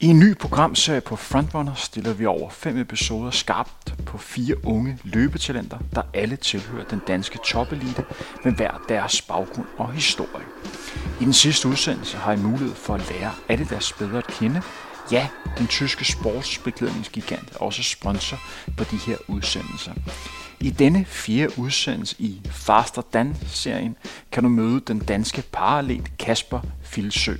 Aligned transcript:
I 0.00 0.06
en 0.06 0.18
ny 0.18 0.34
programserie 0.34 1.00
på 1.00 1.16
Frontrunner 1.16 1.74
stiller 1.74 2.12
vi 2.12 2.26
over 2.26 2.50
fem 2.50 2.78
episoder 2.78 3.30
skarpt 3.30 3.94
på 4.06 4.18
fire 4.18 4.66
unge 4.66 4.98
løbetalenter, 5.04 5.78
der 5.94 6.02
alle 6.14 6.36
tilhører 6.36 6.84
den 6.84 7.00
danske 7.06 7.38
topelite 7.44 8.04
med 8.44 8.52
hver 8.52 8.84
deres 8.88 9.22
baggrund 9.22 9.66
og 9.78 9.92
historie. 9.92 10.44
I 11.20 11.24
den 11.24 11.32
sidste 11.32 11.68
udsendelse 11.68 12.16
har 12.16 12.32
I 12.32 12.36
mulighed 12.36 12.74
for 12.74 12.94
at 12.94 13.10
lære 13.10 13.32
Adidas 13.48 13.92
bedre 13.92 14.18
at 14.18 14.26
kende. 14.26 14.62
Ja, 15.12 15.28
den 15.58 15.66
tyske 15.66 16.04
sportsbeklædningsgigant 16.04 17.52
er 17.52 17.58
også 17.58 17.82
sponsor 17.82 18.38
på 18.76 18.84
de 18.84 18.96
her 18.96 19.16
udsendelser. 19.28 19.92
I 20.60 20.70
denne 20.70 21.04
fjerde 21.04 21.58
udsendelse 21.58 22.16
i 22.18 22.40
Faster 22.50 23.02
Dan-serien 23.12 23.96
kan 24.32 24.42
du 24.42 24.48
møde 24.48 24.80
den 24.80 24.98
danske 24.98 25.42
paralet 25.52 26.18
Kasper 26.18 26.60
Filsø. 26.82 27.34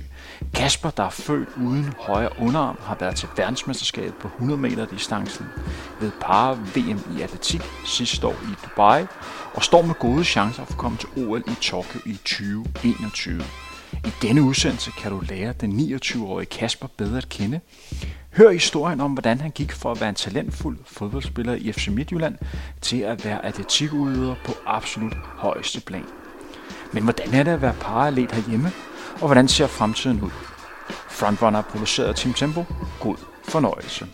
Kasper, 0.53 0.89
der 0.89 1.03
er 1.03 1.09
født 1.09 1.49
uden 1.57 1.93
højre 1.99 2.29
underarm, 2.39 2.77
har 2.81 2.97
været 2.99 3.15
til 3.15 3.29
verdensmesterskabet 3.37 4.13
på 4.13 4.27
100 4.27 4.61
meter 4.61 4.85
distancen 4.85 5.45
ved 5.99 6.11
par 6.21 6.53
VM 6.53 7.17
i 7.17 7.21
atletik 7.21 7.61
sidste 7.85 8.27
år 8.27 8.35
i 8.43 8.55
Dubai, 8.65 9.05
og 9.53 9.63
står 9.63 9.81
med 9.81 9.95
gode 9.95 10.23
chancer 10.23 10.65
for 10.65 10.71
at 10.71 10.77
komme 10.77 10.97
til 10.97 11.09
OL 11.17 11.43
i 11.47 11.55
Tokyo 11.61 11.99
i 12.05 12.13
2021. 12.13 13.41
I 13.93 14.11
denne 14.21 14.41
udsendelse 14.41 14.91
kan 14.91 15.11
du 15.11 15.21
lære 15.29 15.53
den 15.53 15.79
29-årige 15.79 16.45
Kasper 16.45 16.87
bedre 16.97 17.17
at 17.17 17.29
kende. 17.29 17.59
Hør 18.31 18.51
historien 18.51 19.01
om, 19.01 19.11
hvordan 19.11 19.41
han 19.41 19.51
gik 19.51 19.71
fra 19.71 19.91
at 19.91 19.99
være 19.99 20.09
en 20.09 20.15
talentfuld 20.15 20.77
fodboldspiller 20.85 21.53
i 21.53 21.71
FC 21.71 21.87
Midtjylland 21.87 22.35
til 22.81 22.99
at 22.99 23.25
være 23.25 23.45
atletikudøver 23.45 24.35
på 24.45 24.51
absolut 24.65 25.15
højeste 25.35 25.81
plan. 25.81 26.05
Men 26.91 27.03
hvordan 27.03 27.33
er 27.33 27.43
det 27.43 27.51
at 27.51 27.61
være 27.61 27.75
paralet 27.79 28.31
herhjemme, 28.31 28.71
og 29.21 29.27
hvordan 29.27 29.47
ser 29.47 29.67
fremtiden 29.67 30.21
ud? 30.21 30.31
Frontrunner 31.09 31.61
produceret 31.61 32.07
af 32.07 32.15
Team 32.15 32.33
Tempo. 32.33 32.65
God 32.99 33.17
fornøjelse. 33.43 34.07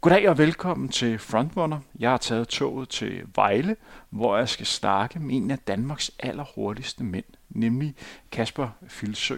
Goddag 0.00 0.28
og 0.28 0.38
velkommen 0.38 0.88
til 0.88 1.18
Frontrunner. 1.18 1.78
Jeg 1.98 2.10
har 2.10 2.16
taget 2.16 2.48
toget 2.48 2.88
til 2.88 3.22
Vejle, 3.34 3.76
hvor 4.10 4.36
jeg 4.36 4.48
skal 4.48 4.66
snakke 4.66 5.18
med 5.18 5.36
en 5.36 5.50
af 5.50 5.58
Danmarks 5.58 6.10
allerhurtigste 6.18 7.04
mænd, 7.04 7.24
nemlig 7.48 7.94
Kasper 8.32 8.68
Filsø. 8.88 9.36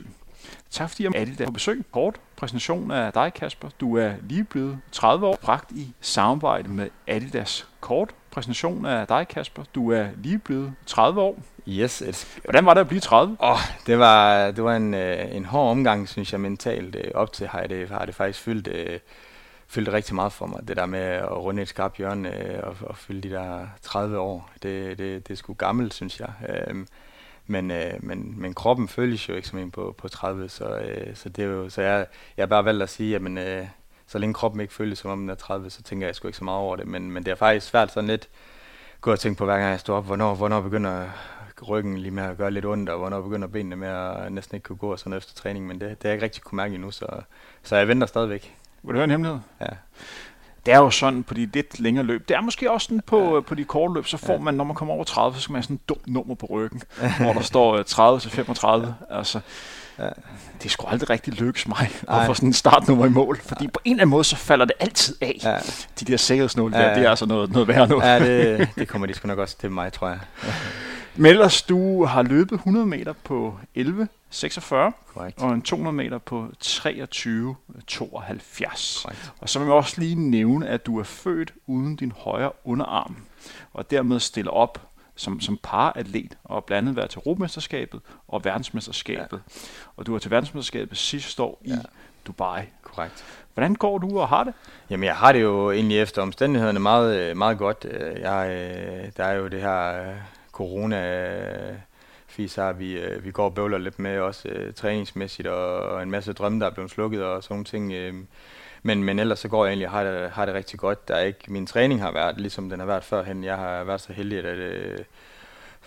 Tak 0.71 0.91
fordi 0.91 1.05
jeg 1.05 1.13
er 1.41 1.45
på 1.45 1.53
besøg. 1.53 1.85
Kort 1.93 2.21
præsentation 2.37 2.91
af 2.91 3.13
dig, 3.13 3.35
Kasper. 3.35 3.69
Du 3.81 3.97
er 3.97 4.13
lige 4.23 4.45
blevet 4.45 4.79
30 4.93 5.27
år, 5.27 5.39
bragt 5.43 5.73
i 5.73 5.95
samarbejde 6.01 6.69
med 6.69 6.89
Adidas. 7.07 7.69
Kort 7.81 8.15
præsentation 8.31 8.87
af 8.87 9.07
dig, 9.07 9.29
Kasper. 9.29 9.63
Du 9.75 9.91
er 9.93 10.07
lige 10.23 10.39
blevet 10.39 10.73
30 10.87 11.21
år. 11.21 11.39
Yes. 11.69 12.03
It's... 12.03 12.41
Hvordan 12.45 12.67
var 12.67 12.75
det 12.75 12.81
at 12.81 12.89
blive 12.89 13.01
30? 13.01 13.37
Oh, 13.39 13.59
det 13.87 13.99
var, 13.99 14.51
det 14.51 14.65
var 14.65 14.77
en, 14.77 14.95
øh, 14.95 15.37
en 15.37 15.45
hård 15.45 15.71
omgang, 15.71 16.09
synes 16.09 16.33
jeg, 16.33 16.41
mentalt. 16.41 16.97
Øh, 16.97 17.11
op 17.15 17.33
til 17.33 17.47
har, 17.47 17.67
det, 17.67 17.89
har 17.89 18.05
det 18.05 18.15
faktisk 18.15 18.41
fyldt, 18.41 18.69
øh, 18.69 18.99
fyldt 19.69 19.89
rigtig 19.89 20.15
meget 20.15 20.33
for 20.33 20.47
mig. 20.47 20.69
Det 20.69 20.77
der 20.77 20.87
med 20.87 21.01
at 21.01 21.37
runde 21.37 21.63
et 21.63 21.69
skarpt 21.69 21.97
hjørne 21.97 22.61
og, 22.65 22.77
og 22.81 22.97
fylde 22.97 23.29
de 23.29 23.35
der 23.35 23.67
30 23.83 24.19
år. 24.19 24.51
Det, 24.63 24.99
det, 24.99 25.29
det 25.29 25.35
er 25.35 25.37
sgu 25.37 25.55
gammelt, 25.55 25.95
synes 25.95 26.21
jeg. 26.21 26.33
Øhm, 26.49 26.87
men, 27.47 27.71
øh, 27.71 27.93
men, 28.01 28.41
men 28.41 28.55
kroppen 28.55 28.89
føles 28.89 29.29
jo 29.29 29.35
ikke 29.35 29.49
som 29.49 29.59
en 29.59 29.71
på, 29.71 29.95
på 29.99 30.09
30, 30.09 30.49
så, 30.49 30.65
øh, 30.65 31.17
så, 31.17 31.29
det 31.29 31.45
er 31.45 31.49
jo, 31.49 31.69
så 31.69 31.83
jeg, 31.83 32.07
jeg 32.37 32.43
har 32.43 32.47
bare 32.47 32.65
valgt 32.65 32.83
at 32.83 32.89
sige, 32.89 33.17
at 33.17 33.23
øh, 33.23 33.67
så 34.11 34.19
længe 34.19 34.35
kroppen 34.35 34.61
ikke 34.61 34.75
føles 34.75 34.99
som 34.99 35.11
om 35.11 35.21
den 35.21 35.31
er 35.31 35.35
30, 35.35 35.71
så 35.71 35.83
tænker 35.83 36.07
jeg 36.07 36.15
sgu 36.15 36.29
ikke 36.29 36.39
så 36.39 36.45
meget 36.45 36.59
over 36.59 36.77
det. 36.77 36.87
Men, 36.87 37.11
men 37.11 37.25
det 37.25 37.31
er 37.31 37.35
faktisk 37.35 37.67
svært 37.67 37.93
sådan 37.93 38.09
lidt 38.09 38.29
gå 39.01 39.13
og 39.13 39.21
tænke 39.21 39.39
på, 39.39 39.45
hver 39.45 39.59
gang 39.59 39.71
jeg 39.71 39.81
står 39.81 39.97
op, 39.97 40.07
hvornår, 40.07 40.35
hvornår 40.35 40.61
begynder 40.61 41.09
ryggen 41.69 41.99
lige 41.99 42.11
med 42.11 42.23
at 42.23 42.37
gøre 42.37 42.51
lidt 42.51 42.65
ondt, 42.65 42.89
og 42.89 42.99
hvornår 42.99 43.21
begynder 43.21 43.49
benene 43.49 43.77
med 43.77 43.89
at 43.89 44.33
næsten 44.33 44.57
ikke 44.57 44.65
kunne 44.65 44.77
gå 44.77 44.93
og 44.93 44.99
sådan 44.99 45.13
efter 45.13 45.35
træning, 45.35 45.67
men 45.67 45.81
det, 45.81 45.89
det 45.89 46.03
har 46.03 46.09
jeg 46.09 46.15
ikke 46.15 46.25
rigtig 46.25 46.43
kunne 46.43 46.57
mærke 46.57 46.75
endnu, 46.75 46.91
så, 46.91 47.07
så 47.63 47.77
jeg 47.77 47.89
venter 47.89 48.07
stadigvæk. 48.07 48.57
Vil 48.83 48.93
du 48.93 48.95
høre 48.95 49.05
en 49.05 49.11
hemmelighed? 49.11 49.41
Ja 49.61 49.67
det 50.67 50.75
er 50.75 50.79
jo 50.79 50.91
sådan 50.91 51.23
på 51.23 51.35
de 51.35 51.49
lidt 51.55 51.81
længere 51.81 52.05
løb. 52.05 52.29
Det 52.29 52.37
er 52.37 52.41
måske 52.41 52.71
også 52.71 52.85
sådan 52.85 53.01
på, 53.07 53.35
ja. 53.35 53.41
på 53.41 53.55
de 53.55 53.65
korte 53.65 53.95
løb, 53.95 54.07
så 54.07 54.17
får 54.17 54.33
ja. 54.33 54.39
man, 54.39 54.55
når 54.55 54.65
man 54.65 54.77
kommer 54.77 54.95
over 54.95 55.05
30, 55.05 55.37
så 55.37 55.43
skal 55.43 55.53
man 55.53 55.57
have 55.57 55.63
sådan 55.63 55.77
et 55.77 55.89
dumt 55.89 56.07
nummer 56.07 56.35
på 56.35 56.47
ryggen, 56.51 56.83
hvor 57.21 57.33
der 57.33 57.41
står 57.41 57.83
30 57.83 58.17
øh, 58.17 58.21
til 58.21 58.31
35. 58.31 58.95
Ja. 59.11 59.17
Altså, 59.19 59.41
ja. 59.99 60.09
det 60.63 60.71
skulle 60.71 60.93
aldrig 60.93 61.11
rigtig 61.11 61.35
lykkes 61.35 61.69
mig 61.69 61.91
Ej. 62.09 62.21
at 62.21 62.27
få 62.27 62.35
sådan 62.35 62.49
en 62.49 62.53
startnummer 62.53 63.07
i 63.07 63.09
mål, 63.09 63.41
fordi 63.45 63.65
ja. 63.65 63.71
på 63.71 63.81
en 63.85 63.93
eller 63.93 64.03
anden 64.03 64.11
måde, 64.11 64.25
så 64.25 64.37
falder 64.37 64.65
det 64.65 64.75
altid 64.81 65.17
af. 65.21 65.39
Ja. 65.45 65.57
De 66.01 66.05
der 66.05 66.17
sikkerhedsnåle 66.17 66.79
ja. 66.79 66.85
der, 66.85 66.95
det 66.95 67.05
er 67.05 67.11
altså 67.11 67.27
noget, 67.27 67.53
noget 67.53 67.69
værre 67.69 67.89
nu. 67.89 68.03
Ja, 68.03 68.19
det, 68.19 68.69
det 68.79 68.89
kommer 68.89 69.07
de 69.07 69.15
sgu 69.15 69.29
nok 69.29 69.39
også 69.39 69.59
til 69.59 69.71
mig, 69.71 69.93
tror 69.93 70.09
jeg. 70.09 70.19
Men 71.17 71.27
ellers, 71.31 71.63
du 71.63 72.05
har 72.05 72.23
løbet 72.23 72.55
100 72.55 72.87
meter 72.87 73.13
på 73.25 73.59
11 73.75 74.09
46, 74.31 74.93
Correct. 75.07 75.43
og 75.43 75.53
en 75.53 75.63
200 75.63 75.97
meter 75.97 76.19
på 76.19 76.49
23 76.61 77.57
72. 77.87 79.03
Correct. 79.03 79.33
Og 79.41 79.49
så 79.49 79.59
vil 79.59 79.67
jeg 79.67 79.75
også 79.75 80.01
lige 80.01 80.15
nævne, 80.15 80.69
at 80.69 80.87
du 80.87 80.99
er 80.99 81.05
født 81.05 81.55
uden 81.67 81.97
din 81.97 82.13
højre 82.13 82.53
underarm, 82.65 83.17
og 83.73 83.91
dermed 83.91 84.21
stiller 84.21 84.51
op 84.51 84.87
som, 85.17 85.41
som 85.41 85.59
paratlet, 85.63 86.39
og 86.45 86.65
blandt 86.65 86.79
andet 86.79 86.97
været 86.97 87.11
til 87.11 87.19
Europamesterskabet 87.19 88.01
og 88.29 88.45
verdensmesterskabet. 88.45 89.43
Ja. 89.47 89.61
Og 89.97 90.07
du 90.07 90.13
var 90.13 90.19
til 90.19 90.31
verdensmesterskabet 90.31 90.99
sidste 90.99 91.43
år 91.43 91.63
ja. 91.67 91.75
i 91.75 91.77
Dubai. 92.27 92.63
Korrekt. 92.83 93.25
Hvordan 93.55 93.75
går 93.75 93.99
du 93.99 94.21
og 94.21 94.29
har 94.29 94.45
det? 94.45 94.55
Jamen, 94.91 95.05
jeg 95.05 95.17
har 95.17 95.33
det 95.33 95.43
jo 95.43 95.71
egentlig 95.71 96.01
efter 96.01 96.23
omstændighederne 96.23 96.81
meget, 96.81 97.37
meget 97.37 97.59
godt. 97.59 97.87
Jeg, 98.21 98.49
der 99.17 99.25
er 99.25 99.33
jo 99.33 99.49
det 99.49 99.61
her 99.61 100.15
corona 100.53 101.01
fis 102.31 102.59
vi, 102.79 102.99
øh, 102.99 103.25
vi 103.25 103.31
går 103.31 103.45
og 103.45 103.55
bøvler 103.55 103.79
lidt 103.79 103.99
med 103.99 104.19
også 104.19 104.49
øh, 104.49 104.75
træningsmæssigt, 104.75 105.49
og, 105.49 105.81
og 105.81 106.03
en 106.03 106.11
masse 106.11 106.33
drømme, 106.33 106.61
der 106.61 106.67
er 106.67 106.71
blevet 106.71 106.91
slukket 106.91 107.25
og 107.25 107.43
sådan 107.43 107.55
nogle 107.55 107.65
ting. 107.65 107.93
Øh. 107.93 108.15
Men, 108.83 109.05
men 109.05 109.19
ellers 109.19 109.39
så 109.39 109.49
går 109.49 109.65
jeg 109.65 109.71
egentlig 109.71 109.87
og 109.87 109.93
har 109.93 110.05
det, 110.05 110.31
har 110.31 110.47
det 110.47 110.55
rigtig 110.55 110.79
godt. 110.79 111.09
Der 111.09 111.15
er 111.15 111.25
ikke, 111.25 111.53
min 111.53 111.67
træning 111.67 112.01
har 112.01 112.13
været, 112.13 112.41
ligesom 112.41 112.71
den 112.71 112.81
har 112.81 112.87
været 112.87 113.05
førhen. 113.05 113.45
Jeg 113.45 113.57
har 113.57 113.85
været 113.85 114.01
så 114.01 114.13
heldig 114.13 114.39
at 114.39 114.45
øh, 114.45 114.99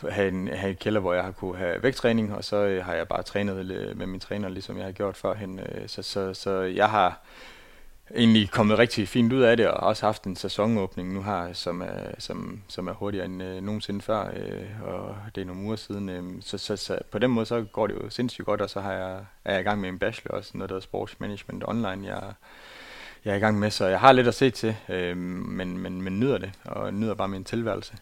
have, 0.09 0.28
en, 0.28 0.48
have 0.48 0.72
et 0.72 0.80
kælder, 0.80 1.00
hvor 1.00 1.14
jeg 1.14 1.24
har 1.24 1.32
kunne 1.32 1.58
have 1.58 1.84
vægttræning, 1.84 2.36
og 2.36 2.44
så 2.44 2.56
øh, 2.56 2.86
har 2.86 2.94
jeg 2.94 3.08
bare 3.08 3.24
trænet 3.24 3.72
øh, 3.72 3.98
med 3.98 4.08
min 4.08 4.20
træner, 4.20 4.50
ligesom 4.50 4.78
jeg 4.78 4.86
har 4.86 4.92
gjort 4.92 5.18
førhen. 5.18 5.59
Øh, 5.59 5.88
så, 5.88 6.02
så, 6.02 6.34
så 6.34 6.52
jeg 6.62 6.90
har 6.90 7.20
egentlig 8.16 8.50
kommet 8.50 8.80
rigtig 8.80 9.08
fint 9.08 9.34
ud 9.34 9.41
af 9.41 9.58
det, 9.58 9.68
og 9.68 9.78
også 9.78 10.06
haft 10.06 10.24
en 10.24 10.36
sæsonåbning 10.36 11.14
nu 11.14 11.24
her, 11.24 11.53
som 11.53 11.81
er, 11.81 12.12
som, 12.19 12.62
som 12.68 12.88
er 12.88 12.94
hurtigere 12.94 13.25
end 13.25 13.44
øh, 13.44 13.62
nogensinde 13.62 14.02
før, 14.02 14.28
øh, 14.36 14.81
og 14.84 15.16
det 15.36 15.41
er 15.41 15.46
nogle 15.46 15.64
uger 15.64 15.75
siden. 15.75 16.09
Øh, 16.09 16.24
så, 16.41 16.58
så, 16.58 16.75
så, 16.75 16.97
på 17.12 17.19
den 17.19 17.31
måde, 17.31 17.46
så 17.46 17.64
går 17.64 17.88
det 17.88 17.94
jo 17.94 18.09
sindssygt 18.09 18.46
godt, 18.46 18.62
og 18.62 18.69
så 18.69 18.81
har 18.81 18.94
jeg, 18.94 19.25
er 19.46 19.52
jeg 19.52 19.62
i 19.62 19.64
gang 19.64 19.81
med 19.81 19.90
en 19.90 20.00
bachelor 20.00 20.38
også, 20.38 20.52
noget 20.53 20.69
der 20.69 20.75
hedder 20.75 20.84
sportsmanagement 20.84 21.64
online, 21.68 22.08
jeg, 22.08 22.34
jeg 23.25 23.31
er 23.31 23.36
i 23.36 23.40
gang 23.40 23.59
med, 23.59 23.72
så 23.72 23.88
jeg 23.88 24.00
har 24.00 24.12
lidt 24.12 24.28
at 24.28 24.35
se 24.35 24.50
til, 24.50 24.75
øh, 24.90 25.18
men, 25.18 25.78
men, 25.78 26.02
men 26.02 26.20
nyder 26.20 26.38
det, 26.38 26.52
og 26.66 26.94
nyder 26.94 27.14
bare 27.14 27.28
min 27.28 27.44
tilværelse. 27.44 27.94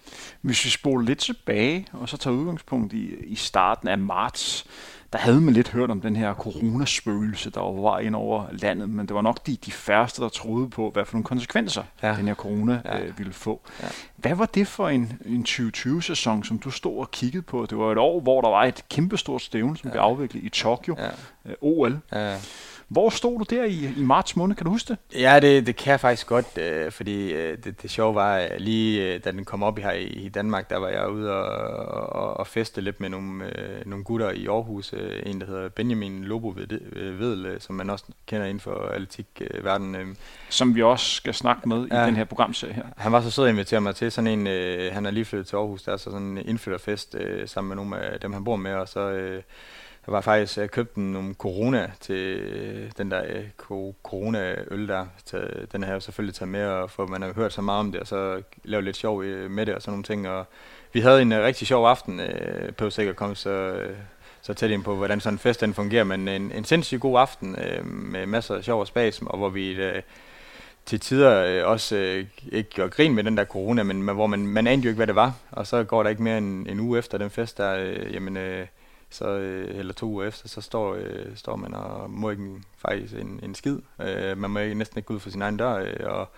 Hvis 0.41 0.65
vi 0.65 0.69
spoler 0.69 1.05
lidt 1.05 1.19
tilbage, 1.19 1.87
og 1.93 2.09
så 2.09 2.17
tager 2.17 2.35
udgangspunkt 2.35 2.93
i, 2.93 3.15
i 3.15 3.35
starten 3.35 3.87
af 3.87 3.97
marts, 3.97 4.65
der 5.13 5.19
havde 5.19 5.41
man 5.41 5.53
lidt 5.53 5.69
hørt 5.69 5.91
om 5.91 6.01
den 6.01 6.15
her 6.15 6.33
coronaspøgelse, 6.33 7.49
der 7.49 7.81
var 7.81 7.99
ind 7.99 8.15
over 8.15 8.45
landet, 8.51 8.89
men 8.89 9.05
det 9.07 9.15
var 9.15 9.21
nok 9.21 9.45
de, 9.47 9.55
de 9.55 9.71
færreste, 9.71 10.21
der 10.21 10.29
troede 10.29 10.69
på, 10.69 10.89
hvad 10.89 11.05
for 11.05 11.13
nogle 11.13 11.23
konsekvenser 11.23 11.83
ja. 12.03 12.15
den 12.17 12.27
her 12.27 12.35
corona 12.35 12.81
ja. 12.85 12.99
øh, 12.99 13.17
ville 13.17 13.33
få. 13.33 13.61
Ja. 13.83 13.87
Hvad 14.15 14.35
var 14.35 14.45
det 14.45 14.67
for 14.67 14.89
en, 14.89 15.21
en 15.25 15.45
2020-sæson, 15.49 16.43
som 16.43 16.59
du 16.59 16.71
stod 16.71 16.97
og 16.99 17.11
kiggede 17.11 17.41
på? 17.41 17.65
Det 17.69 17.77
var 17.77 17.91
et 17.91 17.97
år, 17.97 18.19
hvor 18.19 18.41
der 18.41 18.49
var 18.49 18.63
et 18.63 18.83
kæmpestort 18.89 19.41
stævne, 19.41 19.77
som 19.77 19.87
ja. 19.87 19.91
blev 19.91 20.01
afviklet 20.01 20.43
i 20.43 20.49
Tokyo, 20.49 20.95
ja. 20.99 21.09
øh, 21.45 21.55
OL. 21.61 21.99
Ja. 22.11 22.37
Hvor 22.91 23.09
stod 23.09 23.39
du 23.39 23.55
der 23.55 23.63
i, 23.63 23.93
i 23.97 24.01
marts 24.01 24.35
måned? 24.35 24.55
Kan 24.55 24.65
du 24.65 24.71
huske 24.71 24.87
det? 24.87 25.19
Ja, 25.21 25.39
det, 25.39 25.67
det 25.67 25.75
kan 25.75 25.91
jeg 25.91 25.99
faktisk 25.99 26.27
godt, 26.27 26.57
øh, 26.57 26.91
fordi 26.91 27.33
øh, 27.33 27.57
det, 27.63 27.81
det 27.81 27.91
sjove 27.91 28.15
var, 28.15 28.35
at 28.35 28.61
lige 28.61 29.13
øh, 29.13 29.23
da 29.23 29.31
den 29.31 29.45
kom 29.45 29.63
op 29.63 29.79
her 29.79 29.91
i, 29.91 30.03
i 30.03 30.29
Danmark, 30.29 30.69
der 30.69 30.77
var 30.77 30.87
jeg 30.87 31.09
ude 31.09 31.31
og, 31.31 32.21
og, 32.21 32.37
og 32.37 32.47
feste 32.47 32.81
lidt 32.81 32.99
med 32.99 33.09
nogle, 33.09 33.45
øh, 33.45 33.85
nogle 33.85 34.03
gutter 34.03 34.31
i 34.31 34.47
Aarhus. 34.47 34.93
Øh, 34.93 35.23
en, 35.25 35.41
der 35.41 35.47
hedder 35.47 35.69
Benjamin 35.69 36.23
Lobo 36.23 36.55
Vedel, 36.93 37.45
øh, 37.45 37.61
som 37.61 37.75
man 37.75 37.89
også 37.89 38.05
kender 38.25 38.45
inden 38.45 38.59
for 38.59 38.89
atletikverdenen. 38.93 39.95
Øh. 39.95 40.15
Som 40.49 40.75
vi 40.75 40.83
også 40.83 41.15
skal 41.15 41.33
snakke 41.33 41.69
med 41.69 41.87
ja, 41.91 42.03
i 42.03 42.07
den 42.07 42.15
her 42.15 42.25
programserie 42.25 42.73
her. 42.73 42.85
Han 42.97 43.11
var 43.11 43.21
så 43.21 43.31
sød 43.31 43.45
at 43.45 43.51
invitere 43.51 43.81
mig 43.81 43.95
til 43.95 44.11
sådan 44.11 44.39
en, 44.39 44.47
øh, 44.47 44.93
han 44.93 45.05
er 45.05 45.11
lige 45.11 45.25
flyttet 45.25 45.47
til 45.47 45.55
Aarhus, 45.55 45.83
der 45.83 45.91
er 45.93 45.97
så 45.97 46.11
sådan 46.11 46.27
en 46.27 46.37
indflytterfest 46.37 47.15
øh, 47.15 47.47
sammen 47.47 47.69
med 47.69 47.75
nogle 47.75 47.97
af 47.97 48.19
dem, 48.19 48.33
han 48.33 48.43
bor 48.43 48.55
med, 48.55 48.73
og 48.73 48.87
så... 48.87 48.99
Øh, 48.99 49.43
jeg 50.07 50.13
var 50.13 50.21
faktisk, 50.21 50.57
øh, 50.57 50.61
jeg 50.61 50.71
købte 50.71 51.01
nogle 51.01 51.33
corona 51.33 51.91
til 51.99 52.15
øh, 52.15 52.91
den 52.97 53.11
der 53.11 53.23
øh, 53.27 53.45
corona-øl 54.03 54.87
der. 54.87 55.05
Den 55.71 55.83
har 55.83 55.91
jeg 55.91 56.01
selvfølgelig 56.01 56.35
taget 56.35 56.49
med, 56.49 56.65
og 56.65 56.91
for 56.91 57.07
man 57.07 57.21
har 57.21 57.33
hørt 57.33 57.53
så 57.53 57.61
meget 57.61 57.79
om 57.79 57.91
det, 57.91 58.01
og 58.01 58.07
så 58.07 58.41
lavet 58.63 58.83
lidt 58.83 58.97
sjov 58.97 59.23
øh, 59.23 59.51
med 59.51 59.65
det 59.65 59.75
og 59.75 59.81
sådan 59.81 59.91
nogle 59.91 60.03
ting. 60.03 60.29
Og 60.29 60.45
vi 60.93 60.99
havde 60.99 61.21
en 61.21 61.31
øh, 61.31 61.43
rigtig 61.43 61.67
sjov 61.67 61.87
aften 61.87 62.19
øh, 62.19 62.73
på 62.73 62.89
sikkert 62.89 63.15
kom 63.15 63.35
så, 63.35 63.85
så 64.41 64.53
tæt 64.53 64.71
ind 64.71 64.83
på, 64.83 64.95
hvordan 64.95 65.19
sådan 65.19 65.35
en 65.35 65.39
fest 65.39 65.61
den 65.61 65.73
fungerer, 65.73 66.03
men 66.03 66.27
en, 66.27 66.51
en 66.51 66.63
sindssygt 66.63 67.01
god 67.01 67.19
aften 67.19 67.55
øh, 67.55 67.85
med 67.85 68.25
masser 68.25 68.55
af 68.55 68.63
sjov 68.63 68.79
og 68.79 68.87
spas, 68.87 69.21
og 69.25 69.37
hvor 69.37 69.49
vi 69.49 69.71
øh, 69.71 70.01
til 70.85 70.99
tider 70.99 71.45
øh, 71.45 71.69
også 71.71 71.95
øh, 71.95 72.25
ikke 72.51 72.69
gjorde 72.69 72.89
grin 72.89 73.15
med 73.15 73.23
den 73.23 73.37
der 73.37 73.45
corona, 73.45 73.83
men 73.83 74.01
hvor 74.01 74.27
man, 74.27 74.47
man 74.47 74.67
anede 74.67 74.83
jo 74.83 74.89
ikke, 74.89 74.97
hvad 74.97 75.07
det 75.07 75.15
var. 75.15 75.33
Og 75.51 75.67
så 75.67 75.83
går 75.83 76.03
der 76.03 76.09
ikke 76.09 76.23
mere 76.23 76.37
end 76.37 76.67
en 76.67 76.79
uge 76.79 76.99
efter 76.99 77.17
den 77.17 77.29
fest, 77.29 77.57
der, 77.57 77.75
øh, 77.75 78.13
jamen, 78.13 78.37
øh, 78.37 78.67
så, 79.11 79.27
øh, 79.27 79.79
eller 79.79 79.93
to 79.93 80.07
uger 80.07 80.27
efter, 80.27 80.47
så 80.47 80.61
står, 80.61 80.95
øh, 80.95 81.35
står 81.35 81.55
man 81.55 81.73
og 81.73 82.09
må 82.09 82.29
ikke 82.29 82.61
faktisk 82.77 83.13
en, 83.13 83.39
en 83.43 83.55
skid. 83.55 83.79
Øh, 84.01 84.37
man 84.37 84.51
må 84.51 84.59
ikke, 84.59 84.75
næsten 84.75 84.97
ikke 84.97 85.07
gå 85.07 85.13
ud 85.13 85.19
for 85.19 85.29
sin 85.29 85.41
egen 85.41 85.57
dør, 85.57 85.73
øh, 85.75 85.95
og 86.05 86.29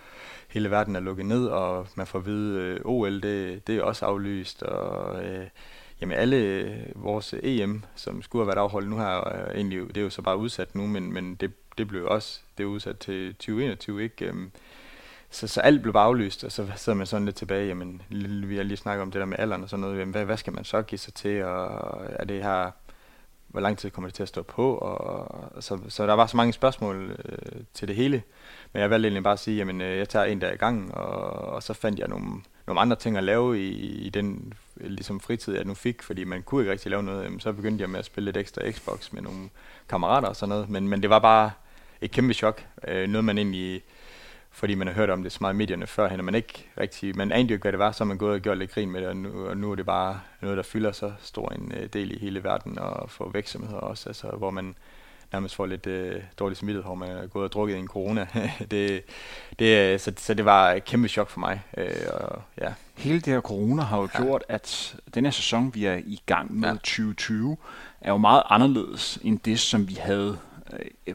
hele 0.48 0.70
verden 0.70 0.96
er 0.96 1.00
lukket 1.00 1.26
ned, 1.26 1.46
og 1.46 1.86
man 1.94 2.06
får 2.06 2.18
at 2.18 2.26
vide, 2.26 2.60
øh, 2.60 2.80
OL 2.84 3.22
det, 3.22 3.66
det 3.66 3.76
er 3.76 3.82
også 3.82 4.06
aflyst, 4.06 4.62
og 4.62 5.24
øh, 5.24 5.46
jamen 6.00 6.16
alle 6.16 6.36
øh, 6.36 6.78
vores 6.94 7.34
EM, 7.42 7.82
som 7.94 8.22
skulle 8.22 8.42
have 8.42 8.48
været 8.48 8.62
afholdt 8.62 8.88
nu 8.88 8.98
her, 8.98 9.28
øh, 9.28 9.54
egentlig, 9.54 9.88
det 9.88 9.96
er 9.96 10.02
jo 10.02 10.10
så 10.10 10.22
bare 10.22 10.36
udsat 10.36 10.74
nu, 10.74 10.86
men, 10.86 11.12
men 11.12 11.34
det, 11.34 11.52
det 11.78 11.88
blev 11.88 12.06
også 12.06 12.40
det 12.58 12.64
er 12.64 12.68
udsat 12.68 12.98
til 12.98 13.34
2021, 13.34 14.02
ikke? 14.02 14.26
Øhm, 14.26 14.50
så, 15.34 15.46
så 15.46 15.60
alt 15.60 15.82
blev 15.82 15.92
bare 15.92 16.06
aflyst, 16.06 16.44
og 16.44 16.52
så 16.52 16.66
sidder 16.76 16.96
man 16.96 17.06
sådan 17.06 17.24
lidt 17.24 17.36
tilbage, 17.36 17.66
jamen, 17.66 18.02
vi 18.46 18.56
har 18.56 18.62
lige 18.62 18.76
snakket 18.76 19.02
om 19.02 19.10
det 19.10 19.20
der 19.20 19.26
med 19.26 19.38
alderen 19.38 19.62
og 19.62 19.68
sådan 19.68 19.80
noget, 19.80 19.98
jamen, 19.98 20.12
hvad, 20.12 20.24
hvad 20.24 20.36
skal 20.36 20.52
man 20.52 20.64
så 20.64 20.82
give 20.82 20.98
sig 20.98 21.14
til, 21.14 21.44
og 21.44 22.02
er 22.08 22.24
det 22.24 22.42
her, 22.42 22.70
hvor 23.48 23.60
lang 23.60 23.78
tid 23.78 23.90
kommer 23.90 24.08
det 24.08 24.14
til 24.14 24.22
at 24.22 24.28
stå 24.28 24.42
på, 24.42 24.74
og, 24.74 25.30
og 25.56 25.62
så, 25.62 25.78
så 25.88 26.06
der 26.06 26.12
var 26.12 26.26
så 26.26 26.36
mange 26.36 26.52
spørgsmål 26.52 27.20
øh, 27.24 27.60
til 27.74 27.88
det 27.88 27.96
hele, 27.96 28.22
men 28.72 28.82
jeg 28.82 28.90
valgte 28.90 29.06
egentlig 29.06 29.22
bare 29.22 29.32
at 29.32 29.38
sige, 29.38 29.56
jamen, 29.56 29.80
øh, 29.80 29.98
jeg 29.98 30.08
tager 30.08 30.24
en 30.24 30.38
dag 30.38 30.54
i 30.54 30.56
gang, 30.56 30.94
og, 30.94 31.30
og 31.54 31.62
så 31.62 31.72
fandt 31.74 31.98
jeg 31.98 32.08
nogle, 32.08 32.30
nogle 32.66 32.80
andre 32.80 32.96
ting 32.96 33.16
at 33.16 33.24
lave 33.24 33.62
i, 33.62 33.70
i 34.06 34.08
den 34.08 34.52
ligesom 34.76 35.20
fritid, 35.20 35.54
jeg 35.54 35.64
nu 35.64 35.74
fik, 35.74 36.02
fordi 36.02 36.24
man 36.24 36.42
kunne 36.42 36.62
ikke 36.62 36.72
rigtig 36.72 36.90
lave 36.90 37.02
noget, 37.02 37.24
jamen, 37.24 37.40
så 37.40 37.52
begyndte 37.52 37.82
jeg 37.82 37.90
med 37.90 37.98
at 37.98 38.04
spille 38.04 38.24
lidt 38.24 38.36
ekstra 38.36 38.70
Xbox 38.70 39.12
med 39.12 39.22
nogle 39.22 39.48
kammerater 39.88 40.28
og 40.28 40.36
sådan 40.36 40.48
noget, 40.48 40.70
men, 40.70 40.88
men 40.88 41.02
det 41.02 41.10
var 41.10 41.18
bare 41.18 41.50
et 42.00 42.10
kæmpe 42.10 42.34
chok, 42.34 42.66
øh, 42.88 43.08
noget 43.08 43.24
man 43.24 43.38
egentlig 43.38 43.82
fordi 44.54 44.74
man 44.74 44.86
har 44.86 44.94
hørt 44.94 45.10
om 45.10 45.22
det 45.22 45.32
så 45.32 45.38
meget 45.40 45.54
i 45.54 45.56
medierne 45.56 45.86
før, 45.86 46.18
og 46.18 46.24
man 46.24 46.34
ikke 46.34 46.66
rigtig, 46.80 47.16
man 47.16 47.32
anede 47.32 47.48
jo 47.48 47.54
ikke, 47.54 47.62
hvad 47.62 47.72
det 47.72 47.78
var, 47.78 47.92
så 47.92 48.04
man 48.04 48.18
gået 48.18 48.34
og 48.34 48.40
gjort 48.40 48.58
lidt 48.58 48.70
grin 48.70 48.90
med 48.90 49.00
det, 49.00 49.08
og 49.08 49.16
nu, 49.16 49.46
og 49.46 49.56
nu 49.56 49.70
er 49.70 49.74
det 49.74 49.86
bare 49.86 50.20
noget, 50.40 50.56
der 50.56 50.62
fylder 50.62 50.92
så 50.92 51.12
stor 51.22 51.48
en 51.48 51.72
uh, 51.76 51.84
del 51.92 52.10
i 52.10 52.18
hele 52.18 52.44
verden, 52.44 52.78
og 52.78 53.10
for 53.10 53.28
virksomheder 53.28 53.76
også, 53.76 54.08
altså, 54.08 54.26
hvor 54.28 54.50
man 54.50 54.74
nærmest 55.32 55.54
får 55.54 55.66
lidt 55.66 55.86
uh, 55.86 56.22
dårligt 56.38 56.58
smittet, 56.58 56.84
hvor 56.84 56.94
man 56.94 57.10
er 57.10 57.26
gået 57.26 57.44
og 57.44 57.52
drukket 57.52 57.74
i 57.74 57.78
en 57.78 57.88
corona. 57.88 58.26
det, 58.70 59.02
det, 59.58 60.00
så, 60.00 60.12
så 60.16 60.34
det 60.34 60.44
var 60.44 60.72
et 60.72 60.84
kæmpe 60.84 61.08
chok 61.08 61.28
for 61.28 61.40
mig. 61.40 61.62
Uh, 61.78 61.84
og, 62.12 62.42
ja. 62.60 62.72
Hele 62.94 63.20
det 63.20 63.32
her 63.32 63.40
corona 63.40 63.82
har 63.82 63.98
jo 63.98 64.08
ja. 64.14 64.22
gjort, 64.22 64.44
at 64.48 64.96
den 65.14 65.24
her 65.24 65.30
sæson, 65.30 65.74
vi 65.74 65.84
er 65.84 65.94
i 65.94 66.22
gang 66.26 66.60
med 66.60 66.68
ja. 66.68 66.74
2020, 66.74 67.56
er 68.00 68.10
jo 68.10 68.16
meget 68.16 68.42
anderledes 68.48 69.18
end 69.22 69.38
det, 69.38 69.60
som 69.60 69.88
vi 69.88 69.94
havde 69.94 70.38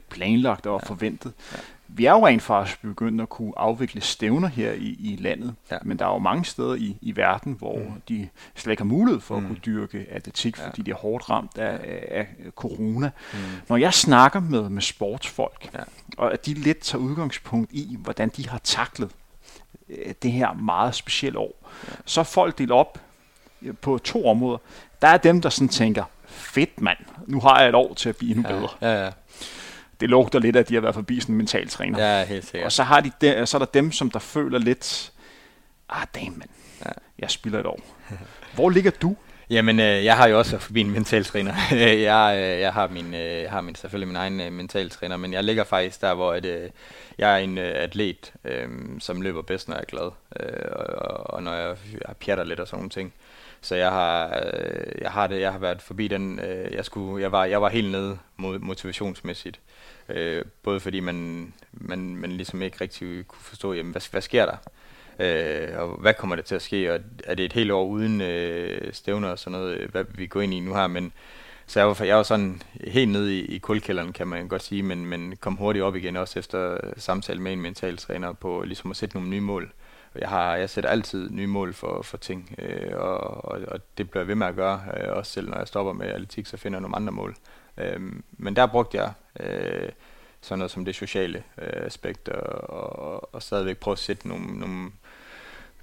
planlagt 0.09 0.65
og 0.65 0.81
ja. 0.83 0.89
forventet. 0.89 1.33
Ja 1.53 1.59
vi 1.91 2.05
er 2.05 2.11
jo 2.11 2.27
rent 2.27 2.41
faktisk 2.41 2.81
begyndt 2.81 3.21
at 3.21 3.29
kunne 3.29 3.53
afvikle 3.57 4.01
stævner 4.01 4.47
her 4.47 4.71
i, 4.71 4.97
i 4.99 5.17
landet, 5.19 5.55
ja. 5.71 5.77
men 5.81 5.99
der 5.99 6.05
er 6.05 6.13
jo 6.13 6.17
mange 6.17 6.45
steder 6.45 6.75
i, 6.75 6.97
i 7.01 7.15
verden, 7.15 7.53
hvor 7.53 7.77
mm. 7.77 8.01
de 8.09 8.29
slet 8.55 8.71
ikke 8.71 8.81
har 8.81 8.87
mulighed 8.87 9.21
for 9.21 9.39
mm. 9.39 9.45
at 9.45 9.47
kunne 9.47 9.59
dyrke 9.65 10.05
atletik, 10.11 10.57
ja. 10.57 10.67
fordi 10.67 10.81
de 10.81 10.91
er 10.91 10.95
hårdt 10.95 11.29
ramt 11.29 11.57
af, 11.57 11.79
af, 12.11 12.27
corona. 12.55 13.11
Mm. 13.33 13.39
Når 13.69 13.77
jeg 13.77 13.93
snakker 13.93 14.39
med, 14.39 14.69
med 14.69 14.81
sportsfolk, 14.81 15.69
ja. 15.73 15.79
og 16.17 16.33
at 16.33 16.45
de 16.45 16.53
lidt 16.53 16.79
tager 16.79 17.01
udgangspunkt 17.01 17.71
i, 17.71 17.97
hvordan 17.99 18.29
de 18.29 18.49
har 18.49 18.57
taklet 18.63 19.11
øh, 19.89 20.13
det 20.23 20.31
her 20.31 20.53
meget 20.53 20.95
specielle 20.95 21.39
år, 21.39 21.69
ja. 21.87 21.93
så 22.05 22.19
er 22.19 22.23
folk 22.23 22.57
delt 22.57 22.71
op 22.71 22.99
øh, 23.61 23.73
på 23.81 23.97
to 23.97 24.27
områder. 24.27 24.57
Der 25.01 25.07
er 25.07 25.17
dem, 25.17 25.41
der 25.41 25.49
sådan 25.49 25.69
tænker, 25.69 26.03
fedt 26.25 26.81
mand, 26.81 26.97
nu 27.27 27.39
har 27.39 27.59
jeg 27.59 27.69
et 27.69 27.75
år 27.75 27.93
til 27.93 28.09
at 28.09 28.17
blive 28.17 28.31
endnu 28.35 28.49
ja. 28.49 28.55
bedre. 28.55 28.69
Ja, 28.81 29.05
ja 29.05 29.11
det 29.99 30.09
lugter 30.09 30.39
lidt 30.39 30.55
af, 30.55 30.59
at 30.59 30.69
de 30.69 30.73
har 30.73 30.81
været 30.81 30.95
forbi 30.95 31.19
sådan 31.19 31.33
en 31.33 31.37
mental 31.37 31.69
træner. 31.69 32.17
Ja, 32.17 32.25
helt 32.25 32.45
sikkert. 32.45 32.65
Og 32.65 32.71
så, 32.71 32.83
har 32.83 33.01
de 33.01 33.11
de, 33.21 33.45
så 33.45 33.57
er 33.57 33.59
der 33.59 33.65
dem, 33.65 33.91
som 33.91 34.11
der 34.11 34.19
føler 34.19 34.59
lidt, 34.59 35.11
ah 35.89 36.05
damn 36.15 36.37
man, 36.37 36.47
ja. 36.85 36.91
jeg 37.19 37.31
spiller 37.31 37.59
et 37.59 37.65
år. 37.65 37.79
Hvor 38.55 38.69
ligger 38.69 38.91
du? 38.91 39.15
Jamen, 39.49 39.79
øh, 39.79 40.05
jeg 40.05 40.17
har 40.17 40.27
jo 40.27 40.37
også 40.37 40.57
forbi 40.57 40.81
en 40.81 40.91
mental 40.91 41.25
træner. 41.25 41.53
jeg, 42.11 42.35
øh, 42.37 42.59
jeg 42.59 42.73
har 42.73 42.87
min, 42.87 43.13
øh, 43.13 43.49
har 43.49 43.61
min, 43.61 43.75
selvfølgelig 43.75 44.07
min 44.07 44.15
egen 44.15 44.41
øh, 44.41 44.51
mental 44.51 44.89
træner, 44.89 45.17
men 45.17 45.33
jeg 45.33 45.43
ligger 45.43 45.63
faktisk 45.63 46.01
der, 46.01 46.13
hvor 46.13 46.33
at, 46.33 46.45
øh, 46.45 46.69
jeg 47.17 47.33
er 47.33 47.37
en 47.37 47.57
øh, 47.57 47.71
atlet, 47.75 48.33
øh, 48.45 48.69
som 48.99 49.21
løber 49.21 49.41
bedst, 49.41 49.67
når 49.67 49.75
jeg 49.75 49.81
er 49.81 49.85
glad, 49.85 50.11
øh, 50.39 50.71
og, 50.71 51.33
og 51.33 51.43
når 51.43 51.53
jeg, 51.53 51.77
jeg 52.07 52.15
pjatter 52.19 52.43
lidt 52.43 52.59
og 52.59 52.67
sådan 52.67 52.77
nogle 52.77 52.89
ting. 52.89 53.13
Så 53.61 53.75
jeg 53.75 53.89
har, 53.89 54.41
øh, 54.43 55.01
jeg 55.01 55.11
har 55.11 55.27
det, 55.27 55.41
jeg 55.41 55.51
har 55.51 55.59
været 55.59 55.81
forbi 55.81 56.07
den, 56.07 56.39
øh, 56.39 56.73
jeg, 56.73 56.85
skulle, 56.85 57.21
jeg, 57.21 57.31
var, 57.31 57.45
jeg 57.45 57.61
var 57.61 57.69
helt 57.69 57.91
nede 57.91 58.17
motivationsmæssigt. 58.37 59.59
Øh, 60.09 60.45
både 60.63 60.79
fordi 60.79 60.99
man, 60.99 61.53
man, 61.71 62.15
man 62.15 62.31
ligesom 62.31 62.61
ikke 62.61 62.77
rigtig 62.81 63.27
kunne 63.27 63.41
forstå, 63.41 63.73
jamen, 63.73 63.91
hvad, 63.91 64.11
hvad 64.11 64.21
sker 64.21 64.45
der? 64.45 64.57
Øh, 65.19 65.79
og 65.81 65.87
hvad 65.87 66.13
kommer 66.13 66.35
der 66.35 66.43
til 66.43 66.55
at 66.55 66.61
ske? 66.61 66.93
Og 66.93 66.99
er 67.23 67.35
det 67.35 67.45
et 67.45 67.53
helt 67.53 67.71
år 67.71 67.85
uden 67.85 68.21
øh, 68.21 68.93
stævner 68.93 69.29
og 69.29 69.39
sådan 69.39 69.59
noget, 69.59 69.77
øh, 69.77 69.91
hvad 69.91 70.05
vi 70.15 70.27
går 70.27 70.41
ind 70.41 70.53
i 70.53 70.59
nu 70.59 70.73
her? 70.73 70.87
Men, 70.87 71.13
så 71.69 71.79
jeg 71.79 71.87
var, 71.87 72.05
jeg 72.05 72.17
var 72.17 72.23
sådan 72.23 72.61
helt 72.87 73.11
nede 73.11 73.39
i, 73.39 73.45
i 73.45 73.57
kulkælderen, 73.57 74.13
kan 74.13 74.27
man 74.27 74.47
godt 74.47 74.63
sige, 74.63 74.83
men, 74.83 75.05
men 75.05 75.35
kom 75.35 75.55
hurtigt 75.55 75.83
op 75.83 75.95
igen, 75.95 76.17
også 76.17 76.39
efter 76.39 76.77
samtale 76.97 77.41
med 77.41 77.53
en 77.53 77.61
mentaltræner 77.61 78.33
på 78.33 78.63
ligesom 78.65 78.91
at 78.91 78.97
sætte 78.97 79.15
nogle 79.15 79.29
nye 79.29 79.41
mål. 79.41 79.71
Jeg, 80.15 80.29
har, 80.29 80.55
jeg 80.55 80.69
sætter 80.69 80.89
altid 80.89 81.29
nye 81.29 81.47
mål 81.47 81.73
for, 81.73 82.01
for 82.01 82.17
ting, 82.17 82.55
øh, 82.57 82.91
og, 82.97 83.45
og, 83.45 83.59
og 83.67 83.79
det 83.97 84.09
bliver 84.09 84.21
jeg 84.21 84.27
ved 84.27 84.35
med 84.35 84.47
at 84.47 84.55
gøre, 84.55 84.81
øh, 84.97 85.13
også 85.13 85.31
selv 85.31 85.49
når 85.49 85.57
jeg 85.57 85.67
stopper 85.67 85.93
med 85.93 86.07
atletik, 86.07 86.45
så 86.45 86.57
finder 86.57 86.77
jeg 86.77 86.81
nogle 86.81 86.95
andre 86.95 87.11
mål. 87.11 87.35
Øh, 87.77 88.01
men 88.31 88.55
der 88.55 88.65
brugte 88.65 88.97
jeg 88.97 89.11
øh, 89.39 89.89
sådan 90.41 90.59
noget 90.59 90.71
som 90.71 90.85
det 90.85 90.95
sociale 90.95 91.43
øh, 91.57 91.85
aspekt, 91.85 92.29
og, 92.29 92.69
og, 92.69 93.35
og 93.35 93.43
stadigvæk 93.43 93.77
prøve 93.77 93.93
at 93.93 93.99
sætte 93.99 94.27
nogle, 94.27 94.59
nogle, 94.59 94.91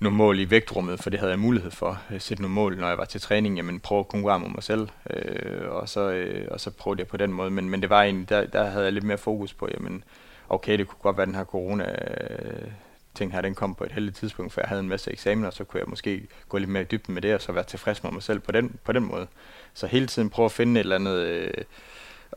nogle 0.01 0.17
mål 0.17 0.39
i 0.39 0.51
vægtrummet, 0.51 1.01
for 1.01 1.11
det 1.11 1.19
havde 1.19 1.31
jeg 1.31 1.39
mulighed 1.39 1.71
for. 1.71 2.03
At 2.09 2.23
sætte 2.23 2.43
nogle 2.43 2.55
mål, 2.55 2.77
når 2.77 2.89
jeg 2.89 2.99
var 2.99 3.05
til 3.05 3.21
træning, 3.21 3.57
jamen 3.57 3.81
prøve 3.81 4.01
at 4.01 4.09
konkurrere 4.09 4.41
mod 4.41 4.49
mig 4.49 4.63
selv, 4.63 4.89
øh, 5.11 5.71
og, 5.71 5.89
så, 5.89 6.11
øh, 6.11 6.49
og 6.51 6.61
så 6.61 6.71
prøvede 6.71 7.01
jeg 7.01 7.07
på 7.07 7.17
den 7.17 7.33
måde. 7.33 7.51
Men, 7.51 7.71
men 7.71 7.83
det 7.83 7.91
var 7.91 8.03
egentlig, 8.03 8.29
der, 8.29 8.47
der 8.47 8.65
havde 8.65 8.85
jeg 8.85 8.93
lidt 8.93 9.05
mere 9.05 9.19
fokus 9.19 9.55
på, 9.55 9.69
jamen 9.75 10.05
okay, 10.49 10.79
det 10.79 10.89
kunne 10.89 10.99
godt 11.03 11.17
være 11.17 11.27
den 11.27 11.35
her 11.35 11.45
corona 11.45 11.85
øh, 11.85 12.71
ting 13.15 13.33
her, 13.33 13.41
den 13.41 13.55
kom 13.55 13.75
på 13.75 13.85
et 13.85 13.93
heldigt 13.93 14.17
tidspunkt, 14.17 14.53
for 14.53 14.61
jeg 14.61 14.69
havde 14.69 14.81
en 14.81 14.89
masse 14.89 15.13
eksamener, 15.13 15.51
så 15.51 15.65
kunne 15.65 15.81
jeg 15.81 15.89
måske 15.89 16.27
gå 16.49 16.59
lidt 16.59 16.71
mere 16.71 16.83
i 16.83 16.87
dybden 16.87 17.15
med 17.15 17.23
det, 17.23 17.35
og 17.35 17.43
så 17.43 17.53
være 17.53 17.65
tilfreds 17.65 18.03
med 18.03 18.13
mig 18.13 18.23
selv 18.23 18.41
på 18.41 18.53
den, 18.53 18.79
på 18.85 18.93
den 18.93 19.05
måde. 19.05 19.27
Så 19.75 19.87
hele 19.87 20.07
tiden 20.07 20.31
prøve 20.31 20.45
at 20.45 20.53
finde 20.53 20.81
et 20.81 20.85
eller 20.85 20.97
andet, 20.97 21.17
øh, 21.17 21.65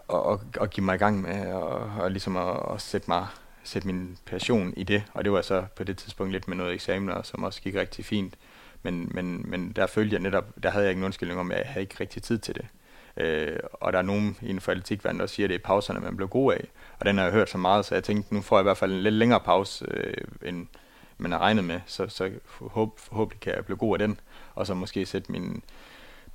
og, 0.10 0.24
og, 0.24 0.42
og 0.58 0.70
give 0.70 0.86
mig 0.86 0.96
i 0.96 0.98
gang 0.98 1.22
med, 1.22 1.54
og, 1.54 1.92
og 2.00 2.12
ligesom 2.12 2.38
at, 2.38 2.60
at 2.74 2.82
sætte 2.82 3.06
mig 3.08 3.28
sætte 3.64 3.88
min 3.88 4.18
passion 4.26 4.74
i 4.78 4.84
det, 4.84 5.04
og 5.14 5.24
det 5.24 5.32
var 5.32 5.42
så 5.42 5.66
på 5.76 5.84
det 5.84 5.98
tidspunkt 5.98 6.32
lidt 6.32 6.48
med 6.48 6.58
noget 6.58 6.74
eksamener, 6.74 7.22
som 7.22 7.44
også 7.44 7.62
gik 7.62 7.76
rigtig 7.76 8.06
fint. 8.06 8.34
Men, 8.84 9.12
men, 9.14 9.50
men 9.50 9.72
der 9.72 9.88
følte 9.88 10.14
jeg 10.14 10.22
netop, 10.22 10.46
der 10.64 10.70
havde 10.70 10.86
jeg 10.86 10.92
ikke 10.92 11.00
en 11.00 11.06
undskyldning 11.06 11.40
om, 11.40 11.52
at 11.52 11.58
jeg 11.58 11.68
havde 11.68 11.82
ikke 11.82 11.96
rigtig 12.00 12.24
tid 12.24 12.40
til 12.40 12.56
det. 12.56 12.66
Øh, 13.18 13.60
og 13.74 13.94
der 13.94 14.00
er 14.00 14.04
nogen 14.04 14.38
inden 14.42 14.62
for 14.62 14.72
atletikverdenen, 14.72 15.20
der 15.20 15.28
siger, 15.28 15.46
at 15.46 15.50
det 15.50 15.56
er 15.56 15.64
pauserne, 15.64 16.00
man 16.00 16.16
bliver 16.16 16.30
god 16.30 16.54
af. 16.54 16.68
Og 17.00 17.06
den 17.06 17.18
har 17.18 17.24
jeg 17.24 17.34
hørt 17.34 17.50
så 17.50 17.58
meget, 17.58 17.86
så 17.86 17.96
jeg 17.96 18.04
tænkte, 18.04 18.34
nu 18.34 18.42
får 18.42 18.58
jeg 18.58 18.62
i 18.62 18.64
hvert 18.64 18.78
fald 18.78 18.92
en 18.92 19.02
lidt 19.02 19.16
længere 19.16 19.40
pause, 19.40 19.86
øh, 19.92 20.14
end 20.46 20.68
man 21.18 21.32
har 21.32 21.40
regnet 21.40 21.64
med. 21.64 21.80
Så, 21.86 22.08
så 22.08 22.32
forhåb, 22.46 23.00
forhåbentlig 23.00 23.40
kan 23.40 23.56
jeg 23.56 23.66
blive 23.66 23.78
god 23.78 23.96
af 23.96 24.08
den, 24.08 24.20
og 24.56 24.68
så 24.68 24.74
måske 24.74 25.06
sætte 25.06 25.32
min 25.32 25.64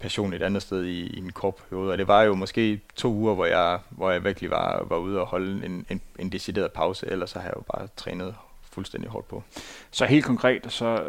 passion 0.00 0.32
et 0.32 0.42
andet 0.42 0.62
sted 0.62 0.84
i, 0.84 1.06
i 1.06 1.18
en 1.18 1.32
kort 1.32 1.54
periode. 1.54 1.92
Og 1.92 1.98
det 1.98 2.08
var 2.08 2.22
jo 2.22 2.34
måske 2.34 2.80
to 2.94 3.12
uger, 3.12 3.34
hvor 3.34 3.46
jeg, 3.46 3.78
hvor 3.90 4.10
jeg 4.10 4.24
virkelig 4.24 4.50
var, 4.50 4.84
var 4.88 4.96
ude 4.96 5.20
og 5.20 5.26
holde 5.26 5.66
en, 5.66 5.86
en, 5.90 6.00
en 6.18 6.32
decideret 6.32 6.72
pause, 6.72 7.06
ellers 7.06 7.30
så 7.30 7.38
har 7.38 7.46
jeg 7.46 7.56
jo 7.56 7.62
bare 7.62 7.88
trænet 7.96 8.34
fuldstændig 8.62 9.10
hårdt 9.10 9.28
på. 9.28 9.42
Så 9.90 10.06
helt 10.06 10.24
konkret, 10.24 10.72
så, 10.72 11.04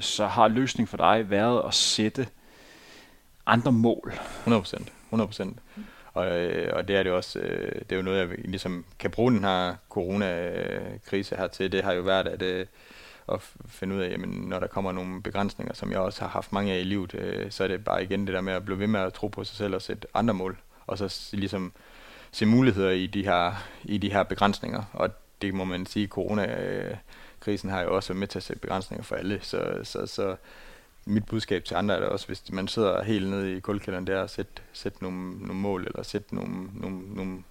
så 0.00 0.26
har 0.26 0.48
løsningen 0.48 0.88
for 0.88 0.96
dig 0.96 1.30
været 1.30 1.62
at 1.66 1.74
sætte 1.74 2.28
andre 3.46 3.72
mål. 3.72 4.12
100 4.38 4.60
procent. 4.62 4.92
100 5.06 5.28
procent. 5.28 5.58
Og, 6.14 6.26
øh, 6.26 6.72
og 6.76 6.88
det 6.88 6.96
er 6.96 7.02
det 7.02 7.12
også, 7.12 7.38
øh, 7.38 7.72
det 7.80 7.92
er 7.92 7.96
jo 7.96 8.02
noget, 8.02 8.18
jeg 8.18 8.28
ligesom 8.44 8.84
kan 8.98 9.10
bruge 9.10 9.32
den 9.32 9.44
her 9.44 9.74
coronakrise 9.88 11.36
her 11.36 11.46
til. 11.46 11.72
Det 11.72 11.84
har 11.84 11.92
jo 11.92 12.02
været 12.02 12.28
at, 12.28 12.42
øh, 12.42 12.66
at 13.28 13.40
finde 13.66 13.94
ud 13.94 14.00
af, 14.00 14.10
jamen, 14.10 14.30
når 14.30 14.58
der 14.58 14.66
kommer 14.66 14.92
nogle 14.92 15.22
begrænsninger, 15.22 15.74
som 15.74 15.90
jeg 15.92 15.98
også 15.98 16.20
har 16.20 16.28
haft 16.28 16.52
mange 16.52 16.72
af 16.72 16.80
i 16.80 16.84
livet, 16.84 17.14
øh, 17.14 17.50
så 17.50 17.64
er 17.64 17.68
det 17.68 17.84
bare 17.84 18.02
igen 18.02 18.26
det 18.26 18.34
der 18.34 18.40
med 18.40 18.52
at 18.52 18.64
blive 18.64 18.78
ved 18.78 18.86
med 18.86 19.00
at 19.00 19.12
tro 19.12 19.28
på 19.28 19.44
sig 19.44 19.56
selv 19.56 19.74
og 19.74 19.82
sætte 19.82 20.08
andre 20.14 20.34
mål. 20.34 20.58
Og 20.86 20.98
så 20.98 21.30
ligesom 21.32 21.72
se 22.32 22.46
muligheder 22.46 22.90
i 22.90 23.06
de 23.06 23.24
her, 23.24 23.52
i 23.84 23.98
de 23.98 24.12
her 24.12 24.22
begrænsninger. 24.22 24.84
Og 24.92 25.10
det 25.42 25.54
må 25.54 25.64
man 25.64 25.86
sige, 25.86 26.06
coronakrisen 26.06 27.70
har 27.70 27.80
jo 27.82 27.96
også 27.96 28.08
været 28.08 28.20
med 28.20 28.28
til 28.28 28.38
at 28.38 28.42
sætte 28.42 28.60
begrænsninger 28.60 29.04
for 29.04 29.16
alle. 29.16 29.38
Så, 29.42 29.78
så, 29.82 30.06
så 30.06 30.36
mit 31.06 31.26
budskab 31.26 31.64
til 31.64 31.74
andre 31.74 31.94
er 31.94 32.00
det 32.00 32.08
også, 32.08 32.26
hvis 32.26 32.52
man 32.52 32.68
sidder 32.68 33.02
helt 33.02 33.30
nede 33.30 33.56
i 33.56 33.60
kuldkælderen, 33.60 34.06
det 34.06 34.14
er 34.14 34.22
at 34.22 34.30
sætte, 34.30 34.52
sætte 34.72 35.02
nogle, 35.02 35.30
nogle 35.30 35.54
mål, 35.54 35.84
eller 35.84 36.02
sætte 36.02 36.34
nogle, 36.34 36.68
nogle, 36.74 37.14
nogle, 37.14 37.42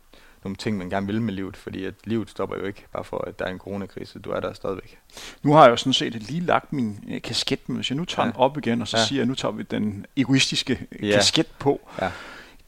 nogle 0.43 0.55
ting, 0.55 0.77
man 0.77 0.89
gerne 0.89 1.07
vil 1.07 1.21
med 1.21 1.33
livet, 1.33 1.57
fordi 1.57 1.85
at 1.85 1.93
livet 2.03 2.29
stopper 2.29 2.57
jo 2.57 2.65
ikke, 2.65 2.85
bare 2.93 3.03
for 3.03 3.17
at 3.27 3.39
der 3.39 3.45
er 3.45 3.49
en 3.49 3.59
coronakrise, 3.59 4.19
du 4.19 4.31
er 4.31 4.39
der 4.39 4.53
stadigvæk. 4.53 4.97
Nu 5.43 5.53
har 5.53 5.63
jeg 5.63 5.71
jo 5.71 5.75
sådan 5.75 5.93
set 5.93 6.13
lige 6.13 6.41
lagt 6.41 6.73
min 6.73 6.99
øh, 7.09 7.21
kasket 7.21 7.69
med, 7.69 7.75
hvis 7.75 7.89
jeg 7.89 7.97
nu 7.97 8.05
tager 8.05 8.25
ja. 8.25 8.31
den 8.31 8.39
op 8.39 8.57
igen, 8.57 8.81
og 8.81 8.87
så 8.87 8.97
ja. 8.97 9.05
siger 9.05 9.19
jeg, 9.19 9.27
nu 9.27 9.35
tager 9.35 9.51
vi 9.51 9.63
den 9.63 10.05
egoistiske 10.17 10.87
ja. 11.01 11.11
kasket 11.11 11.47
på. 11.59 11.89
Ja. 12.01 12.11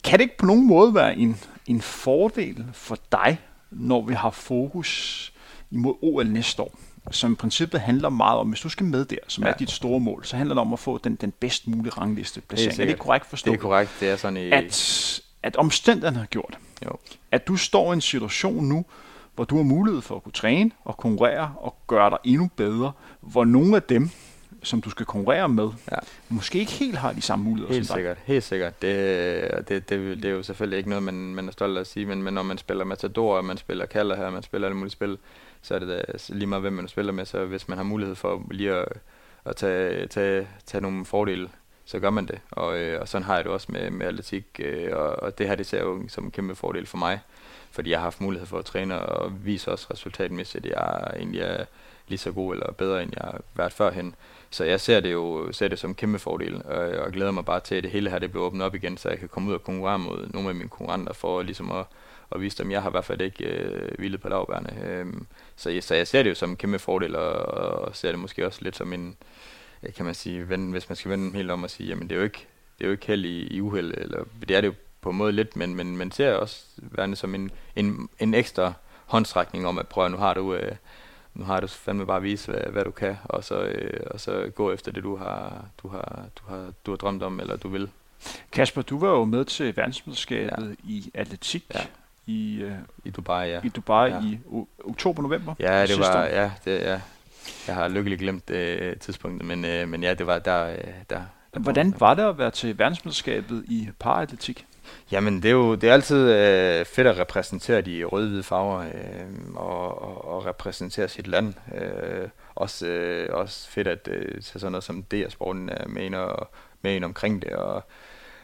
Kan 0.04 0.18
det 0.18 0.24
ikke 0.24 0.36
på 0.36 0.46
nogen 0.46 0.66
måde 0.66 0.94
være 0.94 1.16
en, 1.16 1.40
en 1.66 1.80
fordel 1.80 2.66
for 2.72 2.98
dig, 3.12 3.38
når 3.70 4.02
vi 4.02 4.14
har 4.14 4.30
fokus 4.30 5.32
imod 5.70 5.94
OL 6.02 6.26
næste 6.26 6.62
år? 6.62 6.78
som 7.10 7.32
i 7.32 7.34
princippet 7.34 7.80
handler 7.80 8.08
meget 8.08 8.38
om, 8.38 8.48
hvis 8.48 8.60
du 8.60 8.68
skal 8.68 8.86
med 8.86 9.04
der, 9.04 9.16
som 9.28 9.44
Ja. 9.44 9.50
er 9.50 9.54
dit 9.54 9.70
store 9.70 10.00
mål, 10.00 10.24
så 10.24 10.36
handler 10.36 10.54
det 10.54 10.60
om 10.60 10.72
at 10.72 10.78
få 10.78 10.98
den, 10.98 11.14
den 11.14 11.30
bedst 11.30 11.66
mulige 11.68 11.92
rangliste 11.92 12.40
placering. 12.40 12.66
Er 12.66 12.70
det 12.70 12.76
sikkert. 12.76 12.98
korrekt 12.98 13.26
forstået? 13.26 13.52
Det 13.52 13.58
er 13.58 13.62
korrekt, 13.62 13.90
det 14.00 14.08
er 14.08 14.16
sådan 14.16 14.36
i... 14.36 14.50
at, 14.50 15.20
at 15.42 15.56
omstændighederne 15.56 16.18
har 16.18 16.26
gjort, 16.26 16.58
Jo. 16.84 16.90
at 17.32 17.48
du 17.48 17.56
står 17.56 17.90
i 17.92 17.94
en 17.94 18.00
situation 18.00 18.64
nu, 18.64 18.84
hvor 19.34 19.44
du 19.44 19.56
har 19.56 19.62
mulighed 19.62 20.02
for 20.02 20.16
at 20.16 20.22
kunne 20.22 20.32
træne 20.32 20.70
og 20.84 20.96
konkurrere 20.96 21.54
og 21.60 21.76
gøre 21.86 22.10
dig 22.10 22.18
endnu 22.24 22.50
bedre, 22.56 22.92
hvor 23.20 23.44
nogle 23.44 23.76
af 23.76 23.82
dem, 23.82 24.10
som 24.62 24.80
du 24.80 24.90
skal 24.90 25.06
konkurrere 25.06 25.48
med, 25.48 25.68
Ja. 25.92 25.96
måske 26.28 26.58
ikke 26.58 26.72
helt 26.72 26.98
har 26.98 27.12
de 27.12 27.20
samme 27.22 27.44
muligheder 27.44 27.74
Helt 27.74 27.86
som 27.86 27.94
dig. 27.94 27.98
sikkert, 27.98 28.18
helt 28.24 28.44
sikkert. 28.44 28.82
Det, 28.82 29.68
det, 29.68 29.88
det, 29.88 30.16
det 30.22 30.24
er 30.24 30.30
jo 30.34 30.42
selvfølgelig 30.42 30.76
ikke 30.76 30.88
noget, 30.88 31.02
man, 31.02 31.14
man 31.14 31.48
er 31.48 31.52
stolt 31.52 31.76
af 31.76 31.80
at 31.80 31.86
sige, 31.86 32.06
men, 32.06 32.22
men 32.22 32.34
når 32.34 32.42
man 32.42 32.58
spiller 32.58 32.84
Matador, 32.84 33.40
man 33.42 33.56
spiller 33.56 33.86
Kalder 33.86 34.16
her, 34.16 34.30
man 34.30 34.42
spiller 34.42 34.68
alle 34.68 34.76
mulige 34.76 34.92
spil, 34.92 35.18
så 35.62 35.74
er 35.74 35.78
det 35.78 35.88
da 35.88 36.02
lige 36.28 36.46
meget, 36.46 36.62
hvem 36.62 36.72
man 36.72 36.88
spiller 36.88 37.12
med, 37.12 37.24
så 37.24 37.44
hvis 37.44 37.68
man 37.68 37.78
har 37.78 37.84
mulighed 37.84 38.14
for 38.14 38.42
lige 38.50 38.72
at, 38.72 38.88
at 39.44 39.56
tage, 39.56 40.06
tage, 40.06 40.48
tage 40.66 40.82
nogle 40.82 41.04
fordele, 41.04 41.48
så 41.84 41.98
gør 41.98 42.10
man 42.10 42.26
det. 42.26 42.40
Og, 42.50 42.78
øh, 42.78 43.00
og 43.00 43.08
sådan 43.08 43.24
har 43.24 43.34
jeg 43.34 43.44
det 43.44 43.52
også 43.52 43.66
med, 43.72 43.90
med 43.90 44.06
atletik, 44.06 44.44
øh, 44.58 44.96
og, 44.96 45.22
og 45.22 45.38
det 45.38 45.48
her, 45.48 45.54
det 45.54 45.66
ser 45.66 45.78
jeg 45.78 45.84
jo 45.84 46.08
som 46.08 46.24
en 46.24 46.30
kæmpe 46.30 46.54
fordel 46.54 46.86
for 46.86 46.96
mig, 46.98 47.20
fordi 47.70 47.90
jeg 47.90 47.98
har 47.98 48.04
haft 48.04 48.20
mulighed 48.20 48.46
for 48.46 48.58
at 48.58 48.64
træne 48.64 49.00
og 49.00 49.44
vise 49.44 49.72
også 49.72 49.86
resultatmæssigt, 49.92 50.66
at 50.66 50.72
jeg 50.72 51.12
egentlig 51.16 51.40
er 51.40 51.64
lige 52.08 52.18
så 52.18 52.32
god 52.32 52.54
eller 52.54 52.72
bedre, 52.72 53.02
end 53.02 53.12
jeg 53.16 53.24
har 53.24 53.40
været 53.54 53.72
førhen. 53.72 54.14
Så 54.50 54.64
jeg 54.64 54.80
ser 54.80 55.00
det 55.00 55.12
jo 55.12 55.52
ser 55.52 55.68
det 55.68 55.78
som 55.78 55.90
en 55.90 55.94
kæmpe 55.94 56.18
fordel, 56.18 56.62
og, 56.64 56.78
og 56.78 57.12
glæder 57.12 57.30
mig 57.30 57.44
bare 57.44 57.60
til, 57.60 57.74
at 57.74 57.82
det 57.82 57.90
hele 57.90 58.10
her 58.10 58.18
det 58.18 58.30
bliver 58.30 58.44
åbnet 58.44 58.66
op 58.66 58.74
igen, 58.74 58.96
så 58.96 59.08
jeg 59.08 59.18
kan 59.18 59.28
komme 59.28 59.48
ud 59.48 59.54
og 59.54 59.64
konkurrere 59.64 59.98
mod 59.98 60.28
nogle 60.32 60.48
af 60.48 60.54
mine 60.54 60.68
konkurrenter, 60.68 61.12
for 61.12 61.42
ligesom 61.42 61.70
at, 61.70 61.84
at 62.32 62.40
vise 62.40 62.62
dem, 62.62 62.70
jeg 62.70 62.82
har 62.82 62.90
i 62.90 62.90
hvert 62.90 63.04
fald 63.04 63.20
ikke 63.20 63.44
øh, 63.44 63.90
hvilet 63.98 64.20
på 64.20 64.28
lavbærne. 64.28 64.84
Øhm, 64.84 65.26
så, 65.56 65.70
jeg, 65.70 65.82
så 65.82 65.94
jeg 65.94 66.06
ser 66.06 66.22
det 66.22 66.30
jo 66.30 66.34
som 66.34 66.50
en 66.50 66.56
kæmpe 66.56 66.78
fordel, 66.78 67.16
og, 67.16 67.32
og 67.32 67.96
ser 67.96 68.10
det 68.10 68.18
måske 68.18 68.46
også 68.46 68.58
lidt 68.62 68.76
som 68.76 68.92
en, 68.92 69.08
øh, 69.08 69.14
kan 69.96 70.04
man 70.04 70.14
sige, 70.14 70.48
ven, 70.48 70.70
hvis 70.70 70.88
man 70.88 70.96
skal 70.96 71.10
vende 71.10 71.36
helt 71.36 71.50
om 71.50 71.62
og 71.62 71.70
sige, 71.70 71.88
jamen 71.88 72.08
det 72.08 72.12
er 72.14 72.18
jo 72.18 72.24
ikke, 72.24 72.46
det 72.78 72.84
er 72.84 72.88
jo 72.88 72.92
ikke 72.92 73.06
held 73.06 73.24
i, 73.24 73.46
i 73.46 73.60
uheld, 73.60 73.94
eller 73.96 74.24
det 74.48 74.56
er 74.56 74.60
det 74.60 74.68
jo 74.68 74.74
på 75.00 75.10
en 75.10 75.16
måde 75.16 75.32
lidt, 75.32 75.56
men, 75.56 75.74
men 75.74 75.96
man 75.96 76.10
ser 76.10 76.32
også 76.32 76.64
værende 76.76 77.16
som 77.16 77.34
en, 77.34 77.50
en, 77.76 78.08
en 78.18 78.34
ekstra 78.34 78.72
håndstrækning 79.06 79.66
om, 79.66 79.78
at 79.78 79.88
prøv 79.88 80.04
at 80.04 80.10
nu 80.10 80.16
har 80.16 80.34
du... 80.34 80.54
Øh, 80.54 80.72
nu 81.34 81.44
har 81.44 81.60
du 81.60 81.66
fandme 81.66 82.06
bare 82.06 82.22
vise, 82.22 82.50
hvad, 82.52 82.60
hvad 82.72 82.84
du 82.84 82.90
kan, 82.90 83.16
og 83.24 83.44
så, 83.44 83.62
øh, 83.62 84.00
og 84.10 84.20
så 84.20 84.50
gå 84.54 84.72
efter 84.72 84.92
det, 84.92 85.02
du 85.02 85.16
har, 85.16 85.64
du, 85.82 85.88
har, 85.88 86.24
du, 86.38 86.42
har, 86.48 86.72
du 86.86 86.90
har 86.90 86.96
drømt 86.96 87.22
om, 87.22 87.40
eller 87.40 87.56
du 87.56 87.68
vil. 87.68 87.88
Kasper, 88.52 88.82
du 88.82 88.98
var 88.98 89.08
jo 89.10 89.24
med 89.24 89.44
til 89.44 89.76
verdensmesterskabet 89.76 90.76
ja. 90.84 90.88
i 90.90 91.10
atletik 91.14 91.64
Ja. 91.74 91.80
i, 92.26 92.60
øh, 92.62 92.72
I 93.04 93.10
Dubai, 93.10 93.48
ja. 93.48 93.60
i 93.64 93.68
Dubai 93.68 94.10
Ja. 94.10 94.20
i 94.22 94.38
oktober-november. 94.84 95.54
Ja, 95.58 95.86
det 95.86 95.98
var, 95.98 96.22
år. 96.22 96.24
ja, 96.24 96.50
det, 96.64 96.80
ja. 96.80 97.00
Jeg 97.66 97.74
har 97.74 97.88
lykkeligt 97.88 98.20
glemt 98.20 98.50
øh, 98.50 98.96
tidspunktet, 98.96 99.48
men, 99.48 99.64
øh, 99.64 99.88
men 99.88 100.02
ja, 100.02 100.14
det 100.14 100.26
var 100.26 100.38
der, 100.38 100.66
øh, 100.66 100.76
der, 101.10 101.22
der 101.54 101.60
Hvordan 101.60 101.94
var 101.98 102.14
det 102.14 102.22
at 102.22 102.38
være 102.38 102.50
til 102.50 102.78
verdensmesterskabet 102.78 103.64
i 103.68 103.88
paratletik? 103.98 104.66
Jamen, 105.12 105.42
det 105.42 105.48
er 105.48 105.52
jo 105.52 105.74
det 105.74 105.88
er 105.88 105.92
altid 105.92 106.32
øh, 106.32 106.84
fedt 106.84 107.06
at 107.06 107.18
repræsentere 107.18 107.80
de 107.80 108.04
røde-hvide 108.04 108.42
farver 108.42 108.78
øh, 108.78 109.54
og, 109.54 110.02
og, 110.02 110.24
og 110.24 110.46
repræsentere 110.46 111.08
sit 111.08 111.26
land. 111.26 111.54
Øh, 111.74 112.28
også, 112.54 112.86
øh, 112.86 113.28
også 113.34 113.68
fedt, 113.70 113.88
at 113.88 114.08
øh, 114.10 114.32
tage 114.32 114.42
sådan 114.42 114.72
noget 114.72 114.84
som 114.84 115.02
DR-sporten 115.02 115.68
er 115.68 115.88
med 115.88 116.02
ind, 116.02 116.14
og, 116.14 116.48
med 116.82 116.94
ind 116.96 117.04
omkring 117.04 117.42
det. 117.42 117.50
Og, 117.50 117.84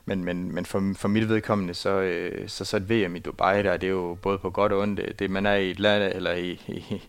men 0.04 0.24
men, 0.24 0.54
men 0.54 0.66
for, 0.66 0.92
for 0.96 1.08
mit 1.08 1.28
vedkommende, 1.28 1.74
så, 1.74 1.90
øh, 1.90 2.48
så, 2.48 2.64
så 2.64 2.76
et 2.76 2.90
VM 2.90 3.16
i 3.16 3.18
Dubai, 3.18 3.62
der, 3.62 3.76
det 3.76 3.86
er 3.86 3.90
jo 3.90 4.18
både 4.22 4.38
på 4.38 4.50
godt 4.50 4.72
og 4.72 4.78
ondt. 4.78 5.00
Det, 5.00 5.18
det 5.18 5.30
man 5.30 5.46
er 5.46 5.54
i 5.54 5.70
et 5.70 5.80
land, 5.80 6.12
eller 6.14 6.32
i, 6.32 6.50
i 6.50 7.02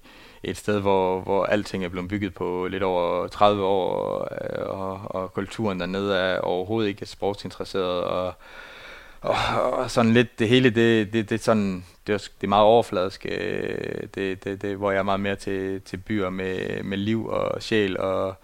et 0.44 0.58
sted, 0.58 0.80
hvor, 0.80 1.22
hvor 1.22 1.46
alting 1.46 1.86
er 1.86 1.90
blevet 1.90 2.10
bygget 2.10 2.34
på 2.34 2.68
lidt 2.72 2.84
over 2.84 3.28
30 3.28 3.64
år, 3.64 3.94
og, 3.94 4.28
og, 4.68 5.02
og 5.16 5.34
kulturen 5.34 5.80
dernede 5.80 6.18
er 6.18 6.40
overhovedet 6.40 6.90
ikke 6.90 7.06
sportsinteresseret, 7.06 8.04
og 8.04 8.34
og, 9.22 9.36
og 9.74 9.92
sådan 9.92 10.14
lidt 10.14 10.40
det 10.40 10.50
hele, 10.50 10.70
det, 10.70 11.14
det, 11.14 11.30
det, 11.30 11.36
er 11.36 11.44
sådan, 11.44 11.86
det, 12.08 12.14
er, 12.14 12.18
det 12.18 12.44
er 12.44 12.48
meget 12.48 12.66
overfladisk, 12.66 13.26
øh, 13.26 14.04
det, 14.16 14.44
det, 14.44 14.62
det, 14.62 14.78
hvor 14.78 14.92
jeg 14.92 15.00
er 15.00 15.04
meget 15.04 15.20
mere 15.20 15.36
til, 15.36 15.82
til 15.82 15.98
byer 15.98 16.30
med, 16.30 16.84
med 16.84 16.98
liv 16.98 17.28
og 17.28 17.64
sjæl, 17.64 17.98
og 17.98 18.36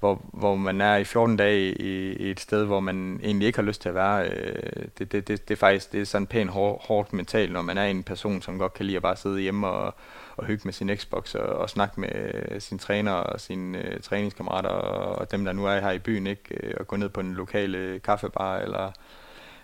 hvor, 0.00 0.24
hvor 0.32 0.56
man 0.56 0.80
er 0.80 0.96
i 0.96 1.04
14 1.04 1.36
dage 1.36 1.74
i, 1.82 2.12
i 2.12 2.30
et 2.30 2.40
sted, 2.40 2.64
hvor 2.64 2.80
man 2.80 3.20
egentlig 3.22 3.46
ikke 3.46 3.58
har 3.58 3.66
lyst 3.66 3.82
til 3.82 3.88
at 3.88 3.94
være. 3.94 4.28
Øh, 4.28 4.84
det, 4.98 5.12
det, 5.12 5.28
det, 5.28 5.48
det 5.48 5.54
er 5.54 5.58
faktisk 5.58 5.92
det 5.92 6.00
er 6.00 6.04
sådan 6.04 6.26
pænt 6.26 6.50
hår, 6.50 6.84
hårdt 6.88 7.12
mentalt, 7.12 7.52
når 7.52 7.62
man 7.62 7.78
er 7.78 7.84
en 7.84 8.02
person, 8.02 8.42
som 8.42 8.58
godt 8.58 8.74
kan 8.74 8.86
lide 8.86 8.96
at 8.96 9.02
bare 9.02 9.16
sidde 9.16 9.40
hjemme 9.40 9.66
og, 9.66 9.94
og 10.38 10.46
hygge 10.46 10.62
med 10.64 10.72
sin 10.72 10.96
Xbox 10.96 11.34
og, 11.34 11.46
og 11.46 11.70
snakke 11.70 12.00
med 12.00 12.60
sin 12.60 12.78
træner 12.78 13.12
og 13.12 13.40
sine 13.40 13.78
øh, 13.78 14.00
træningskammerater 14.00 14.68
og, 14.68 15.18
og 15.18 15.30
dem, 15.30 15.44
der 15.44 15.52
nu 15.52 15.66
er 15.66 15.80
her 15.80 15.90
i 15.90 15.98
byen, 15.98 16.26
ikke? 16.26 16.66
Øh, 16.66 16.74
og 16.80 16.86
gå 16.86 16.96
ned 16.96 17.08
på 17.08 17.22
den 17.22 17.34
lokale 17.34 17.78
øh, 17.78 18.02
kaffebar 18.02 18.58
eller 18.58 18.92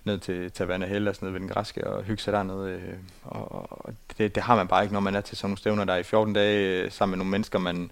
ned 0.04 0.19
til 0.19 0.50
Taverna 0.50 0.87
Hell 0.87 1.09
og 1.09 1.14
sådan 1.14 1.26
noget 1.26 1.35
ved 1.35 1.40
den 1.40 1.54
græske 1.54 1.87
og 1.87 2.02
hygge 2.02 2.23
sig 2.23 2.33
dernede. 2.33 2.71
Øh, 2.71 2.95
og, 3.25 3.66
og 3.71 3.95
det, 4.19 4.35
det, 4.35 4.43
har 4.43 4.57
man 4.57 4.69
bare 4.69 4.83
ikke, 4.83 4.93
når 4.93 5.00
man 5.00 5.14
er 5.14 5.21
til 5.21 5.37
sådan 5.37 5.49
nogle 5.49 5.59
stævner, 5.59 5.85
der 5.85 5.93
er 5.93 5.99
i 5.99 6.02
14 6.02 6.35
dage 6.35 6.83
øh, 6.83 6.90
sammen 6.90 7.11
med 7.11 7.19
nogle 7.19 7.31
mennesker, 7.31 7.59
man, 7.59 7.90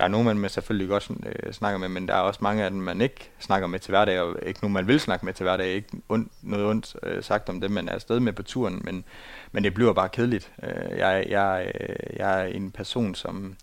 der 0.00 0.06
er 0.06 0.10
nogen, 0.10 0.26
man 0.26 0.38
med 0.38 0.48
selvfølgelig 0.48 0.88
godt 0.88 1.10
øh, 1.26 1.52
snakker 1.52 1.78
med, 1.78 1.88
men 1.88 2.08
der 2.08 2.14
er 2.14 2.20
også 2.20 2.40
mange 2.42 2.64
af 2.64 2.70
dem, 2.70 2.80
man 2.80 3.00
ikke 3.00 3.30
snakker 3.38 3.68
med 3.68 3.78
til 3.78 3.92
hverdag, 3.92 4.20
og 4.20 4.36
ikke 4.46 4.60
nogen, 4.62 4.72
man 4.72 4.86
vil 4.86 5.00
snakke 5.00 5.26
med 5.26 5.34
til 5.34 5.44
hverdag. 5.44 5.66
Ikke 5.66 5.88
ondt, 6.08 6.32
noget 6.42 6.66
ondt 6.66 6.96
øh, 7.02 7.22
sagt 7.22 7.48
om 7.48 7.60
dem, 7.60 7.70
man 7.70 7.88
er 7.88 7.92
afsted 7.92 8.20
med 8.20 8.32
på 8.32 8.42
turen, 8.42 8.80
men, 8.84 9.04
men 9.52 9.64
det 9.64 9.74
bliver 9.74 9.92
bare 9.92 10.08
kedeligt. 10.08 10.52
Øh, 10.62 10.98
jeg, 10.98 11.26
jeg, 11.28 11.72
øh, 11.80 12.16
jeg 12.16 12.40
er 12.40 12.44
en 12.44 12.70
person, 12.70 13.14
som 13.14 13.56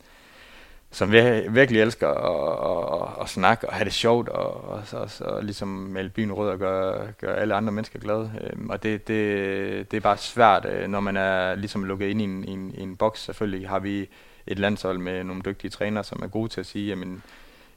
som 0.91 1.11
virkelig 1.11 1.81
elsker 1.81 2.07
at, 2.07 2.59
at, 2.69 3.01
at, 3.01 3.23
at 3.23 3.29
snakke 3.29 3.69
og 3.69 3.73
have 3.73 3.85
det 3.85 3.93
sjovt 3.93 4.29
og, 4.29 4.63
og, 4.69 4.83
og, 4.91 5.09
og 5.19 5.43
ligesom 5.43 5.67
melde 5.67 6.09
byen 6.09 6.33
rød 6.33 6.49
og 6.49 6.59
gøre, 6.59 7.11
gøre 7.21 7.37
alle 7.37 7.55
andre 7.55 7.71
mennesker 7.71 7.99
glade. 7.99 8.31
Øhm, 8.43 8.69
og 8.69 8.83
det, 8.83 9.07
det, 9.07 9.91
det 9.91 9.97
er 9.97 10.01
bare 10.01 10.17
svært, 10.17 10.65
øh, 10.65 10.87
når 10.87 10.99
man 10.99 11.17
er 11.17 11.55
ligesom 11.55 11.83
lukket 11.83 12.07
ind 12.07 12.21
i 12.21 12.23
en, 12.23 12.43
i 12.43 12.51
en, 12.51 12.71
i 12.77 12.81
en 12.81 12.95
boks. 12.95 13.23
Selvfølgelig 13.23 13.69
har 13.69 13.79
vi 13.79 14.09
et 14.47 14.59
landshold 14.59 14.97
med 14.97 15.23
nogle 15.23 15.41
dygtige 15.45 15.71
trænere, 15.71 16.03
som 16.03 16.19
er 16.23 16.27
gode 16.27 16.49
til 16.49 16.59
at 16.59 16.65
sige, 16.65 16.87
jamen, 16.87 17.23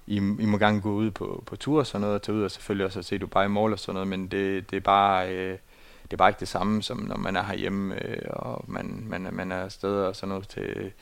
I, 0.07 0.17
I 0.17 0.47
må 0.47 0.59
gerne 0.59 0.81
gå 0.81 0.93
ud 0.93 1.11
på, 1.11 1.43
på 1.47 1.57
tur 1.57 1.79
og 1.79 1.87
sådan 1.87 2.01
noget, 2.01 2.15
og 2.15 2.23
tage 2.23 2.39
ud 2.39 2.43
og 2.43 2.51
selvfølgelig 2.51 2.87
også 2.87 3.03
se 3.03 3.19
Dubai 3.19 3.49
Mall 3.49 3.73
og 3.73 3.79
sådan 3.79 3.95
noget, 3.95 4.09
men 4.09 4.27
det, 4.27 4.71
det 4.71 4.77
er 4.77 4.81
bare... 4.81 5.35
Øh, 5.35 5.59
det 6.03 6.13
er 6.13 6.19
bare 6.19 6.29
ikke 6.29 6.41
det 6.41 6.49
samme, 6.49 6.83
som 6.83 6.99
når 6.99 7.17
man 7.17 7.37
er 7.37 7.43
herhjemme, 7.43 8.05
øh, 8.05 8.23
og 8.31 8.65
man, 8.69 9.05
man, 9.07 9.29
man 9.33 9.53
er 9.53 9.57
afsted 9.57 9.95
og 9.95 10.17
sådan 10.17 10.29
noget 10.29 10.49
til, 10.49 10.93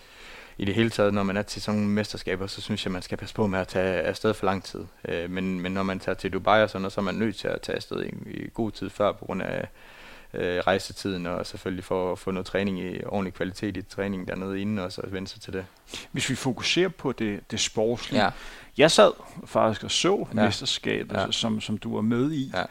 i 0.59 0.65
det 0.65 0.75
hele 0.75 0.91
taget, 0.91 1.15
når 1.15 1.23
man 1.23 1.37
er 1.37 1.43
til 1.43 1.63
sådan 1.63 1.81
nogle 1.81 1.95
mesterskaber, 1.95 2.47
så 2.47 2.61
synes 2.61 2.85
jeg, 2.85 2.93
man 2.93 3.03
skal 3.03 3.19
passe 3.19 3.35
på 3.35 3.47
med 3.47 3.59
at 3.59 3.69
tage 3.69 4.01
afsted 4.01 4.35
for 4.35 4.47
lang 4.47 4.65
tid. 4.65 4.85
Øh, 5.09 5.31
men, 5.31 5.61
men 5.61 5.73
når 5.73 5.83
man 5.83 5.99
tager 5.99 6.17
til 6.17 6.33
Dubai 6.33 6.63
og 6.63 6.71
sådan 6.71 6.83
noget, 6.83 6.93
så 6.93 7.01
er 7.01 7.05
man 7.05 7.15
nødt 7.15 7.37
til 7.37 7.49
at 7.49 7.63
tage 7.63 7.77
afsted 7.77 8.05
i, 8.05 8.31
i 8.31 8.49
god 8.55 8.71
tid 8.71 8.91
før, 8.91 9.13
på 9.13 9.25
grund 9.25 9.43
af 9.43 9.69
øh, 10.35 10.59
rejsetiden, 10.59 11.27
og 11.27 11.47
selvfølgelig 11.47 11.85
for 11.85 12.13
at 12.13 12.19
få 12.19 12.31
noget 12.31 12.47
træning 12.47 12.81
i 12.81 13.05
ordentlig 13.07 13.35
kvalitet 13.35 13.77
i 13.77 13.83
træningen 13.83 14.29
dernede 14.29 14.61
inden, 14.61 14.79
og 14.79 14.93
så 14.93 15.03
vende 15.07 15.29
sig 15.29 15.41
til 15.41 15.53
det. 15.53 15.65
Hvis 16.13 16.31
vi 16.31 16.35
fokuserer 16.35 16.89
på 16.89 17.13
det, 17.13 17.51
det 17.51 17.61
sportslige. 17.61 18.25
Ja. 18.25 18.31
Jeg 18.79 18.91
sad 18.91 19.13
faktisk 19.47 19.85
og 19.85 19.91
så 19.91 20.27
Ja. 20.35 20.45
mesterskabet, 20.45 21.17
Ja. 21.17 21.31
som, 21.31 21.61
som 21.61 21.79
du 21.79 21.95
var 21.95 22.03
med 22.03 22.33
i. 22.33 22.51
Ja. 22.55 22.63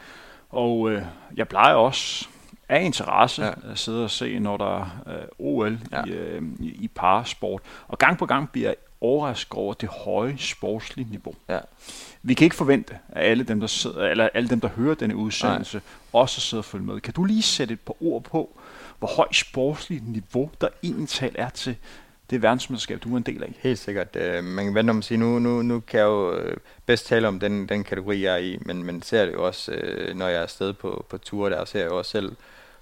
Og 0.50 0.90
øh, 0.90 1.02
jeg 1.36 1.48
plejer 1.48 1.74
også 1.74 2.28
af 2.68 2.82
interesse 2.84 3.44
Ja. 3.44 3.52
at 3.70 3.78
sidde 3.78 4.04
og 4.04 4.10
se, 4.10 4.38
når 4.38 4.56
der 4.56 4.78
er 4.80 4.88
øh, 5.06 5.22
OL 5.38 5.78
Ja. 5.92 5.98
ja. 5.98 6.04
i, 6.04 6.10
øh, 6.10 6.42
i, 6.60 6.66
i 6.68 6.88
parasport. 6.88 7.62
Og 7.88 7.98
gang 7.98 8.18
på 8.18 8.26
gang 8.26 8.50
bliver 8.50 8.68
jeg 8.68 8.76
overrasket 9.00 9.54
over 9.54 9.74
det 9.74 9.88
høje 9.88 10.38
sportslige 10.38 11.10
niveau. 11.10 11.34
Ja. 11.48 11.58
Vi 12.22 12.34
kan 12.34 12.44
ikke 12.44 12.56
forvente, 12.56 12.98
at 13.08 13.30
alle 13.30 13.44
dem, 13.44 13.60
der, 13.60 13.66
sidder, 13.66 14.08
eller 14.08 14.28
alle 14.34 14.48
dem, 14.48 14.60
der 14.60 14.68
hører 14.68 14.94
denne 14.94 15.16
udsendelse, 15.16 15.76
Nej. 15.76 15.82
også 16.12 16.40
sidder 16.40 16.60
og 16.60 16.64
følger 16.64 16.86
med. 16.86 17.00
Kan 17.00 17.14
du 17.14 17.24
lige 17.24 17.42
sætte 17.42 17.74
et 17.74 17.80
par 17.80 18.02
ord 18.02 18.22
på, 18.22 18.58
hvor 18.98 19.08
højt 19.08 19.36
sportsligt 19.36 20.08
niveau 20.08 20.50
der 20.60 20.68
egentlig 20.82 21.08
talt 21.08 21.36
er 21.38 21.48
til 21.48 21.76
det 22.30 22.42
verdensmesterskab, 22.42 23.02
du 23.04 23.12
er 23.12 23.16
en 23.16 23.22
del 23.22 23.42
af? 23.42 23.54
Helt 23.58 23.78
sikkert. 23.78 24.16
Øh, 24.16 24.44
man 24.44 24.64
kan 24.64 24.74
vente 24.74 24.90
om 24.90 24.98
at 24.98 25.04
sige, 25.04 25.18
nu, 25.18 25.38
nu, 25.38 25.62
nu 25.62 25.80
kan 25.80 26.00
jeg 26.00 26.06
jo 26.06 26.34
øh, 26.34 26.56
bedst 26.86 27.06
tale 27.06 27.28
om 27.28 27.40
den, 27.40 27.68
den 27.68 27.84
kategori, 27.84 28.24
jeg 28.24 28.34
er 28.34 28.38
i, 28.38 28.58
men 28.60 28.82
man 28.84 29.02
ser 29.02 29.24
det 29.24 29.32
jo 29.32 29.46
også, 29.46 29.72
øh, 29.72 30.16
når 30.16 30.28
jeg 30.28 30.38
er 30.38 30.42
afsted 30.42 30.72
på, 30.72 31.06
på 31.08 31.18
ture, 31.18 31.50
der 31.50 31.64
ser 31.64 31.80
jeg 31.80 31.88
jo 31.88 31.98
også 31.98 32.10
selv, 32.10 32.32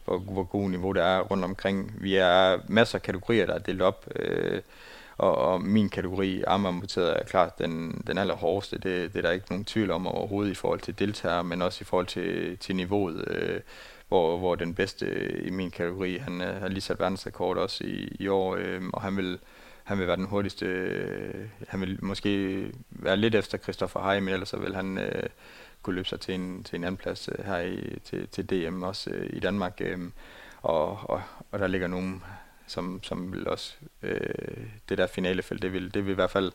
hvor, 0.04 0.18
hvor 0.18 0.44
god 0.44 0.70
niveau 0.70 0.92
der 0.92 1.04
er 1.04 1.20
rundt 1.20 1.44
omkring. 1.44 1.92
Vi 2.00 2.16
er 2.16 2.58
masser 2.68 2.99
af 2.99 3.02
kategorier, 3.02 3.46
der 3.46 3.54
er 3.54 3.58
delt 3.58 3.82
op, 3.82 4.08
øh, 4.16 4.61
og, 5.18 5.37
og 5.37 5.62
min 5.62 5.88
kategori, 5.88 6.42
armamputeret, 6.46 7.16
er 7.20 7.25
klart 7.25 7.58
den, 7.58 8.02
den 8.06 8.18
allerhårdeste. 8.18 8.78
Det, 8.78 9.12
det 9.12 9.18
er 9.18 9.23
der 9.23 9.30
ikke 9.30 9.46
nogen 9.50 9.64
tvivl 9.64 9.90
om 9.90 10.06
overhovedet 10.06 10.50
i 10.50 10.54
forhold 10.54 10.80
til 10.80 10.99
deltagere, 10.99 11.44
men 11.44 11.62
også 11.62 11.78
i 11.82 11.85
forhold 11.85 12.06
til, 12.06 12.58
til 12.58 12.76
niveauet. 12.76 13.25
Øh, 13.28 13.61
hvor, 14.08 14.38
hvor 14.38 14.54
den 14.54 14.75
bedste 14.75 15.06
øh, 15.06 15.46
i 15.46 15.50
min 15.50 15.70
kategori, 15.70 16.16
han 16.16 16.40
øh, 16.40 16.61
har 16.61 16.68
lige 16.68 16.80
sat 16.80 17.00
verdensrekord 17.00 17.56
også 17.56 17.85
i, 17.85 18.16
i 18.20 18.28
år, 18.28 18.56
øh, 18.56 18.82
og 18.92 19.02
han 19.02 19.16
vil, 19.16 19.38
han 19.85 19.99
vil 19.99 20.06
være 20.06 20.16
den 20.16 20.26
hurtigste, 20.26 20.66
øh, 20.66 21.49
han 21.68 21.80
vil 21.80 21.99
måske 22.04 22.64
være 22.90 23.16
lidt 23.16 23.35
efter 23.35 23.58
Christoffer 23.58 24.11
Heim, 24.11 24.23
men 24.23 24.32
ellers 24.32 24.49
så 24.49 24.56
vil 24.56 24.75
han 24.75 24.99
øh, 24.99 25.23
kunne 25.82 25.96
løbe 25.96 26.08
sig 26.08 26.20
til 26.20 26.35
en, 26.35 26.64
til 26.64 26.76
en 26.76 26.85
anden 26.85 26.96
plads 26.96 27.28
øh, 27.38 27.44
her 27.44 27.58
i, 27.58 27.99
til, 28.04 28.28
til 28.28 28.50
DM 28.50 28.82
også 28.82 29.11
øh, 29.11 29.30
i 29.32 29.40
Danmark. 29.40 29.76
Øh, 29.80 29.99
og, 30.62 30.99
og, 31.02 31.23
og 31.52 31.58
der 31.58 31.66
ligger 31.66 31.87
nogle 31.87 32.20
som, 32.66 33.00
som 33.02 33.32
vil 33.32 33.49
også, 33.49 33.75
øh, 34.02 34.20
det 34.88 34.99
der 34.99 35.06
finalefelt, 35.06 35.62
det 35.62 35.73
vil, 35.73 35.94
det 35.94 36.06
vil 36.06 36.12
i 36.12 36.14
hvert 36.14 36.30
fald 36.30 36.52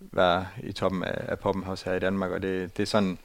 være 0.00 0.46
i 0.62 0.72
toppen 0.72 1.04
af, 1.04 1.24
af 1.28 1.38
poppen 1.38 1.64
også 1.64 1.90
her 1.90 1.96
i 1.96 2.00
Danmark, 2.00 2.30
og 2.30 2.42
det, 2.42 2.76
det 2.76 2.82
er 2.82 2.86
sådan, 2.86 3.18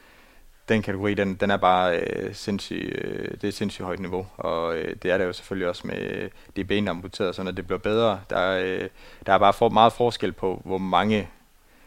den 0.68 0.82
kategori, 0.82 1.14
den, 1.14 1.34
den 1.34 1.50
er 1.50 1.56
bare 1.56 1.98
øh, 1.98 2.34
sindssygt, 2.34 3.04
øh, 3.04 3.30
det 3.40 3.44
er 3.44 3.52
sindssygt 3.52 3.86
højt 3.86 4.00
niveau, 4.00 4.26
og 4.36 4.76
øh, 4.76 4.96
det 5.02 5.10
er 5.10 5.18
der 5.18 5.24
jo 5.24 5.32
selvfølgelig 5.32 5.68
også 5.68 5.86
med 5.86 6.30
de 6.56 6.64
ben, 6.64 6.84
der 6.84 6.90
er 6.90 6.94
amputeret, 6.94 7.34
så 7.34 7.42
når 7.42 7.50
det 7.50 7.66
bliver 7.66 7.78
bedre, 7.78 8.20
der, 8.30 8.50
øh, 8.50 8.88
der 9.26 9.32
er 9.32 9.38
bare 9.38 9.52
for, 9.52 9.68
meget 9.68 9.92
forskel 9.92 10.32
på, 10.32 10.62
hvor 10.64 10.78
mange 10.78 11.28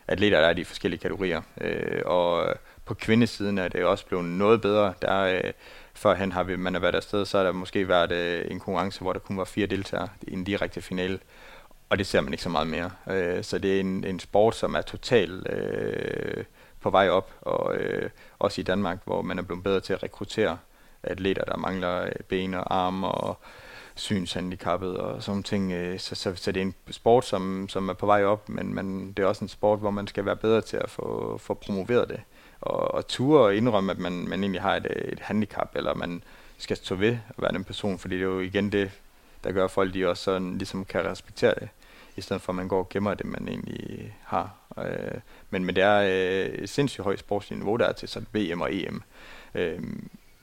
atleter 0.08 0.40
der 0.40 0.48
er 0.48 0.52
i 0.52 0.54
de 0.54 0.66
forskellige 0.66 1.00
kategorier, 1.00 1.42
øh, 1.62 2.02
og 2.06 2.56
på 2.86 2.94
kvindesiden 2.94 3.58
er 3.58 3.68
det 3.68 3.86
også 3.86 4.06
blevet 4.06 4.26
noget 4.26 4.62
bedre, 4.62 4.94
der 5.02 5.22
øh, 5.22 5.54
førhen 5.98 6.32
har 6.32 6.44
vi, 6.44 6.56
man 6.56 6.74
har 6.74 6.82
været 6.82 6.96
afsted, 6.96 7.26
så 7.26 7.38
har 7.38 7.46
der 7.46 7.52
måske 7.52 7.88
været 7.88 8.12
øh, 8.12 8.52
en 8.52 8.60
konkurrence, 8.60 9.02
hvor 9.02 9.14
der 9.14 9.20
kun 9.20 9.38
var 9.38 9.46
fire 9.46 9.68
deltagere 9.68 10.10
i 10.22 10.34
en 10.34 10.44
direkte 10.44 10.82
finale, 10.82 11.20
og 11.90 11.98
det 11.98 12.08
ser 12.08 12.22
man 12.22 12.34
ikke 12.34 12.44
så 12.44 12.50
meget 12.50 12.68
mere. 12.68 12.92
Øh, 13.10 13.44
så 13.44 13.58
det 13.58 13.76
er 13.76 13.80
en, 13.80 14.04
en 14.04 14.20
sport, 14.20 14.56
som 14.56 14.76
er 14.76 14.82
totalt 14.82 15.48
øh, 15.50 16.44
på 16.82 16.90
vej 16.90 17.10
op, 17.10 17.34
og 17.42 17.76
øh, 17.76 18.10
også 18.40 18.62
i 18.62 18.64
Danmark, 18.64 19.00
hvor 19.06 19.22
man 19.22 19.40
er 19.40 19.44
blevet 19.44 19.64
bedre 19.64 19.80
til 19.80 19.94
at 19.94 20.04
rekruttere 20.04 20.58
atleter, 21.04 21.44
der 21.44 21.58
mangler 21.58 22.02
øh, 22.02 22.12
ben 22.28 22.54
og 22.54 22.76
arme 22.76 23.08
og 23.08 23.40
synshandicappet 23.96 24.98
og 24.98 25.24
sådan 25.24 25.44
ting. 25.44 25.72
Øh, 25.72 26.00
så, 26.00 26.16
så, 26.16 26.36
så 26.36 26.52
det 26.52 26.62
er 26.62 26.66
en 26.66 26.76
sport, 26.92 27.26
som, 27.26 27.70
som 27.70 27.90
er 27.90 27.94
på 27.94 28.06
vej 28.06 28.24
op, 28.24 28.50
men, 28.50 28.74
men 28.74 29.14
det 29.14 29.24
er 29.24 29.28
også 29.28 29.46
en 29.46 29.50
sport, 29.50 29.80
hvor 29.80 29.92
man 29.92 30.08
skal 30.08 30.26
være 30.26 30.36
bedre 30.36 30.62
til 30.62 30.78
at 30.78 30.90
få, 30.90 31.38
få 31.38 31.54
promoveret 31.54 32.10
det. 32.10 32.22
Og, 32.62 32.94
og 32.94 33.08
ture 33.08 33.42
og 33.42 33.56
indrømme, 33.56 33.92
at 33.92 34.00
man, 34.00 34.28
man 34.28 34.44
egentlig 34.44 34.62
har 34.62 34.76
et, 34.76 34.88
et 35.12 35.20
handicap, 35.20 35.72
eller 35.76 35.94
man 35.94 36.24
skal 36.58 36.78
stå 36.78 36.96
ved 36.96 37.18
at 37.30 37.42
være 37.42 37.54
den 37.54 37.64
person, 37.64 38.00
fordi 38.00 38.16
det 38.16 38.22
er 38.22 38.28
jo 38.28 38.40
igen 38.40 38.72
det, 38.72 38.92
der 39.44 39.52
gør, 39.52 39.68
folk 39.68 39.94
de 39.94 40.10
også 40.10 40.24
sådan, 40.24 40.58
ligesom 40.58 40.86
kan 40.86 41.06
respektere 41.06 41.54
det, 41.60 41.70
i 42.16 42.22
stedet 42.22 42.42
for 42.42 42.52
at 42.52 42.56
man 42.56 42.68
går 42.68 42.80
og 42.80 42.90
gemmer 42.90 43.14
det, 43.14 43.26
man 43.26 43.48
egentlig 43.48 44.16
har. 44.24 44.56
Øh, 44.78 45.20
men, 45.50 45.66
men 45.66 45.76
det 45.76 45.84
er 45.84 46.00
øh, 46.00 46.54
et 46.54 46.70
sindssygt 46.70 47.04
højt 47.04 47.20
sportsligt 47.20 47.60
niveau, 47.60 47.76
der 47.76 47.86
er 47.86 47.92
til 47.92 48.10
sådan 48.10 48.28
VM 48.34 48.62
og 48.62 48.76
EM. 48.76 49.04
Øh, 49.56 49.80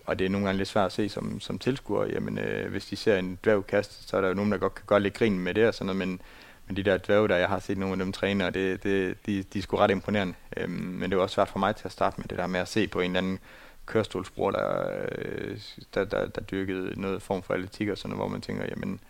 og 0.06 0.18
det 0.18 0.24
er 0.24 0.28
nogle 0.28 0.46
gange 0.46 0.58
lidt 0.58 0.68
svært 0.68 0.86
at 0.86 0.92
se 0.92 1.08
som, 1.08 1.40
som 1.40 1.58
tilskuer. 1.58 2.06
Jamen, 2.06 2.38
øh, 2.38 2.70
hvis 2.70 2.86
de 2.86 2.96
ser 2.96 3.18
en 3.18 3.38
dværg 3.44 3.66
kaste, 3.66 4.08
så 4.08 4.16
er 4.16 4.20
der 4.20 4.28
jo 4.28 4.34
nogen, 4.34 4.52
der 4.52 4.58
godt 4.58 4.74
kan 4.74 4.84
godt 4.86 5.02
lidt 5.02 5.14
grin 5.14 5.38
med 5.38 5.54
det 5.54 5.68
og 5.68 5.74
sådan 5.74 5.96
noget, 5.96 6.08
men, 6.08 6.20
men 6.66 6.76
de 6.76 6.82
der 6.82 6.98
dværge, 6.98 7.28
der 7.28 7.36
jeg 7.36 7.48
har 7.48 7.58
set 7.58 7.78
nogle 7.78 7.92
af 7.92 7.98
dem 7.98 8.12
træne, 8.12 8.46
og 8.46 8.54
det, 8.54 8.82
det, 8.82 9.26
de, 9.26 9.42
de 9.42 9.58
er 9.58 9.62
sgu 9.62 9.76
ret 9.76 9.90
imponerende. 9.90 10.34
Øhm, 10.56 10.70
men 10.70 11.10
det 11.10 11.16
var 11.16 11.22
også 11.22 11.34
svært 11.34 11.48
for 11.48 11.58
mig 11.58 11.76
til 11.76 11.84
at 11.84 11.92
starte 11.92 12.20
med 12.20 12.28
det 12.28 12.38
der 12.38 12.46
med 12.46 12.60
at 12.60 12.68
se 12.68 12.86
på 12.88 13.00
en 13.00 13.10
eller 13.10 13.18
anden 13.18 13.38
kørestolsbror, 13.86 14.50
der, 14.50 14.88
øh, 15.18 15.58
der, 15.94 16.04
der, 16.04 16.26
der 16.26 16.40
dyrkede 16.40 17.00
noget 17.00 17.22
form 17.22 17.42
for 17.42 17.54
atletik 17.54 17.88
og 17.88 17.98
sådan 17.98 18.08
noget, 18.08 18.20
hvor 18.20 18.28
man 18.28 18.40
tænker, 18.40 18.64
jamen, 18.68 19.00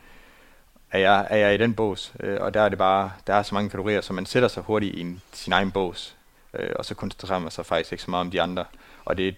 er 0.91 0.99
jeg, 0.99 1.27
er 1.31 1.37
jeg 1.37 1.55
i 1.55 1.59
den 1.59 1.75
bås? 1.75 2.13
Øh, 2.21 2.39
og 2.41 2.55
der 2.55 2.61
er 2.61 2.69
det 2.69 2.79
bare, 2.79 3.13
der 3.27 3.35
er 3.35 3.43
så 3.43 3.55
mange 3.55 3.71
kategorier, 3.71 4.01
så 4.01 4.13
man 4.13 4.27
sætter 4.27 4.49
sig 4.49 4.63
hurtigt 4.63 4.95
i 4.95 5.01
en, 5.01 5.23
sin 5.33 5.53
egen 5.53 5.71
bås, 5.71 6.17
øh, 6.55 6.71
og 6.77 6.85
så 6.85 6.95
koncentrerer 6.95 7.39
man 7.39 7.51
sig 7.51 7.67
faktisk 7.67 7.93
ikke 7.93 8.05
så 8.05 8.11
meget 8.11 8.21
om 8.21 8.31
de 8.31 8.43
andre. 8.43 8.65
Og 9.05 9.17
det 9.17 9.29
er 9.29 9.33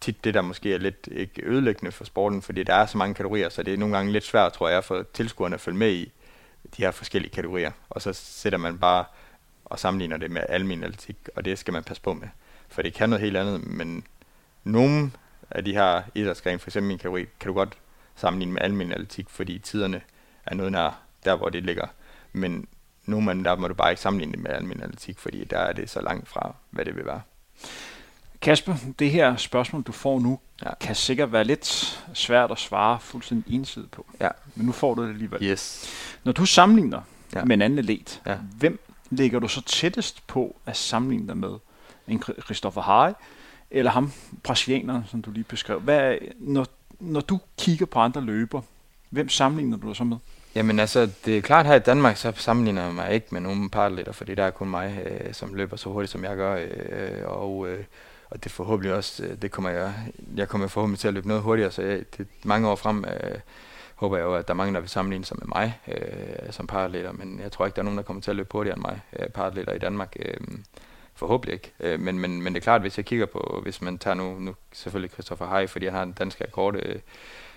tit 0.00 0.24
det, 0.24 0.34
der 0.34 0.42
måske 0.42 0.74
er 0.74 0.78
lidt 0.78 1.08
ikke 1.12 1.42
ødelæggende 1.44 1.92
for 1.92 2.04
sporten, 2.04 2.42
fordi 2.42 2.62
der 2.62 2.74
er 2.74 2.86
så 2.86 2.98
mange 2.98 3.14
kategorier, 3.14 3.48
så 3.48 3.62
det 3.62 3.74
er 3.74 3.78
nogle 3.78 3.96
gange 3.96 4.12
lidt 4.12 4.24
svært, 4.24 4.52
tror 4.52 4.68
jeg, 4.68 4.84
for 4.84 5.04
tilskuerne 5.14 5.54
at 5.54 5.60
følge 5.60 5.78
med 5.78 5.92
i 5.92 6.12
de 6.76 6.82
her 6.82 6.90
forskellige 6.90 7.32
kategorier. 7.32 7.70
Og 7.90 8.02
så 8.02 8.12
sætter 8.12 8.58
man 8.58 8.78
bare 8.78 9.04
og 9.64 9.78
sammenligner 9.78 10.16
det 10.16 10.30
med 10.30 10.42
almindelig 10.48 10.86
atletik, 10.86 11.16
og 11.36 11.44
det 11.44 11.58
skal 11.58 11.72
man 11.72 11.84
passe 11.84 12.02
på 12.02 12.12
med. 12.12 12.28
For 12.68 12.82
det 12.82 12.94
kan 12.94 13.08
noget 13.08 13.24
helt 13.24 13.36
andet, 13.36 13.66
men 13.66 14.04
nogle 14.64 15.10
af 15.50 15.64
de 15.64 15.72
her 15.72 16.02
idrætsgrene, 16.14 16.58
for 16.58 16.70
eksempel 16.70 16.88
min 16.88 16.98
kategori, 16.98 17.24
kan 17.40 17.48
du 17.48 17.52
godt 17.52 17.78
sammenligne 18.16 18.52
med 18.52 18.62
almindelig 18.62 18.94
atletik, 18.94 19.28
fordi 19.28 19.58
tiderne 19.58 20.00
er 20.46 20.54
noget 20.54 20.72
nær 20.72 21.02
der, 21.24 21.36
hvor 21.36 21.48
det 21.48 21.62
ligger. 21.62 21.86
Men 22.32 22.68
nogle 23.06 23.30
af 23.30 23.36
der 23.36 23.56
må 23.56 23.68
du 23.68 23.74
bare 23.74 23.90
ikke 23.90 24.02
sammenligne 24.02 24.32
det 24.32 24.40
med 24.40 24.50
almindelig 24.50 24.84
atletik, 24.84 25.18
fordi 25.18 25.44
der 25.44 25.58
er 25.58 25.72
det 25.72 25.90
så 25.90 26.00
langt 26.00 26.28
fra, 26.28 26.54
hvad 26.70 26.84
det 26.84 26.96
vil 26.96 27.06
være. 27.06 27.22
Kasper, 28.42 28.74
det 28.98 29.10
her 29.10 29.36
spørgsmål, 29.36 29.82
du 29.82 29.92
får 29.92 30.20
nu, 30.20 30.38
ja. 30.64 30.74
kan 30.80 30.94
sikkert 30.94 31.32
være 31.32 31.44
lidt 31.44 31.66
svært 32.14 32.50
at 32.50 32.58
svare 32.58 33.00
fuldstændig 33.00 33.54
ensidigt 33.54 33.90
på. 33.90 34.06
Ja. 34.20 34.28
Men 34.54 34.66
nu 34.66 34.72
får 34.72 34.94
du 34.94 35.02
det 35.02 35.08
alligevel. 35.08 35.42
Yes. 35.42 35.90
Når 36.24 36.32
du 36.32 36.46
sammenligner 36.46 37.00
ja. 37.34 37.44
med 37.44 37.56
en 37.56 37.62
anden 37.62 37.78
atlet, 37.78 38.22
ja. 38.26 38.36
hvem 38.58 38.80
ligger 39.10 39.38
du 39.38 39.48
så 39.48 39.62
tættest 39.62 40.26
på 40.26 40.56
at 40.66 40.76
sammenligne 40.76 41.28
dig 41.28 41.36
med? 41.36 41.54
En 42.08 42.22
Christopher 42.44 42.82
Harry, 42.82 43.12
eller 43.70 43.90
ham, 43.90 44.12
brasilianeren, 44.42 45.04
som 45.10 45.22
du 45.22 45.30
lige 45.30 45.44
beskrev. 45.44 45.80
Hvad 45.80 46.18
når, 46.38 46.66
når 47.00 47.20
du 47.20 47.40
kigger 47.58 47.86
på 47.86 47.98
andre 47.98 48.20
løber, 48.20 48.60
hvem 49.10 49.28
sammenligner 49.28 49.76
du 49.76 49.88
dig 49.88 49.96
så 49.96 50.04
med? 50.04 50.16
Jamen 50.54 50.78
altså, 50.78 51.10
det 51.24 51.38
er 51.38 51.40
klart 51.40 51.66
her 51.66 51.74
i 51.74 51.78
Danmark, 51.78 52.16
så 52.16 52.32
sammenligner 52.36 52.84
jeg 52.84 52.94
mig 52.94 53.12
ikke 53.12 53.26
med 53.30 53.40
nogen 53.40 53.70
parliter, 53.70 54.12
fordi 54.12 54.34
der 54.34 54.44
er 54.44 54.50
kun 54.50 54.68
mig, 54.68 54.98
øh, 55.06 55.34
som 55.34 55.54
løber 55.54 55.76
så 55.76 55.88
hurtigt, 55.88 56.12
som 56.12 56.24
jeg 56.24 56.36
gør. 56.36 56.56
Øh, 56.56 57.24
og, 57.24 57.68
øh, 57.68 57.84
og 58.32 58.44
det 58.44 58.52
forhåbentlig 58.52 58.94
også, 58.94 59.24
øh, 59.24 59.42
det 59.42 59.50
kommer 59.50 59.70
jeg, 59.70 59.94
jeg 60.36 60.48
kommer 60.48 60.66
forhåbentlig 60.66 61.00
til 61.00 61.08
at 61.08 61.14
løbe 61.14 61.28
noget 61.28 61.42
hurtigere, 61.42 61.70
så 61.70 61.82
jeg, 61.82 62.04
det, 62.18 62.26
mange 62.44 62.68
år 62.68 62.74
frem 62.74 63.04
øh, 63.04 63.38
håber 63.94 64.16
jeg 64.16 64.24
jo, 64.24 64.34
at 64.34 64.48
der 64.48 64.54
er 64.54 64.56
mange, 64.56 64.74
der 64.74 64.80
vil 64.80 64.88
sammenligne 64.88 65.24
sig 65.24 65.36
med 65.40 65.46
mig 65.46 65.80
øh, 65.88 66.52
som 66.52 66.66
parliter, 66.66 67.12
men 67.12 67.40
jeg 67.40 67.52
tror 67.52 67.66
ikke, 67.66 67.76
der 67.76 67.82
er 67.82 67.84
nogen, 67.84 67.98
der 67.98 68.04
kommer 68.04 68.22
til 68.22 68.30
at 68.30 68.36
løbe 68.36 68.48
hurtigere 68.52 68.76
end 68.76 68.82
mig, 68.82 69.00
øh, 69.18 69.28
parliter 69.28 69.72
i 69.72 69.78
Danmark. 69.78 70.16
Øh, 70.18 70.40
forhåbentlig 71.14 71.52
ikke. 71.52 71.72
Øh, 71.80 72.00
men, 72.00 72.18
men, 72.18 72.42
men 72.42 72.54
det 72.54 72.60
er 72.60 72.64
klart, 72.64 72.80
hvis 72.80 72.96
jeg 72.96 73.04
kigger 73.04 73.26
på, 73.26 73.60
hvis 73.62 73.82
man 73.82 73.98
tager 73.98 74.14
nu, 74.14 74.38
nu 74.38 74.54
selvfølgelig 74.72 75.12
Christopher 75.12 75.46
Hay, 75.46 75.68
fordi 75.68 75.86
han 75.86 75.94
har 75.94 76.02
en 76.02 76.12
dansk 76.12 76.40
rekord, 76.40 76.76
øh, 76.76 76.96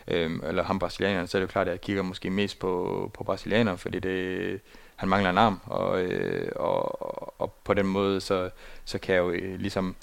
øh, 0.07 0.31
eller 0.43 0.63
ham 0.63 0.79
brasilianeren, 0.79 1.27
så 1.27 1.37
er 1.37 1.39
det 1.39 1.47
jo 1.47 1.51
klart, 1.51 1.67
at 1.67 1.71
jeg 1.71 1.81
kigger 1.81 2.03
måske 2.03 2.29
mest 2.29 2.59
på, 2.59 3.11
på 3.13 3.23
brasilianeren, 3.23 3.77
fordi 3.77 3.99
det, 3.99 4.61
han 4.95 5.09
mangler 5.09 5.29
en 5.29 5.37
arm, 5.37 5.59
og, 5.65 6.01
øh, 6.01 6.51
og, 6.55 7.41
og 7.41 7.53
på 7.63 7.73
den 7.73 7.87
måde, 7.87 8.21
så, 8.21 8.49
så 8.85 8.97
kan 8.97 9.15
jeg 9.15 9.21
jo 9.21 9.31
øh, 9.31 9.59
ligesom 9.59 9.95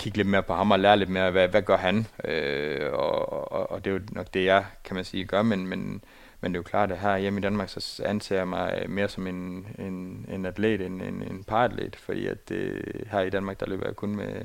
kigge 0.00 0.18
lidt 0.18 0.28
mere 0.28 0.42
på 0.42 0.54
ham 0.54 0.70
og 0.70 0.78
lære 0.80 0.96
lidt 0.96 1.10
mere, 1.10 1.30
hvad, 1.30 1.48
hvad 1.48 1.62
gør 1.62 1.76
han, 1.76 2.06
øh, 2.24 2.92
og, 2.92 3.52
og, 3.52 3.70
og 3.70 3.84
det 3.84 3.90
er 3.90 3.94
jo 3.94 4.00
nok 4.12 4.34
det, 4.34 4.44
jeg, 4.44 4.64
kan 4.84 4.94
man 4.94 5.04
sige, 5.04 5.24
gør, 5.24 5.42
men, 5.42 5.66
men, 5.66 6.02
men 6.40 6.52
det 6.52 6.56
er 6.56 6.58
jo 6.58 6.62
klart, 6.62 6.92
at 6.92 6.98
her 6.98 7.16
hjemme 7.16 7.38
i 7.38 7.42
Danmark, 7.42 7.68
så 7.68 8.02
anser 8.04 8.36
jeg 8.36 8.48
mig 8.48 8.84
mere 8.88 9.08
som 9.08 9.26
en, 9.26 9.66
en, 9.78 10.26
en 10.28 10.46
atlet 10.46 10.80
end 10.80 11.02
en, 11.02 11.22
en 11.22 11.44
paratlet, 11.44 11.96
fordi 11.96 12.26
at 12.26 12.48
det, 12.48 12.82
her 13.10 13.20
i 13.20 13.30
Danmark, 13.30 13.60
der 13.60 13.66
løber 13.66 13.86
jeg 13.86 13.96
kun 13.96 14.16
med, 14.16 14.44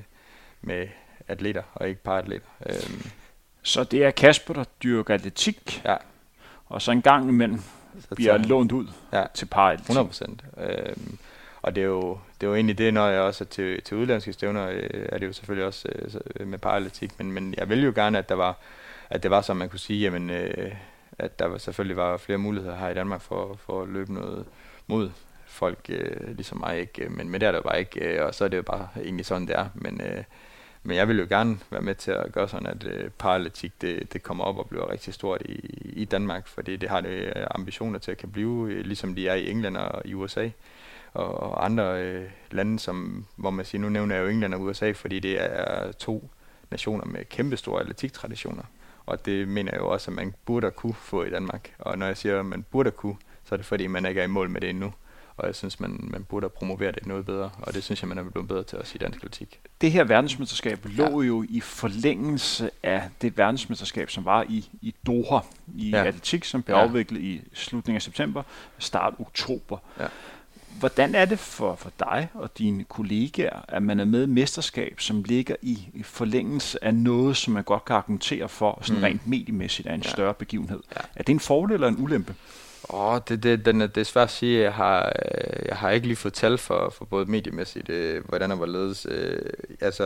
med 0.61 0.87
atleter 1.27 1.63
og 1.73 1.89
ikke 1.89 2.03
paratleter. 2.03 2.47
Øh, 2.65 3.05
så 3.63 3.83
det 3.83 4.05
er 4.05 4.11
Kasper, 4.11 4.53
der 4.53 4.63
dyrker 4.83 5.13
atletik, 5.13 5.81
ja. 5.85 5.95
og 6.65 6.81
så 6.81 6.91
en 6.91 7.01
gang 7.01 7.29
imellem 7.29 7.61
så 7.99 8.15
bliver 8.15 8.37
lånt 8.37 8.71
ud 8.71 8.87
ja, 9.13 9.23
til 9.33 9.45
paratletik. 9.45 9.89
100 9.89 10.07
procent. 10.07 10.43
Øhm, 10.57 11.17
og 11.61 11.75
det 11.75 11.81
er, 11.81 11.87
jo, 11.87 12.19
det 12.45 12.49
var 12.49 12.55
egentlig 12.55 12.77
det, 12.77 12.93
når 12.93 13.07
jeg 13.07 13.21
også 13.21 13.43
er 13.43 13.47
til, 13.47 13.81
til 13.81 13.97
udlandske 13.97 14.33
stævner, 14.33 14.69
øh, 14.69 14.89
er 14.91 15.17
det 15.17 15.27
jo 15.27 15.33
selvfølgelig 15.33 15.65
også 15.65 15.89
øh, 15.95 16.13
øh 16.39 16.47
med 16.47 16.57
paralytik, 16.57 17.19
men, 17.19 17.31
men 17.31 17.53
jeg 17.57 17.69
ville 17.69 17.85
jo 17.85 17.91
gerne, 17.95 18.17
at 18.17 18.29
der 18.29 18.35
var, 18.35 18.57
at 19.09 19.23
det 19.23 19.31
var 19.31 19.41
som 19.41 19.57
man 19.57 19.69
kunne 19.69 19.79
sige, 19.79 20.01
jamen, 20.01 20.29
øh, 20.29 20.71
at 21.19 21.39
der 21.39 21.45
var, 21.45 21.57
selvfølgelig 21.57 21.97
var 21.97 22.17
flere 22.17 22.37
muligheder 22.37 22.75
her 22.75 22.89
i 22.89 22.93
Danmark 22.93 23.21
for, 23.21 23.59
for 23.65 23.81
at 23.81 23.89
løbe 23.89 24.13
noget 24.13 24.45
mod 24.87 25.09
folk 25.45 25.79
øh, 25.89 26.35
ligesom 26.35 26.57
mig, 26.57 26.79
ikke? 26.79 27.09
men, 27.09 27.29
men 27.29 27.41
det 27.41 27.47
er 27.47 27.51
der 27.51 27.61
bare 27.61 27.79
ikke, 27.79 27.99
øh, 27.99 28.25
og 28.25 28.35
så 28.35 28.45
er 28.45 28.47
det 28.47 28.57
jo 28.57 28.63
bare 28.63 28.87
egentlig 29.03 29.25
sådan, 29.25 29.47
det 29.47 29.55
er, 29.55 29.67
men 29.75 30.01
øh, 30.01 30.23
men 30.83 30.97
jeg 30.97 31.07
vil 31.07 31.19
jo 31.19 31.25
gerne 31.29 31.59
være 31.69 31.81
med 31.81 31.95
til 31.95 32.11
at 32.11 32.31
gøre 32.31 32.49
sådan, 32.49 32.67
at 32.67 32.87
øh, 32.87 33.09
paralletik 33.09 33.81
det, 33.81 34.13
det 34.13 34.23
kommer 34.23 34.43
op 34.43 34.57
og 34.57 34.69
bliver 34.69 34.91
rigtig 34.91 35.13
stort 35.13 35.41
i, 35.45 35.55
i 35.83 36.05
Danmark, 36.05 36.47
fordi 36.47 36.75
det 36.75 36.89
har 36.89 37.01
det 37.01 37.09
øh, 37.09 37.47
ambitioner 37.51 37.99
til 37.99 38.11
at 38.11 38.17
kan 38.17 38.31
blive, 38.31 38.71
øh, 38.71 38.85
ligesom 38.85 39.15
de 39.15 39.27
er 39.27 39.33
i 39.35 39.49
England 39.49 39.77
og 39.77 40.01
i 40.05 40.13
USA 40.13 40.49
og, 41.15 41.39
og 41.39 41.65
andre 41.65 42.03
øh, 42.03 42.29
lande, 42.51 42.79
som, 42.79 43.25
hvor 43.35 43.49
man 43.49 43.65
siger, 43.65 43.81
nu 43.81 43.89
nævner 43.89 44.15
jeg 44.15 44.23
jo 44.23 44.29
England 44.29 44.53
og 44.53 44.61
USA, 44.61 44.91
fordi 44.91 45.19
det 45.19 45.41
er 45.41 45.91
to 45.91 46.29
nationer 46.71 47.05
med 47.05 47.25
kæmpestore 47.25 47.81
atletiktraditioner. 47.81 48.63
Og 49.05 49.25
det 49.25 49.47
mener 49.47 49.71
jeg 49.71 49.81
jo 49.81 49.89
også, 49.89 50.11
at 50.11 50.15
man 50.15 50.33
burde 50.45 50.71
kunne 50.71 50.93
få 50.93 51.23
i 51.23 51.29
Danmark. 51.29 51.75
Og 51.79 51.97
når 51.97 52.05
jeg 52.05 52.17
siger, 52.17 52.39
at 52.39 52.45
man 52.45 52.65
burde 52.71 52.91
kunne, 52.91 53.15
så 53.43 53.55
er 53.55 53.57
det 53.57 53.65
fordi, 53.65 53.87
man 53.87 54.05
ikke 54.05 54.21
er 54.21 54.25
i 54.25 54.27
mål 54.27 54.49
med 54.49 54.61
det 54.61 54.69
endnu 54.69 54.93
og 55.37 55.47
jeg 55.47 55.55
synes, 55.55 55.79
man, 55.79 55.99
man 56.03 56.23
burde 56.23 56.49
promovere 56.49 56.91
det 56.91 57.05
noget 57.05 57.25
bedre, 57.25 57.49
og 57.57 57.73
det 57.73 57.83
synes 57.83 58.01
jeg, 58.01 58.09
man 58.09 58.17
er 58.17 58.23
blevet 58.23 58.47
bedre 58.47 58.63
til 58.63 58.77
også 58.77 58.91
i 58.95 58.97
dansk 58.97 59.19
politik. 59.19 59.59
Det 59.81 59.91
her 59.91 60.03
verdensmesterskab 60.03 60.79
lå 60.85 61.21
ja. 61.21 61.27
jo 61.27 61.45
i 61.49 61.59
forlængelse 61.59 62.69
af 62.83 63.09
det 63.21 63.37
verdensmesterskab, 63.37 64.09
som 64.09 64.25
var 64.25 64.45
i, 64.49 64.69
i 64.81 64.95
Doha 65.05 65.39
i 65.75 65.89
ja. 65.89 66.03
atletik, 66.03 66.43
som 66.43 66.63
blev 66.63 66.75
ja. 66.75 66.81
afviklet 66.81 67.21
i 67.21 67.41
slutningen 67.53 67.95
af 67.95 68.01
september, 68.01 68.43
start 68.77 69.13
oktober. 69.19 69.77
Ja. 69.99 70.07
Hvordan 70.79 71.15
er 71.15 71.25
det 71.25 71.39
for, 71.39 71.75
for 71.75 71.91
dig 71.99 72.27
og 72.33 72.57
dine 72.57 72.83
kollegaer, 72.83 73.65
at 73.67 73.83
man 73.83 73.99
er 73.99 74.05
med 74.05 74.23
i 74.23 74.29
mesterskab, 74.29 74.99
som 74.99 75.23
ligger 75.23 75.55
i, 75.61 76.03
forlængelse 76.03 76.83
af 76.83 76.95
noget, 76.95 77.37
som 77.37 77.53
man 77.53 77.63
godt 77.63 77.85
kan 77.85 77.95
argumentere 77.95 78.49
for, 78.49 78.79
sådan 78.81 78.97
mm. 78.97 79.03
rent 79.03 79.27
mediemæssigt 79.27 79.87
er 79.87 79.93
en 79.93 80.01
ja. 80.01 80.09
større 80.09 80.33
begivenhed? 80.33 80.79
Ja. 80.95 81.01
Er 81.15 81.23
det 81.23 81.33
en 81.33 81.39
fordel 81.39 81.73
eller 81.73 81.87
en 81.87 81.95
ulempe? 81.99 82.35
Åh, 82.89 83.13
oh, 83.13 83.19
det, 83.29 83.43
det, 83.43 83.65
den, 83.65 83.79
det 83.81 83.97
er 83.97 84.03
svært 84.03 84.23
at 84.23 84.31
sige. 84.31 84.61
Jeg 84.61 84.73
har, 84.73 85.05
øh, 85.05 85.65
jeg 85.67 85.77
har 85.77 85.89
ikke 85.89 86.07
lige 86.07 86.15
fået 86.15 86.33
tal 86.33 86.57
for, 86.57 86.89
for 86.89 87.05
både 87.05 87.25
mediemæssigt, 87.25 87.89
øh, 87.89 88.27
hvordan 88.27 88.51
og 88.51 88.57
hvorledes. 88.57 89.07
Øh, 89.09 89.39
altså, 89.81 90.05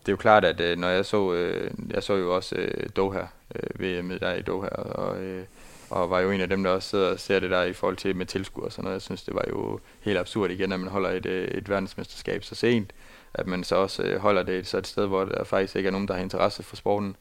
det 0.00 0.08
er 0.08 0.12
jo 0.12 0.16
klart, 0.16 0.44
at 0.44 0.60
øh, 0.60 0.78
når 0.78 0.88
jeg 0.88 1.04
så, 1.04 1.32
øh, 1.32 1.70
jeg 1.90 2.02
så 2.02 2.14
jo 2.14 2.34
også 2.34 2.54
øh, 2.54 2.88
Doha, 2.96 3.22
øh, 3.54 3.80
VM 3.80 4.18
der 4.18 4.34
i 4.34 4.42
Doha, 4.42 4.68
og 4.68 5.22
øh, 5.22 5.44
og 5.90 6.10
var 6.10 6.20
jo 6.20 6.30
en 6.30 6.40
af 6.40 6.48
dem, 6.48 6.62
der 6.62 6.70
også 6.70 6.88
sidder 6.88 7.10
og 7.10 7.20
ser 7.20 7.40
det 7.40 7.50
der 7.50 7.62
i 7.62 7.72
forhold 7.72 7.96
til 7.96 8.16
med 8.16 8.26
tilskuer 8.26 8.64
og 8.64 8.72
sådan 8.72 8.84
noget. 8.84 8.94
Jeg 8.94 9.02
synes, 9.02 9.22
det 9.22 9.34
var 9.34 9.44
jo 9.48 9.80
helt 10.00 10.18
absurd 10.18 10.50
igen, 10.50 10.72
at 10.72 10.80
man 10.80 10.88
holder 10.88 11.10
et, 11.10 11.26
øh, 11.26 11.48
et 11.48 11.68
verdensmesterskab 11.68 12.44
så 12.44 12.54
sent, 12.54 12.92
at 13.34 13.46
man 13.46 13.64
så 13.64 13.76
også 13.76 14.02
øh, 14.02 14.20
holder 14.20 14.42
det 14.42 14.66
så 14.66 14.78
et 14.78 14.86
sted, 14.86 15.06
hvor 15.06 15.24
der 15.24 15.44
faktisk 15.44 15.76
ikke 15.76 15.86
er 15.86 15.90
nogen, 15.90 16.08
der 16.08 16.14
har 16.14 16.20
interesse 16.20 16.62
for 16.62 16.76
sporten. 16.76 17.16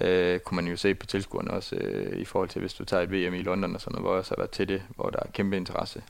Øh, 0.00 0.40
kunne 0.40 0.56
man 0.56 0.66
jo 0.66 0.76
se 0.76 0.94
på 0.94 1.06
tilskuerne 1.06 1.50
også 1.50 1.76
øh, 1.76 2.18
i 2.18 2.24
forhold 2.24 2.48
til, 2.48 2.60
hvis 2.60 2.74
du 2.74 2.84
tager 2.84 3.02
et 3.02 3.12
VM 3.12 3.34
i 3.34 3.42
London 3.42 3.74
og 3.74 3.80
sådan 3.80 3.92
noget, 3.92 4.04
hvor 4.04 4.12
jeg 4.12 4.18
også 4.18 4.30
har 4.30 4.42
været 4.42 4.50
til 4.50 4.68
det, 4.68 4.82
hvor 4.96 5.10
der 5.10 5.18
er 5.18 5.30
kæmpe 5.32 5.56
interesse. 5.56 6.02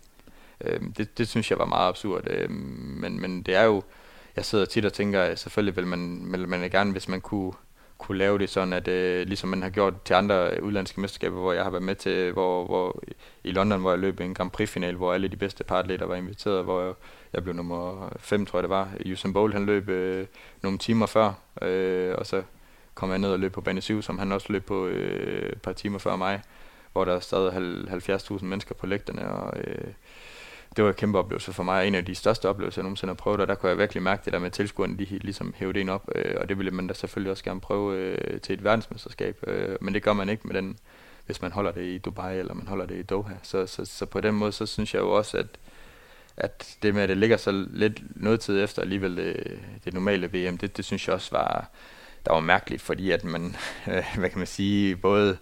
Øh, 0.61 0.81
det, 0.97 1.19
det 1.19 1.29
synes 1.29 1.51
jeg 1.51 1.59
var 1.59 1.67
meget 1.67 1.89
absurd, 1.89 2.31
øh, 2.31 2.51
men, 2.51 3.21
men 3.21 3.43
det 3.43 3.55
er 3.55 3.65
jo, 3.65 3.83
jeg 4.37 4.45
sidder 4.45 4.65
tit 4.65 4.85
og 4.85 4.93
tænker, 4.93 5.23
at 5.23 5.39
selvfølgelig 5.39 5.77
vil 5.77 5.87
man, 5.87 6.33
vil 6.33 6.49
man 6.49 6.71
gerne, 6.71 6.93
hvis 6.93 7.09
man 7.09 7.21
kunne 7.21 7.53
kunne 7.99 8.19
lave 8.19 8.39
det 8.39 8.51
sådan, 8.51 8.73
at 8.73 8.89
øh, 8.89 9.27
ligesom 9.27 9.49
man 9.49 9.63
har 9.63 9.71
gjort 9.71 10.03
til 10.03 10.15
andre 10.15 10.63
udlandske 10.63 11.01
mesterskaber, 11.01 11.41
hvor 11.41 11.53
jeg 11.53 11.65
har 11.65 11.71
været 11.71 11.83
med 11.83 11.95
til, 11.95 12.33
hvor, 12.33 12.65
hvor 12.65 13.03
i 13.45 13.51
London, 13.51 13.81
hvor 13.81 13.91
jeg 13.91 13.99
løb 13.99 14.21
en 14.21 14.35
Grand 14.35 14.51
Prix-final, 14.51 14.95
hvor 14.95 15.13
alle 15.13 15.29
de 15.29 15.37
bedste 15.37 15.65
paratleter 15.65 16.07
var 16.07 16.15
inviteret, 16.15 16.65
hvor 16.65 16.83
jeg, 16.83 16.93
jeg 17.33 17.43
blev 17.43 17.55
nummer 17.55 18.09
5, 18.19 18.47
tror 18.47 18.59
jeg 18.59 18.63
det 18.63 18.71
var. 18.71 18.89
Usain 19.13 19.33
Bolt, 19.33 19.55
han 19.55 19.67
løb 19.67 19.89
øh, 19.89 20.27
nogle 20.63 20.79
timer 20.79 21.07
før, 21.07 21.33
øh, 21.63 22.15
og 22.19 22.27
så 22.27 22.43
kom 22.95 23.11
jeg 23.11 23.19
ned 23.19 23.33
og 23.33 23.39
løb 23.39 23.53
på 23.53 23.61
bane 23.61 23.81
7, 23.81 24.03
som 24.03 24.19
han 24.19 24.33
også 24.33 24.53
løb 24.53 24.65
på 24.65 24.87
øh, 24.87 25.53
et 25.53 25.63
par 25.63 25.73
timer 25.73 25.99
før 25.99 26.17
mig, 26.17 26.43
hvor 26.93 27.05
der 27.05 27.21
stadig 27.21 27.53
70.000 27.53 28.45
mennesker 28.45 28.75
på 28.75 28.87
lægterne, 28.87 29.33
og 29.33 29.61
øh, 29.61 29.93
det 30.77 30.85
var 30.85 30.91
en 30.91 30.97
kæmpe 30.97 31.19
oplevelse 31.19 31.53
for 31.53 31.63
mig, 31.63 31.87
en 31.87 31.95
af 31.95 32.05
de 32.05 32.15
største 32.15 32.49
oplevelser, 32.49 32.81
jeg 32.81 32.85
nogensinde 32.85 33.11
har 33.11 33.17
prøvet, 33.17 33.41
og 33.41 33.49
der 33.49 33.55
kunne 33.55 33.71
jeg 33.71 33.79
virkelig 33.79 34.03
mærke 34.03 34.23
det 34.25 34.33
der 34.33 34.39
med 34.39 34.51
tilskuerne, 34.51 34.99
de 34.99 35.05
ligesom 35.05 35.55
hævde 35.57 35.81
en 35.81 35.89
op, 35.89 36.09
øh, 36.15 36.35
og 36.41 36.49
det 36.49 36.59
ville 36.59 36.71
man 36.71 36.87
da 36.87 36.95
selvfølgelig 36.95 37.31
også 37.31 37.45
gerne 37.45 37.61
prøve 37.61 37.97
øh, 37.97 38.41
til 38.41 38.53
et 38.53 38.65
verdensmesterskab, 38.65 39.39
øh, 39.47 39.77
men 39.81 39.95
det 39.95 40.03
gør 40.03 40.13
man 40.13 40.29
ikke 40.29 40.47
med 40.47 40.55
den, 40.55 40.79
hvis 41.27 41.43
man 41.43 41.53
holder 41.53 41.73
det 41.73 41.85
i 41.85 41.99
Dubai, 41.99 42.39
eller 42.39 42.55
man 42.55 42.67
holder 42.67 42.87
det 42.87 42.95
i 42.95 43.03
Doha. 43.03 43.35
Så, 43.43 43.67
så, 43.67 43.85
så 43.85 44.07
på 44.07 44.21
den 44.21 44.35
måde, 44.35 44.53
så 44.53 44.67
synes 44.67 44.95
jeg 44.95 45.01
jo 45.01 45.11
også, 45.11 45.39
at, 45.39 45.47
at 46.37 46.77
det 46.83 46.95
med, 46.95 47.03
at 47.03 47.09
det 47.09 47.17
ligger 47.17 47.37
så 47.37 47.67
lidt 47.71 48.23
noget 48.23 48.41
tid 48.41 48.65
efter 48.65 48.83
alligevel 48.83 49.17
det, 49.17 49.59
det 49.85 49.95
normale 49.95 50.27
VM, 50.27 50.59
det, 50.59 50.77
det 50.77 50.85
synes 50.85 51.07
jeg 51.07 51.15
også 51.15 51.31
var, 51.31 51.71
der 52.27 52.33
var 52.33 52.41
mærkeligt, 52.41 52.83
fordi 52.83 53.11
at 53.11 53.25
man, 53.25 53.57
øh, 53.93 54.05
hvad 54.19 54.31
kan 54.31 54.39
man 54.39 54.47
sige, 54.47 54.97
både 54.97 55.39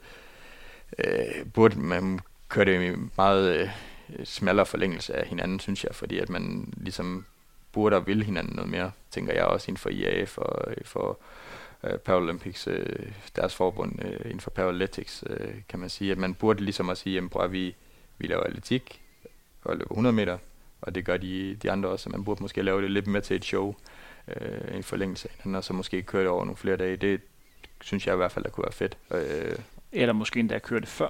øh, 0.99 1.47
burde 1.55 1.81
man 1.81 2.21
køre 2.49 2.65
det 2.65 2.99
meget 3.17 3.61
øh, 3.61 3.71
Øh, 4.11 4.27
smallere 4.27 4.67
forlængelse 4.67 5.15
af 5.15 5.27
hinanden, 5.27 5.61
synes 5.61 5.85
jeg, 5.85 5.95
fordi 5.95 6.19
at 6.19 6.29
man 6.29 6.73
ligesom 6.77 7.25
burde 7.73 7.97
og 7.97 8.07
vil 8.07 8.25
hinanden 8.25 8.57
noget 8.57 8.71
mere, 8.71 8.91
tænker 9.11 9.35
jeg 9.35 9.45
også 9.45 9.71
inden 9.71 9.81
for 9.81 9.89
IAF 9.89 10.39
og 10.39 10.75
for 10.85 11.19
uh, 11.83 11.97
Paralympics, 11.97 12.69
deres 13.37 13.55
forbund 13.55 13.93
inden 14.25 14.41
for 14.41 14.51
Paralytics, 14.51 15.25
uh, 15.31 15.47
kan 15.69 15.79
man 15.79 15.91
sige, 15.91 16.13
at 16.13 16.19
man 16.19 16.35
burde 16.35 16.65
ligesom 16.65 16.91
at 16.91 16.99
sige, 16.99 17.31
at 17.41 17.53
vi, 17.53 17.75
vi 18.19 18.27
laver 18.27 18.43
atletik 18.43 19.03
og 19.65 19.77
løber 19.77 19.91
100 19.91 20.13
meter, 20.13 20.39
og 20.81 20.95
det 20.95 21.05
gør 21.05 21.17
de, 21.17 21.55
de 21.63 21.71
andre 21.71 21.89
også, 21.89 22.03
så 22.03 22.11
man 22.11 22.25
burde 22.25 22.43
måske 22.43 22.63
lave 22.63 22.83
det 22.83 22.91
lidt 22.91 23.07
mere 23.07 23.23
til 23.23 23.37
et 23.37 23.45
show, 23.45 23.75
uh, 24.29 24.77
en 24.77 24.83
forlængelse 24.83 25.29
af 25.29 25.35
hinanden, 25.35 25.55
og 25.55 25.65
så 25.65 25.73
måske 25.73 26.03
køre 26.03 26.23
det 26.23 26.31
over 26.31 26.45
nogle 26.45 26.57
flere 26.57 26.77
dage. 26.77 26.97
Det 26.97 27.21
synes 27.81 28.07
jeg 28.07 28.15
i 28.15 28.17
hvert 28.17 28.33
fald, 28.33 28.45
der 28.45 28.51
kunne 28.51 28.65
være 28.65 28.73
fedt. 28.73 28.97
Eller 29.93 30.13
måske 30.13 30.41
endda 30.41 30.59
køre 30.59 30.81
det 30.81 30.89
før. 30.89 31.09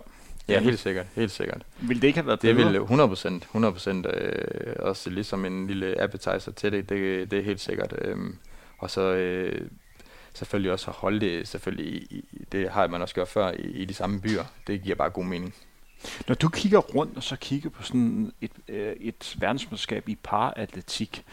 Ja, 0.48 0.60
helt 0.60 0.78
sikkert, 0.78 1.06
helt 1.14 1.30
sikkert. 1.30 1.62
Vil 1.80 2.02
det 2.02 2.06
ikke 2.06 2.18
have 2.18 2.26
været 2.26 2.40
bedre? 2.40 2.56
Det 2.56 2.64
ville 2.64 2.80
100 2.80 3.08
procent, 3.08 3.42
100 3.42 3.72
procent 3.72 4.06
øh, 4.06 4.74
også 4.78 5.10
ligesom 5.10 5.44
en 5.44 5.66
lille 5.66 6.00
appetizer 6.00 6.52
til 6.56 6.72
det, 6.72 6.88
det, 6.88 7.30
det 7.30 7.38
er 7.38 7.42
helt 7.42 7.60
sikkert. 7.60 7.94
Øh, 7.98 8.16
og 8.78 8.90
så 8.90 9.00
øh, 9.00 9.68
selvfølgelig 10.34 10.72
også 10.72 10.90
at 10.90 10.96
holde 10.96 11.20
det, 11.20 11.48
selvfølgelig, 11.48 12.22
det 12.52 12.70
har 12.70 12.86
man 12.86 13.02
også 13.02 13.14
gjort 13.14 13.28
før, 13.28 13.50
i, 13.50 13.62
i 13.62 13.84
de 13.84 13.94
samme 13.94 14.20
byer. 14.20 14.44
Det 14.66 14.82
giver 14.82 14.96
bare 14.96 15.10
god 15.10 15.24
mening. 15.24 15.54
Når 16.28 16.34
du 16.34 16.48
kigger 16.48 16.78
rundt 16.78 17.16
og 17.16 17.22
så 17.22 17.36
kigger 17.36 17.70
på 17.70 17.82
sådan 17.82 18.32
et, 18.40 18.50
øh, 18.68 18.92
et 19.00 19.36
verdensmesterskab 19.38 20.08
i 20.08 20.18
paratletik, 20.22 21.24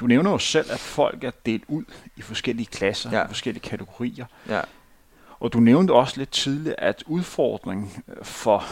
du 0.00 0.06
nævner 0.06 0.30
jo 0.30 0.38
selv, 0.38 0.70
at 0.70 0.78
folk 0.78 1.24
er 1.24 1.30
delt 1.46 1.64
ud 1.68 1.84
i 2.16 2.22
forskellige 2.22 2.66
klasser, 2.66 3.10
ja. 3.10 3.24
i 3.24 3.26
forskellige 3.26 3.62
kategorier. 3.62 4.26
Ja. 4.48 4.60
Og 5.40 5.52
du 5.52 5.60
nævnte 5.60 5.92
også 5.92 6.14
lidt 6.16 6.30
tidligt, 6.30 6.74
at 6.78 7.04
udfordringen 7.06 7.90
øh, 8.08 8.24
for 8.24 8.64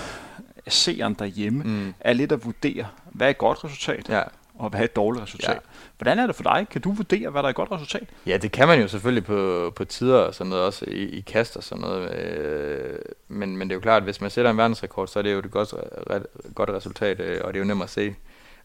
seeren 0.68 1.14
derhjemme 1.14 1.62
mm. 1.64 1.94
er 2.00 2.12
lidt 2.12 2.32
at 2.32 2.44
vurdere, 2.44 2.86
hvad 3.12 3.26
er 3.26 3.30
et 3.30 3.38
godt 3.38 3.64
resultat, 3.64 4.08
ja. 4.08 4.22
og 4.54 4.70
hvad 4.70 4.80
er 4.80 4.84
et 4.84 4.96
dårligt 4.96 5.22
resultat. 5.22 5.54
Ja. 5.54 5.58
Hvordan 5.98 6.18
er 6.18 6.26
det 6.26 6.36
for 6.36 6.42
dig? 6.42 6.66
Kan 6.70 6.80
du 6.80 6.92
vurdere, 6.92 7.30
hvad 7.30 7.42
der 7.42 7.46
er 7.46 7.50
et 7.50 7.56
godt 7.56 7.70
resultat? 7.72 8.08
Ja, 8.26 8.36
det 8.36 8.52
kan 8.52 8.68
man 8.68 8.80
jo 8.80 8.88
selvfølgelig 8.88 9.24
på, 9.24 9.72
på 9.76 9.84
tider 9.84 10.18
og 10.18 10.34
sådan 10.34 10.48
noget, 10.50 10.64
også 10.64 10.84
i, 10.88 11.02
i 11.02 11.20
kast 11.20 11.56
og 11.56 11.64
sådan 11.64 11.82
noget. 11.82 12.14
Øh, 12.14 12.98
men, 13.28 13.56
men 13.56 13.68
det 13.68 13.74
er 13.74 13.76
jo 13.76 13.80
klart, 13.80 13.96
at 13.96 14.04
hvis 14.04 14.20
man 14.20 14.30
sætter 14.30 14.50
en 14.50 14.56
verdensrekord, 14.56 15.08
så 15.08 15.18
er 15.18 15.22
det 15.22 15.32
jo 15.32 15.38
et 15.38 15.50
godt, 15.50 15.74
ret, 16.10 16.26
godt 16.54 16.70
resultat, 16.70 17.20
øh, 17.20 17.40
og 17.44 17.52
det 17.52 17.58
er 17.60 17.64
jo 17.64 17.68
nemt 17.68 17.82
at 17.82 17.90
se. 17.90 18.14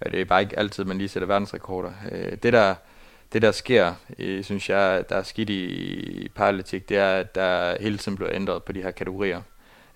Det 0.04 0.22
er 0.22 0.26
bare 0.26 0.42
ikke 0.42 0.60
altid, 0.60 0.84
man 0.84 0.98
lige 0.98 1.10
sætter 1.10 1.28
verdensrekorder. 1.28 1.92
Det 2.44 2.54
der 2.54 2.76
det 3.34 3.42
der 3.42 3.52
sker, 3.52 3.94
øh, 4.20 4.44
synes 4.44 4.70
jeg, 4.70 5.04
der 5.10 5.16
er 5.16 5.24
skidt 5.24 5.50
i, 5.50 6.32
paralytik, 6.36 6.90
det 6.90 6.98
er, 6.98 7.18
at 7.18 7.36
der 7.36 7.76
hele 7.82 7.98
tiden 7.98 8.16
bliver 8.16 8.32
ændret 8.34 8.64
på 8.64 8.72
de 8.72 8.82
her 8.82 8.92
kategorier. 8.92 9.42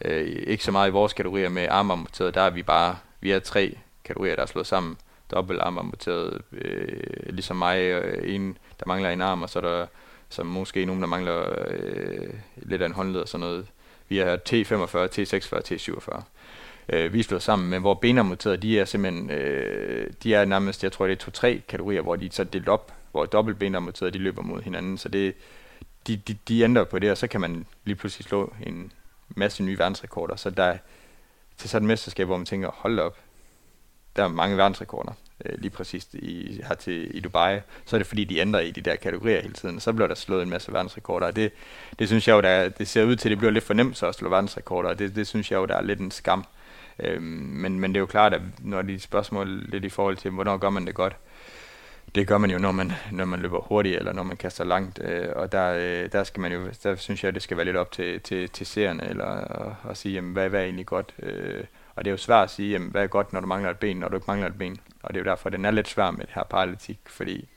Øh, 0.06 0.26
ikke 0.26 0.64
så 0.64 0.72
meget 0.72 0.90
i 0.90 0.92
vores 0.92 1.14
kategorier 1.14 1.50
med 1.50 1.68
armarmorteret, 1.70 2.34
der 2.34 2.42
er 2.42 2.50
vi 2.50 2.64
bare, 2.64 2.98
vi 3.22 3.32
er 3.32 3.40
tre 3.40 3.78
kategorier, 4.04 4.36
der 4.36 4.42
er 4.42 4.48
slået 4.48 4.68
sammen. 4.68 4.98
Dobbelt 5.32 5.62
armarmorteret, 5.62 6.42
øh, 6.52 7.00
ligesom 7.30 7.58
mig, 7.58 7.92
en, 8.24 8.58
der 8.80 8.86
mangler 8.88 9.10
en 9.10 9.22
arm, 9.22 9.44
og 9.44 9.50
så 9.50 9.60
er 9.60 9.64
der 9.64 9.86
så 10.30 10.44
måske 10.44 10.86
nogen, 10.86 11.02
der 11.02 11.08
mangler 11.08 11.68
øh, 11.68 12.34
lidt 12.56 12.82
af 12.82 12.86
en 12.86 12.94
håndled 12.94 13.22
og 13.22 13.28
sådan 13.28 13.48
noget. 13.48 13.68
Vi 14.10 14.18
har 14.18 14.38
T45, 14.50 15.20
T46, 15.20 15.74
T47. 15.74 16.22
Øh, 16.90 17.14
vi 17.14 17.20
er 17.20 17.24
slået 17.24 17.44
sammen, 17.44 17.70
men 17.70 17.82
hvor 17.82 17.94
benarmuterede, 17.94 18.58
de 18.58 18.80
er 18.80 18.86
simpelthen, 18.86 19.30
øh, 19.30 20.10
de 20.24 20.34
er 20.34 20.46
nærmest, 20.46 20.84
jeg 20.84 20.92
tror 20.92 21.06
det 21.08 21.14
er 21.14 21.18
to-tre 21.18 21.62
kategorier, 21.68 22.02
hvor 22.02 22.16
de 22.16 22.30
så 22.32 22.42
er 22.42 22.46
delt 22.46 22.70
op 22.70 22.94
hvor 23.16 23.26
dobbeltbenarmonteret, 23.26 24.14
de 24.14 24.20
løber 24.20 24.42
mod 24.42 24.62
hinanden. 24.62 24.98
Så 24.98 25.10
det, 25.10 25.36
de, 26.08 26.18
de, 26.18 26.38
de 26.48 26.62
ændrer 26.62 26.84
på 26.84 27.00
det, 27.00 27.12
og 27.12 27.18
så 27.18 27.28
kan 27.28 27.42
man 27.42 27.66
lige 27.86 27.96
pludselig 27.96 28.26
slå 28.26 28.54
en 28.66 28.92
masse 29.30 29.64
nye 29.64 29.78
verdensrekorder. 29.78 30.36
Så 30.36 30.50
der 30.50 30.78
til 31.58 31.70
sådan 31.70 31.86
et 31.86 31.88
mesterskab, 31.88 32.28
hvor 32.28 32.38
man 32.38 32.46
tænker, 32.46 32.72
hold 32.74 33.00
op, 33.00 33.18
der 34.16 34.24
er 34.24 34.28
mange 34.28 34.58
verdensrekorder 34.58 35.12
øh, 35.46 35.60
lige 35.62 35.70
præcis 35.70 36.08
i, 36.14 36.62
her 36.68 36.76
til, 36.76 37.18
i 37.18 37.20
Dubai, 37.20 37.60
så 37.86 37.96
er 37.96 37.98
det 37.98 38.08
fordi, 38.08 38.24
de 38.24 38.38
ændrer 38.38 38.60
i 38.60 38.72
de 38.72 38.82
der 38.82 38.96
kategorier 38.96 39.42
hele 39.42 39.54
tiden. 39.54 39.80
Så 39.80 39.94
bliver 39.94 40.08
der 40.08 40.16
slået 40.16 40.44
en 40.44 40.50
masse 40.50 40.74
verdensrekorder, 40.74 41.28
og 41.28 41.36
det, 41.36 41.52
det 42.00 42.08
synes 42.08 42.28
jeg 42.28 42.34
jo, 42.34 42.42
der, 42.42 42.70
det 42.70 42.88
ser 42.88 43.04
ud 43.04 43.16
til, 43.16 43.30
at 43.30 43.32
det 43.32 43.38
bliver 43.38 43.52
lidt 43.52 43.64
for 43.64 43.74
nemt 43.74 43.98
så 43.98 44.08
at 44.08 44.16
slå 44.16 44.30
verdensrekorder, 44.30 44.90
og 44.90 45.00
det, 45.00 45.16
det 45.16 45.28
synes 45.28 45.52
jeg 45.52 45.58
jo, 45.58 45.66
der 45.66 45.76
er 45.76 45.82
lidt 45.82 46.00
en 46.00 46.12
skam. 46.12 46.46
Øhm, 47.00 47.24
men, 47.24 47.80
men 47.80 47.92
det 47.92 47.98
er 47.98 48.02
jo 48.02 48.06
klart, 48.06 48.34
at 48.34 48.42
når 48.60 48.82
de 48.82 49.00
spørgsmål 49.00 49.48
lidt 49.48 49.86
i 49.86 49.90
forhold 49.90 50.18
til, 50.18 50.32
hvornår 50.32 50.58
gør 50.58 50.70
man 50.70 50.88
det 50.88 50.96
godt, 50.96 51.16
det 52.16 52.28
gør 52.28 52.38
man 52.38 52.52
jo, 52.52 52.58
når 52.58 52.72
man, 52.72 52.92
når 53.12 53.26
man 53.26 53.40
løber 53.40 53.60
hurtigt, 53.60 53.98
eller 53.98 54.14
når 54.14 54.24
man 54.24 54.38
kaster 54.38 54.64
langt, 54.64 55.00
øh, 55.04 55.28
og 55.36 55.52
der, 55.52 55.74
øh, 55.74 56.12
der, 56.12 56.24
skal 56.24 56.42
man 56.42 56.54
jo, 56.54 56.68
der 56.84 56.96
synes 56.96 57.24
jeg, 57.24 57.34
det 57.34 57.42
skal 57.42 57.58
være 57.58 57.66
lidt 57.66 57.78
op 57.78 57.92
til, 57.92 58.22
til, 58.22 58.50
til 58.50 58.66
seerne, 58.66 59.10
eller 59.10 59.26
at, 59.90 59.98
sige, 59.98 60.14
jamen, 60.14 60.34
hvad, 60.34 60.50
hvad 60.50 60.60
er 60.60 60.64
egentlig 60.64 60.86
godt, 60.86 61.14
øh, 61.20 61.64
og 61.96 62.06
det 62.06 62.10
er 62.10 62.14
jo 62.14 62.18
svært 62.18 62.44
at 62.44 62.50
sige, 62.50 62.72
jamen, 62.72 62.92
hvad 62.92 63.04
er 63.04 63.08
godt, 63.08 63.34
når 63.34 63.40
du 63.40 63.48
mangler 63.48 63.70
et 63.70 63.78
ben, 63.78 63.98
når 63.98 64.08
du 64.08 64.16
ikke 64.16 64.28
mangler 64.28 64.48
et 64.48 64.58
ben, 64.58 64.78
og 65.04 65.14
det 65.14 65.20
er 65.20 65.24
jo 65.24 65.30
derfor, 65.30 65.50
den 65.50 65.66
er 65.66 65.72
lidt 65.72 65.88
svær 65.88 66.12
med 66.12 66.26
det 66.26 66.36
her 66.36 66.44
paralletik, 66.44 67.00
fordi 67.06 67.48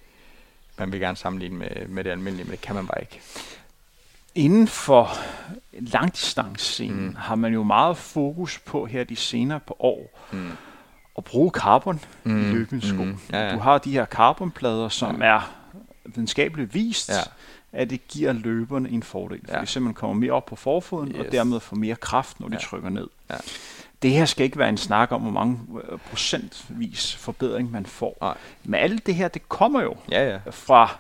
man 0.79 0.93
vil 0.93 1.01
gerne 1.01 1.17
sammenligne 1.17 1.59
med, 1.59 1.89
med 1.89 2.05
det 2.05 2.11
almindelige, 2.11 2.45
men 2.45 2.53
det 2.53 2.61
kan 2.61 2.75
man 2.75 2.87
bare 2.87 3.01
ikke. 3.01 3.21
Inden 4.35 4.69
for 4.69 5.11
langdistancescenen 5.73 7.07
mm. 7.07 7.15
har 7.15 7.35
man 7.35 7.53
jo 7.53 7.63
meget 7.63 7.97
fokus 7.97 8.59
på 8.59 8.87
her 8.87 9.05
de 9.05 9.17
senere 9.17 9.61
på 9.61 9.77
år, 9.79 10.19
mm 10.33 10.53
at 11.19 11.25
bruge 11.25 11.51
carbon 11.51 12.01
mm. 12.25 12.41
i 12.41 12.53
løbesko. 12.53 13.05
Mm. 13.05 13.19
Ja, 13.33 13.47
ja. 13.47 13.55
Du 13.55 13.59
har 13.59 13.79
de 13.79 13.93
her 13.93 14.07
carbonplader, 14.07 14.89
som 14.89 15.23
ja. 15.23 15.27
er 15.27 15.55
videnskabeligt 16.05 16.75
vist, 16.75 17.09
ja. 17.09 17.21
at 17.73 17.91
det 17.91 18.09
giver 18.09 18.33
løberne 18.33 18.91
en 18.91 19.03
fordel. 19.03 19.41
Ja. 19.49 19.57
Fordi 19.57 19.67
simpelthen 19.67 19.95
kommer 19.95 20.17
mere 20.17 20.33
op 20.33 20.47
på 20.47 20.57
forfoden, 20.57 21.09
yes. 21.09 21.19
og 21.19 21.33
dermed 21.33 21.61
får 21.61 21.77
mere 21.77 21.97
kraft, 21.97 22.41
når 22.41 22.49
de 22.49 22.55
ja. 22.55 22.61
trykker 22.61 22.89
ned. 22.89 23.07
Ja. 23.31 23.37
Det 24.03 24.11
her 24.11 24.25
skal 24.25 24.45
ikke 24.45 24.59
være 24.59 24.69
en 24.69 24.77
snak 24.77 25.13
om, 25.13 25.21
hvor 25.21 25.31
mange 25.31 25.61
øh, 25.91 25.99
procentvis 26.11 27.15
forbedring 27.15 27.71
man 27.71 27.87
får. 27.87 28.17
Nej. 28.21 28.37
Men 28.65 28.75
alt 28.75 29.07
det 29.07 29.15
her, 29.15 29.29
det 29.29 29.49
kommer 29.49 29.83
jo 29.83 29.97
ja, 30.11 30.31
ja. 30.31 30.39
fra 30.51 30.97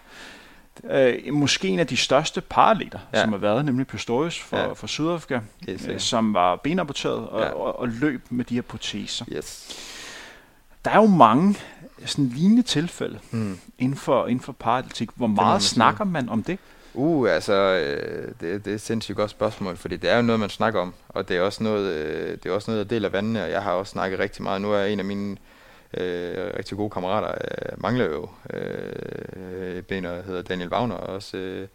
øh, 0.85 1.35
måske 1.35 1.68
en 1.68 1.78
af 1.78 1.87
de 1.87 1.96
største 1.96 2.40
paralleter, 2.40 2.98
ja. 3.12 3.20
som 3.20 3.33
har 3.33 3.38
været, 3.38 3.64
nemlig 3.64 3.87
Pistorius 3.87 4.38
for, 4.40 4.57
ja. 4.57 4.87
Sydafrika, 4.87 5.40
yes, 5.68 5.87
øh, 5.87 6.00
som 6.00 6.35
var 6.35 6.57
benamputeret 6.57 7.28
og, 7.28 7.40
ja. 7.40 7.48
og, 7.48 7.78
og 7.78 7.88
løb 7.88 8.26
med 8.31 8.44
de 8.44 8.54
her 8.54 8.62
proteser. 8.62 9.24
Yes 9.33 9.94
der 10.88 10.94
er 10.94 11.01
jo 11.01 11.07
mange 11.07 11.57
sådan 12.07 12.29
lignende 12.29 12.62
tilfælde 12.62 13.18
mm. 13.31 13.59
inden 13.79 13.96
for, 13.96 14.27
inden 14.27 14.40
for 14.40 14.53
paratletik. 14.53 15.09
Hvor 15.14 15.27
meget 15.27 15.55
man 15.55 15.61
snakker 15.61 16.05
man 16.05 16.29
om 16.29 16.42
det? 16.42 16.59
Uh, 16.94 17.31
altså, 17.31 17.53
øh, 17.53 18.29
det, 18.40 18.64
det 18.64 18.70
er 18.70 18.74
et 18.74 18.81
sindssygt 18.81 19.16
godt 19.16 19.31
spørgsmål, 19.31 19.77
fordi 19.77 19.96
det 19.96 20.11
er 20.11 20.16
jo 20.16 20.22
noget, 20.22 20.40
man 20.40 20.48
snakker 20.51 20.81
om, 20.81 20.94
og 21.09 21.29
det 21.29 21.37
er 21.37 21.40
også 21.40 21.62
noget, 21.62 21.92
øh, 21.92 22.38
det 22.42 22.46
er 22.46 22.55
også 22.55 22.70
noget, 22.70 22.90
der 22.90 22.94
deler 22.94 23.09
vandene, 23.09 23.42
og 23.44 23.51
jeg 23.51 23.62
har 23.62 23.72
også 23.72 23.90
snakket 23.90 24.18
rigtig 24.18 24.42
meget. 24.42 24.62
Nu 24.62 24.72
er 24.72 24.85
en 24.85 24.98
af 24.98 25.05
mine 25.05 25.37
øh, 25.94 26.51
rigtig 26.59 26.77
gode 26.77 26.90
kammerater, 26.90 27.29
øh, 27.29 27.83
mangler 27.83 28.05
jo 28.05 28.29
øh, 28.55 29.83
ben, 29.83 30.05
og 30.05 30.24
hedder 30.24 30.42
Daniel 30.42 30.68
Wagner, 30.68 30.94
også 30.94 31.37
øh, 31.37 31.68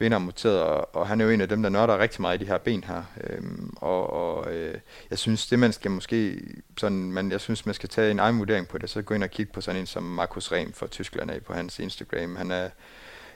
benamputeret, 0.00 0.62
og, 0.62 0.96
og 0.96 1.06
han 1.08 1.20
er 1.20 1.24
jo 1.24 1.30
en 1.30 1.40
af 1.40 1.48
dem, 1.48 1.62
der 1.62 1.70
nørder 1.70 1.98
rigtig 1.98 2.20
meget 2.20 2.40
i 2.40 2.44
de 2.44 2.48
her 2.48 2.58
ben 2.58 2.84
her. 2.84 3.02
Øhm, 3.24 3.72
og 3.76 4.12
og 4.12 4.52
øh, 4.54 4.74
jeg 5.10 5.18
synes, 5.18 5.46
det 5.46 5.58
man 5.58 5.72
skal 5.72 5.90
måske, 5.90 6.40
sådan, 6.76 7.12
man, 7.12 7.30
jeg 7.30 7.40
synes, 7.40 7.66
man 7.66 7.74
skal 7.74 7.88
tage 7.88 8.10
en 8.10 8.18
egen 8.18 8.38
vurdering 8.38 8.68
på 8.68 8.78
det, 8.78 8.90
så 8.90 9.02
gå 9.02 9.14
ind 9.14 9.24
og 9.24 9.30
kigge 9.30 9.52
på 9.52 9.60
sådan 9.60 9.80
en 9.80 9.86
som 9.86 10.02
Markus 10.02 10.52
Rehm 10.52 10.72
fra 10.72 10.86
Tyskland 10.86 11.30
af 11.30 11.42
på 11.42 11.52
hans 11.52 11.78
Instagram. 11.78 12.36
Han 12.36 12.50
er, 12.50 12.68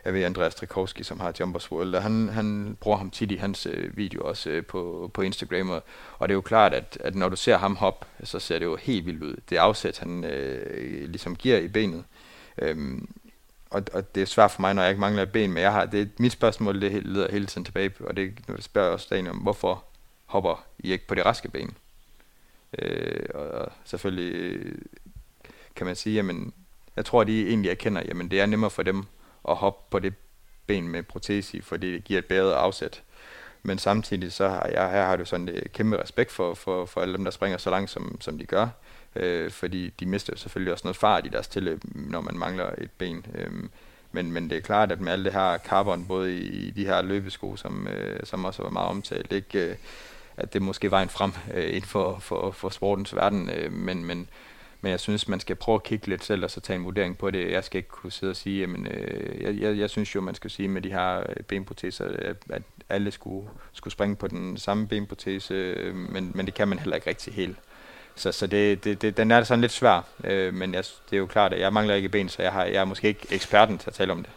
jeg 0.05 0.15
ved, 0.15 0.23
Andreas 0.23 0.55
Trikowski, 0.55 1.03
som 1.03 1.21
har 1.21 1.33
Jumpers 1.41 1.73
World, 1.73 1.95
og 1.95 2.03
han, 2.03 2.29
han 2.29 2.77
bruger 2.81 2.99
ham 2.99 3.11
tit 3.11 3.31
i 3.31 3.37
hans 3.37 3.67
øh, 3.67 3.97
video 3.97 4.23
også 4.23 4.51
øh, 4.51 4.65
på, 4.65 5.11
på 5.15 5.23
Instagram, 5.23 5.71
og, 5.71 5.83
og 6.19 6.29
det 6.29 6.33
er 6.33 6.37
jo 6.37 6.41
klart, 6.41 6.75
at, 6.75 6.99
at 7.01 7.15
når 7.15 7.29
du 7.29 7.37
ser 7.37 7.57
ham 7.57 7.77
hoppe, 7.77 8.07
så 8.25 8.39
ser 8.39 8.59
det 8.59 8.67
jo 8.67 8.77
helt 8.77 9.07
vildt 9.07 9.23
ud. 9.23 9.37
Det 9.51 9.57
afsæt, 9.57 9.99
han 9.99 10.25
øh, 10.25 11.09
ligesom 11.09 11.37
giver 11.37 11.59
i 11.59 11.69
benet, 11.69 12.05
øhm, 12.59 13.09
og, 13.75 13.83
og 13.93 14.15
det 14.15 14.23
er 14.23 14.27
svært 14.27 14.51
for 14.51 14.61
mig, 14.61 14.75
når 14.75 14.83
jeg 14.83 14.91
ikke 14.91 15.01
mangler 15.01 15.23
et 15.23 15.33
ben, 15.33 15.53
men 15.53 15.63
jeg 15.63 15.73
har, 15.73 15.87
det, 15.87 16.21
mit 16.21 16.33
spørgsmål 16.33 16.81
det 16.81 17.07
leder 17.07 17.33
hele 17.33 17.47
tiden 17.47 17.65
tilbage, 17.65 17.93
og 18.01 18.17
det 18.17 18.49
nu 18.49 18.57
spørger 18.61 18.89
jeg 18.89 18.93
også 18.93 19.07
Daniel 19.11 19.31
om, 19.31 19.37
hvorfor 19.37 19.85
hopper 20.27 20.65
I 20.79 20.93
ikke 20.93 21.07
på 21.07 21.15
de 21.15 21.23
raske 21.23 21.49
ben? 21.49 21.77
Øh, 22.79 23.27
og 23.35 23.73
selvfølgelig 23.85 24.35
øh, 24.35 24.79
kan 25.77 25.87
man 25.87 25.97
sige, 25.97 26.15
jamen, 26.15 26.53
jeg 26.97 27.05
tror, 27.05 27.21
at 27.21 27.27
de 27.27 27.49
egentlig 27.49 27.71
erkender, 27.71 28.03
jamen 28.09 28.31
det 28.31 28.41
er 28.41 28.47
nemmere 28.47 28.71
for 28.71 28.83
dem 28.83 29.05
at 29.49 29.57
hoppe 29.57 29.91
på 29.91 29.99
det 29.99 30.15
ben 30.67 30.89
med 30.89 31.03
protese, 31.03 31.63
fordi 31.63 31.93
det 31.93 32.05
giver 32.05 32.19
et 32.19 32.27
bedre 32.27 32.57
afsæt. 32.57 33.03
Men 33.63 33.79
samtidig 33.79 34.33
så 34.33 34.49
har 34.49 34.67
jeg 34.67 34.91
her 34.91 35.05
har 35.05 35.17
du 35.17 35.25
sådan 35.25 35.49
et 35.49 35.73
kæmpe 35.73 36.03
respekt 36.03 36.33
for, 36.33 36.55
for, 36.55 36.87
for 36.87 37.01
alle 37.01 37.17
dem, 37.17 37.25
der 37.25 37.31
springer 37.31 37.59
så 37.59 37.71
langt, 37.71 37.91
som, 37.91 38.21
som 38.21 38.39
de 38.39 38.47
gør 38.47 38.69
øh, 39.17 39.51
fordi 39.51 39.91
de 40.01 40.07
mister 40.07 40.33
jo 40.33 40.39
selvfølgelig 40.39 40.73
også 40.73 40.87
noget 40.87 40.97
fart 40.97 41.27
i 41.27 41.29
deres 41.29 41.49
tilløb, 41.49 41.81
når 41.85 42.21
man 42.21 42.39
mangler 42.39 42.71
et 42.79 42.91
ben. 42.99 43.27
Øh, 43.35 43.51
men, 44.13 44.33
men 44.33 44.51
det 44.51 44.59
er 44.59 44.63
klart, 44.63 44.93
at 44.93 45.01
med 45.01 45.13
alt 45.13 45.25
det 45.25 45.33
her 45.33 45.59
carbon, 45.59 46.07
både 46.07 46.39
i, 46.39 46.69
i 46.69 46.71
de 46.71 46.87
her 46.87 47.03
løbesko, 47.03 47.57
som, 47.57 47.89
øh, 47.89 48.21
som 48.25 48.45
også 48.45 48.63
var 48.63 48.71
meget 48.71 48.89
omtalt, 48.89 49.33
ikke, 49.33 49.71
øh, 49.71 49.77
at 50.37 50.53
det 50.53 50.63
måske 50.63 50.91
var 50.91 51.03
en 51.03 51.09
frem 51.09 51.33
øh, 51.55 51.69
inden 51.69 51.83
for, 51.83 52.19
for, 52.19 52.51
for 52.51 52.69
sportens 52.69 53.15
verden, 53.15 53.51
øh, 53.51 53.73
men, 53.73 54.05
men, 54.05 54.29
men 54.81 54.91
jeg 54.91 55.01
synes, 55.01 55.29
man 55.29 55.41
skal 55.41 55.57
prøve 55.57 55.75
at 55.75 55.83
kigge 55.83 56.07
lidt 56.07 56.25
selv, 56.25 56.45
og 56.45 56.51
så 56.51 56.61
tage 56.61 56.77
en 56.79 56.85
vurdering 56.85 57.19
på 57.19 57.31
det. 57.31 57.51
Jeg 57.51 57.65
skal 57.65 57.79
ikke 57.79 57.89
kunne 57.89 58.13
sidde 58.13 58.31
og 58.31 58.37
sige, 58.37 58.61
jamen, 58.61 58.87
øh, 58.87 59.43
jeg, 59.43 59.61
jeg, 59.61 59.79
jeg 59.79 59.91
synes 59.91 60.15
jo, 60.15 60.21
man 60.21 60.35
skal 60.35 60.51
sige 60.51 60.69
med 60.69 60.83
de 60.83 60.91
her 60.91 61.19
øh, 61.21 61.37
benproteser, 61.49 62.05
at, 62.05 62.37
at 62.51 62.63
alle 62.89 63.11
skulle, 63.11 63.49
skulle 63.73 63.93
springe 63.93 64.17
på 64.17 64.29
den 64.29 64.57
samme 64.57 64.89
benprotese, 64.89 65.55
øh, 65.55 65.95
men, 65.95 66.33
men 66.35 66.47
det 66.47 66.55
kan 66.55 66.69
man 66.69 66.79
heller 66.79 66.97
ikke 66.97 67.11
rigtig 67.11 67.35
helt. 67.35 67.57
Så, 68.17 68.33
så 68.33 68.47
det, 68.47 68.85
det, 68.85 69.03
det, 69.03 69.17
den 69.17 69.31
er 69.31 69.43
sådan 69.43 69.61
lidt 69.61 69.73
svær, 69.73 70.05
øh, 70.25 70.55
men 70.55 70.75
jeg, 70.75 70.85
det 71.11 71.17
er 71.17 71.19
jo 71.21 71.27
klart, 71.27 71.53
at 71.53 71.61
jeg 71.61 71.73
mangler 71.73 71.95
ikke 71.95 72.09
ben, 72.09 72.29
så 72.29 72.43
jeg, 72.43 72.53
har, 72.53 72.65
jeg 72.65 72.75
er 72.75 72.85
måske 72.85 73.09
ikke 73.09 73.27
eksperten 73.31 73.79
til 73.79 73.91
at 73.91 73.95
tale 73.95 74.13
om 74.13 74.19
det. 74.19 74.31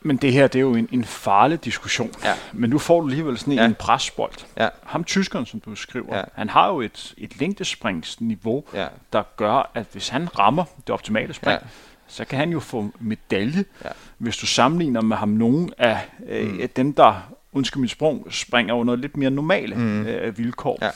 Men 0.00 0.16
det 0.16 0.32
her, 0.32 0.46
det 0.46 0.58
er 0.58 0.62
jo 0.62 0.74
en, 0.74 0.88
en 0.92 1.04
farlig 1.04 1.64
diskussion. 1.64 2.12
Ja. 2.24 2.34
Men 2.52 2.70
nu 2.70 2.78
får 2.78 3.00
du 3.00 3.06
alligevel 3.06 3.38
sådan 3.38 3.52
en, 3.52 3.58
ja. 3.58 3.64
en 3.64 3.74
presbold. 3.74 4.32
Ja. 4.56 4.68
Ham 4.82 5.04
tyskeren, 5.04 5.46
som 5.46 5.60
du 5.60 5.74
skriver, 5.74 6.16
ja. 6.16 6.22
han 6.34 6.48
har 6.48 6.68
jo 6.68 6.80
et, 6.80 7.14
et 7.16 7.40
længdespringsniveau, 7.40 8.64
ja. 8.74 8.86
der 9.12 9.22
gør, 9.36 9.70
at 9.74 9.86
hvis 9.92 10.08
han 10.08 10.38
rammer 10.38 10.64
det 10.86 10.90
optimale 10.90 11.34
spring, 11.34 11.58
ja. 11.62 11.68
så 12.06 12.24
kan 12.24 12.38
han 12.38 12.50
jo 12.50 12.60
få 12.60 12.90
medalje. 13.00 13.64
Ja. 13.84 13.90
Hvis 14.18 14.36
du 14.36 14.46
sammenligner 14.46 15.00
med 15.00 15.16
ham 15.16 15.28
nogen 15.28 15.72
af 15.78 15.98
øh, 16.26 16.52
mm. 16.52 16.68
dem, 16.76 16.92
der, 16.92 17.32
undskyld 17.52 17.80
mit 17.80 17.90
sprung, 17.90 18.32
springer 18.32 18.74
under 18.74 18.96
lidt 18.96 19.16
mere 19.16 19.30
normale 19.30 19.74
mm. 19.74 20.06
øh, 20.06 20.38
vilkår. 20.38 20.78
Ja. 20.82 20.90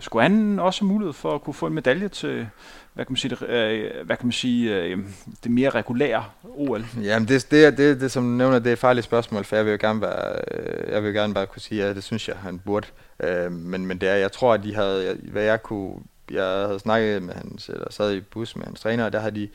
Skulle 0.00 0.22
han 0.22 0.58
også 0.58 0.80
have 0.80 0.88
mulighed 0.88 1.12
for 1.12 1.34
at 1.34 1.42
kunne 1.42 1.54
få 1.54 1.66
en 1.66 1.74
medalje 1.74 2.08
til, 2.08 2.48
hvad 2.94 3.04
kan 3.04 3.12
man 3.12 3.16
sige, 3.16 3.36
det, 3.36 3.48
øh, 3.48 4.06
hvad 4.06 4.16
kan 4.16 4.26
man 4.26 4.32
sige, 4.32 4.74
øh, 4.74 4.98
det 5.44 5.50
mere 5.50 5.70
regulære 5.70 6.24
OL? 6.44 6.86
Jamen 7.02 7.28
det, 7.28 7.50
det, 7.50 7.78
det, 7.78 8.00
det, 8.00 8.12
som 8.12 8.22
du 8.24 8.28
nævner, 8.28 8.58
det 8.58 8.68
er 8.68 8.72
et 8.72 8.78
farligt 8.78 9.04
spørgsmål, 9.04 9.44
for 9.44 9.56
jeg 9.56 9.64
vil 9.64 9.70
jo 9.70 9.78
gerne, 9.80 10.00
være, 10.00 10.34
øh, 10.50 10.92
jeg 10.92 11.02
vil 11.02 11.14
gerne 11.14 11.34
bare 11.34 11.46
kunne 11.46 11.62
sige, 11.62 11.84
at 11.84 11.96
det 11.96 12.04
synes 12.04 12.28
jeg, 12.28 12.36
han 12.36 12.58
burde. 12.58 12.86
Øh, 13.20 13.52
men, 13.52 13.86
men 13.86 13.98
det 13.98 14.08
er, 14.08 14.14
jeg 14.14 14.32
tror, 14.32 14.54
at 14.54 14.62
de 14.62 14.74
havde, 14.74 15.18
hvad 15.22 15.42
jeg 15.42 15.62
kunne, 15.62 15.94
jeg 16.30 16.44
havde 16.44 16.78
snakket 16.78 17.22
med 17.22 17.34
hans, 17.34 17.68
eller 17.68 17.86
sad 17.90 18.14
i 18.14 18.20
bus 18.20 18.56
med 18.56 18.64
hans 18.64 18.80
træner, 18.80 19.04
og 19.04 19.12
der 19.12 19.20
har 19.20 19.30
de 19.30 19.48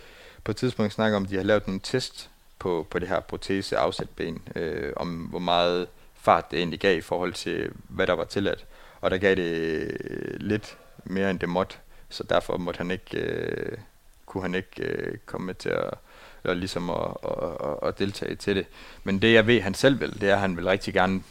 på 0.44 0.52
et 0.52 0.58
tidspunkt 0.58 0.94
snakket 0.94 1.16
om, 1.16 1.24
at 1.24 1.30
de 1.30 1.36
har 1.36 1.44
lavet 1.44 1.68
nogle 1.68 1.82
test 1.84 2.30
på, 2.60 2.88
på 2.90 3.00
det 3.00 3.08
her 3.08 3.20
protese 3.20 3.78
afsætben, 3.78 4.42
øh, 4.56 4.94
om 4.96 5.10
hvor 5.10 5.40
meget 5.40 5.88
fart 6.16 6.52
det 6.52 6.60
egentlig 6.60 6.80
gav 6.80 6.98
i 6.98 7.02
forhold 7.02 7.34
til, 7.34 7.70
hvad 7.90 8.08
der 8.08 8.14
var 8.14 8.24
tilladt 8.24 8.66
og 9.04 9.12
der 9.12 9.18
gav 9.18 9.36
det 9.36 9.44
øh, 9.44 10.40
lidt 10.40 10.78
mere 11.04 11.30
end 11.30 11.40
det 11.40 11.50
måtte, 11.50 11.76
så 12.10 12.24
derfor 12.24 12.58
måtte 12.58 12.78
han 12.78 12.92
ikke, 12.92 13.18
øh, 13.18 13.78
kunne 14.26 14.44
han 14.44 14.56
ikke 14.56 14.84
øh, 14.84 15.18
komme 15.26 15.46
med 15.48 15.56
til 15.56 15.70
at, 15.70 15.94
eller 16.44 16.54
ligesom 16.54 16.90
at, 16.90 17.18
at, 17.24 17.68
at, 17.68 17.88
at 17.88 18.00
deltage 18.00 18.36
til 18.36 18.56
det. 18.56 18.66
Men 19.04 19.22
det 19.22 19.34
jeg 19.34 19.48
ved, 19.48 19.62
han 19.62 19.74
selv 19.74 20.00
vil, 20.00 20.22
det 20.22 20.30
er, 20.30 20.34
at 20.34 20.40
han 20.40 20.58
vil 20.58 20.66
rigtig 20.66 20.94
gerne 20.94 21.24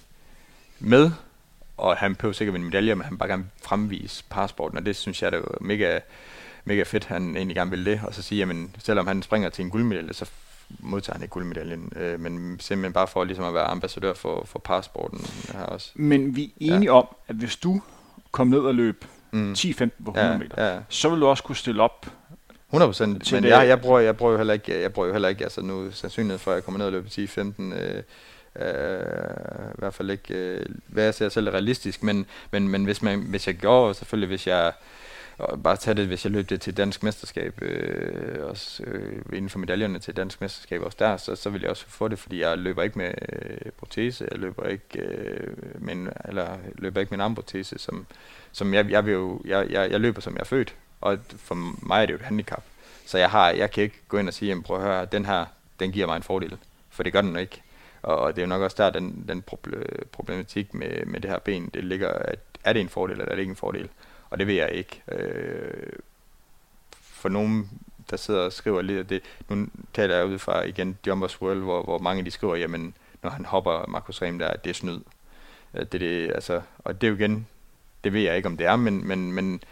med, 0.79 1.11
og 1.77 1.97
han 1.97 2.15
behøver 2.15 2.33
sikkert 2.33 2.57
en 2.57 2.65
medalje, 2.65 2.95
men 2.95 3.05
han 3.05 3.19
bare 3.19 3.29
gerne 3.29 3.47
fremvise 3.63 4.25
passporten, 4.31 4.79
og 4.79 4.87
det 4.87 4.97
synes 4.97 5.23
jeg, 5.23 5.33
det 5.33 5.39
er 5.39 5.59
mega, 5.61 6.01
mega 6.65 6.83
fedt, 6.83 7.05
han 7.05 7.37
egentlig 7.37 7.57
gerne 7.57 7.71
vil 7.71 7.87
det, 7.87 8.01
og 8.05 8.15
så 8.15 8.23
sige, 8.23 8.39
jamen, 8.39 8.77
selvom 8.79 9.07
han 9.07 9.23
springer 9.23 9.49
til 9.49 9.65
en 9.65 9.71
guldmedalje, 9.71 10.13
så 10.13 10.31
modtager 10.79 11.15
han 11.15 11.23
ikke 11.23 11.33
guldmedaljen, 11.33 11.93
øh, 11.97 12.21
men 12.21 12.61
simpelthen 12.61 12.93
bare 12.93 13.07
for 13.07 13.25
ligesom 13.25 13.45
at 13.45 13.55
være 13.55 13.65
ambassadør 13.65 14.15
for, 14.15 14.45
for 14.47 14.59
passporten 14.59 15.27
her 15.53 15.63
også. 15.63 15.91
Men 15.95 16.37
vi 16.37 16.45
er 16.45 16.49
enige 16.61 16.93
ja. 16.93 16.99
om, 16.99 17.07
at 17.29 17.37
hvis 17.37 17.57
du 17.57 17.83
kom 18.31 18.47
ned 18.47 18.59
og 18.59 18.75
løb 18.75 19.05
mm. 19.31 19.53
10-15 19.53 19.89
på 20.05 20.11
100 20.11 20.33
ja, 20.33 20.39
meter, 20.39 20.65
ja. 20.65 20.79
så 20.89 21.09
vil 21.09 21.21
du 21.21 21.27
også 21.27 21.43
kunne 21.43 21.57
stille 21.57 21.83
op 21.83 22.07
100 22.69 22.89
procent, 22.89 23.33
men 23.33 23.45
jeg, 23.45 23.69
jeg, 23.69 23.81
bruger, 23.81 24.01
jeg 24.01 24.17
bruger 24.17 24.33
jo 24.33 24.39
heller 24.39 24.55
ikke, 24.55 24.81
jeg 24.81 24.93
bruger 24.93 25.07
jo 25.07 25.13
heller 25.15 25.29
ikke, 25.29 25.45
altså 25.45 25.63
nu 25.63 25.91
sandsynlighed 25.91 26.39
for, 26.39 26.51
at 26.51 26.55
jeg 26.55 26.65
kommer 26.65 26.79
ned 26.79 26.87
og 26.87 26.93
løber 26.93 27.09
10-15, 27.09 27.63
øh, 27.63 28.03
øh, 28.57 29.03
i 29.75 29.79
hvert 29.79 29.95
fald 29.95 30.11
ikke, 30.11 30.35
øh, 30.35 30.67
hvad 30.87 31.05
jeg 31.05 31.15
ser 31.15 31.29
selv 31.29 31.51
realistisk, 31.51 32.03
men, 32.03 32.27
men, 32.51 32.69
men 32.69 32.85
hvis, 32.85 33.03
man, 33.03 33.21
hvis 33.21 33.47
jeg 33.47 33.55
gjorde, 33.55 33.95
selvfølgelig 33.95 34.29
hvis 34.29 34.47
jeg 34.47 34.73
og 35.43 35.63
bare 35.63 35.77
tage 35.77 35.95
det, 35.95 36.07
hvis 36.07 36.25
jeg 36.25 36.33
løb 36.33 36.51
det 36.51 36.61
til 36.61 36.77
dansk 36.77 37.03
mesterskab, 37.03 37.63
øh, 37.63 38.47
også 38.47 38.83
øh, 38.83 39.23
inden 39.33 39.49
for 39.49 39.59
medaljerne 39.59 39.99
til 39.99 40.17
dansk 40.17 40.41
mesterskab 40.41 40.83
også 40.83 40.97
der, 41.01 41.17
så, 41.17 41.37
så 41.37 41.51
vil 41.51 41.61
jeg 41.61 41.71
også 41.71 41.85
få 41.89 42.09
det, 42.09 42.19
fordi 42.19 42.41
jeg 42.41 42.59
løber 42.59 42.83
ikke 42.83 42.99
med 42.99 43.15
øh, 43.33 43.73
protese, 43.79 44.29
jeg 44.31 44.39
løber 44.39 44.67
ikke 44.67 44.99
øh, 44.99 45.57
med 45.79 46.13
eller 46.25 46.57
løber 46.75 47.01
ikke 47.01 47.17
med 47.17 47.25
en 47.25 47.37
anden 47.39 47.65
som, 47.65 48.07
som 48.53 48.75
jeg, 48.75 48.91
jeg, 48.91 49.07
vil 49.07 49.13
jo, 49.13 49.41
jeg, 49.45 49.67
jeg, 49.71 49.91
jeg 49.91 50.01
løber 50.01 50.21
som 50.21 50.33
jeg 50.33 50.41
er 50.41 50.45
født, 50.45 50.75
og 51.01 51.19
for 51.37 51.55
mig 51.87 52.03
er 52.03 52.07
det 52.07 52.13
jo 52.13 52.19
et 52.19 52.25
handicap. 52.25 52.63
Så 53.07 53.19
jeg, 53.19 53.31
har, 53.31 53.51
jeg 53.51 53.71
kan 53.71 53.83
ikke 53.83 54.01
gå 54.09 54.19
ind 54.19 54.29
og 54.29 54.35
sige, 54.35 54.49
jamen 54.49 54.63
prøv 54.63 54.77
at 54.77 54.83
høre, 54.83 55.05
den 55.05 55.25
her, 55.25 55.45
den 55.81 55.93
giver 55.93 56.07
mig 56.07 56.17
en 56.17 56.23
fordel, 56.23 56.57
for 56.91 57.03
det 57.03 57.13
gør 57.13 57.21
den 57.21 57.37
ikke. 57.37 57.63
Og 58.03 58.37
det 58.37 58.43
er 58.43 58.47
jo 58.47 58.49
nok 58.49 58.63
også 58.63 58.77
der, 58.83 58.91
den, 58.91 59.25
den 59.29 59.43
problematik 60.13 60.75
med, 60.75 61.07
med 61.07 61.21
det 61.21 61.31
her 61.31 61.39
ben, 61.39 61.71
det 61.75 61.85
ligger, 61.85 62.09
at 62.09 62.39
er 62.65 62.73
det 62.73 62.81
en 62.81 62.89
fordel, 62.89 63.21
eller 63.21 63.31
er 63.31 63.35
det 63.35 63.41
ikke 63.41 63.51
en 63.51 63.57
fordel? 63.57 63.89
Og 64.33 64.39
det 64.39 64.47
ved 64.47 64.55
jeg 64.55 64.71
ikke. 64.73 65.03
Øh, 65.09 65.93
for 66.91 67.29
nogen, 67.29 67.71
der 68.11 68.17
sidder 68.17 68.41
og 68.41 68.53
skriver 68.53 68.83
lidt 68.83 68.99
af 68.99 69.07
det, 69.07 69.23
nu 69.49 69.67
taler 69.95 70.17
jeg 70.17 70.27
ud 70.27 70.39
fra 70.39 70.63
igen 70.63 70.99
Jumpers 71.07 71.43
World, 71.43 71.61
hvor, 71.61 71.83
hvor 71.83 71.99
mange 71.99 72.25
de 72.25 72.31
skriver, 72.31 72.57
jamen, 72.57 72.95
når 73.23 73.31
han 73.31 73.45
hopper 73.45 73.87
Markus 73.89 74.23
Rehm 74.23 74.39
der, 74.39 74.57
det 74.57 74.71
er 74.71 74.75
snyd. 74.75 75.01
Øh, 75.75 75.87
det, 75.93 76.01
det, 76.01 76.33
altså, 76.35 76.61
og 76.79 77.01
det 77.01 77.07
er 77.07 77.11
jo 77.11 77.17
igen, 77.17 77.47
det 78.05 78.13
ved 78.13 78.21
jeg 78.21 78.37
ikke, 78.37 78.49
om 78.49 78.57
det 78.57 78.67
er, 78.67 78.77
men, 78.77 79.09
men, 79.09 79.33
men, 79.33 79.63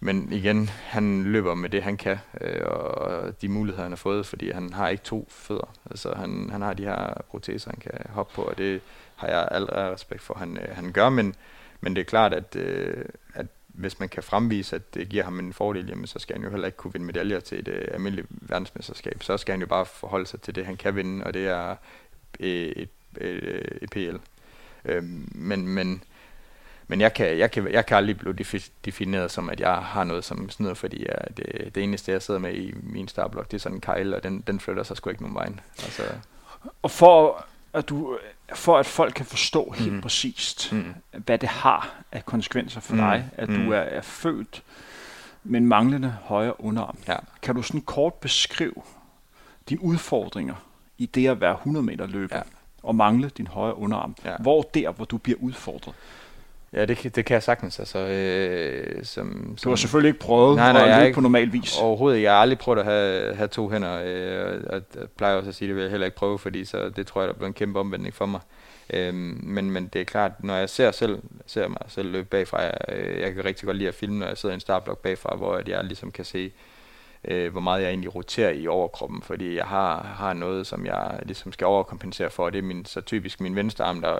men 0.00 0.32
igen, 0.32 0.68
han 0.68 1.24
løber 1.24 1.54
med 1.54 1.68
det, 1.68 1.82
han 1.82 1.96
kan, 1.96 2.18
øh, 2.40 2.66
og 2.66 3.42
de 3.42 3.48
muligheder, 3.48 3.82
han 3.82 3.92
har 3.92 3.96
fået, 3.96 4.26
fordi 4.26 4.50
han 4.50 4.72
har 4.72 4.88
ikke 4.88 5.04
to 5.04 5.26
fødder. 5.30 5.74
Altså, 5.90 6.14
han, 6.14 6.48
han 6.50 6.62
har 6.62 6.74
de 6.74 6.82
her 6.82 7.14
proteser, 7.30 7.70
han 7.70 7.80
kan 7.80 8.10
hoppe 8.10 8.34
på, 8.34 8.42
og 8.42 8.58
det 8.58 8.80
har 9.16 9.28
jeg 9.28 9.48
al 9.50 9.64
respekt 9.64 10.22
for, 10.22 10.34
han, 10.34 10.58
øh, 10.58 10.76
han 10.76 10.92
gør, 10.92 11.08
men, 11.08 11.34
men 11.80 11.96
det 11.96 12.00
er 12.00 12.06
klart, 12.06 12.34
at, 12.34 12.56
øh, 12.56 13.04
at 13.34 13.46
hvis 13.74 14.00
man 14.00 14.08
kan 14.08 14.22
fremvise, 14.22 14.76
at 14.76 14.94
det 14.94 15.08
giver 15.08 15.24
ham 15.24 15.38
en 15.38 15.52
fordel, 15.52 15.88
jamen, 15.88 16.06
så 16.06 16.18
skal 16.18 16.36
han 16.36 16.44
jo 16.44 16.50
heller 16.50 16.66
ikke 16.66 16.76
kunne 16.76 16.92
vinde 16.92 17.06
medaljer 17.06 17.40
til 17.40 17.58
et 17.58 17.68
øh, 17.68 17.88
almindeligt 17.90 18.28
verdensmesterskab. 18.30 19.22
Så 19.22 19.36
skal 19.36 19.52
han 19.52 19.60
jo 19.60 19.66
bare 19.66 19.86
forholde 19.86 20.26
sig 20.26 20.40
til 20.40 20.54
det, 20.54 20.66
han 20.66 20.76
kan 20.76 20.96
vinde, 20.96 21.24
og 21.24 21.34
det 21.34 21.46
er 21.46 21.76
øh, 22.40 22.48
et, 22.48 22.88
øh, 23.20 23.38
et, 23.38 23.44
et, 23.44 23.78
et 23.82 23.90
PL. 23.90 24.16
Øh, 24.84 25.02
men, 25.34 25.68
men, 25.68 26.02
men 26.86 27.00
jeg 27.00 27.14
kan, 27.14 27.38
jeg, 27.38 27.50
kan, 27.50 27.72
jeg 27.72 27.86
kan 27.86 27.96
aldrig 27.96 28.18
blive 28.18 28.60
defineret 28.84 29.30
som, 29.30 29.50
at 29.50 29.60
jeg 29.60 29.76
har 29.76 30.04
noget 30.04 30.24
som 30.24 30.50
snyder, 30.50 30.74
fordi 30.74 31.06
jeg, 31.08 31.36
det, 31.36 31.46
øh, 31.54 31.70
det 31.74 31.82
eneste, 31.82 32.12
jeg 32.12 32.22
sidder 32.22 32.40
med 32.40 32.54
i 32.54 32.74
min 32.82 33.08
startblok, 33.08 33.50
det 33.50 33.56
er 33.56 33.60
sådan 33.60 33.76
en 33.76 33.80
kejl, 33.80 34.14
og 34.14 34.22
den, 34.22 34.40
den 34.40 34.60
flytter 34.60 34.82
sig 34.82 34.96
sgu 34.96 35.10
ikke 35.10 35.22
nogen 35.22 35.34
vej. 35.34 35.46
Altså. 35.78 36.02
Og 36.82 36.90
for 36.90 37.44
at 37.72 37.88
du 37.88 38.18
for 38.54 38.78
at 38.78 38.86
folk 38.86 39.14
kan 39.14 39.26
forstå 39.26 39.74
helt 39.76 39.92
mm. 39.92 40.00
præcist, 40.00 40.72
mm. 40.72 40.94
hvad 41.24 41.38
det 41.38 41.48
har 41.48 41.94
af 42.12 42.26
konsekvenser 42.26 42.80
for 42.80 42.94
mm. 42.94 43.00
dig, 43.00 43.30
at 43.36 43.48
mm. 43.48 43.64
du 43.64 43.72
er, 43.72 43.78
er 43.78 44.00
født 44.00 44.62
med 45.44 45.60
en 45.60 45.66
manglende 45.66 46.16
højre 46.22 46.60
underarm. 46.60 46.98
Ja. 47.08 47.16
Kan 47.42 47.54
du 47.54 47.62
sådan 47.62 47.80
kort 47.80 48.14
beskrive 48.14 48.74
dine 49.68 49.82
udfordringer 49.82 50.54
i 50.98 51.06
det 51.06 51.28
at 51.28 51.40
være 51.40 51.52
100 51.52 51.86
meter 51.86 52.06
løber 52.06 52.36
ja. 52.36 52.42
og 52.82 52.94
mangle 52.94 53.28
din 53.28 53.46
højre 53.46 53.78
underarm? 53.78 54.16
Ja. 54.24 54.36
Hvor 54.36 54.62
der, 54.62 54.90
hvor 54.90 55.04
du 55.04 55.18
bliver 55.18 55.38
udfordret? 55.40 55.94
Ja, 56.74 56.84
det, 56.84 56.96
kan- 56.96 57.10
det 57.10 57.24
kan 57.24 57.34
jeg 57.34 57.42
sagtens. 57.42 57.78
Altså, 57.78 57.98
øh, 57.98 59.04
som, 59.04 59.46
Du 59.50 59.56
som, 59.56 59.70
har 59.70 59.76
selvfølgelig 59.76 60.08
ikke 60.08 60.20
prøvet 60.20 60.56
Nej, 60.56 60.72
nej, 60.72 60.82
at 60.82 60.88
løbe 60.96 61.06
ikke- 61.06 61.14
på 61.14 61.20
normal 61.20 61.52
vis. 61.52 61.78
Overhovedet. 61.80 62.22
Jeg 62.22 62.32
har 62.32 62.38
aldrig 62.38 62.58
prøvet 62.58 62.78
at 62.78 62.84
have, 62.84 63.34
have 63.34 63.48
to 63.48 63.68
hænder, 63.70 64.02
øh, 64.04 64.60
og 64.66 64.74
jeg 64.94 65.08
plejer 65.16 65.34
også 65.36 65.48
at 65.48 65.54
sige, 65.54 65.68
det 65.68 65.76
vil 65.76 65.82
jeg 65.82 65.90
heller 65.90 66.04
ikke 66.06 66.16
prøve, 66.16 66.38
fordi 66.38 66.64
så 66.64 66.88
det 66.96 67.06
tror 67.06 67.20
jeg, 67.20 67.28
der 67.28 67.34
bliver 67.34 67.46
en 67.46 67.52
kæmpe 67.54 67.80
omvendning 67.80 68.14
for 68.14 68.26
mig. 68.26 68.40
Øhm, 68.90 69.40
men, 69.42 69.70
men 69.70 69.86
det 69.92 70.00
er 70.00 70.04
klart, 70.04 70.32
når 70.44 70.54
jeg 70.56 70.68
ser, 70.68 70.90
selv, 70.90 71.18
ser 71.46 71.68
mig 71.68 71.78
selv 71.88 72.10
løbe 72.12 72.26
bagfra, 72.28 72.60
jeg, 72.62 72.74
øh, 72.92 73.20
jeg 73.20 73.34
kan 73.34 73.44
rigtig 73.44 73.66
godt 73.66 73.76
lide 73.76 73.88
at 73.88 73.94
filme, 73.94 74.18
når 74.18 74.26
jeg 74.26 74.38
sidder 74.38 74.52
i 74.52 74.54
en 74.54 74.60
startblok 74.60 74.98
bagfra, 75.02 75.36
hvor 75.36 75.54
at 75.54 75.68
jeg 75.68 75.84
ligesom 75.84 76.10
kan 76.10 76.24
se, 76.24 76.52
øh, 77.24 77.52
hvor 77.52 77.60
meget 77.60 77.82
jeg 77.82 77.88
egentlig 77.88 78.14
roterer 78.14 78.50
i 78.50 78.66
overkroppen, 78.66 79.22
fordi 79.22 79.56
jeg 79.56 79.64
har, 79.64 80.02
har 80.02 80.32
noget, 80.32 80.66
som 80.66 80.86
jeg 80.86 81.20
ligesom 81.22 81.52
skal 81.52 81.66
overkompensere 81.66 82.30
for, 82.30 82.44
og 82.44 82.52
det 82.52 82.58
er 82.58 82.62
min, 82.62 82.84
så 82.84 83.00
typisk 83.00 83.40
min 83.40 83.56
venstre 83.56 83.84
arm, 83.84 84.00
der, 84.00 84.18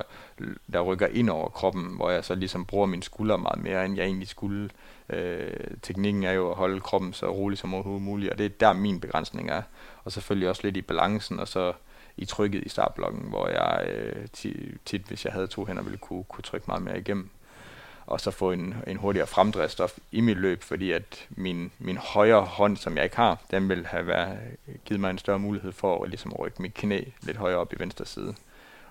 der 0.73 0.81
rykker 0.81 1.07
ind 1.07 1.31
over 1.31 1.49
kroppen, 1.49 1.97
hvor 1.97 2.11
jeg 2.11 2.25
så 2.25 2.35
ligesom 2.35 2.65
bruger 2.65 2.87
mine 2.87 3.03
skuldre 3.03 3.39
meget 3.39 3.63
mere, 3.63 3.85
end 3.85 3.97
jeg 3.97 4.05
egentlig 4.05 4.29
skulle. 4.29 4.71
Øh, 5.09 5.53
teknikken 5.83 6.25
er 6.25 6.33
jo 6.33 6.51
at 6.51 6.57
holde 6.57 6.81
kroppen 6.81 7.13
så 7.13 7.27
rolig 7.27 7.59
som 7.59 7.75
overhovedet 7.75 8.03
muligt, 8.03 8.33
og 8.33 8.39
det 8.39 8.47
er 8.47 8.51
der 8.61 8.73
min 8.73 9.01
begrænsning 9.01 9.51
er. 9.51 9.63
Og 10.05 10.13
selvfølgelig 10.13 10.49
også 10.49 10.63
lidt 10.65 10.77
i 10.77 10.83
balancen, 10.83 11.41
og 11.41 11.49
så 11.49 11.73
i 12.17 12.25
trykket 12.25 12.63
i 12.65 12.69
startblokken, 12.69 13.23
hvor 13.29 13.49
jeg 13.49 13.89
øh, 13.91 14.27
tit, 14.33 14.57
tit, 14.85 15.03
hvis 15.03 15.25
jeg 15.25 15.33
havde 15.33 15.47
to 15.47 15.65
hænder, 15.65 15.83
ville 15.83 15.99
kunne, 15.99 16.25
kunne 16.25 16.43
trykke 16.43 16.65
meget 16.67 16.83
mere 16.83 16.99
igennem. 16.99 17.31
Og 18.07 18.21
så 18.21 18.31
få 18.31 18.53
en, 18.53 18.75
en 18.87 18.97
hurtigere 18.97 19.27
fremdriftsstof 19.27 19.99
i 20.13 20.21
mit 20.21 20.37
løb, 20.37 20.63
fordi 20.63 20.93
at 20.93 21.27
min, 21.31 21.73
min 21.79 21.97
højre 21.97 22.41
hånd, 22.41 22.77
som 22.77 22.97
jeg 22.97 23.05
ikke 23.05 23.17
har, 23.17 23.39
den 23.51 23.69
vil 23.69 23.87
have 23.87 24.07
været, 24.07 24.39
givet 24.85 25.01
mig 25.01 25.11
en 25.11 25.19
større 25.19 25.39
mulighed 25.39 25.73
for 25.73 26.05
at, 26.05 26.11
ligesom 26.11 26.33
rykke 26.33 26.63
mit 26.63 26.75
knæ 26.75 27.01
lidt 27.23 27.37
højere 27.37 27.59
op 27.59 27.73
i 27.73 27.77
venstre 27.79 28.07
side. 28.07 28.35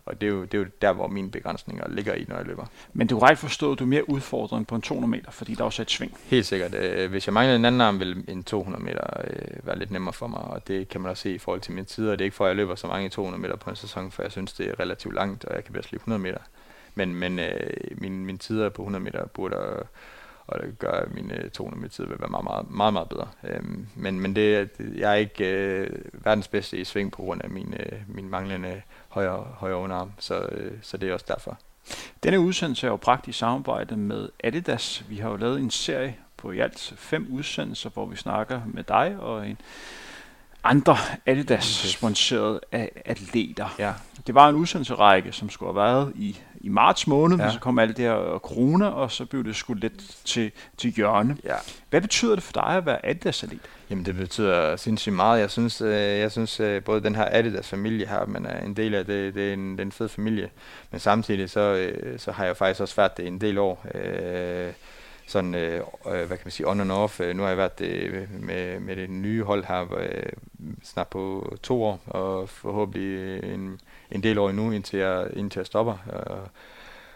Og 0.06 0.22
det 0.22 0.28
er, 0.28 0.32
jo, 0.32 0.42
det 0.42 0.54
er 0.54 0.58
jo 0.58 0.66
der, 0.82 0.94
hvor 0.94 1.08
mine 1.08 1.32
begrænsninger 1.32 1.90
ligger 1.90 2.14
i, 2.14 2.26
når 2.28 2.36
jeg 2.36 2.46
løber. 2.46 2.66
Men 2.94 3.10
er 3.10 3.20
korrekt 3.20 3.40
forstået, 3.40 3.80
du 3.80 3.84
er 3.84 3.88
mere 3.88 4.10
udfordret 4.10 4.68
på 4.68 4.76
en 4.76 4.82
200 4.82 5.12
meter, 5.12 5.32
fordi 5.32 5.56
der 5.56 5.62
er 5.62 5.66
også 5.66 5.82
et 5.82 5.92
sving. 5.92 6.18
Helt 6.26 6.46
sikkert. 6.46 6.74
Øh, 6.74 7.10
hvis 7.10 7.28
jeg 7.28 7.34
mangler 7.34 7.56
en 7.56 7.66
anden 7.66 7.82
arm, 7.82 8.00
vil 8.00 8.24
en 8.28 8.44
200 8.44 8.84
meter 8.84 9.04
øh, 9.24 9.68
være 9.68 9.80
lidt 9.80 9.92
nemmere 9.92 10.14
for 10.14 10.28
mig, 10.28 10.40
og 10.40 10.68
det 10.68 10.90
kan 10.90 11.02
man 11.02 11.12
også 11.12 11.24
se 11.24 11.34
i 11.34 11.38
forhold 11.38 11.62
til 11.62 11.74
mine 11.74 11.86
tider. 11.86 12.12
Det 12.12 12.22
er 12.22 12.26
ikke 12.26 12.36
for, 12.36 12.46
at 12.46 12.50
jeg 12.50 12.56
løber 12.56 12.76
så 12.76 12.88
mange 12.88 13.10
200 13.10 13.42
meter 13.42 13.56
på 13.56 13.70
en 13.70 13.76
sæson, 13.76 14.12
for 14.12 14.24
jeg 14.24 14.32
synes, 14.32 14.54
det 14.54 14.70
er 14.70 14.80
relativt 14.80 15.16
langt, 15.16 15.46
og 15.46 15.56
jeg 15.56 15.64
kan 15.64 15.74
bedst 15.74 15.92
lide 15.92 16.00
100 16.00 16.22
meter. 16.22 16.38
Men, 16.96 17.16
men 17.16 17.40
øh, 17.40 17.70
min, 17.98 18.26
min 18.26 18.38
tider 18.38 18.70
på 18.70 18.82
100 18.82 19.04
meter 19.04 19.26
burde, 19.26 19.56
og 20.48 20.60
det 20.64 20.80
gør, 20.80 20.92
at 20.92 21.14
mine 21.14 21.50
200 21.50 21.82
meter 21.82 21.94
tid 21.94 22.06
vil 22.06 22.20
være 22.20 22.30
meget, 22.30 22.44
meget, 22.44 22.72
meget, 22.72 22.94
meget 22.94 23.10
bedre. 23.10 23.28
Øhm, 23.44 23.88
men 23.96 24.20
men 24.20 24.36
det, 24.36 24.72
jeg 24.98 25.12
er 25.12 25.16
ikke 25.16 25.52
øh, 25.52 25.90
verdens 26.14 26.48
bedste 26.48 26.78
i 26.78 26.84
sving 26.84 27.12
på 27.12 27.22
grund 27.22 27.42
af 27.44 27.50
min, 27.50 27.74
øh, 27.80 28.00
min 28.08 28.30
manglende 28.30 28.82
højre, 29.10 29.48
højre 29.58 29.78
underarm, 29.78 30.12
så, 30.20 30.40
øh, 30.52 30.72
så 30.82 30.98
det 30.98 31.10
er 31.10 31.14
også 31.14 31.26
derfor. 31.28 31.60
Denne 32.24 32.40
udsendelse 32.40 32.88
er 32.88 32.92
jo 32.92 32.98
bragt 32.98 33.28
i 33.28 33.32
samarbejde 33.32 33.98
med 33.98 34.30
Adidas. 34.44 35.06
Vi 35.10 35.18
har 35.18 35.30
jo 35.30 35.36
lavet 35.36 35.60
en 35.60 35.72
serie 35.72 36.16
på 36.38 36.52
i 36.52 36.60
alt 36.60 36.94
fem 36.98 37.28
udsendelser, 37.32 37.90
hvor 37.90 38.06
vi 38.06 38.16
snakker 38.16 38.62
med 38.66 38.84
dig 38.84 39.18
og 39.20 39.48
en 39.48 39.58
andre 40.64 40.98
Adidas-sponsorerede 41.26 42.60
atleter. 43.06 43.76
Ja. 43.80 43.94
Det 44.28 44.36
var 44.36 44.50
en 44.50 44.56
udsendelserække, 44.56 45.32
som 45.32 45.50
skulle 45.50 45.74
have 45.74 45.88
været 45.88 46.12
i, 46.16 46.40
i 46.62 46.70
marts 46.70 47.08
måned, 47.08 47.38
ja. 47.38 47.44
Men 47.44 47.54
så 47.54 47.60
kom 47.60 47.80
alt 47.80 47.98
det 47.98 48.06
her 48.06 48.40
corona, 48.40 48.88
og 48.88 49.12
så 49.12 49.26
blev 49.26 49.44
det 49.44 49.56
skudt 49.56 49.80
lidt 49.80 50.18
til, 50.26 50.52
til 50.78 50.92
hjørne. 50.92 51.38
Ja. 51.44 51.56
Hvad 51.90 52.02
betyder 52.02 52.36
det 52.36 52.44
for 52.44 52.54
dig 52.54 52.68
at 52.68 52.86
være 52.86 53.06
Adidas-atlet? 53.06 53.62
Jamen 53.90 54.06
det 54.06 54.16
betyder 54.16 54.76
sindssygt 54.76 55.16
meget. 55.16 55.40
Jeg 55.40 55.52
synes, 55.52 55.82
øh, 55.82 55.94
jeg 55.94 56.32
synes 56.32 56.60
øh, 56.60 56.84
både 56.84 57.04
den 57.04 57.16
her 57.16 57.28
Adidas 57.32 57.68
familie 57.68 58.08
her, 58.08 58.26
man 58.26 58.46
er 58.46 58.66
en 58.66 58.74
del 58.74 58.96
af 58.96 59.06
det, 59.06 59.36
det 59.36 59.50
er 59.50 59.54
en, 59.54 59.72
det 59.72 59.80
er 59.80 59.86
en 59.86 59.92
fed 59.92 60.10
familie. 60.10 60.50
Men 60.92 61.00
samtidig 61.00 61.50
så, 61.50 61.60
øh, 61.60 62.20
så 62.20 62.32
har 62.32 62.46
jeg 62.46 62.58
faktisk 62.58 62.82
også 62.82 62.96
været 62.96 63.18
det 63.18 63.28
en 63.28 63.42
del 63.42 63.58
år. 63.58 63.86
Øh, 63.96 64.74
sådan, 65.34 65.56
øh, 65.56 65.82
øh, 66.06 66.12
hvad 66.12 66.28
kan 66.28 66.46
man 66.46 66.52
sige, 66.52 66.68
on 66.68 66.80
and 66.80 66.92
off. 66.92 67.20
Øh, 67.20 67.36
nu 67.36 67.42
har 67.42 67.50
jeg 67.50 67.58
været 67.58 67.82
øh, 67.82 68.28
med, 68.40 68.80
med 68.80 68.96
det 68.96 69.10
nye 69.10 69.44
hold 69.44 69.66
her 69.66 69.94
øh, 69.98 70.34
snart 70.84 71.08
på 71.08 71.54
to 71.64 71.84
år, 71.84 72.00
og 72.08 72.50
forhåbentlig 72.50 73.44
en, 73.54 73.80
en 74.12 74.24
del 74.24 74.38
år 74.38 74.50
endnu, 74.50 74.72
indtil 74.72 75.00
jeg, 75.00 75.28
indtil 75.34 75.60
jeg 75.60 75.66
stopper. 75.66 75.98
Og, 76.08 76.38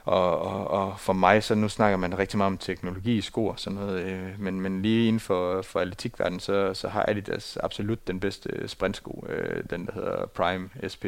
og, 0.08 0.42
og, 0.42 0.68
og 0.68 1.00
for 1.00 1.14
mig, 1.14 1.44
så 1.44 1.56
nu 1.56 1.70
snakker 1.70 1.98
man 1.98 2.18
rigtig 2.18 2.38
meget 2.38 2.52
om 2.52 2.58
teknologi 2.58 3.18
i 3.18 3.22
sko 3.22 3.48
og 3.48 3.60
sådan 3.60 3.80
noget, 3.80 4.06
øh, 4.06 4.40
men, 4.40 4.62
men 4.62 4.82
lige 4.82 5.08
inden 5.08 5.20
for, 5.20 5.62
for 5.62 5.80
atletikverdenen, 5.80 6.40
så, 6.40 6.74
så 6.74 6.88
har 6.88 7.06
Adidas 7.08 7.58
absolut 7.64 8.08
den 8.08 8.20
bedste 8.20 8.68
sprintsko, 8.68 9.26
øh, 9.30 9.64
den 9.70 9.86
der 9.86 9.92
hedder 9.94 10.26
Prime 10.26 10.70
SP, 10.94 11.06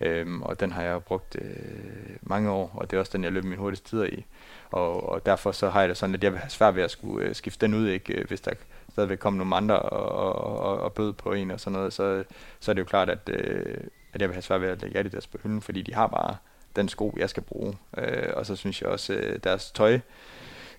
øh, 0.00 0.40
og 0.40 0.60
den 0.60 0.72
har 0.72 0.82
jeg 0.82 1.02
brugt 1.02 1.36
øh, 1.40 2.16
mange 2.22 2.50
år, 2.50 2.70
og 2.74 2.90
det 2.90 2.96
er 2.96 3.00
også 3.00 3.12
den, 3.12 3.24
jeg 3.24 3.32
løber 3.32 3.48
min 3.48 3.58
hurtigste 3.58 3.88
tider 3.88 4.04
i. 4.04 4.24
Og, 4.70 5.08
og 5.08 5.26
derfor 5.26 5.52
så 5.52 5.70
har 5.70 5.80
jeg 5.80 5.88
det 5.88 5.96
sådan, 5.96 6.14
at 6.14 6.24
jeg 6.24 6.32
vil 6.32 6.40
have 6.40 6.50
svært 6.50 6.76
ved 6.76 6.82
at 6.82 6.90
skulle 6.90 7.28
øh, 7.28 7.34
skifte 7.34 7.66
den 7.66 7.74
ud, 7.74 7.88
ikke, 7.88 8.14
øh, 8.14 8.28
hvis 8.28 8.40
der 8.40 8.52
stadigvæk 8.92 9.18
kommer 9.18 9.38
nogle 9.38 9.56
andre 9.56 9.78
og, 9.78 10.32
og, 10.32 10.58
og, 10.60 10.80
og 10.80 10.92
bød 10.92 11.12
på 11.12 11.32
en 11.32 11.50
og 11.50 11.60
sådan 11.60 11.78
noget, 11.78 11.92
så, 11.92 12.24
så 12.60 12.70
er 12.70 12.74
det 12.74 12.80
jo 12.80 12.86
klart, 12.86 13.10
at, 13.10 13.28
øh, 13.28 13.76
at 14.12 14.20
jeg 14.20 14.28
vil 14.28 14.34
have 14.34 14.42
svært 14.42 14.60
ved 14.60 14.68
at 14.68 14.82
lægge 14.82 14.98
Adidas 14.98 15.26
på 15.26 15.38
hylden, 15.42 15.62
fordi 15.62 15.82
de 15.82 15.94
har 15.94 16.06
bare 16.06 16.36
den 16.76 16.88
sko, 16.88 17.16
jeg 17.18 17.30
skal 17.30 17.42
bruge. 17.42 17.76
Øh, 17.98 18.32
og 18.34 18.46
så 18.46 18.56
synes 18.56 18.82
jeg 18.82 18.90
også, 18.90 19.12
øh, 19.12 19.38
deres 19.44 19.70
tøj, 19.70 20.00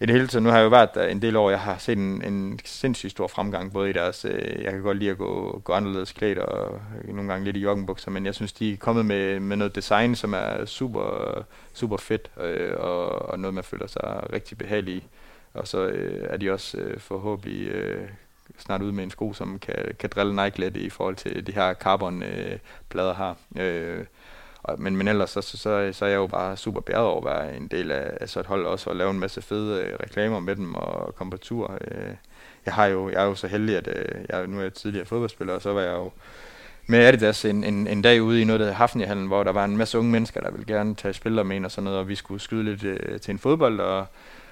i 0.01 0.05
det 0.05 0.15
hele 0.15 0.27
taget, 0.27 0.43
nu 0.43 0.49
har 0.49 0.57
jeg 0.57 0.63
jo 0.63 0.69
været 0.69 0.95
der 0.95 1.07
en 1.07 1.21
del 1.21 1.35
år, 1.35 1.49
jeg 1.49 1.59
har 1.59 1.77
set 1.77 1.97
en, 1.97 2.23
en 2.23 2.59
sindssygt 2.65 3.11
stor 3.11 3.27
fremgang, 3.27 3.73
både 3.73 3.89
i 3.89 3.93
deres, 3.93 4.25
øh, 4.25 4.63
jeg 4.63 4.71
kan 4.71 4.81
godt 4.81 4.97
lide 4.97 5.11
at 5.11 5.17
gå, 5.17 5.61
gå 5.63 5.73
anderledes 5.73 6.11
klædt, 6.11 6.37
og 6.37 6.81
øh, 7.03 7.15
nogle 7.15 7.31
gange 7.31 7.45
lidt 7.45 7.57
i 7.57 7.59
joggenbukser, 7.59 8.11
men 8.11 8.25
jeg 8.25 8.35
synes, 8.35 8.53
de 8.53 8.73
er 8.73 8.77
kommet 8.77 9.05
med, 9.05 9.39
med 9.39 9.57
noget 9.57 9.75
design, 9.75 10.15
som 10.15 10.33
er 10.33 10.65
super, 10.65 11.43
super 11.73 11.97
fedt, 11.97 12.31
øh, 12.41 12.73
og, 12.77 13.09
og 13.29 13.39
noget, 13.39 13.53
man 13.53 13.63
føler 13.63 13.87
sig 13.87 14.23
rigtig 14.33 14.57
behagelig 14.57 14.95
i. 14.95 15.03
Og 15.53 15.67
så 15.67 15.87
øh, 15.87 16.27
er 16.29 16.37
de 16.37 16.51
også 16.51 16.77
øh, 16.77 16.99
forhåbentlig 16.99 17.67
øh, 17.67 18.09
snart 18.57 18.81
ude 18.81 18.93
med 18.93 19.03
en 19.03 19.11
sko, 19.11 19.33
som 19.33 19.59
kan, 19.59 19.95
kan 19.99 20.09
drille 20.09 20.43
Nike 20.43 20.59
lidt 20.59 20.77
i 20.77 20.89
forhold 20.89 21.15
til 21.15 21.47
de 21.47 21.51
her 21.51 21.73
carbon-plader 21.73 23.09
øh, 23.09 23.17
her. 23.17 23.33
Øh, 23.57 24.05
og, 24.63 24.81
men, 24.81 24.97
men 24.97 25.07
ellers 25.07 25.29
så, 25.29 25.41
så, 25.41 25.57
så, 25.57 25.89
så 25.93 26.05
er 26.05 26.09
jeg 26.09 26.17
jo 26.17 26.27
bare 26.27 26.57
super 26.57 26.81
bæret 26.81 27.05
over 27.05 27.27
at 27.27 27.35
være 27.35 27.57
en 27.57 27.67
del 27.67 27.91
af, 27.91 28.17
af 28.21 28.29
så 28.29 28.39
et 28.39 28.45
hold 28.45 28.65
også, 28.65 28.89
og 28.89 28.95
lave 28.95 29.11
en 29.11 29.19
masse 29.19 29.41
fede 29.41 29.83
øh, 29.83 29.93
reklamer 30.03 30.39
med 30.39 30.55
dem 30.55 30.75
og 30.75 31.15
komme 31.15 31.31
på 31.31 31.37
tur. 31.37 31.77
Øh, 31.81 32.13
jeg, 32.65 32.73
har 32.73 32.85
jo, 32.85 33.09
jeg 33.09 33.21
er 33.21 33.25
jo 33.25 33.35
så 33.35 33.47
heldig, 33.47 33.77
at 33.77 33.87
øh, 33.87 34.25
jeg, 34.29 34.47
nu 34.47 34.57
er 34.57 34.61
jeg 34.61 34.73
tidligere 34.73 35.05
fodboldspiller, 35.05 35.53
og 35.53 35.61
så 35.61 35.73
var 35.73 35.81
jeg 35.81 35.93
jo 35.93 36.11
med 36.87 36.99
Adidas 36.99 37.45
en, 37.45 37.63
en, 37.63 37.87
en 37.87 38.01
dag 38.01 38.23
ude 38.23 38.41
i 38.41 38.43
noget, 38.43 38.59
der 38.59 38.65
hedder 38.65 38.77
Hafnihallen, 38.77 39.27
hvor 39.27 39.43
der 39.43 39.51
var 39.51 39.65
en 39.65 39.77
masse 39.77 39.99
unge 39.99 40.11
mennesker, 40.11 40.41
der 40.41 40.51
ville 40.51 40.65
gerne 40.65 40.95
tage 40.95 41.13
spillere 41.13 41.45
med 41.45 41.65
og 41.65 41.71
sådan 41.71 41.83
noget, 41.83 41.99
og 41.99 42.07
vi 42.07 42.15
skulle 42.15 42.41
skyde 42.41 42.63
lidt 42.63 42.83
øh, 42.83 43.19
til 43.19 43.31
en 43.31 43.39
fodbold, 43.39 43.79
og, 43.79 44.05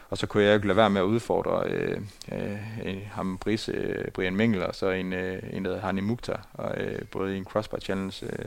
og 0.10 0.18
så 0.18 0.28
kunne 0.28 0.44
jeg 0.44 0.64
jo 0.64 0.68
lade 0.68 0.78
være 0.78 0.90
med 0.90 1.02
at 1.02 1.06
udfordre 1.06 1.64
øh, 1.70 2.02
øh, 2.32 3.02
ham, 3.12 3.38
Brice, 3.38 3.72
øh, 3.72 4.12
Brian 4.12 4.36
Mingel, 4.36 4.64
og 4.64 4.76
så 4.76 4.90
en, 4.90 5.14
øh, 5.14 5.44
en 5.54 5.66
der 5.66 5.72
hedder 5.72 5.86
Hani 5.86 6.02
Mukhtar, 6.02 6.48
og, 6.54 6.78
øh, 6.78 7.02
både 7.12 7.36
i 7.36 7.38
en 7.38 7.46
crossbar 7.46 7.80
challenge, 7.80 8.26
øh, 8.26 8.46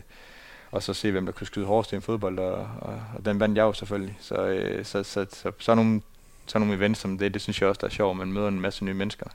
og 0.72 0.82
så 0.82 0.94
se, 0.94 1.10
hvem 1.10 1.24
der 1.26 1.32
kunne 1.32 1.46
skyde 1.46 1.66
hårdest 1.66 1.92
i 1.92 1.96
en 1.96 2.02
fodbold, 2.02 2.38
og, 2.38 2.54
og, 2.80 3.02
og 3.16 3.24
den 3.24 3.40
vandt 3.40 3.56
jeg 3.56 3.62
jo 3.62 3.72
selvfølgelig. 3.72 4.16
Så, 4.20 4.34
øh, 4.34 4.84
så, 4.84 5.02
så, 5.02 5.26
så, 5.30 5.36
så, 5.42 5.52
så 5.58 5.74
nogle, 5.74 6.00
sådan 6.46 6.66
nogle 6.66 6.78
events 6.78 7.00
som 7.00 7.18
det, 7.18 7.34
det 7.34 7.42
synes 7.42 7.60
jeg 7.60 7.68
også, 7.68 7.78
der 7.80 7.86
er 7.86 7.90
sjovt, 7.90 8.16
man 8.18 8.32
møder 8.32 8.48
en 8.48 8.60
masse 8.60 8.84
nye 8.84 8.94
mennesker 8.94 9.26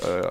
øh, 0.00 0.22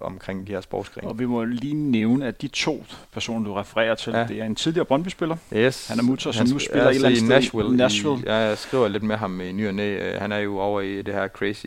omkring 0.00 0.46
de 0.46 0.52
her 0.52 0.60
sportsgrene. 0.60 1.08
Og 1.08 1.18
vi 1.18 1.26
må 1.26 1.44
lige 1.44 1.74
nævne, 1.74 2.26
at 2.26 2.42
de 2.42 2.48
to 2.48 2.84
personer, 3.12 3.44
du 3.44 3.54
refererer 3.54 3.94
til, 3.94 4.12
ja. 4.12 4.26
Det 4.26 4.40
er 4.40 4.44
en 4.44 4.54
tidligere 4.54 4.84
Brøndby-spiller. 4.84 5.36
Yes. 5.56 5.88
Han 5.88 5.98
er 5.98 6.02
Mutter, 6.02 6.32
som 6.32 6.46
nu 6.46 6.56
sp- 6.56 6.64
spiller 6.64 6.84
ja, 6.84 6.90
et 6.90 6.96
så 6.96 7.00
sted 7.00 7.10
i 7.10 7.24
i 7.24 7.28
Nashville. 7.28 7.76
Nashville. 7.76 8.18
I, 8.18 8.26
ja, 8.26 8.34
jeg 8.34 8.58
skriver 8.58 8.88
lidt 8.88 9.02
med 9.02 9.16
ham 9.16 9.40
i 9.40 9.52
ny 9.52 9.68
og 9.68 9.74
næ. 9.74 9.96
Øh, 9.96 10.20
Han 10.20 10.32
er 10.32 10.38
jo 10.38 10.58
over 10.58 10.80
i 10.80 11.02
det 11.02 11.14
her 11.14 11.28
crazy 11.28 11.66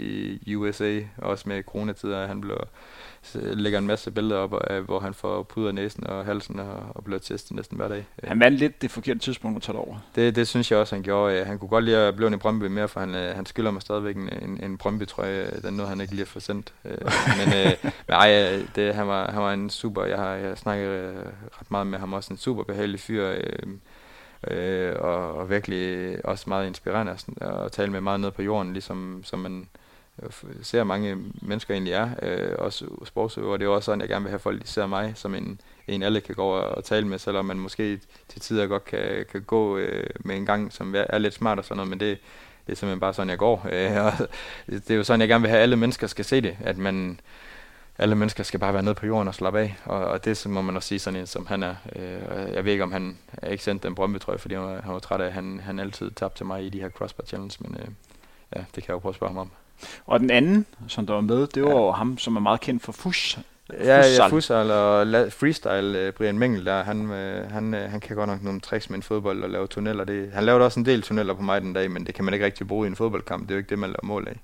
USA, 0.56 1.00
også 1.18 1.50
med 1.50 1.64
coronatider. 1.64 2.28
Han 2.28 2.44
så 2.48 2.66
lægger 3.34 3.80
en 3.80 3.88
masse 3.88 4.12
billeder 4.12 4.40
op, 4.40 4.54
af, 4.54 4.82
hvor 4.82 5.00
han 5.00 5.14
får 5.14 5.44
puder 5.44 5.72
næsen 5.72 6.08
og 6.08 6.26
halsen 6.26 6.60
og, 6.60 6.84
og 6.90 7.04
bliver 7.04 7.20
testet 7.20 7.56
næsten 7.56 7.78
hver 7.78 7.88
dag. 7.88 8.06
Han 8.24 8.40
vandt 8.40 8.60
lidt 8.60 8.82
det 8.82 8.92
forkerte 8.92 9.20
tidspunkt 9.20 9.58
at 9.58 9.64
tage 9.64 9.78
over. 9.78 9.98
Det, 10.16 10.36
det 10.36 10.48
synes 10.48 10.72
jeg 10.72 10.80
også, 10.80 10.96
han 10.96 11.04
gjorde. 11.04 11.46
Han 11.46 11.60
kunne 11.60 11.70
godt 11.70 11.86
lide 11.86 11.98
at 11.98 12.16
blive 12.16 12.34
i 12.34 12.38
Brøndby 12.38 12.64
mere, 12.64 12.88
for 12.88 13.00
han, 13.00 13.16
øh, 13.16 13.36
han 13.36 13.46
skylder 13.46 13.72
mig 13.72 13.82
stadigvæk 13.82 14.16
en, 14.16 14.30
en, 14.42 14.64
en 14.64 14.78
Brøndby-trøje. 14.78 15.60
Den 15.62 15.74
nåede 15.74 15.90
han 15.90 16.02
ikke 16.02 16.14
lige 16.14 16.22
at 16.22 16.28
få 16.28 16.40
sendt. 16.40 16.74
Øh, 16.86 16.98
men 17.38 17.54
øh, 17.54 17.74
men 17.84 18.16
ej, 18.16 18.54
øh, 18.54 18.68
det, 18.76 18.96
han, 18.96 19.08
var, 19.08 19.32
han 19.32 19.42
var 19.42 19.54
en 19.54 19.70
super... 19.70 20.06
Jeg 20.06 20.18
har, 20.18 20.32
jeg 20.34 20.58
snakket 20.58 21.14
ret 21.60 21.72
meget 21.72 21.88
med 21.88 22.00
ham. 22.00 22.14
Også 22.14 22.34
en 22.34 22.38
super 22.38 22.64
behagelig 22.64 23.00
fyr. 23.00 23.28
Øh, 23.28 23.68
øh, 24.48 24.96
og, 25.00 25.34
og 25.34 25.50
virkelig 25.50 26.18
også 26.26 26.46
meget 26.48 26.68
inspirerende 26.68 27.12
at, 27.12 27.26
at 27.42 27.72
tale 27.72 27.92
med 27.92 28.02
meget 28.02 28.20
ned 28.20 28.32
på 28.32 28.42
jorden, 28.42 28.74
ligesom 28.74 29.22
som 29.24 29.40
man 29.40 29.68
Øh, 30.24 30.30
ser 30.62 30.84
mange 30.84 31.18
mennesker 31.42 31.74
egentlig 31.74 31.94
er, 31.94 32.10
øh, 32.22 32.56
også 32.58 32.86
sportsøver. 33.06 33.58
Det 33.58 33.66
er 33.66 33.70
også 33.70 33.86
sådan, 33.86 34.02
jeg 34.02 34.10
gerne 34.10 34.24
vil 34.24 34.30
have 34.30 34.40
folk, 34.40 34.62
de 34.62 34.68
ser 34.68 34.86
mig 34.86 35.12
som 35.16 35.36
en, 35.36 35.62
en 35.88 36.04
alle 36.04 36.22
kan 36.22 36.36
gå 36.36 36.44
over 36.44 36.60
og 36.60 36.84
tale 36.84 37.08
med, 37.08 37.20
selvom 37.20 37.46
man 37.46 37.60
måske 37.60 38.00
til 38.28 38.42
tider 38.42 38.68
godt 38.68 38.86
kan, 38.86 39.26
kan 39.32 39.42
gå 39.42 39.78
øh, 39.78 40.10
med 40.20 40.36
en 40.36 40.46
gang, 40.46 40.74
som 40.74 40.96
er 40.98 41.18
lidt 41.18 41.34
smart 41.34 41.58
og 41.58 41.66
sådan 41.66 41.78
noget, 41.78 41.90
men 41.90 42.00
det, 42.00 42.18
det 42.68 42.72
er 42.72 42.76
simpelthen 42.76 43.00
bare 43.00 43.14
sådan, 43.14 43.30
jeg 43.30 43.38
går. 43.38 43.68
Øh, 43.72 44.06
og 44.06 44.14
det 44.68 44.92
er 44.92 44.96
jo 44.96 45.04
sådan, 45.04 45.22
jeg 45.22 45.30
gerne 45.30 45.42
vil 45.42 45.50
have, 45.50 45.60
at 45.60 45.64
alle 45.64 45.76
mennesker 45.76 46.08
skal 46.08 46.26
se 46.26 46.42
det, 46.42 46.58
at 46.60 46.78
man 46.78 47.20
alle 47.98 48.16
mennesker 48.16 48.44
skal 48.44 48.60
bare 48.60 48.74
være 48.74 48.84
nede 48.84 48.96
på 48.96 49.06
jorden 49.06 49.28
og 49.28 49.36
slappe 49.36 49.60
af, 49.60 49.76
og, 49.86 50.06
og 50.06 50.26
det 50.26 50.38
så 50.38 50.50
må 50.50 50.62
man 50.62 50.76
også 50.76 50.88
sige 50.88 51.00
sådan 51.00 51.20
en, 51.20 51.28
som 51.28 51.46
han 51.46 51.64
er. 51.64 51.76
Øh, 51.96 52.54
jeg 52.54 52.66
ved 52.66 52.72
ikke, 52.72 52.84
om 52.84 52.92
han 52.92 53.18
er 53.34 53.50
ikke 53.50 53.64
sendt 53.64 53.84
den 53.84 53.96
brømbetrøje, 53.96 54.38
fordi 54.38 54.56
han 54.56 54.64
var, 54.64 54.82
han 54.82 54.94
var 54.94 55.00
træt 55.00 55.22
af, 55.22 55.26
at 55.26 55.34
han, 55.34 55.60
han 55.64 55.80
altid 55.80 56.12
tabte 56.12 56.40
til 56.40 56.46
mig 56.46 56.64
i 56.64 56.70
de 56.70 56.82
her 56.82 56.90
crossbar 56.90 57.24
challenge, 57.24 57.58
men 57.60 57.76
øh, 57.80 57.88
ja, 58.56 58.60
det 58.60 58.84
kan 58.84 58.88
jeg 58.88 58.90
jo 58.90 59.00
prøve 59.00 59.12
at 59.12 59.16
spørge 59.16 59.30
ham 59.30 59.38
om. 59.38 59.52
Og 60.06 60.20
den 60.20 60.30
anden, 60.30 60.66
som 60.88 61.08
der 61.08 61.14
var 61.14 61.22
med, 61.22 61.48
det 61.48 61.64
var 61.64 61.86
ja. 61.86 61.92
ham, 61.92 62.18
som 62.18 62.36
er 62.36 62.40
meget 62.40 62.62
kendt 62.62 62.84
for 62.84 62.92
Fuss. 62.92 63.40
Ja, 63.80 63.98
ja, 63.98 64.28
futsal 64.28 64.72
og 64.72 65.32
freestyle, 65.32 66.08
uh, 66.08 66.14
Brian 66.14 66.38
Mengel 66.38 66.66
der, 66.66 66.84
han, 66.84 67.02
uh, 67.02 67.52
han, 67.52 67.74
uh, 67.74 67.80
han 67.80 68.00
kan 68.00 68.16
godt 68.16 68.30
nok 68.30 68.44
nogle 68.44 68.60
tricks 68.60 68.90
med 68.90 68.98
en 68.98 69.04
fodbold 69.04 69.44
og 69.44 69.50
lave 69.50 69.68
tunneller. 69.68 70.04
Det, 70.04 70.32
han 70.34 70.44
lavede 70.44 70.66
også 70.66 70.80
en 70.80 70.86
del 70.86 71.02
tunneller 71.02 71.34
på 71.34 71.42
mig 71.42 71.62
den 71.62 71.74
dag, 71.74 71.92
men 71.92 72.06
det 72.06 72.16
kan 72.16 72.26
man 72.26 72.34
ikke 72.34 72.46
rigtig 72.46 72.68
bruge 72.68 72.88
i 72.88 72.90
en 72.90 72.96
fodboldkamp. 72.96 73.44
Det 73.44 73.52
er 73.52 73.56
jo 73.56 73.58
ikke 73.58 73.70
det, 73.70 73.80
man 73.80 73.90
laver 73.90 74.04
mål 74.04 74.28
af. 74.28 74.40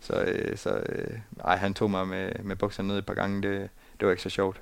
Så, 0.00 0.24
så 0.56 0.70
uh, 0.70 1.44
ej, 1.44 1.56
han 1.56 1.74
tog 1.74 1.90
mig 1.90 2.08
med, 2.08 2.30
med 2.42 2.56
bukserne 2.56 2.88
ned 2.88 2.98
et 2.98 3.06
par 3.06 3.14
gange. 3.14 3.42
Det, 3.42 3.68
det 4.00 4.06
var 4.06 4.10
ikke 4.10 4.22
så 4.22 4.30
sjovt. 4.30 4.60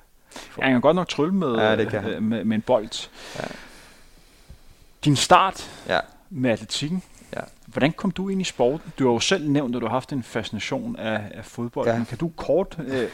Ja, 0.57 0.63
han 0.63 0.71
kan 0.71 0.81
godt 0.81 0.95
nok 0.95 1.07
trylle 1.07 1.33
med, 1.33 1.55
ja, 1.55 1.75
det 1.75 1.89
kan 1.89 2.05
øh, 2.05 2.23
med, 2.23 2.43
med 2.43 2.55
en 2.55 2.61
bold. 2.61 3.09
Ja. 3.39 3.43
Din 5.05 5.15
start 5.15 5.71
ja. 5.87 5.99
med 6.29 6.51
atletikken. 6.51 7.03
Hvordan 7.71 7.91
kom 7.91 8.11
du 8.11 8.29
ind 8.29 8.41
i 8.41 8.43
sporten? 8.43 8.93
Du 8.99 9.05
har 9.05 9.13
jo 9.13 9.19
selv 9.19 9.49
nævnt, 9.49 9.75
at 9.75 9.81
du 9.81 9.87
har 9.87 9.93
haft 9.93 10.13
en 10.13 10.23
fascination 10.23 10.95
af, 10.95 11.21
af 11.31 11.45
fodbold. 11.45 11.87
Ja. 11.87 12.03
Kan 12.09 12.17
du 12.17 12.31
kort 12.35 12.77
øh, 12.87 13.07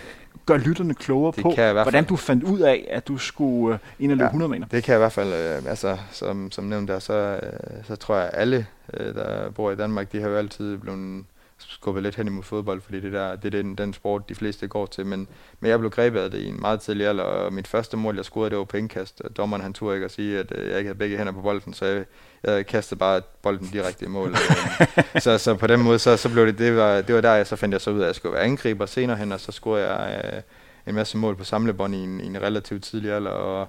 gøre 0.45 0.58
lytterne 0.58 0.93
klogere 0.93 1.34
det 1.36 1.43
på, 1.43 1.53
hvordan 1.56 2.06
du 2.06 2.16
fandt 2.16 2.43
ud 2.43 2.60
af, 2.60 2.88
at 2.89 3.08
du 3.08 3.18
skulle 3.18 3.74
øh, 3.74 3.80
ind 3.99 4.12
og 4.12 4.18
løbe 4.18 4.24
ja, 4.24 4.30
100 4.30 4.49
meter? 4.49 4.66
Det 4.66 4.84
kan 4.84 4.91
jeg 4.91 4.97
i 4.97 5.01
hvert 5.01 5.12
fald, 5.12 5.34
øh, 5.34 5.70
altså 5.70 5.97
som, 6.12 6.51
som 6.51 6.64
nævnt 6.64 6.88
der, 6.88 6.99
så, 6.99 7.14
øh, 7.14 7.84
så 7.84 7.95
tror 7.95 8.16
jeg, 8.16 8.26
at 8.26 8.32
alle, 8.34 8.66
øh, 8.93 9.16
der 9.16 9.49
bor 9.49 9.72
i 9.72 9.76
Danmark, 9.76 10.12
de 10.12 10.22
har 10.22 10.30
jo 10.30 10.36
altid 10.36 10.78
blevet 10.78 11.26
skubbet 11.70 12.03
lidt 12.03 12.16
hen 12.16 12.28
imod 12.28 12.43
fodbold, 12.43 12.82
fordi 12.82 12.99
det, 12.99 13.13
der, 13.13 13.36
det 13.36 13.53
er 13.53 13.61
den, 13.61 13.76
den 13.76 13.93
sport, 13.93 14.30
de 14.30 14.36
fleste 14.36 14.68
går 14.68 14.86
til. 14.86 15.05
Men, 15.05 15.28
men 15.59 15.70
jeg 15.72 15.80
blev 15.80 15.91
grebet 15.91 16.20
af 16.20 16.32
det 16.32 16.38
i 16.38 16.47
en 16.47 16.61
meget 16.61 16.82
tidlig 16.82 17.07
alder, 17.07 17.24
og 17.24 17.53
mit 17.53 17.68
første 17.68 17.97
mål, 17.97 18.16
jeg 18.16 18.26
scorede, 18.26 18.49
det 18.49 18.57
var 18.57 18.63
på 18.63 18.78
indkast. 18.78 19.22
Dommeren 19.38 19.63
han 19.63 19.74
turde 19.74 19.95
ikke 19.95 20.05
at 20.05 20.11
sige, 20.11 20.39
at 20.39 20.51
øh, 20.55 20.70
jeg 20.70 20.78
ikke 20.78 20.88
havde 20.88 20.99
begge 20.99 21.18
hænder 21.18 21.34
på 21.34 21.41
bolden, 21.41 21.74
så 21.74 21.86
jeg, 21.86 22.05
jeg 22.43 22.66
kastede 22.66 22.99
bare 22.99 23.22
bolden 23.41 23.68
direkte 23.68 24.05
i 24.05 24.07
mål. 24.07 24.36
så, 25.20 25.38
så 25.38 25.55
på 25.55 25.68
den 25.68 25.80
måde, 25.80 25.99
så, 25.99 26.18
så 26.18 26.30
blev 26.30 26.47
det, 26.47 26.57
det 26.57 26.76
var, 26.76 27.01
det 27.01 27.16
var 27.16 27.22
der, 27.22 27.34
jeg 27.34 27.47
så 27.47 27.55
fandt 27.55 27.74
jeg 27.74 27.82
så 27.82 27.91
ud 27.91 27.99
af, 27.99 28.03
at 28.03 28.07
jeg 28.07 28.16
skulle 28.16 28.34
være 28.34 28.43
angriber 28.43 28.86
senere 28.86 29.18
hen, 29.18 29.32
og 29.32 29.39
så 29.39 29.51
scorede 29.51 29.93
jeg 29.93 30.32
øh, 30.34 30.41
en 30.88 30.95
masse 30.95 31.18
mål 31.18 31.36
på 31.36 31.43
samlebånd 31.43 31.95
i 31.95 31.97
en, 31.97 32.22
i 32.22 32.26
en 32.26 32.41
relativt 32.41 32.84
tidlig 32.84 33.11
alder, 33.11 33.32
og 33.32 33.68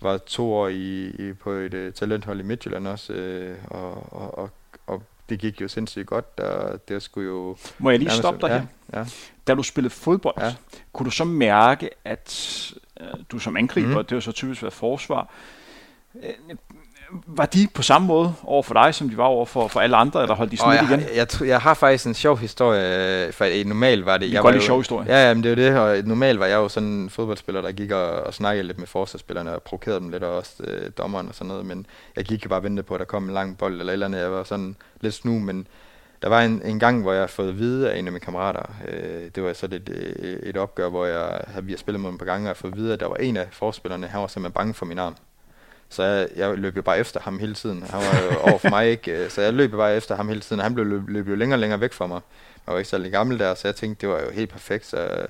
var 0.00 0.18
to 0.18 0.52
år 0.52 0.68
i, 0.68 1.06
i, 1.06 1.32
på 1.32 1.50
et 1.50 1.74
uh, 1.74 1.92
talenthold 1.92 2.40
i 2.40 2.42
Midtjylland 2.42 2.88
også, 2.88 3.12
øh, 3.12 3.56
og, 3.64 4.12
og, 4.12 4.38
og 4.38 4.50
det 5.28 5.38
gik 5.40 5.60
jo 5.60 5.68
sindssygt 5.68 6.06
godt, 6.06 6.40
og 6.40 6.88
det 6.88 7.02
skulle 7.02 7.28
jo... 7.28 7.56
Må 7.78 7.90
jeg 7.90 7.98
lige 7.98 8.10
stoppe 8.10 8.40
dig 8.40 8.48
ja, 8.48 8.58
her? 8.58 9.00
Ja. 9.00 9.06
Da 9.46 9.54
du 9.54 9.62
spillede 9.62 9.94
fodbold, 9.94 10.34
ja. 10.38 10.54
kunne 10.92 11.04
du 11.04 11.10
så 11.10 11.24
mærke, 11.24 11.90
at 12.04 12.72
øh, 13.00 13.06
du 13.30 13.38
som 13.38 13.56
angriber, 13.56 13.98
mm. 13.98 14.06
det 14.06 14.14
var 14.14 14.20
så 14.20 14.32
typisk 14.32 14.62
været 14.62 14.74
forsvar, 14.74 15.30
øh, 16.22 16.56
var 17.26 17.46
de 17.46 17.68
på 17.74 17.82
samme 17.82 18.06
måde 18.08 18.34
over 18.44 18.62
for 18.62 18.74
dig, 18.74 18.94
som 18.94 19.08
de 19.08 19.16
var 19.16 19.24
over 19.24 19.46
for, 19.46 19.68
for 19.68 19.80
alle 19.80 19.96
andre, 19.96 20.22
eller 20.22 20.34
holdt 20.34 20.52
de 20.52 20.56
sådan 20.56 20.78
lidt 20.80 20.90
igen? 20.90 21.16
Jeg, 21.16 21.26
jeg, 21.40 21.48
jeg 21.48 21.60
har 21.60 21.74
faktisk 21.74 22.06
en 22.06 22.14
sjov 22.14 22.38
historie, 22.38 23.32
for 23.32 23.64
normalt 23.64 24.06
var 24.06 24.16
det... 24.16 24.32
Jeg 24.32 24.44
var 24.44 24.52
jo, 24.52 24.60
sjov 24.60 24.78
historie. 24.78 25.06
Ja, 25.08 25.28
ja, 25.28 25.34
men 25.34 25.42
det 25.42 25.58
er 25.58 25.64
jo 25.64 25.72
det, 25.72 25.80
og 25.80 26.08
normalt 26.08 26.40
var 26.40 26.46
jeg 26.46 26.56
jo 26.56 26.68
sådan 26.68 26.88
en 26.88 27.10
fodboldspiller, 27.10 27.60
der 27.60 27.72
gik 27.72 27.90
og, 27.90 28.10
og 28.10 28.34
snakkede 28.34 28.66
lidt 28.66 28.78
med 28.78 28.86
forsvarsspillerne 28.86 29.54
og 29.54 29.62
provokerede 29.62 30.00
dem 30.00 30.08
lidt, 30.08 30.22
og 30.22 30.36
også 30.36 30.52
øh, 30.64 30.90
dommeren 30.98 31.28
og 31.28 31.34
sådan 31.34 31.48
noget, 31.48 31.66
men 31.66 31.86
jeg 32.16 32.24
gik 32.24 32.44
jo 32.44 32.48
bare 32.48 32.58
og 32.58 32.64
ventede 32.64 32.86
på, 32.86 32.94
at 32.94 32.98
der 33.00 33.06
kom 33.06 33.24
en 33.24 33.34
lang 33.34 33.58
bold 33.58 33.80
eller 33.80 33.92
eller 33.92 34.06
andet. 34.06 34.18
Jeg 34.18 34.32
var 34.32 34.44
sådan 34.44 34.76
lidt 35.00 35.14
snu, 35.14 35.38
men 35.38 35.66
der 36.22 36.28
var 36.28 36.42
en, 36.42 36.62
en 36.64 36.78
gang, 36.78 37.02
hvor 37.02 37.12
jeg 37.12 37.22
har 37.22 37.26
fået 37.26 37.48
at 37.48 37.58
vide 37.58 37.90
af 37.92 37.98
en 37.98 38.06
af 38.06 38.12
mine 38.12 38.20
kammerater, 38.20 38.62
øh, 38.88 39.30
det 39.34 39.42
var 39.42 39.52
så 39.52 39.66
et, 39.66 40.40
et 40.42 40.56
opgør, 40.56 40.88
hvor 40.88 41.06
jeg 41.06 41.40
havde 41.46 41.66
vi 41.66 41.72
har 41.72 41.78
spillet 41.78 42.00
mod 42.00 42.10
en 42.10 42.18
par 42.18 42.26
gange, 42.26 42.44
og 42.44 42.48
jeg 42.48 42.56
fået 42.56 42.72
at 42.72 42.78
vide, 42.78 42.92
at 42.92 43.00
der 43.00 43.06
var 43.06 43.16
en 43.16 43.36
af 43.36 43.48
forspillerne, 43.52 44.06
han 44.06 44.20
var 44.20 44.26
simpelthen 44.26 44.52
bange 44.52 44.74
for 44.74 44.86
min 44.86 44.98
arm. 44.98 45.16
Så 45.88 46.02
jeg, 46.02 46.28
jeg 46.36 46.58
løb 46.58 46.76
jo 46.76 46.82
bare 46.82 46.98
efter 46.98 47.20
ham 47.20 47.38
hele 47.38 47.54
tiden. 47.54 47.82
Han 47.82 48.00
var 48.00 48.22
jo 48.22 48.38
over 48.38 48.58
for 48.58 48.70
mig 48.70 48.90
ikke, 48.96 49.30
så 49.30 49.42
jeg 49.42 49.52
løb 49.52 49.70
bare 49.70 49.96
efter 49.96 50.16
ham 50.16 50.28
hele 50.28 50.40
tiden. 50.40 50.62
Han 50.62 50.74
blev 50.74 50.86
løb, 50.86 51.08
løb 51.08 51.28
jo 51.28 51.34
længere 51.34 51.56
og 51.56 51.60
længere 51.60 51.80
væk 51.80 51.92
fra 51.92 52.06
mig. 52.06 52.20
Jeg 52.66 52.72
var 52.72 52.78
ikke 52.78 52.90
særlig 52.90 53.12
gammel 53.12 53.38
der, 53.38 53.54
så 53.54 53.68
jeg 53.68 53.76
tænkte, 53.76 54.00
det 54.00 54.14
var 54.14 54.22
jo 54.22 54.30
helt 54.30 54.50
perfekt. 54.50 54.86
Så, 54.86 55.26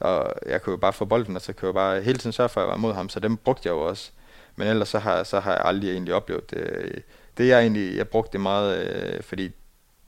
og 0.00 0.34
jeg 0.46 0.62
kunne 0.62 0.72
jo 0.72 0.76
bare 0.76 0.92
få 0.92 1.04
bolden, 1.04 1.36
og 1.36 1.42
så 1.42 1.52
kunne 1.52 1.66
jeg 1.66 1.74
bare 1.74 2.02
hele 2.02 2.18
tiden 2.18 2.32
sørge 2.32 2.48
for, 2.48 2.60
at 2.60 2.64
jeg 2.64 2.70
var 2.70 2.76
mod 2.76 2.94
ham. 2.94 3.08
Så 3.08 3.20
dem 3.20 3.36
brugte 3.36 3.68
jeg 3.68 3.72
jo 3.72 3.80
også. 3.80 4.10
Men 4.56 4.68
ellers 4.68 4.88
så 4.88 4.98
har, 4.98 5.22
så 5.22 5.40
har 5.40 5.52
jeg 5.52 5.62
aldrig 5.64 5.90
egentlig 5.90 6.14
oplevet 6.14 6.50
det. 6.50 7.02
Det 7.38 7.48
jeg 7.48 7.60
egentlig, 7.60 7.96
jeg 7.96 8.08
brugte 8.08 8.32
det 8.32 8.40
meget, 8.40 8.86
øh, 8.86 9.22
fordi 9.22 9.52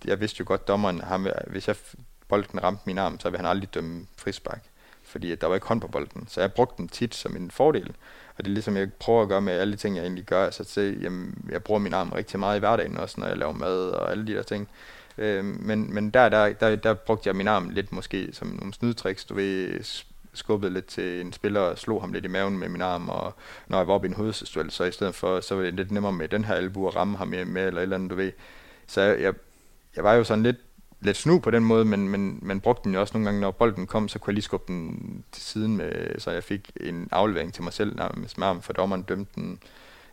jeg 0.05 0.21
vidste 0.21 0.37
jo 0.41 0.45
godt, 0.49 0.69
dommeren, 0.69 1.01
ham, 1.01 1.27
hvis 1.47 1.69
jeg 1.69 1.77
bolden 2.29 2.63
ramte 2.63 2.83
min 2.87 2.99
arm, 2.99 3.21
så 3.21 3.31
ville 3.31 3.39
han 3.39 3.51
aldrig 3.51 3.75
dømme 3.75 4.07
frispark. 4.17 4.63
Fordi 5.03 5.35
der 5.35 5.47
var 5.47 5.55
ikke 5.55 5.67
hånd 5.67 5.81
på 5.81 5.89
bolden. 5.89 6.29
Så 6.29 6.41
jeg 6.41 6.53
brugte 6.53 6.75
den 6.77 6.89
tit 6.89 7.15
som 7.15 7.37
en 7.37 7.51
fordel. 7.51 7.95
Og 8.39 8.45
det 8.45 8.51
er 8.51 8.55
ligesom, 8.55 8.77
jeg 8.77 8.93
prøver 8.93 9.23
at 9.23 9.29
gøre 9.29 9.41
med 9.41 9.53
alle 9.53 9.73
de 9.73 9.77
ting, 9.77 9.97
jeg 9.97 10.03
egentlig 10.03 10.25
gør. 10.25 10.45
Altså 10.45 10.63
at 10.63 10.67
se, 10.67 10.99
jamen, 11.01 11.49
jeg 11.51 11.63
bruger 11.63 11.81
min 11.81 11.95
arm 11.95 12.13
rigtig 12.13 12.41
meget 12.41 12.57
i 12.57 12.59
hverdagen 12.59 12.97
også, 12.97 13.21
når 13.21 13.27
jeg 13.27 13.37
laver 13.37 13.53
mad 13.53 13.89
og 13.89 14.11
alle 14.11 14.27
de 14.27 14.35
der 14.35 14.43
ting. 14.43 14.69
Øh, 15.19 15.45
men 15.45 15.95
men 15.95 16.11
der, 16.11 16.29
der, 16.29 16.53
der, 16.53 16.77
der 16.77 16.95
brugte 16.95 17.29
jeg 17.29 17.37
min 17.37 17.49
arm 17.49 17.69
lidt 17.69 17.93
måske 17.93 18.29
som 18.33 18.49
nogle 18.49 18.75
snydtricks. 18.75 19.25
Du 19.25 19.35
ved, 19.35 19.81
skubbede 20.35 20.73
lidt 20.73 20.87
til 20.87 21.21
en 21.21 21.33
spiller 21.33 21.61
og 21.61 21.79
slog 21.79 22.01
ham 22.01 22.13
lidt 22.13 22.25
i 22.25 22.29
maven 22.29 22.59
med 22.59 22.69
min 22.69 22.83
arm, 22.83 23.09
og 23.09 23.35
når 23.67 23.79
jeg 23.79 23.89
var 23.89 23.95
oppe 23.95 24.07
i 24.07 24.11
en 24.11 24.17
hovedstødstuel, 24.17 24.71
så 24.71 24.85
i 24.85 24.93
stedet 24.93 25.15
for, 25.15 25.41
så 25.41 25.55
var 25.55 25.63
det 25.63 25.75
lidt 25.75 25.91
nemmere 25.91 26.13
med 26.13 26.29
den 26.29 26.45
her 26.45 26.55
albu 26.55 26.89
at 26.89 26.97
ramme 26.97 27.17
ham 27.17 27.29
med, 27.29 27.45
med 27.45 27.67
eller 27.67 27.81
et 27.81 27.83
eller 27.83 27.97
andet, 27.97 28.11
du 28.11 28.15
ved. 28.15 28.33
Så 28.87 29.01
jeg, 29.01 29.35
jeg 29.97 30.05
var 30.05 30.15
jo 30.15 30.25
sådan 30.25 30.43
lidt 30.43 30.57
lidt 31.05 31.17
snu 31.17 31.39
på 31.39 31.51
den 31.51 31.65
måde, 31.65 31.85
men, 31.85 32.09
men 32.09 32.39
man 32.43 32.61
brugte 32.61 32.85
den 32.85 32.95
jo 32.95 33.01
også 33.01 33.15
nogle 33.15 33.25
gange, 33.25 33.41
når 33.41 33.51
bolden 33.51 33.87
kom, 33.87 34.09
så 34.09 34.19
kunne 34.19 34.31
jeg 34.31 34.35
lige 34.35 34.45
skubbe 34.45 34.73
den 34.73 35.25
til 35.33 35.43
siden, 35.43 35.77
med, 35.77 36.19
så 36.19 36.31
jeg 36.31 36.45
fik 36.45 36.71
en 36.81 37.09
aflevering 37.13 37.55
til 37.55 37.63
mig 37.63 37.73
selv 37.73 37.97
nærmest 37.97 38.39
med 38.39 38.47
arm, 38.47 38.63
for 38.63 38.73
dommeren 38.73 39.03
dømte 39.03 39.33
den. 39.35 39.59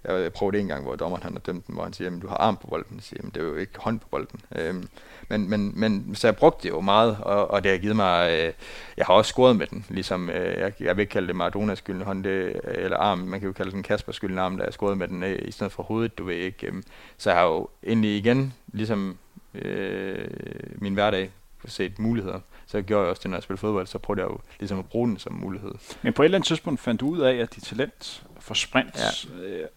Jeg 0.03 0.33
prøvede 0.33 0.59
en 0.59 0.67
gang, 0.67 0.83
hvor 0.83 0.95
dommeren 0.95 1.23
han 1.23 1.31
har 1.31 1.39
dømt 1.39 1.67
den, 1.67 1.75
hvor 1.75 1.83
han 1.83 1.93
siger, 1.93 2.15
at 2.15 2.21
du 2.21 2.27
har 2.27 2.35
arm 2.35 2.57
på 2.57 2.67
bolden. 2.67 2.95
Jeg 2.95 3.03
siger, 3.03 3.21
det 3.21 3.37
er 3.37 3.45
jo 3.45 3.55
ikke 3.55 3.71
hånd 3.77 3.99
på 3.99 4.07
bolden. 4.11 4.39
Øhm, 4.55 4.87
men, 5.29 5.49
men, 5.49 5.73
men, 5.75 6.15
så 6.15 6.27
jeg 6.27 6.35
brugte 6.35 6.63
det 6.63 6.69
jo 6.69 6.81
meget, 6.81 7.17
og, 7.21 7.51
og 7.51 7.63
det 7.63 7.71
har 7.71 7.77
givet 7.77 7.95
mig, 7.95 8.31
øh, 8.31 8.53
jeg 8.97 9.05
har 9.05 9.13
også 9.13 9.29
scoret 9.29 9.55
med 9.55 9.67
den, 9.67 9.85
ligesom, 9.89 10.29
øh, 10.29 10.59
jeg, 10.59 10.73
jeg 10.79 10.97
vil 10.97 11.01
ikke 11.01 11.11
kalde 11.11 11.27
det 11.27 11.35
Maradonas 11.35 11.77
skyldende 11.77 12.05
hånd, 12.05 12.23
det, 12.23 12.61
eller 12.63 12.97
arm, 12.97 13.19
man 13.19 13.39
kan 13.39 13.47
jo 13.47 13.53
kalde 13.53 13.71
den 13.71 13.83
Kaspers 13.83 14.15
skyldende 14.15 14.41
arm, 14.41 14.57
da 14.57 14.63
jeg 14.63 14.73
scorede 14.73 14.95
med 14.95 15.07
den, 15.07 15.23
øh, 15.23 15.39
i 15.47 15.51
stedet 15.51 15.73
for 15.73 15.83
hovedet, 15.83 16.17
du 16.17 16.23
ved 16.23 16.35
ikke. 16.35 16.67
Øh, 16.67 16.73
så 17.17 17.29
jeg 17.29 17.39
har 17.39 17.45
jo 17.45 17.69
endelig 17.83 18.17
igen, 18.17 18.53
ligesom 18.73 19.17
øh, 19.55 20.27
min 20.75 20.93
hverdag 20.93 21.31
set 21.67 21.99
muligheder. 21.99 22.39
Så 22.67 22.81
gjorde 22.81 23.01
jeg 23.01 23.09
også 23.09 23.21
det, 23.23 23.29
når 23.29 23.37
jeg 23.37 23.43
spillede 23.43 23.59
fodbold, 23.59 23.87
så 23.87 23.97
prøvede 23.97 24.21
jeg 24.21 24.29
jo 24.29 24.39
ligesom 24.59 24.79
at 24.79 24.85
bruge 24.85 25.07
den 25.07 25.19
som 25.19 25.33
mulighed. 25.33 25.71
Men 26.01 26.13
på 26.13 26.21
et 26.21 26.25
eller 26.25 26.37
andet 26.37 26.47
tidspunkt 26.47 26.79
fandt 26.79 27.01
du 27.01 27.07
ud 27.07 27.19
af, 27.19 27.35
at 27.35 27.55
dit 27.55 27.63
talent 27.63 28.23
for 28.39 28.53
sprint, 28.53 28.95
ja. 28.97 29.43
øh, 29.43 29.67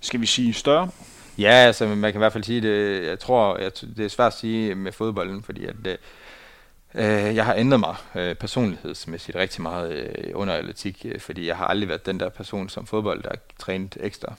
skal 0.00 0.20
vi 0.20 0.26
sige, 0.26 0.52
større? 0.52 0.90
Ja, 1.38 1.50
altså 1.50 1.86
man 1.86 2.12
kan 2.12 2.18
i 2.18 2.18
hvert 2.18 2.32
fald 2.32 2.44
sige 2.44 2.60
det. 2.60 3.06
Jeg 3.06 3.18
tror, 3.18 3.58
jeg, 3.58 3.72
det 3.96 4.04
er 4.04 4.08
svært 4.08 4.32
at 4.32 4.38
sige 4.38 4.74
med 4.74 4.92
fodbolden, 4.92 5.42
fordi 5.42 5.64
at 5.64 5.74
det, 5.84 5.96
øh, 6.94 7.36
jeg 7.36 7.44
har 7.44 7.54
ændret 7.54 7.80
mig 7.80 7.96
øh, 8.14 8.34
personlighedsmæssigt 8.34 9.36
rigtig 9.36 9.62
meget 9.62 9.92
øh, 9.92 10.30
under 10.34 10.54
atletik, 10.54 11.02
øh, 11.04 11.20
fordi 11.20 11.46
jeg 11.46 11.56
har 11.56 11.66
aldrig 11.66 11.88
været 11.88 12.06
den 12.06 12.20
der 12.20 12.28
person 12.28 12.68
som 12.68 12.86
fodbold, 12.86 13.22
der 13.22 13.30
trænet 13.58 13.96
ekstra 14.00 14.34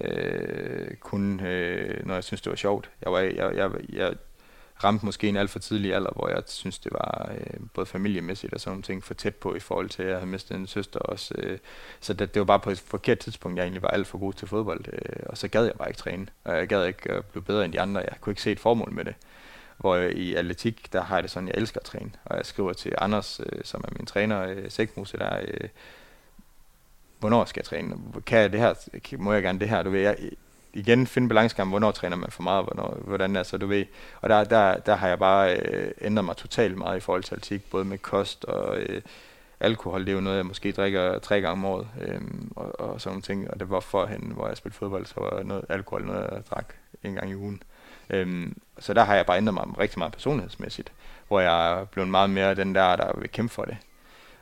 øh, 0.00 0.94
kun 1.00 1.40
øh, 1.40 2.06
når 2.06 2.14
jeg 2.14 2.24
synes 2.24 2.40
det 2.40 2.50
var 2.50 2.56
sjovt. 2.56 2.90
Jeg, 3.02 3.12
var, 3.12 3.18
jeg, 3.20 3.56
jeg, 3.56 3.70
jeg 3.92 4.14
ramte 4.84 5.06
måske 5.06 5.28
en 5.28 5.36
alt 5.36 5.50
for 5.50 5.58
tidlig 5.58 5.94
alder, 5.94 6.10
hvor 6.16 6.28
jeg 6.28 6.42
synes 6.46 6.78
det 6.78 6.92
var 6.92 7.32
øh, 7.38 7.60
både 7.74 7.86
familiemæssigt 7.86 8.54
og 8.54 8.60
sådan 8.60 8.70
nogle 8.70 8.82
ting 8.82 9.04
for 9.04 9.14
tæt 9.14 9.34
på 9.34 9.54
i 9.54 9.60
forhold 9.60 9.88
til, 9.88 10.02
at 10.02 10.08
jeg 10.08 10.16
havde 10.16 10.30
mistet 10.30 10.56
en 10.56 10.66
søster 10.66 11.00
også. 11.00 11.34
Øh, 11.38 11.58
så 12.00 12.12
det, 12.12 12.34
det 12.34 12.40
var 12.40 12.46
bare 12.46 12.60
på 12.60 12.70
et 12.70 12.78
forkert 12.78 13.18
tidspunkt, 13.18 13.56
jeg 13.56 13.62
egentlig 13.62 13.82
var 13.82 13.88
alt 13.88 14.06
for 14.06 14.18
god 14.18 14.32
til 14.32 14.48
fodbold, 14.48 14.84
øh, 14.92 15.22
og 15.26 15.38
så 15.38 15.48
gad 15.48 15.64
jeg 15.64 15.74
bare 15.78 15.88
ikke 15.88 15.98
træne, 15.98 16.26
og 16.44 16.56
jeg 16.56 16.68
gad 16.68 16.86
ikke 16.86 17.12
øh, 17.12 17.22
blive 17.22 17.42
bedre 17.42 17.64
end 17.64 17.72
de 17.72 17.80
andre. 17.80 18.00
Jeg 18.00 18.16
kunne 18.20 18.30
ikke 18.30 18.42
se 18.42 18.52
et 18.52 18.60
formål 18.60 18.92
med 18.92 19.04
det. 19.04 19.14
Hvor 19.76 19.94
øh, 19.94 20.10
i 20.10 20.34
atletik, 20.34 20.92
der 20.92 21.02
har 21.02 21.16
jeg 21.16 21.22
det 21.22 21.30
sådan, 21.30 21.48
jeg 21.48 21.54
elsker 21.56 21.80
at 21.80 21.86
træne, 21.86 22.10
og 22.24 22.36
jeg 22.36 22.46
skriver 22.46 22.72
til 22.72 22.94
Anders, 22.98 23.40
øh, 23.46 23.64
som 23.64 23.84
er 23.88 23.92
min 23.98 24.06
træner, 24.06 24.42
øh, 24.42 24.70
Sækmuse, 24.70 25.18
der 25.18 25.40
øh, 25.40 25.68
hvornår 27.20 27.44
skal 27.44 27.60
jeg 27.60 27.66
træne? 27.66 27.96
Kan 28.26 28.38
jeg 28.38 28.52
det 28.52 28.60
her? 28.60 28.74
Må 29.18 29.32
jeg 29.32 29.42
gerne 29.42 29.58
det 29.58 29.68
her? 29.68 29.82
Du 29.82 29.90
ved, 29.90 30.00
jeg, 30.00 30.16
igen 30.72 31.06
finde 31.06 31.28
balancekamp, 31.28 31.70
hvornår 31.70 31.90
træner 31.90 32.16
man 32.16 32.30
for 32.30 32.42
meget, 32.42 32.64
hvornår, 32.64 32.98
hvordan 33.04 33.36
er 33.36 33.42
så, 33.42 33.58
du 33.58 33.66
ved. 33.66 33.84
Og 34.20 34.28
der, 34.28 34.44
der, 34.44 34.76
der 34.76 34.94
har 34.94 35.08
jeg 35.08 35.18
bare 35.18 35.56
øh, 35.56 35.90
ændret 36.00 36.24
mig 36.24 36.36
totalt 36.36 36.78
meget 36.78 36.96
i 36.96 37.00
forhold 37.00 37.22
til 37.22 37.34
atletik, 37.34 37.70
både 37.70 37.84
med 37.84 37.98
kost 37.98 38.44
og 38.44 38.78
øh, 38.78 39.02
alkohol, 39.60 40.00
det 40.00 40.08
er 40.08 40.14
jo 40.14 40.20
noget, 40.20 40.36
jeg 40.36 40.46
måske 40.46 40.72
drikker 40.72 41.18
tre 41.18 41.40
gange 41.40 41.52
om 41.52 41.64
året, 41.64 41.88
øh, 42.00 42.20
og, 42.56 42.80
og 42.80 43.00
sådan 43.00 43.14
nogle 43.14 43.22
ting. 43.22 43.50
Og 43.50 43.60
det 43.60 43.70
var 43.70 43.80
forhen, 43.80 44.32
hvor 44.34 44.48
jeg 44.48 44.56
spillede 44.56 44.78
fodbold, 44.78 45.06
så 45.06 45.14
var 45.16 45.42
noget 45.42 45.64
alkohol 45.68 46.04
noget, 46.04 46.28
jeg 46.32 46.46
drak 46.50 46.74
en 47.02 47.14
gang 47.14 47.30
i 47.30 47.34
ugen. 47.34 47.62
Øhm, 48.10 48.58
så 48.78 48.94
der 48.94 49.04
har 49.04 49.14
jeg 49.14 49.26
bare 49.26 49.36
ændret 49.36 49.54
mig 49.54 49.78
rigtig 49.78 49.98
meget 49.98 50.12
personlighedsmæssigt, 50.12 50.92
hvor 51.28 51.40
jeg 51.40 51.80
er 51.80 51.84
blevet 51.84 52.08
meget 52.08 52.30
mere 52.30 52.54
den 52.54 52.74
der, 52.74 52.96
der 52.96 53.18
vil 53.18 53.30
kæmpe 53.30 53.54
for 53.54 53.64
det. 53.64 53.76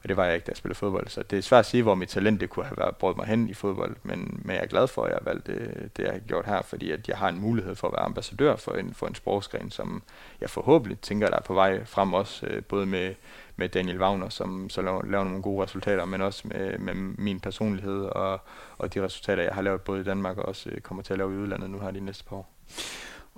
Og 0.02 0.08
det 0.08 0.16
var 0.16 0.24
jeg 0.24 0.34
ikke, 0.34 0.44
da 0.44 0.50
jeg 0.50 0.56
spillede 0.56 0.78
fodbold. 0.78 1.08
Så 1.08 1.22
det 1.22 1.38
er 1.38 1.42
svært 1.42 1.58
at 1.58 1.66
sige, 1.66 1.82
hvor 1.82 1.94
mit 1.94 2.08
talent 2.08 2.40
det 2.40 2.50
kunne 2.50 2.64
have 2.64 2.76
været 2.76 2.96
brugt 2.96 3.16
mig 3.16 3.26
hen 3.26 3.48
i 3.48 3.54
fodbold. 3.54 3.96
Men, 4.02 4.40
men 4.44 4.56
jeg 4.56 4.62
er 4.62 4.66
glad 4.66 4.88
for, 4.88 5.02
at 5.02 5.10
jeg 5.10 5.18
har 5.22 5.24
valgt 5.24 5.46
det, 5.46 5.90
det, 5.96 6.02
jeg 6.02 6.12
har 6.12 6.18
gjort 6.18 6.46
her, 6.46 6.62
fordi 6.62 6.90
at 6.90 7.08
jeg 7.08 7.16
har 7.16 7.28
en 7.28 7.40
mulighed 7.40 7.74
for 7.74 7.88
at 7.88 7.92
være 7.92 8.02
ambassadør 8.02 8.56
for 8.56 8.72
en, 8.72 8.94
for 8.94 9.06
en 9.06 9.14
sportsgren, 9.14 9.70
som 9.70 10.02
jeg 10.40 10.50
forhåbentlig 10.50 11.00
tænker, 11.00 11.28
der 11.28 11.36
er 11.36 11.42
på 11.42 11.54
vej 11.54 11.84
frem 11.84 12.12
også, 12.12 12.46
øh, 12.46 12.62
både 12.62 12.86
med, 12.86 13.14
med 13.56 13.68
Daniel 13.68 14.00
Wagner, 14.00 14.28
som 14.28 14.70
så 14.70 14.82
laver, 14.82 15.02
laver 15.06 15.24
nogle 15.24 15.42
gode 15.42 15.62
resultater, 15.62 16.04
men 16.04 16.20
også 16.20 16.48
med, 16.48 16.78
med 16.78 16.94
min 16.94 17.40
personlighed 17.40 18.02
og, 18.02 18.40
og 18.78 18.94
de 18.94 19.04
resultater, 19.04 19.42
jeg 19.42 19.52
har 19.52 19.62
lavet 19.62 19.80
både 19.80 20.00
i 20.00 20.04
Danmark 20.04 20.38
og 20.38 20.44
også 20.44 20.70
øh, 20.70 20.80
kommer 20.80 21.02
til 21.02 21.12
at 21.12 21.18
lave 21.18 21.34
i 21.34 21.36
udlandet 21.36 21.70
nu 21.70 21.78
her 21.78 21.90
de 21.90 22.00
næste 22.00 22.24
par 22.24 22.36
år. 22.36 22.52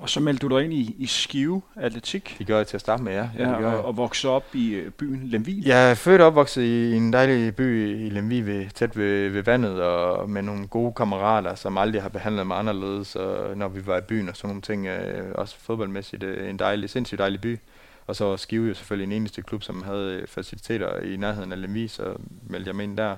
Og 0.00 0.10
så 0.10 0.20
meldte 0.20 0.48
du 0.48 0.56
dig 0.56 0.64
ind 0.64 0.72
i, 0.72 0.94
i 0.98 1.06
Skive 1.06 1.62
Atletik. 1.76 2.36
Det 2.38 2.46
gør 2.46 2.56
jeg 2.56 2.66
til 2.66 2.76
at 2.76 2.80
starte 2.80 3.02
med, 3.02 3.12
ja. 3.12 3.28
ja, 3.38 3.50
ja 3.50 3.66
og, 3.66 3.84
og 3.84 3.96
voksede 3.96 4.32
op 4.32 4.44
i 4.54 4.74
øh, 4.74 4.90
byen 4.90 5.20
Lemvig. 5.24 5.66
Jeg 5.66 5.90
er 5.90 5.94
født 5.94 6.20
og 6.20 6.26
opvokset 6.26 6.62
i 6.62 6.92
en 6.92 7.12
dejlig 7.12 7.56
by 7.56 7.96
i 8.06 8.08
Lemvig, 8.08 8.46
ved, 8.46 8.70
tæt 8.74 8.96
ved, 8.96 9.28
ved 9.28 9.42
vandet, 9.42 9.82
og 9.82 10.30
med 10.30 10.42
nogle 10.42 10.66
gode 10.66 10.92
kammerater, 10.92 11.54
som 11.54 11.78
aldrig 11.78 12.02
har 12.02 12.08
behandlet 12.08 12.46
mig 12.46 12.58
anderledes, 12.58 13.16
og 13.16 13.56
når 13.56 13.68
vi 13.68 13.86
var 13.86 13.98
i 13.98 14.00
byen 14.00 14.28
og 14.28 14.36
sådan 14.36 14.48
nogle 14.48 14.62
ting. 14.62 14.86
Øh, 14.86 15.32
også 15.34 15.56
fodboldmæssigt 15.58 16.22
øh, 16.22 16.50
en 16.50 16.58
dejlig, 16.58 16.90
sindssygt 16.90 17.18
dejlig 17.18 17.40
by. 17.40 17.58
Og 18.06 18.16
så 18.16 18.24
var 18.24 18.36
Skive 18.36 18.68
jo 18.68 18.74
selvfølgelig 18.74 19.14
en 19.14 19.20
eneste 19.20 19.42
klub, 19.42 19.62
som 19.62 19.82
havde 19.82 20.24
faciliteter 20.28 21.00
i 21.00 21.16
nærheden 21.16 21.52
af 21.52 21.60
Lemvig, 21.60 21.90
så 21.90 22.14
meldte 22.48 22.68
jeg 22.68 22.76
mig 22.76 22.84
ind 22.84 22.96
der 22.96 23.16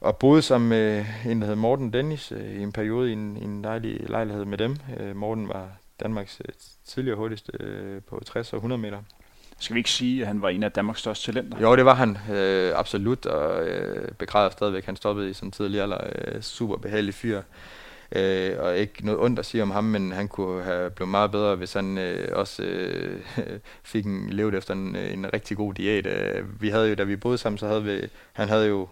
og 0.00 0.16
boede 0.16 0.42
sammen 0.42 0.68
med 0.68 1.04
en, 1.26 1.40
der 1.40 1.46
hed 1.46 1.54
Morten 1.54 1.92
Dennis, 1.92 2.32
øh, 2.32 2.60
i 2.60 2.62
en 2.62 2.72
periode 2.72 3.10
i 3.10 3.12
en, 3.12 3.36
i 3.36 3.44
en 3.44 3.64
dejlig 3.64 4.00
lejlighed 4.08 4.44
med 4.44 4.58
dem. 4.58 4.76
Øh, 5.00 5.16
Morten 5.16 5.48
var 5.48 5.68
Danmarks 6.00 6.40
øh, 6.44 6.54
tidligere 6.84 7.16
hurtigste 7.16 7.52
øh, 7.60 8.02
på 8.02 8.22
60 8.26 8.52
og 8.52 8.56
100 8.56 8.82
meter. 8.82 9.02
Skal 9.58 9.74
vi 9.74 9.80
ikke 9.80 9.90
sige, 9.90 10.20
at 10.20 10.26
han 10.26 10.42
var 10.42 10.48
en 10.48 10.62
af 10.62 10.72
Danmarks 10.72 11.00
største 11.00 11.32
talenter? 11.32 11.60
Jo, 11.60 11.76
det 11.76 11.84
var 11.84 11.94
han 11.94 12.18
øh, 12.30 12.72
absolut, 12.78 13.26
og 13.26 13.68
øh, 13.68 14.12
begræder 14.12 14.50
stadigvæk. 14.50 14.84
Han 14.84 14.96
stoppede 14.96 15.30
i 15.30 15.32
sådan 15.32 15.50
tidlig 15.50 15.80
alder. 15.80 15.98
Øh, 16.14 16.42
super 16.42 16.76
behagelig 16.76 17.14
fyr. 17.14 17.42
Øh, 18.12 18.56
og 18.58 18.78
ikke 18.78 19.06
noget 19.06 19.20
ondt 19.20 19.38
at 19.38 19.46
sige 19.46 19.62
om 19.62 19.70
ham, 19.70 19.84
men 19.84 20.12
han 20.12 20.28
kunne 20.28 20.62
have 20.62 20.90
blevet 20.90 21.10
meget 21.10 21.30
bedre, 21.30 21.56
hvis 21.56 21.72
han 21.72 21.98
øh, 21.98 22.28
også 22.32 22.62
øh, 22.62 23.20
fik 23.92 24.04
en, 24.06 24.30
levet 24.30 24.54
efter 24.54 24.74
en, 24.74 24.96
en 24.96 25.32
rigtig 25.32 25.56
god 25.56 25.74
diæt. 25.74 26.06
Øh, 26.06 26.62
vi 26.62 26.68
havde 26.68 26.88
jo, 26.88 26.94
da 26.94 27.04
vi 27.04 27.16
boede 27.16 27.38
sammen, 27.38 27.58
så 27.58 27.66
havde 27.66 27.84
vi, 27.84 28.08
han 28.32 28.48
havde 28.48 28.66
jo 28.66 28.88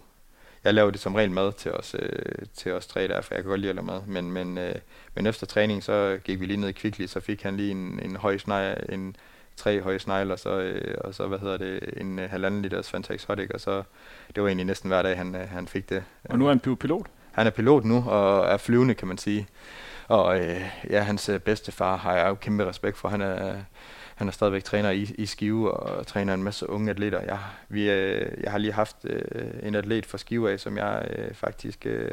jeg 0.65 0.73
lavede 0.73 0.91
det 0.91 0.99
som 0.99 1.15
regel 1.15 1.31
mad 1.31 1.53
til 1.53 1.71
os, 1.71 1.95
øh, 1.99 2.45
til 2.53 2.73
os 2.73 2.87
tre 2.87 3.07
der, 3.07 3.21
for 3.21 3.33
jeg 3.33 3.43
kan 3.43 3.49
godt 3.49 3.61
lide 3.61 3.69
at 3.69 3.75
lave 3.75 3.85
mad. 3.85 4.01
Men, 4.07 4.31
men, 4.31 4.57
øh, 4.57 4.75
men 5.15 5.25
efter 5.25 5.47
træning, 5.47 5.83
så 5.83 6.19
gik 6.23 6.39
vi 6.39 6.45
lige 6.45 6.57
ned 6.57 6.69
i 6.69 6.71
Kvickly, 6.71 7.05
så 7.05 7.19
fik 7.19 7.43
han 7.43 7.57
lige 7.57 7.71
en, 7.71 7.99
en 8.03 8.15
høj 8.15 8.37
snegl, 8.37 8.93
en 8.93 9.15
tre 9.55 9.81
høje 9.81 9.99
snegle, 9.99 10.33
og 10.33 10.39
så, 10.39 10.59
øh, 10.59 10.97
og 11.01 11.13
så 11.13 11.27
hvad 11.27 11.39
hedder 11.39 11.57
det, 11.57 11.79
en 11.97 12.19
øh, 12.19 12.29
halvanden 12.29 12.61
liters 12.61 12.89
Fanta 12.89 13.13
Exotic, 13.13 13.49
og 13.53 13.61
så, 13.61 13.83
det 14.35 14.43
var 14.43 14.49
egentlig 14.49 14.65
næsten 14.65 14.87
hver 14.87 15.01
dag, 15.01 15.17
han, 15.17 15.35
øh, 15.35 15.49
han 15.49 15.67
fik 15.67 15.89
det. 15.89 16.03
Og 16.23 16.39
nu 16.39 16.45
er 16.45 16.49
han 16.49 16.59
pilot? 16.75 17.07
Han 17.31 17.47
er 17.47 17.51
pilot 17.51 17.85
nu, 17.85 18.03
og 18.07 18.45
er 18.45 18.57
flyvende, 18.57 18.93
kan 18.93 19.07
man 19.07 19.17
sige. 19.17 19.47
Og 20.07 20.39
øh, 20.39 20.61
ja, 20.89 21.01
hans 21.01 21.29
øh, 21.29 21.39
bedstefar 21.39 21.95
har 21.95 22.13
jeg 22.15 22.27
jo 22.27 22.35
kæmpe 22.35 22.65
respekt 22.65 22.97
for. 22.97 23.09
Han 23.09 23.21
er, 23.21 23.55
han 24.15 24.27
er 24.27 24.31
stadigvæk 24.31 24.63
træner 24.63 24.89
i, 24.89 25.01
i 25.17 25.25
Skive 25.25 25.71
og 25.71 26.07
træner 26.07 26.33
en 26.33 26.43
masse 26.43 26.69
unge 26.69 26.89
atleter. 26.89 27.21
Jeg, 27.21 27.39
vi, 27.69 27.89
øh, 27.89 28.43
jeg 28.43 28.51
har 28.51 28.57
lige 28.57 28.73
haft 28.73 28.97
øh, 29.03 29.23
en 29.63 29.75
atlet 29.75 30.05
fra 30.05 30.17
Skive 30.17 30.51
af, 30.51 30.59
som 30.59 30.77
jeg 30.77 31.07
øh, 31.17 31.33
faktisk 31.33 31.85
øh, 31.85 32.11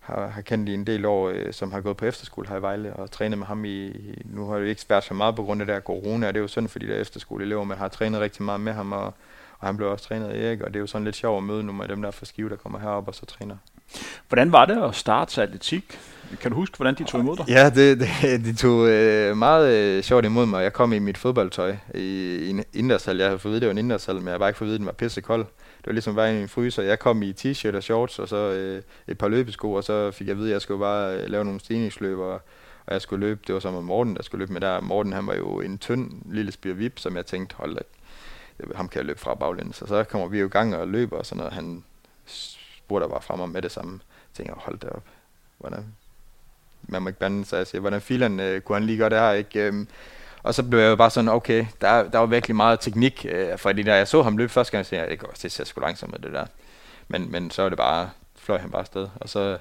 har, 0.00 0.26
har 0.26 0.40
kendt 0.40 0.68
i 0.68 0.74
en 0.74 0.86
del 0.86 1.04
år, 1.04 1.28
øh, 1.28 1.52
som 1.52 1.72
har 1.72 1.80
gået 1.80 1.96
på 1.96 2.04
efterskole 2.04 2.48
her 2.48 2.56
i 2.56 2.62
Vejle 2.62 2.92
og 2.92 3.10
trænet 3.10 3.38
med 3.38 3.46
ham 3.46 3.64
i, 3.64 3.92
nu 4.24 4.46
har 4.46 4.58
det 4.58 4.66
ikke 4.66 4.84
været 4.88 5.04
så 5.04 5.14
meget 5.14 5.36
på 5.36 5.42
grund 5.44 5.60
af 5.60 5.66
det 5.66 5.74
der 5.74 5.80
corona, 5.80 6.28
og 6.28 6.34
det 6.34 6.40
er 6.40 6.42
jo 6.42 6.48
sådan 6.48 6.68
for 6.68 6.78
de 6.78 6.88
der 6.88 6.96
efterskoleelever, 6.96 7.64
men 7.64 7.78
har 7.78 7.88
trænet 7.88 8.20
rigtig 8.20 8.42
meget 8.42 8.60
med 8.60 8.72
ham, 8.72 8.92
og, 8.92 9.14
og 9.58 9.66
han 9.66 9.76
blev 9.76 9.90
også 9.90 10.04
trænet 10.04 10.28
af 10.28 10.46
Erik, 10.46 10.60
og 10.60 10.68
det 10.68 10.76
er 10.76 10.80
jo 10.80 10.86
sådan 10.86 11.04
lidt 11.04 11.16
sjovt 11.16 11.36
at 11.36 11.44
møde 11.44 11.64
nogle 11.64 11.82
af 11.82 11.88
dem 11.88 12.02
der 12.02 12.10
fra 12.10 12.26
Skive, 12.26 12.48
der 12.48 12.56
kommer 12.56 12.78
herop 12.78 13.08
og 13.08 13.14
så 13.14 13.26
træner. 13.26 13.56
Hvordan 14.28 14.52
var 14.52 14.64
det 14.64 14.82
at 14.82 14.94
starte 14.94 15.42
atletik? 15.42 15.98
Kan 16.40 16.50
du 16.50 16.56
huske, 16.56 16.76
hvordan 16.76 16.94
de 16.94 17.04
tog 17.04 17.20
imod 17.20 17.36
dig? 17.36 17.48
Ja, 17.48 17.70
det, 17.70 18.00
det, 18.00 18.44
de 18.44 18.54
tog 18.54 18.88
øh, 18.88 19.36
meget 19.36 19.74
øh, 19.74 20.02
sjovt 20.02 20.24
imod 20.24 20.46
mig. 20.46 20.62
Jeg 20.62 20.72
kom 20.72 20.92
i 20.92 20.98
mit 20.98 21.18
fodboldtøj 21.18 21.76
i, 21.94 21.98
i 22.36 22.50
en 22.50 22.64
indendørshal. 22.72 23.16
Jeg 23.16 23.26
havde 23.26 23.38
fået 23.38 23.52
vide, 23.52 23.60
det 23.60 23.66
var 23.66 23.70
en 23.70 23.78
indendørshal, 23.78 24.14
men 24.14 24.28
jeg 24.28 24.40
var 24.40 24.48
ikke 24.48 24.58
fået 24.58 24.66
vide, 24.66 24.74
at 24.74 24.78
den 24.78 24.86
var 24.86 24.92
pissekold. 24.92 25.46
Det 25.78 25.86
var 25.86 25.92
ligesom 25.92 26.14
bare 26.14 26.34
i 26.34 26.42
en 26.42 26.48
fryser. 26.48 26.82
Jeg 26.82 26.98
kom 26.98 27.22
i 27.22 27.32
t-shirt 27.32 27.76
og 27.76 27.82
shorts, 27.82 28.18
og 28.18 28.28
så 28.28 28.36
øh, 28.36 28.82
et 29.08 29.18
par 29.18 29.28
løbesko, 29.28 29.72
og 29.72 29.84
så 29.84 30.10
fik 30.10 30.26
jeg 30.26 30.32
at 30.32 30.38
vide, 30.38 30.48
at 30.48 30.52
jeg 30.52 30.60
skulle 30.62 30.80
bare 30.80 31.16
øh, 31.16 31.28
lave 31.28 31.44
nogle 31.44 31.60
stigningsløb, 31.60 32.18
og, 32.18 32.32
og 32.86 32.92
jeg 32.92 33.02
skulle 33.02 33.26
løbe. 33.26 33.40
Det 33.46 33.54
var 33.54 33.60
så 33.60 33.70
med 33.70 33.82
Morten, 33.82 34.16
der 34.16 34.22
skulle 34.22 34.38
løbe 34.38 34.52
med 34.52 34.60
der. 34.60 34.80
Morten, 34.80 35.12
han 35.12 35.26
var 35.26 35.34
jo 35.34 35.60
en 35.60 35.78
tynd 35.78 36.12
lille 36.32 36.52
spirvip, 36.52 36.98
som 36.98 37.16
jeg 37.16 37.26
tænkte, 37.26 37.56
hold 37.58 37.74
da, 37.74 37.80
ham 38.74 38.88
kan 38.88 38.98
jeg 38.98 39.06
løbe 39.06 39.20
fra 39.20 39.34
baglæns. 39.34 39.76
Så 39.76 39.86
så 39.86 40.04
kommer 40.04 40.28
vi 40.28 40.38
jo 40.38 40.46
i 40.46 40.50
gang 40.50 40.76
og 40.76 40.88
løber, 40.88 41.16
og 41.16 41.26
sådan 41.26 41.38
noget. 41.38 41.52
Han 41.52 41.84
spurgte 42.26 43.08
bare 43.08 43.22
fra 43.22 43.36
mig 43.36 43.48
med 43.48 43.62
det 43.62 43.72
samme. 43.72 43.92
Jeg 43.92 44.44
tænker, 44.44 44.54
hold 44.60 44.78
da 44.78 44.88
op. 44.88 45.02
Hvordan, 45.58 45.84
man 46.88 47.02
må 47.02 47.08
ikke 47.08 47.18
så 47.20 47.34
altså, 47.34 47.56
jeg 47.56 47.66
siger, 47.66 47.80
hvordan 47.80 48.00
filen 48.00 48.40
øh, 48.40 48.60
kunne 48.60 48.76
han 48.76 48.86
lige 48.86 48.98
gøre 48.98 49.10
det 49.10 49.18
her, 49.18 49.32
ikke? 49.32 49.60
Øhm, 49.60 49.88
og 50.42 50.54
så 50.54 50.62
blev 50.62 50.80
jeg 50.80 50.88
jo 50.88 50.96
bare 50.96 51.10
sådan, 51.10 51.28
okay, 51.28 51.66
der, 51.80 52.10
der 52.10 52.18
var 52.18 52.26
virkelig 52.26 52.56
meget 52.56 52.80
teknik, 52.80 53.26
øh, 53.28 53.58
fordi 53.58 53.82
da 53.82 53.96
jeg 53.96 54.08
så 54.08 54.22
ham 54.22 54.36
løbe 54.36 54.52
første 54.52 54.72
gang, 54.72 54.86
så 54.86 54.96
jeg, 54.96 55.08
det 55.10 55.42
det 55.42 55.52
ser 55.52 55.64
sgu 55.64 55.80
langsomt 55.80 56.14
ud, 56.14 56.18
det 56.18 56.32
der. 56.32 56.46
Men, 57.08 57.32
men 57.32 57.50
så 57.50 57.62
var 57.62 57.68
det 57.68 57.78
bare, 57.78 58.10
fløj 58.36 58.58
han 58.58 58.70
bare 58.70 58.80
afsted, 58.80 59.08
og 59.20 59.28
så, 59.28 59.58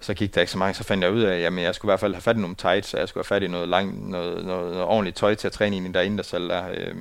så 0.00 0.14
gik 0.14 0.34
der 0.34 0.40
ikke 0.40 0.52
så 0.52 0.58
mange, 0.58 0.74
så 0.74 0.84
fandt 0.84 1.04
jeg 1.04 1.12
ud 1.12 1.22
af, 1.22 1.36
at 1.36 1.54
jeg 1.62 1.74
skulle 1.74 1.88
i 1.88 1.92
hvert 1.92 2.00
fald 2.00 2.14
have 2.14 2.22
fat 2.22 2.36
i 2.36 2.40
nogle 2.40 2.56
tights, 2.56 2.88
så 2.88 2.98
jeg 2.98 3.08
skulle 3.08 3.24
have 3.28 3.36
fat 3.36 3.42
i 3.42 3.48
noget, 3.48 3.68
lang, 3.68 4.10
noget, 4.10 4.44
noget, 4.44 4.72
noget 4.72 4.82
ordentligt 4.82 5.16
tøj 5.16 5.34
til 5.34 5.46
at 5.46 5.52
træne 5.52 5.76
ind 5.76 5.86
i 5.86 5.92
derinde, 5.92 6.16
der 6.16 6.22
selv 6.22 6.48
der. 6.48 6.68
Øh, 6.74 6.94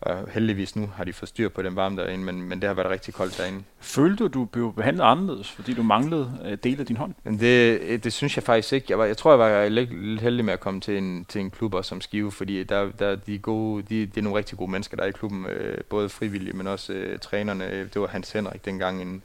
og 0.00 0.28
heldigvis 0.30 0.76
nu 0.76 0.90
har 0.96 1.04
de 1.04 1.12
fået 1.12 1.28
styr 1.28 1.48
på 1.48 1.62
den 1.62 1.76
varme 1.76 2.02
derinde, 2.02 2.24
men, 2.24 2.42
men 2.42 2.60
det 2.60 2.68
har 2.68 2.74
været 2.74 2.90
rigtig 2.90 3.14
koldt 3.14 3.38
derinde. 3.38 3.62
Følte 3.80 4.24
du, 4.24 4.28
du 4.28 4.44
blev 4.44 4.74
behandlet 4.74 5.04
anderledes, 5.04 5.50
fordi 5.50 5.74
du 5.74 5.82
manglede 5.82 6.38
øh, 6.44 6.58
del 6.64 6.80
af 6.80 6.86
din 6.86 6.96
hånd? 6.96 7.14
Det, 7.24 7.80
øh, 7.80 8.04
det 8.04 8.12
synes 8.12 8.36
jeg 8.36 8.42
faktisk 8.42 8.72
ikke. 8.72 8.86
Jeg, 8.88 8.98
var, 8.98 9.04
jeg 9.04 9.16
tror, 9.16 9.30
jeg 9.30 9.38
var 9.38 9.68
lidt, 9.68 10.20
heldig 10.20 10.44
med 10.44 10.52
at 10.52 10.60
komme 10.60 10.80
til 10.80 10.98
en, 10.98 11.24
til 11.28 11.40
en 11.40 11.50
klub 11.50 11.74
som 11.82 12.00
Skive, 12.00 12.32
fordi 12.32 12.64
der, 12.64 12.90
der 12.98 13.16
de, 13.16 13.38
gode, 13.38 13.82
de, 13.82 14.06
det 14.06 14.16
er 14.16 14.22
nogle 14.22 14.38
rigtig 14.38 14.58
gode 14.58 14.70
mennesker, 14.70 14.96
der 14.96 15.04
er 15.04 15.08
i 15.08 15.12
klubben. 15.12 15.46
Øh, 15.46 15.78
både 15.84 16.08
frivillige, 16.08 16.56
men 16.56 16.66
også 16.66 16.92
øh, 16.92 17.18
trænerne. 17.18 17.84
Det 17.94 18.00
var 18.00 18.06
Hans 18.06 18.32
Henrik 18.32 18.64
dengang, 18.64 19.02
en, 19.02 19.22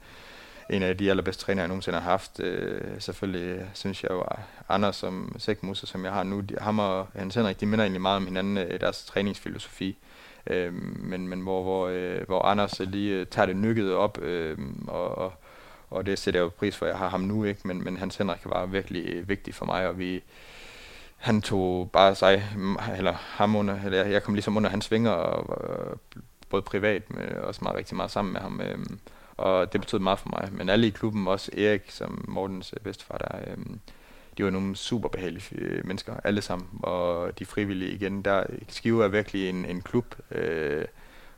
en 0.70 0.82
af 0.82 0.96
de 0.96 1.10
allerbedste 1.10 1.44
trænere, 1.44 1.62
jeg 1.62 1.68
nogensinde 1.68 1.98
har 2.00 2.10
haft. 2.10 2.40
Øh, 2.40 2.80
selvfølgelig 2.98 3.64
synes 3.74 4.02
jeg 4.02 4.10
jo, 4.10 4.24
Anders 4.68 4.96
som 4.96 5.36
sækmuser, 5.38 5.86
som 5.86 6.04
jeg 6.04 6.12
har 6.12 6.22
nu, 6.22 6.40
de, 6.40 6.54
ham 6.60 6.78
og 6.78 7.06
Hans 7.14 7.34
Henrik, 7.34 7.60
de 7.60 7.66
minder 7.66 7.84
egentlig 7.84 8.00
meget 8.00 8.16
om 8.16 8.26
hinanden, 8.26 8.58
øh, 8.58 8.80
deres 8.80 9.04
træningsfilosofi. 9.04 9.96
Øh, 10.46 10.72
men, 11.02 11.28
men 11.28 11.40
hvor, 11.40 11.62
hvor, 11.62 11.88
øh, 11.88 12.26
hvor 12.26 12.42
Anders 12.42 12.80
lige 12.80 13.14
øh, 13.14 13.26
tager 13.26 13.46
det 13.46 13.56
nykket 13.56 13.94
op, 13.94 14.18
øh, 14.22 14.58
og, 14.88 15.18
og, 15.18 15.32
og 15.90 16.06
det 16.06 16.18
sætter 16.18 16.40
jeg 16.40 16.44
jo 16.44 16.50
pris 16.58 16.76
for, 16.76 16.86
jeg 16.86 16.98
har 16.98 17.08
ham 17.08 17.20
nu, 17.20 17.44
ikke? 17.44 17.60
Men, 17.64 17.84
men 17.84 17.96
Hans 17.96 18.16
Henrik 18.16 18.40
var 18.44 18.66
virkelig 18.66 19.06
øh, 19.08 19.28
vigtig 19.28 19.54
for 19.54 19.66
mig, 19.66 19.88
og 19.88 19.98
vi, 19.98 20.22
han 21.16 21.42
tog 21.42 21.90
bare 21.90 22.14
sig, 22.14 22.44
mm, 22.56 22.76
eller 22.98 23.12
ham 23.12 23.56
under, 23.56 23.84
eller 23.84 24.04
jeg 24.04 24.22
kom 24.22 24.34
ligesom 24.34 24.56
under 24.56 24.70
hans 24.70 24.90
vinger, 24.90 25.10
og, 25.10 25.50
og 25.50 25.86
øh, 25.90 25.96
både 26.48 26.62
privat, 26.62 27.10
men 27.10 27.28
også 27.36 27.60
meget 27.62 27.76
rigtig 27.76 27.96
meget 27.96 28.10
sammen 28.10 28.32
med 28.32 28.40
ham. 28.40 28.60
Øh, 28.60 28.78
og 29.36 29.72
det 29.72 29.80
betød 29.80 29.98
meget 29.98 30.18
for 30.18 30.28
mig. 30.28 30.48
Men 30.52 30.68
alle 30.68 30.86
i 30.86 30.90
klubben, 30.90 31.28
også 31.28 31.50
Erik, 31.56 31.90
som 31.90 32.24
Mortens 32.28 32.74
øh, 32.76 32.82
bedstefar, 32.82 33.18
der, 33.18 33.38
øh, 33.50 33.56
de 34.38 34.44
var 34.44 34.50
nogle 34.50 34.76
super 34.76 35.08
behagelige 35.08 35.44
øh, 35.52 35.86
mennesker, 35.86 36.14
alle 36.24 36.42
sammen, 36.42 36.68
og 36.82 37.38
de 37.38 37.46
frivillige 37.46 37.92
igen. 37.92 38.22
Der, 38.22 38.44
Skive 38.68 39.04
er 39.04 39.08
virkelig 39.08 39.48
en, 39.48 39.64
en 39.64 39.82
klub, 39.82 40.14
øh, 40.30 40.84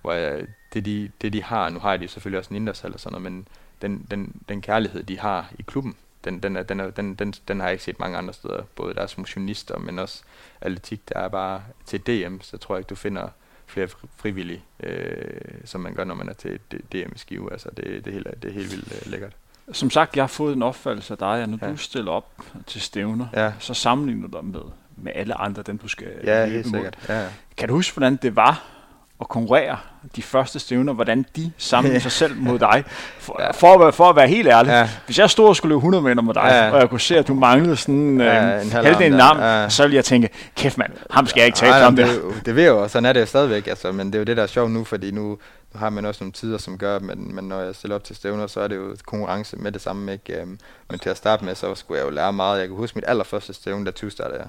hvor 0.03 0.12
jeg, 0.12 0.46
det, 0.74 0.84
de, 0.84 1.11
det 1.22 1.32
de 1.32 1.42
har, 1.42 1.70
nu 1.70 1.78
har 1.78 1.96
de 1.96 2.09
selvfølgelig 2.09 2.38
også 2.38 2.51
en 2.51 2.57
indersal 2.57 2.94
og 2.94 3.01
sådan 3.01 3.20
noget, 3.20 3.32
men 3.32 3.49
den, 3.82 4.07
den, 4.11 4.42
den 4.49 4.62
kærlighed, 4.62 5.03
de 5.03 5.18
har 5.18 5.53
i 5.59 5.62
klubben, 5.62 5.96
den, 6.24 6.40
den, 6.42 6.57
er, 6.57 6.62
den, 6.62 6.80
er, 6.80 6.90
den, 6.90 7.14
den, 7.14 7.34
den 7.49 7.61
har 7.61 7.66
jeg 7.66 7.72
ikke 7.72 7.84
set 7.84 8.01
mange 8.01 8.18
andre 8.18 8.34
steder. 8.34 8.62
Både 8.76 8.94
deres 8.94 9.18
motionister, 9.18 9.78
men 9.78 9.99
også 9.99 10.22
atletik, 10.61 11.09
der 11.09 11.20
er 11.20 11.28
bare 11.28 11.62
til 11.86 12.01
DM, 12.01 12.40
så 12.40 12.57
tror 12.57 12.74
jeg 12.74 12.80
ikke, 12.80 12.88
du 12.88 12.94
finder 12.94 13.28
flere 13.66 13.88
frivillige, 14.16 14.64
øh, 14.80 15.40
som 15.64 15.80
man 15.80 15.94
gør, 15.94 16.05
når 16.05 16.14
man 16.14 16.28
er 16.28 16.32
til 16.32 16.61
DM 16.92 17.12
i 17.14 17.18
Skive. 17.18 17.53
Altså, 17.53 17.70
det, 17.76 17.84
det, 17.84 18.07
er 18.07 18.12
helt, 18.12 18.42
det 18.42 18.49
er 18.49 18.55
helt 18.55 18.72
vildt 18.72 19.07
øh, 19.07 19.11
lækkert. 19.11 19.36
Som 19.73 19.91
sagt, 19.91 20.16
jeg 20.16 20.23
har 20.23 20.29
fået 20.29 20.57
en 20.57 20.62
opfattelse 20.62 21.14
af 21.14 21.19
dig, 21.19 21.43
at 21.43 21.49
når 21.49 21.59
ja. 21.62 21.71
du 21.71 21.77
stiller 21.77 22.12
op 22.12 22.43
til 22.66 22.81
stævner, 22.81 23.27
ja. 23.35 23.53
så 23.59 23.75
sammenligner 23.75 24.29
du 24.29 24.37
dig 24.37 24.45
med, 24.45 24.61
med 24.97 25.12
alle 25.14 25.35
andre, 25.41 25.62
dem 25.62 25.79
du 25.79 25.89
skal 25.89 26.09
Ja, 26.25 26.47
helt 26.47 26.66
sikkert. 26.66 26.99
Ja, 27.09 27.21
ja. 27.21 27.29
Kan 27.57 27.69
du 27.69 27.75
huske, 27.75 27.95
hvordan 27.95 28.16
det 28.16 28.37
var 28.37 28.78
at 29.21 29.29
konkurrere 29.29 29.77
de 30.16 30.23
første 30.23 30.59
stævner, 30.59 30.93
hvordan 30.93 31.25
de 31.37 31.53
sammenligner 31.59 32.01
sig 32.01 32.12
selv 32.12 32.37
mod 32.37 32.59
dig? 32.69 32.85
For, 33.19 33.41
for, 33.55 33.87
at, 33.87 33.95
for 33.95 34.05
at 34.05 34.16
være 34.16 34.29
helt 34.29 34.49
ærlig, 34.49 34.71
ja. 34.71 34.89
hvis 35.07 35.19
jeg 35.19 35.31
stod 35.31 35.49
og 35.49 35.57
skulle 35.57 35.71
løbe 35.71 35.79
100 35.79 36.03
meter 36.03 36.23
med 36.23 36.35
dig, 36.35 36.43
ja. 36.45 36.71
og 36.71 36.81
jeg 36.81 36.91
kunne 36.91 37.01
se, 37.01 37.19
at 37.19 37.29
du 37.29 37.35
manglede 37.35 37.77
sådan 37.77 38.21
ja, 38.21 38.57
øh, 38.57 38.64
en 38.64 38.73
halvdelen 38.73 39.19
navn, 39.19 39.39
ja. 39.39 39.69
så 39.69 39.83
ville 39.83 39.97
jeg 39.97 40.05
tænke, 40.05 40.29
kæft 40.57 40.79
mand, 40.79 40.93
ham 41.11 41.27
skal 41.27 41.41
jeg 41.41 41.47
ikke 41.47 41.59
tale 41.59 41.77
ja, 41.77 41.87
om 41.87 41.97
det. 41.97 42.07
Det, 42.07 42.47
det 42.47 42.57
ved 42.57 42.62
jeg 42.62 42.71
jo, 42.71 42.89
sådan 42.89 43.07
er 43.07 43.12
det 43.12 43.29
stadigvæk, 43.29 43.66
altså, 43.66 43.93
men 43.93 44.07
det 44.07 44.14
er 44.14 44.19
jo 44.19 44.25
det, 44.25 44.37
der 44.37 44.43
er 44.43 44.47
sjovt 44.47 44.71
nu, 44.71 44.85
fordi 44.85 45.11
nu, 45.11 45.39
nu 45.75 45.81
har 45.81 45.91
man 45.91 46.05
også 46.05 46.25
nogle 46.25 46.33
tider, 46.33 46.59
som 46.59 46.79
gør, 46.79 46.99
men, 46.99 47.35
men 47.35 47.45
når 47.45 47.61
jeg 47.61 47.75
stiller 47.75 47.95
op 47.95 48.05
til 48.05 48.16
stævner, 48.16 48.47
så 48.47 48.61
er 48.61 48.69
det 48.69 48.77
jo 48.77 48.97
konkurrence 49.07 49.57
med 49.57 49.73
det 49.73 49.81
samme. 49.81 50.12
Ikke? 50.12 50.43
Um, 50.43 50.59
men 50.91 50.99
til 50.99 51.11
at 51.11 51.16
starte 51.16 51.45
med, 51.45 51.55
så 51.55 51.75
skulle 51.75 51.99
jeg 51.99 52.07
jo 52.07 52.11
lære 52.11 52.33
meget. 52.33 52.59
Jeg 52.59 52.69
kan 52.69 52.77
huske 52.77 52.97
mit 52.97 53.05
allerførste 53.09 53.55
stævne, 53.55 53.85
der 53.85 53.91
20 53.91 54.11
startede 54.11 54.39
jeg. 54.39 54.49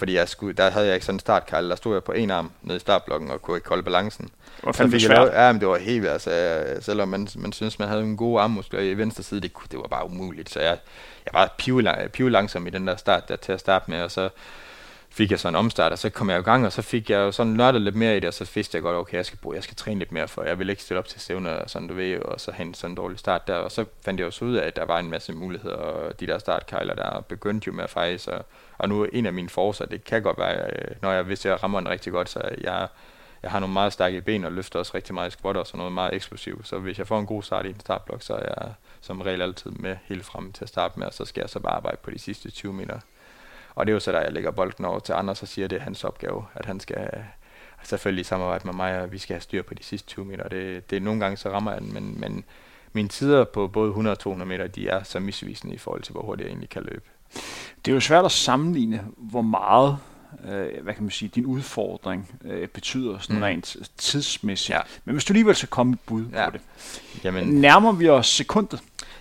Fordi 0.00 0.14
jeg 0.14 0.28
skulle, 0.28 0.52
der 0.52 0.70
havde 0.70 0.86
jeg 0.86 0.94
ikke 0.94 1.06
sådan 1.06 1.16
en 1.16 1.20
startkejl, 1.20 1.70
der 1.70 1.76
stod 1.76 1.94
jeg 1.94 2.04
på 2.04 2.12
en 2.12 2.30
arm 2.30 2.50
nede 2.62 2.76
i 2.76 2.80
startblokken 2.80 3.30
og 3.30 3.42
kunne 3.42 3.56
ikke 3.56 3.68
holde 3.68 3.82
balancen. 3.82 4.24
Det 4.24 4.66
var 4.66 4.72
fandme 4.72 5.00
svært. 5.00 5.28
ja, 5.32 5.52
men 5.52 5.60
det 5.60 5.68
var 5.68 5.78
helt, 5.78 6.06
altså, 6.06 6.64
selvom 6.80 7.08
man, 7.08 7.28
man 7.36 7.52
synes, 7.52 7.78
man 7.78 7.88
havde 7.88 8.02
en 8.02 8.16
god 8.16 8.40
armmuskler 8.40 8.80
i 8.80 8.94
venstre 8.94 9.22
side, 9.22 9.40
det, 9.40 9.52
det 9.70 9.78
var 9.78 9.86
bare 9.86 10.06
umuligt. 10.06 10.50
Så 10.50 10.60
jeg, 10.60 10.78
jeg 11.24 11.30
var 11.32 11.54
pive, 11.58 11.84
pive 12.12 12.30
langsom 12.30 12.66
i 12.66 12.70
den 12.70 12.86
der 12.86 12.96
start 12.96 13.28
der 13.28 13.36
til 13.36 13.52
at 13.52 13.60
starte 13.60 13.90
med, 13.90 14.02
og 14.02 14.10
så 14.10 14.28
fik 15.12 15.30
jeg 15.30 15.40
så 15.40 15.48
en 15.48 15.56
omstart, 15.56 15.92
og 15.92 15.98
så 15.98 16.10
kom 16.10 16.30
jeg 16.30 16.38
i 16.38 16.42
gang, 16.42 16.66
og 16.66 16.72
så 16.72 16.82
fik 16.82 17.10
jeg 17.10 17.16
jo 17.16 17.32
sådan 17.32 17.52
nørdet 17.52 17.82
lidt 17.82 17.94
mere 17.94 18.16
i 18.16 18.20
det, 18.20 18.28
og 18.28 18.34
så 18.34 18.50
vidste 18.54 18.76
jeg 18.76 18.82
godt, 18.82 18.96
okay, 18.96 19.16
jeg 19.16 19.26
skal, 19.26 19.38
bruge, 19.38 19.56
jeg 19.56 19.62
skal 19.62 19.76
træne 19.76 19.98
lidt 19.98 20.12
mere, 20.12 20.28
for 20.28 20.42
jeg 20.42 20.58
vil 20.58 20.70
ikke 20.70 20.82
stille 20.82 20.98
op 20.98 21.08
til 21.08 21.20
stævner, 21.20 21.50
og 21.50 21.70
sådan 21.70 21.88
du 21.88 21.94
ved, 21.94 22.18
og 22.18 22.40
så 22.40 22.52
have 22.52 22.74
sådan 22.74 22.92
en 22.92 22.96
dårlig 22.96 23.18
start 23.18 23.46
der, 23.46 23.54
og 23.54 23.72
så 23.72 23.84
fandt 24.04 24.20
jeg 24.20 24.26
jo 24.26 24.30
så 24.30 24.44
ud 24.44 24.54
af, 24.54 24.66
at 24.66 24.76
der 24.76 24.84
var 24.84 24.98
en 24.98 25.10
masse 25.10 25.32
muligheder, 25.32 25.76
og 25.76 26.20
de 26.20 26.26
der 26.26 26.38
startkejler, 26.38 26.94
der 26.94 27.20
begyndte 27.20 27.66
jo 27.66 27.72
med 27.72 27.84
at 27.84 27.90
fejre, 27.90 28.18
og, 28.32 28.44
og 28.78 28.88
nu 28.88 29.04
en 29.04 29.26
af 29.26 29.32
mine 29.32 29.48
forser, 29.48 29.86
det 29.86 30.04
kan 30.04 30.22
godt 30.22 30.38
være, 30.38 30.70
øh, 30.70 30.94
når 31.02 31.12
jeg, 31.12 31.22
hvis 31.22 31.46
jeg 31.46 31.62
rammer 31.62 31.80
den 31.80 31.88
rigtig 31.88 32.12
godt, 32.12 32.28
så 32.28 32.40
jeg, 32.60 32.88
jeg 33.42 33.50
har 33.50 33.60
nogle 33.60 33.72
meget 33.72 33.92
stærke 33.92 34.20
ben, 34.20 34.44
og 34.44 34.52
løfter 34.52 34.78
også 34.78 34.92
rigtig 34.94 35.14
meget 35.14 35.28
i 35.28 35.38
squat, 35.38 35.56
og 35.56 35.66
sådan 35.66 35.78
noget 35.78 35.92
meget 35.92 36.14
eksplosivt, 36.14 36.68
så 36.68 36.78
hvis 36.78 36.98
jeg 36.98 37.06
får 37.06 37.18
en 37.18 37.26
god 37.26 37.42
start 37.42 37.66
i 37.66 37.68
en 37.68 37.80
startblok, 37.80 38.22
så 38.22 38.34
er 38.34 38.42
jeg 38.42 38.72
som 39.00 39.20
regel 39.20 39.42
altid 39.42 39.70
med 39.70 39.96
helt 40.04 40.24
frem 40.24 40.52
til 40.52 40.64
at 40.64 40.68
starte 40.68 40.98
med, 40.98 41.06
og 41.06 41.14
så 41.14 41.24
skal 41.24 41.40
jeg 41.40 41.50
så 41.50 41.60
bare 41.60 41.72
arbejde 41.72 41.98
på 42.02 42.10
de 42.10 42.18
sidste 42.18 42.50
20 42.50 42.72
meter 42.72 43.00
og 43.74 43.86
det 43.86 43.92
er 43.92 43.94
jo 43.94 44.00
så, 44.00 44.12
der 44.12 44.20
jeg 44.20 44.32
lægger 44.32 44.50
bolden 44.50 44.84
over 44.84 44.98
til 44.98 45.12
Anders 45.12 45.42
og 45.42 45.48
siger, 45.48 45.66
at 45.66 45.70
det 45.70 45.76
er 45.76 45.82
hans 45.82 46.04
opgave, 46.04 46.44
at 46.54 46.66
han 46.66 46.80
skal 46.80 46.96
øh, 46.96 47.22
selvfølgelig 47.82 48.26
samarbejde 48.26 48.66
med 48.66 48.74
mig, 48.74 49.00
og 49.00 49.12
vi 49.12 49.18
skal 49.18 49.34
have 49.34 49.40
styr 49.40 49.62
på 49.62 49.74
de 49.74 49.82
sidste 49.82 50.08
20 50.08 50.24
meter. 50.24 50.48
Det, 50.48 50.90
det 50.90 50.96
er 50.96 51.00
nogle 51.00 51.20
gange, 51.20 51.36
så 51.36 51.50
rammer 51.50 51.72
jeg 51.72 51.80
den, 51.80 51.94
men, 51.94 52.20
men 52.20 52.44
mine 52.92 53.08
tider 53.08 53.44
på 53.44 53.66
både 53.66 53.88
100 53.88 54.14
og 54.14 54.18
200 54.18 54.48
meter, 54.48 54.66
de 54.66 54.88
er 54.88 55.02
så 55.02 55.20
misvisende 55.20 55.74
i 55.74 55.78
forhold 55.78 56.02
til, 56.02 56.12
hvor 56.12 56.22
hurtigt 56.22 56.44
jeg 56.44 56.50
egentlig 56.50 56.70
kan 56.70 56.82
løbe. 56.82 57.04
Det 57.84 57.90
er 57.90 57.94
jo 57.94 58.00
svært 58.00 58.24
at 58.24 58.32
sammenligne, 58.32 59.04
hvor 59.16 59.42
meget 59.42 59.98
øh, 60.44 60.82
hvad 60.82 60.94
kan 60.94 61.02
man 61.02 61.10
sige, 61.10 61.30
din 61.34 61.46
udfordring 61.46 62.40
øh, 62.44 62.68
betyder 62.68 63.18
sådan 63.18 63.36
mm. 63.36 63.42
rent 63.42 63.76
tidsmæssigt. 63.98 64.76
Ja. 64.76 64.80
Men 65.04 65.12
hvis 65.12 65.24
du 65.24 65.32
alligevel 65.32 65.56
skal 65.56 65.68
komme 65.68 65.92
et 65.92 66.00
bud 66.06 66.24
ja. 66.32 66.50
på 66.50 66.50
det, 66.52 66.60
Jamen. 67.24 67.46
nærmer 67.46 67.92
vi 67.92 68.08
os 68.08 68.26
sekundet? 68.26 68.80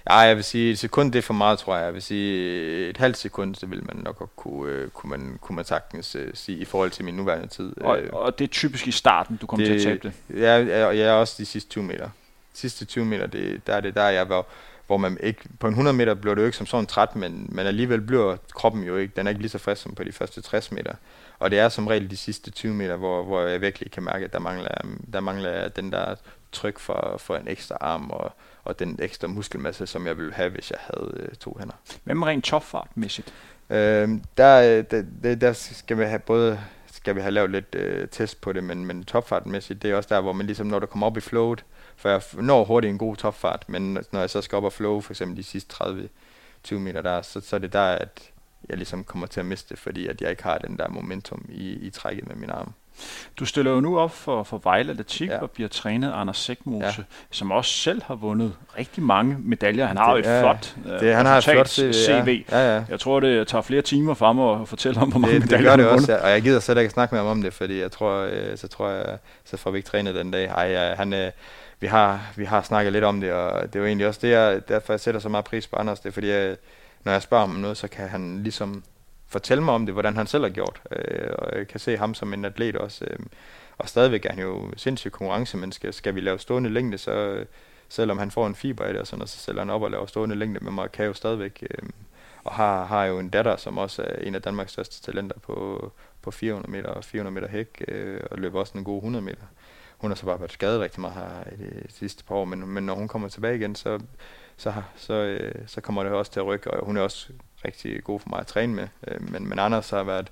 Ja, 0.10 0.16
jeg 0.16 0.36
vil 0.36 0.44
sige, 0.44 0.72
et 0.72 0.80
sekund 0.80 1.12
det 1.12 1.20
er 1.20 1.24
for 1.24 1.34
meget, 1.34 1.60
tror 1.60 1.76
jeg. 1.76 1.86
Jeg 1.86 1.94
vil 1.94 2.02
sige, 2.02 2.90
et 2.90 2.98
halvt 2.98 3.18
sekund, 3.18 3.56
så 3.56 3.66
vil 3.66 3.84
man 3.86 4.04
nok 4.04 4.18
godt 4.18 4.36
kunne, 4.36 4.72
øh, 4.72 4.90
kunne, 4.90 5.10
man, 5.10 5.38
kunne 5.42 5.56
man 5.56 5.66
sagtens 5.66 6.16
uh, 6.16 6.22
sige, 6.34 6.58
i 6.58 6.66
forhold 6.66 6.92
til 6.92 7.06
min 7.06 7.14
nuværende 7.14 7.48
tid. 7.48 7.82
Og, 7.82 8.00
øh, 8.00 8.10
og 8.14 8.40
det 8.40 8.46
er 8.46 8.50
typisk 8.50 8.88
i 8.88 8.92
starten, 8.92 9.38
du 9.42 9.48
kommer 9.48 9.66
det, 9.66 9.82
til 9.82 9.90
at 9.90 10.02
tabe 10.02 10.14
det? 10.30 10.42
Ja, 10.42 10.58
ja, 10.58 10.90
ja, 10.90 11.12
også 11.12 11.36
de 11.38 11.46
sidste 11.46 11.70
20 11.70 11.84
meter. 11.84 12.06
De 12.06 12.60
sidste 12.60 12.86
20 12.86 13.06
meter, 13.06 13.28
det, 13.28 13.68
der 13.68 13.76
er 13.76 13.82
det 13.82 13.96
der, 13.96 14.10
jeg 14.10 14.30
var, 14.30 14.46
hvor 14.90 14.98
man 14.98 15.18
ikke, 15.24 15.42
på 15.60 15.68
en 15.68 15.74
100 15.74 15.98
meter 15.98 16.14
bliver 16.14 16.36
det 16.36 16.42
jo 16.42 16.46
ikke 16.46 16.58
som 16.58 16.66
sådan 16.66 16.86
træt, 16.86 17.16
men, 17.16 17.50
men 17.52 17.68
alligevel 17.68 18.02
bliver 18.02 18.38
kroppen 18.54 18.84
jo 18.84 18.98
ikke, 18.98 19.14
den 19.16 19.28
er 19.28 19.30
ikke 19.30 19.42
lige 19.42 19.50
så 19.50 19.58
frisk 19.58 19.82
som 19.82 19.96
på 19.96 20.04
de 20.04 20.12
første 20.12 20.42
60 20.42 20.72
meter. 20.72 20.94
Og 21.40 21.52
det 21.52 21.60
er 21.60 21.70
som 21.70 21.88
regel 21.88 22.10
de 22.10 22.18
sidste 22.18 22.52
20 22.52 22.74
meter, 22.74 22.96
hvor, 22.96 23.24
hvor 23.24 23.42
jeg 23.42 23.62
virkelig 23.62 23.92
kan 23.92 24.04
mærke, 24.04 24.26
at 24.26 24.34
der 24.34 24.40
mangler, 24.40 24.72
der 25.14 25.20
mangler 25.20 25.68
den 25.68 25.92
der 25.92 26.16
tryk 26.52 26.80
for, 26.80 27.16
for 27.20 27.36
en 27.36 27.48
ekstra 27.48 27.78
arm, 27.82 28.10
og, 28.10 28.32
og 28.64 28.80
den 28.80 29.00
ekstra 29.02 29.28
muskelmasse, 29.28 29.88
som 29.88 30.08
jeg 30.08 30.18
ville 30.18 30.34
have, 30.34 30.50
hvis 30.50 30.72
jeg 30.72 30.80
havde 30.82 31.12
øh, 31.16 31.36
to 31.36 31.58
hænder. 31.60 31.76
Med 32.04 32.28
rent 32.28 32.46
topfartmæssigt? 32.46 33.34
Øhm, 33.70 34.24
der, 34.38 34.82
der, 34.82 35.04
der, 35.24 35.36
der 35.36 35.54
skal 35.54 35.98
vi 35.98 36.04
have 36.04 36.20
både 36.20 36.60
skal 36.92 37.16
vi 37.16 37.22
have 37.22 37.32
lavet 37.32 37.52
lidt 37.52 37.76
øh, 37.76 38.08
test 38.08 38.42
på 38.42 38.54
det, 38.54 38.64
men, 38.64 38.86
men 38.86 39.04
topfartmæssigt, 39.04 39.82
det 39.82 39.92
er 39.92 39.96
også 39.96 40.16
der, 40.16 40.22
hvor 40.22 40.34
man 40.34 40.46
ligesom, 40.46 40.68
når 40.68 40.80
du 40.80 40.86
kommer 40.86 41.08
op 41.08 41.18
i 41.18 41.22
flowet, 41.22 41.64
for 42.00 42.10
jeg 42.10 42.22
når 42.34 42.64
hurtigt 42.64 42.92
en 42.92 42.98
god 42.98 43.16
topfart, 43.16 43.66
men 43.68 43.98
når 44.12 44.20
jeg 44.20 44.30
så 44.30 44.42
skal 44.42 44.56
op 44.56 44.64
og 44.64 44.74
flow, 44.74 45.02
for 45.02 45.14
eksempel 45.14 45.38
de 45.38 45.44
sidste 45.44 45.76
30-20 46.68 46.74
meter 46.74 47.02
der, 47.02 47.22
så, 47.22 47.42
så 47.42 47.56
er 47.56 47.60
det 47.60 47.74
der, 47.74 47.86
at 47.86 48.32
jeg 48.70 48.78
ligesom 48.78 49.04
kommer 49.04 49.28
til 49.28 49.40
at 49.40 49.46
miste, 49.46 49.78
fordi 49.78 50.08
at 50.08 50.22
jeg 50.22 50.30
ikke 50.30 50.44
har 50.44 50.58
den 50.58 50.78
der 50.78 50.90
momentum 50.90 51.46
i, 51.50 51.72
i 51.72 51.90
trækket 51.90 52.28
med 52.28 52.36
min 52.36 52.50
arm. 52.50 52.74
Du 53.40 53.46
stiller 53.46 53.72
jo 53.72 53.80
nu 53.80 54.00
op 54.00 54.12
for, 54.12 54.44
for 54.44 54.62
Vejle 54.64 54.92
Atletik 54.92 55.30
ja. 55.30 55.42
og 55.42 55.52
bliver 55.52 55.70
trænet 55.70 56.12
Anders 56.12 56.38
Sækmose, 56.38 56.86
ja. 56.86 56.94
som 57.32 57.52
også 57.52 57.72
selv 57.72 58.04
har 58.04 58.16
vundet 58.16 58.54
rigtig 58.78 59.04
mange 59.04 59.38
medaljer. 59.40 59.86
Han 59.86 59.98
har 59.98 60.16
det, 60.16 60.26
jo 60.26 60.32
et 60.32 60.40
flot, 60.40 60.76
det, 61.00 61.16
han 61.16 61.26
har 61.26 61.38
et 61.38 61.44
flot 61.44 61.68
CV. 61.68 61.94
CV. 61.94 62.46
Ja. 62.52 62.60
Ja, 62.60 62.76
ja. 62.76 62.84
Jeg 62.90 63.00
tror, 63.00 63.20
det 63.20 63.48
tager 63.48 63.62
flere 63.62 63.82
timer 63.82 64.14
for 64.14 64.26
ham 64.26 64.40
at 64.40 64.68
fortælle 64.68 65.02
om, 65.02 65.10
hvor 65.12 65.20
mange 65.20 65.36
det, 65.36 65.42
medaljer 65.42 65.72
det 65.72 65.80
gør 65.80 65.84
det 65.84 65.94
også, 65.94 66.14
ja. 66.14 66.24
og 66.24 66.30
jeg 66.30 66.42
gider 66.42 66.60
slet 66.60 66.78
ikke 66.78 66.90
snakke 66.90 67.16
med 67.16 67.20
ham 67.22 67.32
om 67.32 67.42
det, 67.42 67.54
fordi 67.54 67.80
jeg 67.80 67.92
tror, 67.92 68.14
øh, 68.32 68.58
så 68.58 68.68
tror 68.68 68.90
jeg, 68.90 69.18
så 69.46 69.58
får 69.58 69.72
vi 69.72 69.78
ikke 69.78 69.90
trænet 69.90 70.16
den 70.16 70.32
dag. 70.32 70.46
Ej, 70.46 70.64
ja, 70.64 70.96
han, 70.96 71.14
øh, 71.14 71.32
vi, 71.80 71.88
har, 71.88 72.32
vi 72.36 72.46
har 72.46 72.62
snakket 72.62 72.94
lidt 72.94 73.04
om 73.04 73.22
det, 73.22 73.34
og 73.34 73.74
det 73.74 73.76
er 73.76 73.80
jo 73.80 73.86
egentlig 73.86 74.08
også 74.08 74.20
det, 74.24 74.30
jeg, 74.30 74.68
derfor 74.68 74.94
jeg 74.94 75.00
sætter 75.00 75.20
så 75.20 75.30
meget 75.30 75.46
pris 75.46 75.68
på 75.68 75.76
Anders, 75.76 76.00
det 76.00 76.10
er 76.10 76.14
fordi, 76.14 76.30
jeg, 76.30 76.58
når 77.04 77.12
jeg 77.12 77.22
spørger 77.22 77.44
om 77.44 77.50
noget, 77.50 77.78
så 77.78 77.88
kan 77.88 78.10
han 78.10 78.44
ligesom 78.44 78.84
fortælle 79.28 79.64
mig 79.64 79.74
om 79.74 79.86
det, 79.86 79.96
hvordan 79.96 80.18
han 80.18 80.28
selv 80.28 80.44
har 80.44 80.50
gjort. 80.50 80.82
Øh, 80.92 81.30
og 81.38 81.58
jeg 81.58 81.68
kan 81.68 81.80
se 81.80 81.98
ham 81.98 82.14
som 82.14 82.34
en 82.34 82.46
atlet 82.46 82.76
også. 82.76 83.06
Øh, 83.06 83.20
og 83.78 83.90
stadigvæk 83.90 84.26
er 84.26 84.30
han 84.30 84.40
jo 84.40 84.72
sindssygt 84.78 85.14
konkurrencemenneske. 85.14 85.92
Skal 85.92 86.16
vi 86.16 86.20
lave 86.20 86.40
stående 86.40 86.70
længde, 86.70 86.98
så 86.98 87.46
selvom 87.90 88.18
han 88.18 88.32
får 88.32 88.48
en 88.48 88.56
fiber 88.56 88.86
i 88.86 88.90
det, 88.90 89.00
og 89.00 89.08
sådan, 89.08 89.22
og 89.22 89.30
så 89.30 89.38
sælger 89.38 89.62
han 89.62 89.70
op 89.70 89.82
og 89.82 89.92
laver 89.92 90.06
stående 90.06 90.36
længde 90.36 90.60
med 90.64 90.72
mig, 90.72 90.92
kan 90.92 91.06
jo 91.06 91.14
stadigvæk. 91.14 91.64
Øh, 91.70 91.90
og 92.44 92.52
har, 92.52 92.86
har 92.86 93.06
jo 93.06 93.20
en 93.20 93.30
datter, 93.30 93.56
som 93.56 93.78
også 93.78 94.02
er 94.04 94.22
en 94.22 94.36
af 94.36 94.42
Danmarks 94.42 94.72
største 94.72 95.02
talenter 95.02 95.40
på, 95.40 95.92
på 96.22 96.32
400 96.32 96.72
meter 96.72 96.90
og 96.90 97.04
400 97.04 97.34
meter 97.34 97.48
hæk, 97.48 97.84
øh, 97.88 98.22
og 98.32 98.38
løber 98.38 98.60
også 98.60 98.78
en 98.78 98.84
god 98.84 98.98
100 98.98 99.26
meter. 99.26 99.44
Hun 100.00 100.12
har 100.12 100.16
så 100.16 100.26
bare 100.26 100.40
været 100.40 100.52
skadet 100.52 100.82
rigtig 100.82 101.02
meget 101.02 101.16
her 101.16 101.54
i 101.54 101.58
de 101.58 101.84
sidste 101.90 102.24
par 102.24 102.36
år, 102.36 102.46
men, 102.46 102.68
men 102.68 102.86
når 102.86 102.96
hun 102.96 103.08
kommer 103.08 103.30
tilbage 103.30 103.56
igen, 103.56 103.76
så, 103.76 104.00
så, 104.58 104.74
så, 104.96 105.14
øh, 105.14 105.68
så 105.68 105.82
kommer 105.82 106.04
det 106.04 106.12
også 106.12 106.32
til 106.32 106.40
at 106.40 106.46
rykke, 106.46 106.72
og 106.72 106.86
hun 106.86 106.98
er 106.98 107.02
også 107.02 107.28
rigtig 107.66 108.04
god 108.04 108.20
for 108.20 108.30
mig 108.30 108.40
at 108.40 108.48
træne 108.48 108.74
med. 108.74 108.88
Øh, 109.08 109.32
men, 109.32 109.50
men 109.50 109.60
Anders 109.60 109.90
har 109.90 110.04
været 110.04 110.32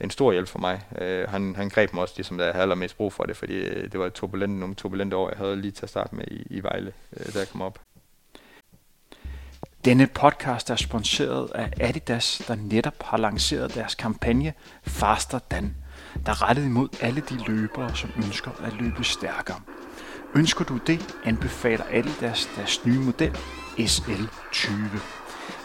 en 0.00 0.10
stor 0.10 0.32
hjælp 0.32 0.48
for 0.48 0.58
mig. 0.58 0.82
Øh, 0.98 1.28
han, 1.28 1.56
han 1.56 1.68
greb 1.68 1.92
mig 1.92 2.02
også, 2.02 2.14
ligesom 2.16 2.38
da 2.38 2.44
jeg 2.44 2.52
havde 2.52 2.62
allermest 2.62 2.96
brug 2.96 3.12
for 3.12 3.24
det, 3.24 3.36
fordi 3.36 3.54
øh, 3.54 3.92
det 3.92 4.00
var 4.00 4.06
et 4.06 4.12
turbulent, 4.12 4.52
nogle 4.52 4.74
turbulente 4.74 5.16
år, 5.16 5.28
jeg 5.28 5.38
havde 5.38 5.56
lige 5.56 5.72
til 5.72 5.82
at 5.82 5.90
starte 5.90 6.14
med 6.14 6.24
i, 6.30 6.46
i 6.50 6.62
Vejle, 6.62 6.92
øh, 7.16 7.32
da 7.34 7.38
jeg 7.38 7.48
kom 7.48 7.62
op. 7.62 7.78
Denne 9.84 10.06
podcast 10.06 10.70
er 10.70 10.76
sponsoreret 10.76 11.50
af 11.54 11.70
Adidas, 11.80 12.42
der 12.48 12.54
netop 12.54 13.02
har 13.02 13.16
lanceret 13.16 13.74
deres 13.74 13.94
kampagne 13.94 14.54
Faster 14.82 15.38
Than 15.50 15.81
der 16.26 16.32
er 16.32 16.42
rettet 16.42 16.64
imod 16.64 16.88
alle 17.00 17.20
de 17.20 17.44
løbere, 17.46 17.96
som 17.96 18.10
ønsker 18.16 18.50
at 18.64 18.72
løbe 18.72 19.04
stærkere. 19.04 19.60
Ønsker 20.34 20.64
du 20.64 20.78
det, 20.86 21.16
anbefaler 21.24 21.84
Adidas 21.90 22.48
deres 22.56 22.84
nye 22.84 22.98
model 22.98 23.36
SL20. 23.78 24.72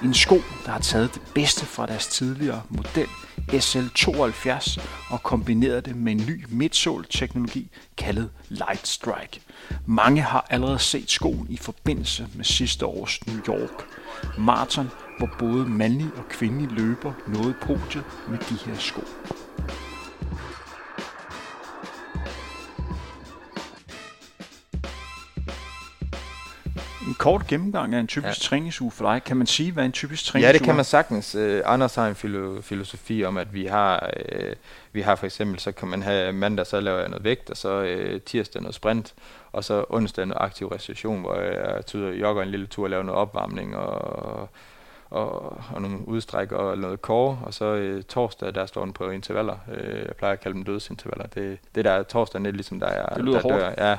En 0.04 0.14
sko, 0.14 0.36
der 0.66 0.72
har 0.72 0.80
taget 0.80 1.14
det 1.14 1.22
bedste 1.36 1.66
fra 1.66 1.86
deres 1.86 2.08
tidligere 2.08 2.62
model 2.70 3.08
SL72 3.52 4.82
og 5.10 5.24
kombineret 5.24 5.86
det 5.86 5.96
med 5.96 6.12
en 6.12 6.24
ny 6.28 6.46
midsole-teknologi 6.50 7.70
kaldet 7.98 8.30
Light 8.50 8.88
Strike. 8.88 9.42
Mange 9.86 10.22
har 10.22 10.48
allerede 10.50 10.80
set 10.80 11.12
skoen 11.12 11.48
i 11.50 11.58
forbindelse 11.58 12.28
med 12.36 12.46
sidste 12.46 12.86
års 12.86 13.28
New 13.28 13.38
York 13.38 13.86
Marathon, 14.38 14.90
hvor 15.18 15.30
både 15.40 15.66
mandlige 15.66 16.12
og 16.18 16.30
kvindelige 16.30 16.76
løber 16.76 17.14
nåede 17.28 17.56
podiet 17.62 18.04
med 18.30 18.38
de 18.38 18.54
her 18.66 18.78
sko. 18.78 19.02
En 27.08 27.14
kort 27.14 27.48
gennemgang 27.48 27.96
af 27.96 28.00
en 28.00 28.08
typisk 28.08 28.44
ja. 28.44 28.48
træningsuge 28.50 28.92
for 28.92 29.12
dig. 29.12 29.24
Kan 29.24 29.38
man 29.38 29.48
sige, 29.48 29.72
hvad 29.72 29.86
en 29.86 29.92
typisk 29.92 30.26
træningsuge 30.26 30.48
er? 30.48 30.54
Ja, 30.54 30.58
det 30.58 30.66
kan 30.66 30.76
man 30.76 30.86
sagtens. 30.86 31.36
Uh, 31.36 31.60
Anders 31.66 31.96
har 31.96 32.08
en 32.08 32.16
filo- 32.16 32.62
filosofi 32.62 33.24
om, 33.24 33.38
at 33.38 33.54
vi 33.54 33.66
har, 33.66 34.10
uh, 34.36 34.52
vi 34.92 35.02
har 35.02 35.16
for 35.16 35.26
eksempel, 35.26 35.60
så 35.60 35.72
kan 35.72 35.88
man 35.88 36.04
have 36.04 36.34
mandag, 36.34 36.68
så 36.68 36.80
laver 36.80 37.00
jeg 37.00 37.10
noget 37.10 37.24
vægt, 37.24 37.50
og 37.50 37.58
så 37.58 37.98
uh, 38.14 38.22
tirsdag 38.22 38.62
noget 38.62 38.76
sprint, 38.76 39.14
og 39.52 39.64
så 39.64 39.86
onsdag 39.90 40.26
noget 40.26 40.42
aktiv 40.42 40.68
restitution, 40.68 41.22
hvor 41.22 41.36
jeg 41.36 41.86
tyder, 41.86 42.10
jogger 42.10 42.44
en 42.44 42.50
lille 42.50 42.68
tur 42.68 42.84
og 42.84 42.90
laver 42.90 43.04
noget 43.04 43.22
opvarmning 43.22 43.78
og 43.78 44.50
og, 45.10 45.58
og 45.74 45.82
nogle 45.82 46.08
udstræk 46.08 46.52
og 46.52 46.78
noget 46.78 47.00
core, 47.00 47.40
og 47.44 47.54
så 47.54 47.66
øh, 47.66 48.04
torsdag, 48.04 48.56
der 48.56 48.66
står 48.66 48.84
den 48.84 48.94
på 48.94 49.10
intervaller. 49.10 49.58
Øh, 49.74 50.00
jeg 50.00 50.16
plejer 50.18 50.34
at 50.34 50.40
kalde 50.40 50.56
dem 50.56 50.64
dødsintervaller. 50.64 51.28
Det, 51.28 51.58
det 51.76 51.86
der 51.86 52.04
torsdag, 52.04 52.42
det 52.42 52.48
er 52.48 52.52
ligesom 52.52 52.80
der, 52.80 52.92
jeg, 52.92 53.06
det 53.16 53.26
lyder 53.26 53.42
der 53.42 53.50
dør. 53.50 53.90
Ja, 53.90 53.98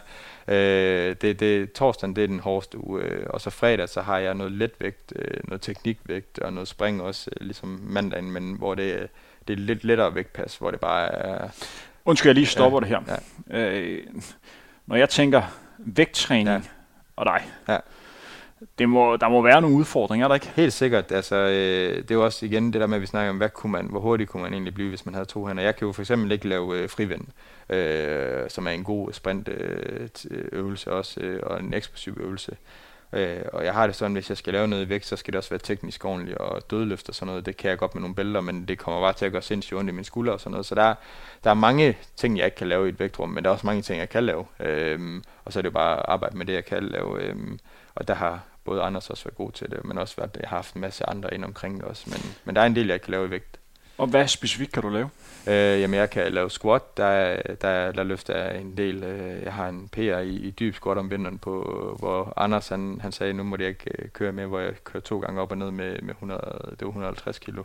øh, 0.49 1.17
det, 1.21 1.41
det, 1.41 1.73
torsdagen, 1.73 2.17
det 2.17 2.25
er 2.25 2.29
den 2.29 2.41
hårdeste 2.41 2.85
uge, 2.85 3.03
øh, 3.03 3.27
og 3.31 3.41
så 3.41 3.51
fredag, 3.51 3.89
så 3.89 4.01
har 4.01 4.19
jeg 4.19 4.35
noget 4.35 4.53
letvægt, 4.53 5.13
øh, 5.17 5.41
noget 5.45 5.63
teknikvægt 5.63 6.39
og 6.39 6.53
noget 6.53 6.69
spring 6.69 7.03
også, 7.03 7.31
øh, 7.41 7.47
ligesom 7.47 7.81
mandagen, 7.83 8.31
men 8.31 8.55
hvor 8.59 8.75
det, 8.75 9.09
det 9.49 9.53
er 9.53 9.59
lidt 9.59 9.85
lettere 9.85 10.15
vægtpas, 10.15 10.57
hvor 10.57 10.71
det 10.71 10.81
bare 10.81 11.15
er... 11.15 11.49
Undskyld, 12.05 12.29
jeg 12.29 12.35
lige 12.35 12.47
stopper 12.47 12.79
ja, 12.79 12.81
det 12.81 12.89
her. 12.89 13.21
Ja. 13.51 13.79
Øh, 13.79 14.07
når 14.87 14.97
jeg 14.97 15.09
tænker 15.09 15.43
vægttræning 15.79 16.49
ja. 16.49 16.61
og 17.17 17.27
dig, 17.27 17.43
ja 17.69 17.79
det 18.79 18.89
må, 18.89 19.17
der 19.17 19.29
må 19.29 19.43
være 19.43 19.61
nogle 19.61 19.77
udfordringer, 19.77 20.27
er 20.27 20.29
der 20.29 20.35
ikke? 20.35 20.53
Helt 20.57 20.73
sikkert. 20.73 21.13
Altså, 21.13 21.37
øh, 21.37 21.97
det 21.97 22.11
er 22.11 22.15
jo 22.15 22.25
også 22.25 22.47
igen 22.47 22.73
det 22.73 22.81
der 22.81 22.87
med, 22.87 22.97
at 22.97 23.01
vi 23.01 23.07
snakker 23.07 23.31
om, 23.31 23.37
hvad 23.37 23.49
kunne 23.49 23.73
man, 23.73 23.87
hvor 23.87 24.01
hurtigt 24.01 24.31
kunne 24.31 24.43
man 24.43 24.53
egentlig 24.53 24.75
blive, 24.75 24.89
hvis 24.89 25.07
man 25.07 25.15
havde 25.15 25.27
to 25.27 25.47
hænder. 25.47 25.63
Jeg 25.63 25.77
kan 25.77 25.87
jo 25.87 25.93
for 25.93 26.03
eksempel 26.03 26.33
ikke 26.33 26.49
lave 26.49 26.79
øh, 26.79 26.89
frivind, 26.89 27.25
øh, 27.71 28.51
som 28.51 28.67
er 28.67 28.71
en 28.71 28.85
god 28.85 29.13
sprintøvelse 29.13 30.91
øh, 30.91 30.97
også, 30.97 31.21
øh, 31.21 31.41
og 31.43 31.61
en 31.61 31.75
eksplosiv 31.75 32.17
øvelse. 32.21 32.57
Øh, 33.13 33.43
og 33.53 33.65
jeg 33.65 33.75
har 33.75 33.87
det 33.87 33.97
sådan, 33.97 34.13
hvis 34.13 34.29
jeg 34.29 34.37
skal 34.37 34.53
lave 34.53 34.69
noget 34.69 34.87
i 34.87 34.89
vægt, 34.89 35.07
så 35.07 35.17
skal 35.17 35.33
det 35.33 35.39
også 35.39 35.51
være 35.51 35.59
teknisk 35.59 36.05
ordentligt, 36.05 36.39
og 36.39 36.71
dødløft 36.71 37.09
og 37.09 37.15
sådan 37.15 37.27
noget, 37.27 37.47
det 37.47 37.57
kan 37.57 37.71
jeg 37.71 37.79
godt 37.79 37.95
med 37.95 38.01
nogle 38.01 38.15
bælter, 38.15 38.41
men 38.41 38.69
det 38.69 38.79
kommer 38.79 39.01
bare 39.01 39.13
til 39.13 39.27
at 39.27 39.33
gøre 39.33 39.43
sindssygt 39.43 39.79
ondt 39.79 39.91
i 39.91 39.93
mine 39.93 40.05
skuldre 40.05 40.33
og 40.33 40.41
sådan 40.41 40.51
noget. 40.51 40.67
Så 40.67 40.75
der, 40.75 40.95
der 41.45 41.51
er 41.51 41.55
mange 41.55 41.99
ting, 42.17 42.39
jeg 42.39 42.45
ikke 42.45 42.57
kan 42.57 42.69
lave 42.69 42.87
i 42.87 42.89
et 42.89 43.01
vægtrum, 43.01 43.29
men 43.29 43.45
der 43.45 43.51
er 43.51 43.55
også 43.55 43.67
mange 43.67 43.83
ting, 43.83 43.99
jeg 43.99 44.09
kan 44.09 44.25
lave. 44.25 44.47
Øh, 44.61 45.23
og 45.45 45.53
så 45.53 45.59
er 45.59 45.63
det 45.63 45.69
jo 45.69 45.75
bare 45.75 45.97
at 45.97 46.05
arbejde 46.09 46.37
med 46.37 46.47
det, 46.47 46.53
jeg 46.53 46.65
kan 46.65 46.85
lave. 46.85 47.23
Øh, 47.23 47.37
og 47.95 48.09
der 48.09 48.15
har 48.15 48.41
både 48.65 48.83
Anders 48.83 49.11
også 49.11 49.25
været 49.25 49.37
god 49.37 49.53
til 49.53 49.71
det, 49.71 49.85
men 49.85 49.99
også 49.99 50.17
været, 50.17 50.37
jeg 50.41 50.49
har 50.49 50.57
haft 50.57 50.75
en 50.75 50.81
masse 50.81 51.09
andre 51.09 51.35
ind 51.35 51.45
omkring 51.45 51.77
det 51.77 51.85
også. 51.85 52.05
Men, 52.07 52.21
men 52.45 52.57
der 52.57 52.63
er 52.63 52.67
en 52.67 52.77
del, 52.77 52.87
jeg 52.89 53.01
kan 53.01 53.11
lave 53.11 53.27
i 53.27 53.31
vægt. 53.31 53.59
Og 53.99 54.07
hvad 54.07 54.29
specifikt 54.29 54.73
kan 54.73 54.83
du 54.83 54.89
lave? 54.89 55.11
Øh, 55.47 55.81
jamen, 55.81 55.95
jeg 55.95 56.11
kan 56.11 56.33
lave 56.33 56.51
squat, 56.51 56.97
der, 56.97 57.43
der, 57.61 57.93
der 57.93 58.03
løfter 58.03 58.37
jeg 58.37 58.61
en 58.61 58.77
del. 58.77 59.05
Øh, 59.05 59.43
jeg 59.43 59.53
har 59.53 59.69
en 59.69 59.89
PR 59.89 60.19
i, 60.19 60.35
i 60.35 60.51
dyb 60.51 60.75
squat 60.75 60.99
om 60.99 61.11
vinteren, 61.11 61.39
på, 61.39 61.53
hvor 61.99 62.33
Anders 62.37 62.69
han, 62.69 62.99
han 63.01 63.13
sagde, 63.13 63.33
nu 63.33 63.43
må 63.43 63.57
jeg 63.61 63.69
ikke 63.69 63.91
øh, 63.99 64.09
køre 64.09 64.33
med, 64.33 64.47
hvor 64.47 64.61
jeg 64.61 64.85
kører 64.85 65.03
to 65.03 65.19
gange 65.19 65.41
op 65.41 65.51
og 65.51 65.59
ned 65.59 65.71
med, 65.71 66.03
med 66.03 66.11
100, 66.11 66.41
det 66.71 66.81
var 66.81 66.89
150 66.89 67.39
kilo 67.39 67.63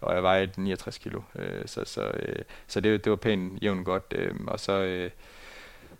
og 0.00 0.14
jeg 0.14 0.22
vejede 0.22 0.50
69 0.56 0.98
kilo. 0.98 1.20
Øh, 1.38 1.62
så 1.66 1.84
så, 1.84 2.02
øh, 2.02 2.38
så 2.66 2.80
det, 2.80 3.04
det 3.04 3.10
var 3.10 3.16
pænt 3.16 3.62
jævnt 3.62 3.84
godt. 3.84 4.04
Øh, 4.16 4.34
og 4.46 4.60
så, 4.60 4.72
øh, 4.72 5.10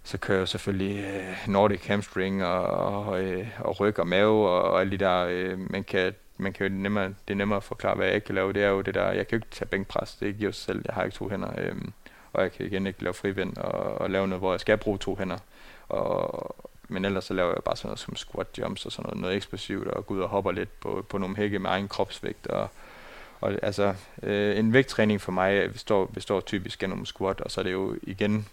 så 0.03 0.19
kører 0.19 0.39
jeg 0.39 0.49
selvfølgelig 0.49 1.05
øh, 1.05 1.53
Nordic 1.53 1.87
hamstring 1.87 2.45
og, 2.45 2.67
og, 2.67 3.23
øh, 3.23 3.47
og 3.59 3.81
ryg 3.81 3.99
og 3.99 4.09
mave 4.09 4.49
og, 4.49 4.63
og 4.63 4.81
alle 4.81 4.91
de 4.91 5.05
der, 5.05 5.27
øh, 5.31 5.71
man 5.71 5.85
kan 5.85 6.15
man 6.39 6.53
kan 6.53 6.67
jo 6.67 6.79
nemmere, 6.79 7.05
det 7.05 7.31
er 7.31 7.35
nemmere 7.35 7.57
at 7.57 7.65
forklare, 7.65 7.95
hvad 7.95 8.07
jeg 8.07 8.15
ikke 8.15 8.25
kan 8.25 8.35
lave. 8.35 8.53
Det 8.53 8.63
er 8.63 8.69
jo 8.69 8.81
det 8.81 8.95
der, 8.95 9.13
jeg 9.13 9.29
kan 9.29 9.39
jo 9.39 9.45
ikke 9.45 9.55
tage 9.55 9.69
bænkpres, 9.69 10.15
det 10.15 10.39
giver 10.39 10.53
sig 10.53 10.65
selv, 10.65 10.83
jeg 10.87 10.95
har 10.95 11.05
ikke 11.05 11.15
to 11.15 11.29
hænder. 11.29 11.51
Øhm, 11.59 11.93
og 12.33 12.43
jeg 12.43 12.53
kan 12.53 12.67
igen 12.67 12.87
ikke 12.87 13.03
lave 13.03 13.15
frivind 13.15 13.57
og, 13.57 13.99
og 14.01 14.11
lave 14.11 14.29
noget, 14.29 14.41
hvor 14.41 14.53
jeg 14.53 14.61
skal 14.61 14.79
bruge 14.79 14.99
to 14.99 15.17
hænder. 15.17 15.39
Og, 15.89 16.57
men 16.89 17.05
ellers 17.05 17.25
så 17.25 17.35
laver 17.35 17.53
jeg 17.53 17.63
bare 17.65 17.77
sådan 17.77 17.89
noget 17.89 17.99
som 17.99 18.17
squat 18.17 18.47
jumps 18.59 18.87
og 18.87 18.93
sådan 18.93 19.07
noget, 19.07 19.21
noget 19.21 19.37
eksplosivt, 19.37 19.89
og 19.89 20.07
går 20.07 20.15
ud 20.15 20.21
og 20.21 20.29
hopper 20.29 20.53
lidt 20.53 20.81
på, 20.81 21.07
på 21.09 21.19
nogle 21.19 21.37
hække 21.37 21.59
med 21.59 21.71
egen 21.71 21.89
kropsvægt, 21.89 22.47
og, 22.47 22.69
og 23.41 23.53
altså, 23.63 23.95
øh, 24.23 24.59
en 24.59 24.73
vægttræning 24.73 25.21
for 25.21 25.33
mig 25.33 25.53
øh, 25.55 25.73
består, 25.73 26.07
består 26.07 26.41
typisk 26.41 26.83
af 26.83 26.89
nogle 26.89 27.07
squat, 27.07 27.41
og 27.41 27.51
så 27.51 27.61
er 27.61 27.63
det 27.63 27.73
jo 27.73 27.97
igen, 28.03 28.49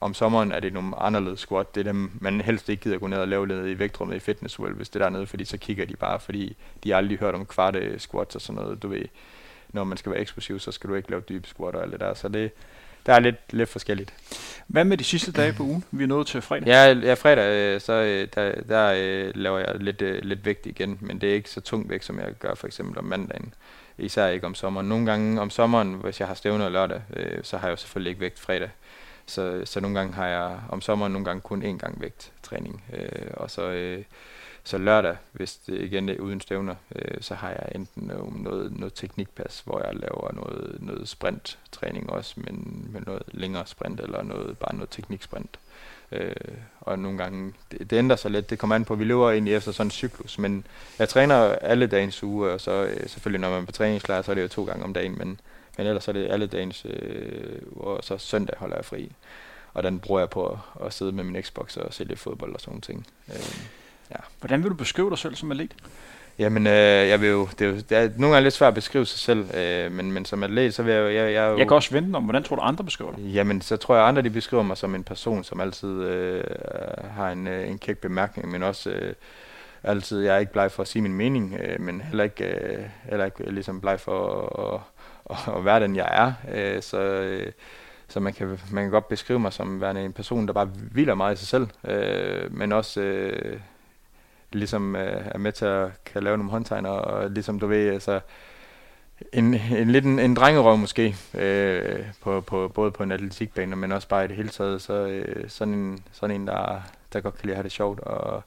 om 0.00 0.14
sommeren 0.14 0.52
er 0.52 0.60
det 0.60 0.72
nogle 0.72 0.96
anderledes 0.96 1.40
squat. 1.40 1.74
Det 1.74 1.80
er 1.80 1.92
dem, 1.92 2.10
man 2.20 2.40
helst 2.40 2.68
ikke 2.68 2.82
gider 2.82 2.98
gå 2.98 3.06
ned 3.06 3.18
og 3.18 3.28
lave 3.28 3.46
ned 3.46 3.68
i 3.68 3.78
vægtrummet 3.78 4.16
i 4.16 4.18
Fitness 4.18 4.58
World, 4.58 4.74
hvis 4.74 4.88
det 4.88 5.02
er 5.02 5.04
dernede, 5.04 5.26
fordi 5.26 5.44
så 5.44 5.56
kigger 5.58 5.84
de 5.84 5.96
bare, 5.96 6.20
fordi 6.20 6.56
de 6.84 6.90
har 6.90 6.96
aldrig 6.96 7.18
hørt 7.18 7.34
om 7.34 7.46
kvarte 7.46 7.98
squats 7.98 8.34
og 8.34 8.40
sådan 8.40 8.62
noget, 8.62 8.82
du 8.82 8.88
ved. 8.88 9.04
Når 9.68 9.84
man 9.84 9.98
skal 9.98 10.12
være 10.12 10.20
eksplosiv, 10.20 10.58
så 10.58 10.72
skal 10.72 10.90
du 10.90 10.94
ikke 10.94 11.10
lave 11.10 11.22
dybe 11.28 11.48
squat 11.48 11.74
og 11.74 11.82
alt 11.82 11.92
det 11.92 12.00
der. 12.00 12.14
Så 12.14 12.28
det, 12.28 12.50
der 13.06 13.12
er 13.12 13.20
lidt, 13.20 13.36
lidt 13.50 13.68
forskelligt. 13.68 14.14
Hvad 14.66 14.84
med 14.84 14.96
de 14.96 15.04
sidste 15.04 15.32
dage 15.32 15.52
på 15.52 15.62
ugen? 15.62 15.84
Vi 15.90 16.02
er 16.02 16.08
nået 16.08 16.26
til 16.26 16.42
fredag. 16.42 16.66
Ja, 16.66 16.92
ja 16.92 17.14
fredag, 17.14 17.74
øh, 17.74 17.80
så 17.80 17.92
øh, 17.92 18.28
der, 18.34 18.62
der 18.62 18.94
øh, 18.96 19.32
laver 19.34 19.58
jeg 19.58 19.74
lidt, 19.80 20.24
lidt 20.24 20.44
vægt 20.44 20.66
igen, 20.66 20.98
men 21.00 21.20
det 21.20 21.30
er 21.30 21.34
ikke 21.34 21.50
så 21.50 21.60
tung 21.60 21.90
vægt, 21.90 22.04
som 22.04 22.18
jeg 22.18 22.32
gør 22.38 22.54
for 22.54 22.66
eksempel 22.66 22.98
om 22.98 23.04
mandagen 23.04 23.54
især 23.98 24.26
ikke 24.26 24.46
om 24.46 24.54
sommeren. 24.54 24.88
Nogle 24.88 25.06
gange 25.06 25.40
om 25.40 25.50
sommeren, 25.50 25.94
hvis 25.94 26.20
jeg 26.20 26.28
har 26.28 26.34
stævner 26.34 26.68
lørdag, 26.68 27.00
så 27.42 27.56
har 27.56 27.66
jeg 27.66 27.72
jo 27.72 27.76
selvfølgelig 27.76 28.10
ikke 28.10 28.20
vægt 28.20 28.38
fredag. 28.38 28.70
Så, 29.26 29.62
så 29.64 29.80
nogle 29.80 29.98
gange 29.98 30.14
har 30.14 30.26
jeg 30.26 30.60
om 30.68 30.80
sommeren 30.80 31.12
nogle 31.12 31.24
gange 31.24 31.40
kun 31.40 31.62
én 31.62 31.78
gang 31.78 32.00
vægt 32.00 32.32
træning. 32.42 32.84
Øh, 32.92 33.30
og 33.34 33.50
så, 33.50 33.62
øh, 33.62 34.04
så 34.64 34.78
lørdag, 34.78 35.16
hvis 35.32 35.56
det 35.56 35.80
igen 35.80 36.08
er 36.08 36.18
uden 36.18 36.40
stævner, 36.40 36.74
øh, 36.94 37.20
så 37.20 37.34
har 37.34 37.48
jeg 37.48 37.68
enten 37.74 38.02
noget, 38.06 38.40
noget, 38.40 38.78
noget 38.78 38.94
teknikpas, 38.94 39.62
hvor 39.64 39.86
jeg 39.86 39.94
laver 39.94 40.32
noget, 40.32 40.76
noget 40.80 41.08
sprinttræning 41.08 42.10
også, 42.10 42.34
men 42.36 42.86
med 42.92 43.00
noget 43.00 43.22
længere 43.26 43.66
sprint, 43.66 44.00
eller 44.00 44.22
noget, 44.22 44.58
bare 44.58 44.74
noget 44.74 44.90
tekniksprint. 44.90 45.58
Øh, 46.12 46.34
og 46.80 46.98
nogle 46.98 47.18
gange, 47.18 47.52
det, 47.70 47.90
det 47.90 47.96
ændrer 47.96 48.16
sig 48.16 48.30
lidt, 48.30 48.50
det 48.50 48.58
kommer 48.58 48.76
an 48.76 48.84
på, 48.84 48.94
vi 48.94 49.04
løber 49.04 49.30
egentlig 49.30 49.54
efter 49.54 49.72
sådan 49.72 49.86
en 49.86 49.90
cyklus, 49.90 50.38
men 50.38 50.66
jeg 50.98 51.08
træner 51.08 51.36
alle 51.36 51.86
dagens 51.86 52.22
uge, 52.22 52.50
og 52.50 52.60
så 52.60 52.84
øh, 52.84 53.08
selvfølgelig 53.08 53.40
når 53.40 53.50
man 53.50 53.62
er 53.62 53.66
på 53.66 53.72
træningslejr, 53.72 54.22
så 54.22 54.30
er 54.30 54.34
det 54.34 54.42
jo 54.42 54.48
to 54.48 54.64
gange 54.64 54.84
om 54.84 54.92
dagen, 54.92 55.18
men, 55.18 55.40
men 55.76 55.86
ellers 55.86 56.08
er 56.08 56.12
det 56.12 56.30
alle 56.30 56.46
dagens, 56.46 56.86
øh, 56.88 57.58
og 57.76 58.04
så 58.04 58.18
søndag 58.18 58.56
holder 58.58 58.76
jeg 58.76 58.84
fri. 58.84 59.12
Og 59.74 59.82
den 59.82 60.00
bruger 60.00 60.20
jeg 60.20 60.30
på 60.30 60.46
at, 60.46 60.86
at 60.86 60.92
sidde 60.92 61.12
med 61.12 61.24
min 61.24 61.42
Xbox 61.42 61.76
og 61.76 61.94
se 61.94 62.04
lidt 62.04 62.18
fodbold 62.18 62.54
og 62.54 62.60
sådan 62.60 62.70
nogle 62.70 62.80
ting. 62.80 63.06
Øh, 63.28 63.56
ja. 64.10 64.16
Hvordan 64.40 64.62
vil 64.62 64.70
du 64.70 64.76
beskrive 64.76 65.10
dig 65.10 65.18
selv 65.18 65.34
som 65.34 65.50
atlet? 65.50 65.74
Jamen, 66.38 66.66
øh, 66.66 67.08
jeg 67.08 67.20
vil 67.20 67.28
jo, 67.28 67.48
det 67.58 67.66
er 67.66 67.70
jo 67.70 67.76
det 67.76 67.92
er 67.92 68.10
nogle 68.16 68.34
gange 68.34 68.42
lidt 68.42 68.54
svært 68.54 68.68
at 68.68 68.74
beskrive 68.74 69.06
sig 69.06 69.18
selv, 69.18 69.56
øh, 69.56 69.92
men, 69.92 70.12
men 70.12 70.24
som 70.24 70.42
atlet, 70.42 70.74
så 70.74 70.82
vil 70.82 70.94
jeg 70.94 71.00
jo... 71.00 71.08
Jeg, 71.08 71.32
jeg, 71.32 71.50
jo, 71.50 71.58
jeg 71.58 71.66
kan 71.66 71.74
også 71.74 71.90
vente 71.90 72.16
om, 72.16 72.22
hvordan 72.24 72.42
tror 72.42 72.56
du 72.56 72.62
andre 72.62 72.84
beskriver 72.84 73.12
dig? 73.12 73.24
Jamen, 73.24 73.60
så 73.60 73.76
tror 73.76 73.96
jeg, 73.96 74.06
andre 74.06 74.22
de 74.22 74.30
beskriver 74.30 74.62
mig 74.62 74.76
som 74.76 74.94
en 74.94 75.04
person, 75.04 75.44
som 75.44 75.60
altid 75.60 76.02
øh, 76.02 76.44
har 77.10 77.30
en, 77.30 77.46
øh, 77.46 77.68
en 77.68 77.78
kæk 77.78 77.98
bemærkning, 77.98 78.50
men 78.50 78.62
også 78.62 78.90
øh, 78.90 79.14
altid, 79.82 80.20
jeg 80.20 80.34
er 80.34 80.38
ikke 80.38 80.52
bleg 80.52 80.72
for 80.72 80.82
at 80.82 80.88
sige 80.88 81.02
min 81.02 81.14
mening, 81.14 81.60
øh, 81.60 81.80
men 81.80 82.00
heller 82.00 82.24
ikke, 82.24 82.44
øh, 82.44 82.84
heller 83.10 83.24
ikke 83.24 83.50
ligesom 83.50 83.80
bleg 83.80 84.00
for 84.00 84.40
at, 84.40 84.74
at, 84.74 84.80
at 85.30 85.64
være 85.64 85.80
den, 85.80 85.96
jeg 85.96 86.08
er. 86.12 86.32
Øh, 86.54 86.82
så... 86.82 86.98
Øh, 87.00 87.52
så 88.08 88.20
man 88.20 88.32
kan, 88.32 88.58
man 88.70 88.84
kan 88.84 88.90
godt 88.90 89.08
beskrive 89.08 89.38
mig 89.38 89.52
som 89.52 89.80
værende 89.80 90.04
en 90.04 90.12
person, 90.12 90.46
der 90.46 90.52
bare 90.52 90.64
hviler 90.64 91.14
meget 91.14 91.34
i 91.34 91.38
sig 91.38 91.48
selv, 91.48 91.68
øh, 91.84 92.54
men 92.54 92.72
også 92.72 93.00
øh, 93.00 93.60
ligesom 94.52 94.96
øh, 94.96 95.26
er 95.26 95.38
med 95.38 95.52
til 95.52 95.64
at 95.64 96.04
kan 96.04 96.22
lave 96.22 96.36
nogle 96.36 96.50
håndtegn, 96.50 96.86
og 96.86 97.30
ligesom 97.30 97.60
du 97.60 97.66
ved, 97.66 97.88
altså, 97.92 98.20
en, 99.32 99.54
en 99.54 99.90
lidt 99.90 100.04
en, 100.04 100.18
en 100.18 100.34
drengerøv 100.34 100.76
måske, 100.76 101.16
øh, 101.34 102.04
på, 102.22 102.40
på, 102.40 102.68
både 102.68 102.90
på 102.90 103.02
en 103.02 103.12
atletikbane, 103.12 103.76
men 103.76 103.92
også 103.92 104.08
bare 104.08 104.24
i 104.24 104.28
det 104.28 104.36
hele 104.36 104.48
taget, 104.48 104.82
så 104.82 104.92
øh, 104.92 105.50
sådan 105.50 105.74
en, 105.74 106.04
sådan 106.12 106.40
en 106.40 106.46
der, 106.46 106.82
der 107.12 107.20
godt 107.20 107.34
kan 107.34 107.46
lide 107.46 107.52
at 107.52 107.56
have 107.56 107.64
det 107.64 107.72
sjovt, 107.72 108.00
og 108.00 108.42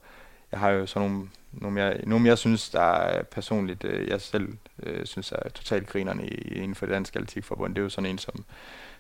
jeg 0.52 0.60
har 0.60 0.70
jo 0.70 0.86
sådan 0.86 1.10
nogle, 1.10 1.28
nogle, 1.52 1.82
jeg, 1.82 2.02
nogle 2.04 2.28
jeg 2.28 2.38
synes, 2.38 2.70
der 2.70 2.82
er 2.82 3.24
personligt, 3.24 3.84
øh, 3.84 4.08
jeg 4.08 4.22
selv 4.22 4.54
øh, 4.84 5.06
synes 5.06 5.32
er 5.32 5.50
totalt 5.50 5.88
grinerne 5.88 6.28
inden 6.28 6.76
for 6.76 6.86
det 6.86 6.94
danske 6.94 7.20
atletikforbund, 7.20 7.76
det 7.76 7.82
er 7.82 7.84
jo 7.84 7.90
sådan 7.90 8.10
en 8.10 8.18
som 8.18 8.46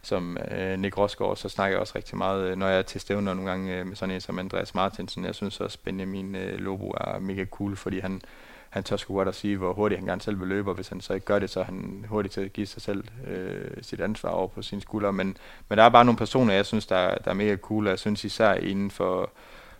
som 0.01 0.37
øh, 0.51 0.79
Nick 0.79 0.97
Rosgaard, 0.97 1.35
så 1.35 1.49
snakker 1.49 1.75
jeg 1.75 1.81
også 1.81 1.93
rigtig 1.95 2.17
meget, 2.17 2.51
øh, 2.51 2.57
når 2.57 2.67
jeg 2.67 2.77
er 2.77 2.81
til 2.81 3.01
stævner 3.01 3.33
nogle 3.33 3.49
gange 3.49 3.75
øh, 3.75 3.87
med 3.87 3.95
sådan 3.95 4.15
en 4.15 4.21
som 4.21 4.39
Andreas 4.39 4.75
Martinsen. 4.75 5.25
Jeg 5.25 5.35
synes 5.35 5.59
også, 5.59 5.77
Benjamin 5.83 6.35
øh, 6.35 6.59
Lobo 6.59 6.89
er 6.89 7.19
mega 7.19 7.45
cool, 7.45 7.75
fordi 7.75 7.99
han, 7.99 8.21
han 8.69 8.83
tør 8.83 8.97
sgu 8.97 9.15
godt 9.15 9.27
at 9.27 9.35
sige, 9.35 9.57
hvor 9.57 9.73
hurtigt 9.73 9.99
han 9.99 10.07
gerne 10.07 10.21
selv 10.21 10.39
vil 10.39 10.47
løbe, 10.47 10.69
og 10.69 10.75
hvis 10.75 10.87
han 10.87 11.01
så 11.01 11.13
ikke 11.13 11.25
gør 11.25 11.39
det, 11.39 11.49
så 11.49 11.59
er 11.59 11.63
han 11.63 12.05
hurtigt 12.07 12.33
til 12.33 12.41
at 12.41 12.53
give 12.53 12.67
sig 12.67 12.81
selv 12.81 13.03
øh, 13.27 13.71
sit 13.81 14.01
ansvar 14.01 14.29
over 14.29 14.47
på 14.47 14.61
sine 14.61 14.81
skuldre. 14.81 15.13
Men, 15.13 15.37
men 15.69 15.77
der 15.77 15.83
er 15.83 15.89
bare 15.89 16.05
nogle 16.05 16.17
personer, 16.17 16.53
jeg 16.53 16.65
synes, 16.65 16.85
der, 16.85 17.15
der 17.15 17.31
er 17.31 17.35
mega 17.35 17.55
cool, 17.55 17.85
og 17.85 17.91
jeg 17.91 17.99
synes 17.99 18.23
især 18.23 18.53
inden 18.53 18.91
for, 18.91 19.29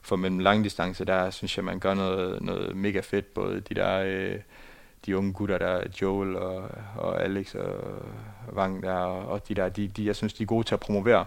for 0.02 0.16
mellem 0.16 0.39
langdistance, 0.39 1.06
der 1.06 1.30
synes 1.30 1.58
jeg, 1.58 1.66
man 1.66 1.80
gør 1.80 1.93
noget, 1.93 2.41
noget 2.41 2.76
mega 2.76 3.00
fedt, 3.00 3.34
både 3.34 3.60
de 3.60 3.76
der... 3.76 4.04
Øh, 4.06 4.39
de 5.06 5.18
unge 5.18 5.34
gutter 5.34 5.58
der, 5.58 5.84
Joel 6.02 6.36
og, 6.36 6.70
og 6.97 7.24
Alex 7.24 7.56
og 7.56 8.04
Wang 8.54 8.84
der, 8.84 8.95
og 9.04 9.47
de 9.47 9.56
der, 9.56 9.70
de, 9.70 9.88
de, 9.88 10.06
jeg 10.06 10.16
synes, 10.16 10.34
de 10.34 10.43
er 10.43 10.47
gode 10.47 10.68
til 10.68 10.74
at 10.74 10.80
promovere 10.80 11.26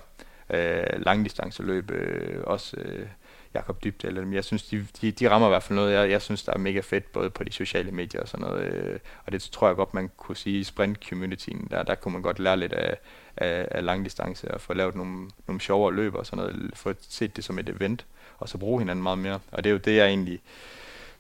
øh, 0.51 0.85
langdistanceløb, 0.97 1.91
øh, 1.91 2.41
også 2.45 2.77
øh, 2.81 3.07
Jakob 3.55 3.85
Dybt 3.85 4.05
eller 4.05 4.33
jeg 4.33 4.45
synes, 4.45 4.62
de, 4.62 4.87
de, 5.01 5.11
de 5.11 5.31
rammer 5.31 5.49
i 5.49 5.51
hvert 5.51 5.62
fald 5.62 5.77
noget, 5.77 5.93
jeg, 5.93 6.11
jeg 6.11 6.23
synes, 6.23 6.45
der 6.45 6.53
er 6.53 6.59
mega 6.59 6.81
fedt, 6.81 7.12
både 7.12 7.31
på 7.31 7.45
de 7.45 7.53
sociale 7.53 7.91
medier 7.91 8.20
og 8.20 8.29
sådan 8.29 8.47
noget, 8.47 8.75
øh, 8.75 8.99
og 9.27 9.33
det 9.33 9.43
tror 9.43 9.66
jeg 9.66 9.77
godt, 9.77 9.95
man 9.95 10.11
kunne 10.16 10.37
sige 10.37 10.61
i 10.61 10.64
sprint-communityen, 10.64 11.68
der, 11.70 11.83
der 11.83 11.95
kunne 11.95 12.12
man 12.12 12.23
godt 12.23 12.39
lære 12.39 12.57
lidt 12.57 12.73
af, 12.73 12.99
af, 13.37 13.68
af 13.70 13.85
langdistance, 13.85 14.51
og 14.51 14.61
få 14.61 14.75
lavet 14.75 14.95
nogle, 14.95 15.31
nogle 15.47 15.61
sjovere 15.61 15.95
løb 15.95 16.14
og 16.14 16.27
sådan 16.27 16.45
noget, 16.45 16.70
få 16.75 16.95
set 17.01 17.37
det 17.37 17.45
som 17.45 17.59
et 17.59 17.68
event, 17.68 18.07
og 18.43 18.49
så 18.49 18.59
bruge 18.59 18.80
hinanden 18.80 19.03
meget 19.03 19.18
mere, 19.18 19.40
og 19.53 19.64
det 19.64 19.70
er 19.70 19.72
jo 19.72 19.78
det, 19.78 19.97
jeg 19.97 20.07
egentlig, 20.07 20.40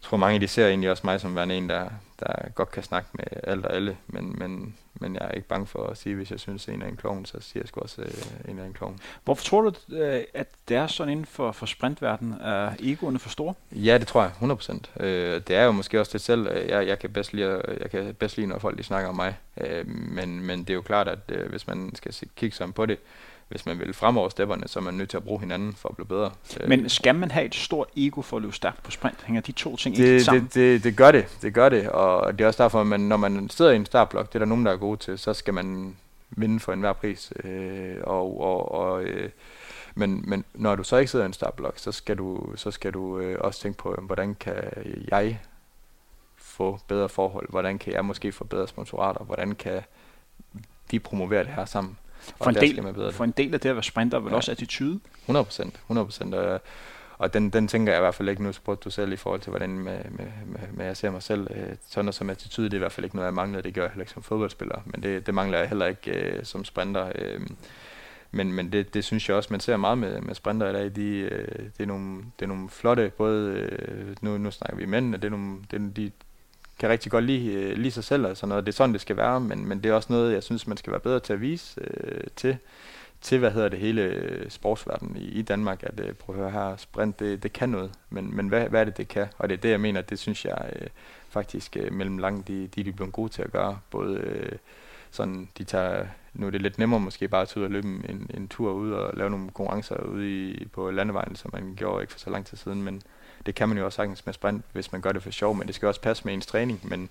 tror 0.02 0.16
mange, 0.16 0.40
de 0.40 0.48
ser 0.48 0.68
egentlig 0.68 0.90
også 0.90 1.02
mig 1.06 1.20
som 1.20 1.36
værende 1.36 1.54
en, 1.54 1.68
der, 1.68 1.88
der 2.20 2.50
godt 2.54 2.70
kan 2.70 2.82
snakke 2.82 3.08
med 3.12 3.24
alt 3.42 3.66
og 3.66 3.74
alle, 3.74 3.96
men, 4.06 4.38
men, 4.38 4.74
men 4.94 5.14
jeg 5.14 5.22
er 5.24 5.30
ikke 5.30 5.48
bange 5.48 5.66
for 5.66 5.86
at 5.86 5.98
sige, 5.98 6.14
hvis 6.14 6.30
jeg 6.30 6.40
synes, 6.40 6.68
at 6.68 6.74
en 6.74 6.82
er 6.82 6.86
en 6.86 6.96
klovn, 6.96 7.24
så 7.24 7.40
siger 7.40 7.62
jeg 7.62 7.68
sgu 7.68 7.80
også, 7.80 8.02
at 8.02 8.48
en 8.48 8.58
er 8.58 8.64
en 8.64 8.72
klovn. 8.72 9.00
Hvorfor 9.24 9.44
tror 9.44 9.60
du, 9.60 9.96
øh, 9.96 10.22
at 10.34 10.46
det 10.68 10.76
er 10.76 10.86
sådan 10.86 11.12
inden 11.12 11.26
for, 11.26 11.52
for 11.52 11.66
sprintverden? 11.66 12.34
Er 12.40 12.70
egoerne 12.80 13.18
for 13.18 13.28
store? 13.28 13.54
Ja, 13.72 13.98
det 13.98 14.06
tror 14.06 14.22
jeg, 14.22 14.32
100%. 14.98 15.04
Øh, 15.04 15.40
det 15.48 15.56
er 15.56 15.64
jo 15.64 15.72
måske 15.72 16.00
også 16.00 16.12
det 16.12 16.20
selv. 16.20 16.48
Jeg, 16.68 16.86
jeg, 16.86 16.98
kan 16.98 17.12
bedst 17.12 17.32
lide, 17.32 17.62
jeg 17.80 17.90
kan 17.90 18.14
bedst 18.14 18.36
lide, 18.36 18.46
når 18.46 18.58
folk 18.58 18.78
de 18.78 18.82
snakker 18.82 19.08
om 19.08 19.16
mig. 19.16 19.36
Øh, 19.56 19.88
men, 19.88 20.40
men 20.40 20.60
det 20.60 20.70
er 20.70 20.74
jo 20.74 20.82
klart, 20.82 21.08
at 21.08 21.36
hvis 21.48 21.66
man 21.66 21.90
skal 21.94 22.14
kigge 22.36 22.56
sammen 22.56 22.72
på 22.72 22.86
det, 22.86 22.98
hvis 23.48 23.66
man 23.66 23.78
vil 23.78 23.94
fremover 23.94 24.28
stepperne, 24.28 24.68
så 24.68 24.78
er 24.78 24.82
man 24.82 24.94
nødt 24.94 25.10
til 25.10 25.16
at 25.16 25.24
bruge 25.24 25.40
hinanden 25.40 25.74
for 25.74 25.88
at 25.88 25.96
blive 25.96 26.06
bedre. 26.06 26.30
Men 26.68 26.88
skal 26.88 27.14
man 27.14 27.30
have 27.30 27.46
et 27.46 27.54
stort 27.54 27.88
ego 27.96 28.22
for 28.22 28.36
at 28.36 28.42
løbe 28.42 28.54
stærkt 28.54 28.82
på 28.82 28.90
sprint? 28.90 29.22
Hænger 29.24 29.42
de 29.42 29.52
to 29.52 29.76
ting 29.76 29.96
det, 29.96 30.04
ikke 30.04 30.24
sammen? 30.24 30.44
Det, 30.44 30.54
det, 30.54 30.84
det, 30.84 30.96
gør 30.96 31.12
det, 31.12 31.38
det 31.42 31.54
gør 31.54 31.68
det, 31.68 31.88
og 31.88 32.38
det 32.38 32.44
er 32.44 32.48
også 32.48 32.62
derfor, 32.62 32.80
at 32.80 32.86
man, 32.86 33.00
når 33.00 33.16
man 33.16 33.50
sidder 33.50 33.70
i 33.70 33.76
en 33.76 33.86
startblok, 33.86 34.28
det 34.28 34.34
er 34.34 34.38
der 34.38 34.46
nogen, 34.46 34.66
der 34.66 34.72
er 34.72 34.76
gode 34.76 34.96
til, 34.96 35.18
så 35.18 35.34
skal 35.34 35.54
man 35.54 35.96
vinde 36.30 36.60
for 36.60 36.72
enhver 36.72 36.92
pris. 36.92 37.32
Øh, 37.44 37.96
og, 38.02 38.40
og, 38.40 38.72
og, 38.72 39.02
øh, 39.02 39.30
men, 39.94 40.24
men 40.26 40.44
når 40.54 40.76
du 40.76 40.84
så 40.84 40.96
ikke 40.96 41.10
sidder 41.10 41.24
i 41.24 41.26
en 41.26 41.32
startblok, 41.32 41.74
så 41.76 41.92
skal 41.92 42.18
du, 42.18 42.52
så 42.56 42.70
skal 42.70 42.92
du 42.92 43.18
øh, 43.18 43.36
også 43.40 43.60
tænke 43.60 43.78
på, 43.78 43.96
hvordan 44.02 44.34
kan 44.34 44.54
jeg 45.08 45.38
få 46.36 46.78
bedre 46.88 47.08
forhold? 47.08 47.50
Hvordan 47.50 47.78
kan 47.78 47.92
jeg 47.92 48.04
måske 48.04 48.32
få 48.32 48.44
bedre 48.44 48.68
sponsorater? 48.68 49.24
Hvordan 49.24 49.54
kan 49.54 49.82
vi 50.90 50.98
promovere 50.98 51.44
det 51.44 51.52
her 51.52 51.64
sammen? 51.64 51.98
For 52.22 52.50
en, 52.50 52.54
del, 52.54 53.12
for 53.12 53.24
en 53.24 53.30
del 53.30 53.54
af 53.54 53.60
det 53.60 53.68
at 53.68 53.76
være 53.76 53.82
sprinter 53.82 54.18
er 54.18 54.22
vel 54.22 54.30
ja. 54.30 54.36
også 54.36 54.50
attitude? 54.50 55.00
100 55.22 55.44
procent. 55.44 55.74
100 55.74 56.06
procent. 56.06 56.34
Og, 56.34 56.60
og 57.18 57.34
den, 57.34 57.50
den 57.50 57.68
tænker 57.68 57.92
jeg 57.92 58.00
i 58.00 58.02
hvert 58.02 58.14
fald 58.14 58.28
ikke, 58.28 58.42
nu 58.42 58.52
spurgte 58.52 58.84
du 58.84 58.90
selv 58.90 59.12
i 59.12 59.16
forhold 59.16 59.40
til, 59.40 59.50
hvordan 59.50 59.70
med, 59.70 59.98
med, 60.10 60.26
med, 60.46 60.60
med 60.72 60.86
jeg 60.86 60.96
ser 60.96 61.10
mig 61.10 61.22
selv. 61.22 61.46
Øh, 61.50 61.76
sådan 61.88 62.04
noget 62.04 62.14
som 62.14 62.30
attitude, 62.30 62.66
det 62.66 62.72
er 62.72 62.78
i 62.78 62.78
hvert 62.78 62.92
fald 62.92 63.04
ikke 63.04 63.16
noget, 63.16 63.26
jeg 63.26 63.34
mangler. 63.34 63.60
Det 63.60 63.74
gør 63.74 63.82
jeg 63.82 63.90
heller 63.90 64.02
ikke 64.02 64.12
som 64.12 64.22
fodboldspiller, 64.22 64.80
men 64.84 65.02
det, 65.02 65.26
det 65.26 65.34
mangler 65.34 65.58
jeg 65.58 65.68
heller 65.68 65.86
ikke 65.86 66.10
øh, 66.10 66.44
som 66.44 66.64
sprinter. 66.64 67.12
Øh, 67.14 67.40
men, 68.30 68.52
men 68.52 68.72
det, 68.72 68.94
det 68.94 69.04
synes 69.04 69.28
jeg 69.28 69.36
også, 69.36 69.48
man 69.50 69.60
ser 69.60 69.76
meget 69.76 69.98
med, 69.98 70.20
med 70.20 70.34
sprinter 70.34 70.70
i 70.70 70.72
dag. 70.72 70.96
De, 70.96 71.08
øh, 71.18 71.64
det, 71.78 71.80
er 71.82 71.86
nogle, 71.86 72.16
det 72.38 72.44
er 72.44 72.48
nogle 72.48 72.68
flotte, 72.68 73.12
både, 73.16 73.50
øh, 73.50 74.16
nu, 74.20 74.38
nu 74.38 74.50
snakker 74.50 74.76
vi 74.76 74.86
mænd, 74.86 75.14
det 75.14 75.24
er 75.24 75.30
nogle, 75.30 75.56
det 75.70 75.76
er, 75.76 75.90
de 75.96 76.10
kan 76.82 76.90
rigtig 76.90 77.12
godt 77.12 77.24
lide, 77.24 77.52
øh, 77.52 77.76
lide 77.76 77.90
sig 77.90 78.04
selv 78.04 78.26
og 78.26 78.36
sådan 78.36 78.48
noget. 78.48 78.66
Det 78.66 78.72
er 78.72 78.76
sådan, 78.76 78.92
det 78.92 79.00
skal 79.00 79.16
være, 79.16 79.40
men, 79.40 79.68
men 79.68 79.82
det 79.82 79.90
er 79.90 79.94
også 79.94 80.12
noget, 80.12 80.32
jeg 80.34 80.42
synes, 80.42 80.66
man 80.66 80.76
skal 80.76 80.90
være 80.90 81.00
bedre 81.00 81.20
til 81.20 81.32
at 81.32 81.40
vise 81.40 81.80
øh, 81.80 82.24
til, 82.36 82.56
til, 83.20 83.38
hvad 83.38 83.50
hedder 83.50 83.68
det, 83.68 83.78
hele 83.78 84.02
øh, 84.02 84.50
sportsverdenen 84.50 85.16
i, 85.16 85.24
i 85.24 85.42
Danmark, 85.42 85.82
at 85.82 86.00
øh, 86.00 86.14
prøv 86.14 86.36
at 86.36 86.40
høre 86.40 86.50
her, 86.50 86.76
sprint, 86.76 87.20
det, 87.20 87.42
det 87.42 87.52
kan 87.52 87.68
noget, 87.68 87.90
men, 88.10 88.36
men 88.36 88.48
hvad, 88.48 88.68
hvad 88.68 88.80
er 88.80 88.84
det, 88.84 88.96
det 88.96 89.08
kan? 89.08 89.26
Og 89.38 89.48
det 89.48 89.56
er 89.56 89.60
det, 89.60 89.70
jeg 89.70 89.80
mener, 89.80 90.00
det 90.00 90.18
synes 90.18 90.44
jeg 90.44 90.72
øh, 90.76 90.86
faktisk 91.28 91.76
øh, 91.76 91.92
mellem 91.92 92.18
langt, 92.18 92.48
de, 92.48 92.66
de, 92.66 92.84
de 92.84 92.88
er 92.88 92.92
blevet 92.92 93.12
gode 93.12 93.28
til 93.28 93.42
at 93.42 93.52
gøre, 93.52 93.78
både 93.90 94.16
øh, 94.16 94.52
sådan, 95.10 95.48
de 95.58 95.64
tager, 95.64 96.06
nu 96.34 96.46
er 96.46 96.50
det 96.50 96.62
lidt 96.62 96.78
nemmere 96.78 97.00
måske 97.00 97.28
bare 97.28 97.42
at 97.42 97.48
tage 97.48 97.60
ud 97.60 97.64
og 97.64 97.70
løbe 97.70 97.88
en, 97.88 98.30
en 98.34 98.48
tur 98.48 98.72
ud 98.72 98.92
og 98.92 99.16
lave 99.16 99.30
nogle 99.30 99.50
konkurrencer 99.50 99.96
ude 99.96 100.50
i, 100.50 100.64
på 100.64 100.90
landevejen, 100.90 101.36
som 101.36 101.50
man 101.52 101.74
gjorde 101.76 102.02
ikke 102.02 102.12
for 102.12 102.20
så 102.20 102.30
lang 102.30 102.46
tid 102.46 102.56
siden, 102.56 102.82
men 102.82 103.02
det 103.46 103.54
kan 103.54 103.68
man 103.68 103.78
jo 103.78 103.84
også 103.84 103.96
sagtens 103.96 104.26
med 104.26 104.34
sprint, 104.34 104.64
hvis 104.72 104.92
man 104.92 105.00
gør 105.00 105.12
det 105.12 105.22
for 105.22 105.30
sjov, 105.30 105.54
men 105.54 105.66
det 105.66 105.74
skal 105.74 105.88
også 105.88 106.00
passe 106.00 106.24
med 106.24 106.34
ens 106.34 106.46
træning, 106.46 106.80
men 106.82 107.10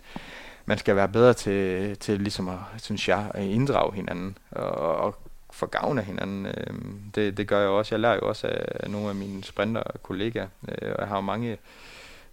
man 0.66 0.78
skal 0.78 0.96
være 0.96 1.10
bedre 1.10 1.34
til, 1.34 1.98
til 1.98 2.20
ligesom 2.20 2.50
at, 2.50 2.60
synes 2.78 3.08
jeg, 3.08 3.32
at 3.34 3.44
inddrage 3.44 3.94
hinanden 3.94 4.38
og, 4.52 4.96
og 4.96 5.16
få 5.52 5.66
gavn 5.66 5.98
af 5.98 6.06
hinanden. 6.06 6.46
Øhm, 6.46 7.00
det, 7.16 7.38
det 7.38 7.48
gør 7.48 7.60
jeg 7.60 7.70
også. 7.70 7.96
Jeg 7.96 8.00
lærer 8.00 8.16
jo 8.16 8.22
også 8.22 8.48
af 8.66 8.90
nogle 8.90 9.10
af 9.10 9.16
mine 9.16 9.44
sprinter 9.44 9.84
kollegaer, 10.04 10.48
øh, 10.68 10.92
og 10.92 11.00
jeg 11.00 11.08
har 11.08 11.16
jo 11.16 11.22
mange 11.22 11.58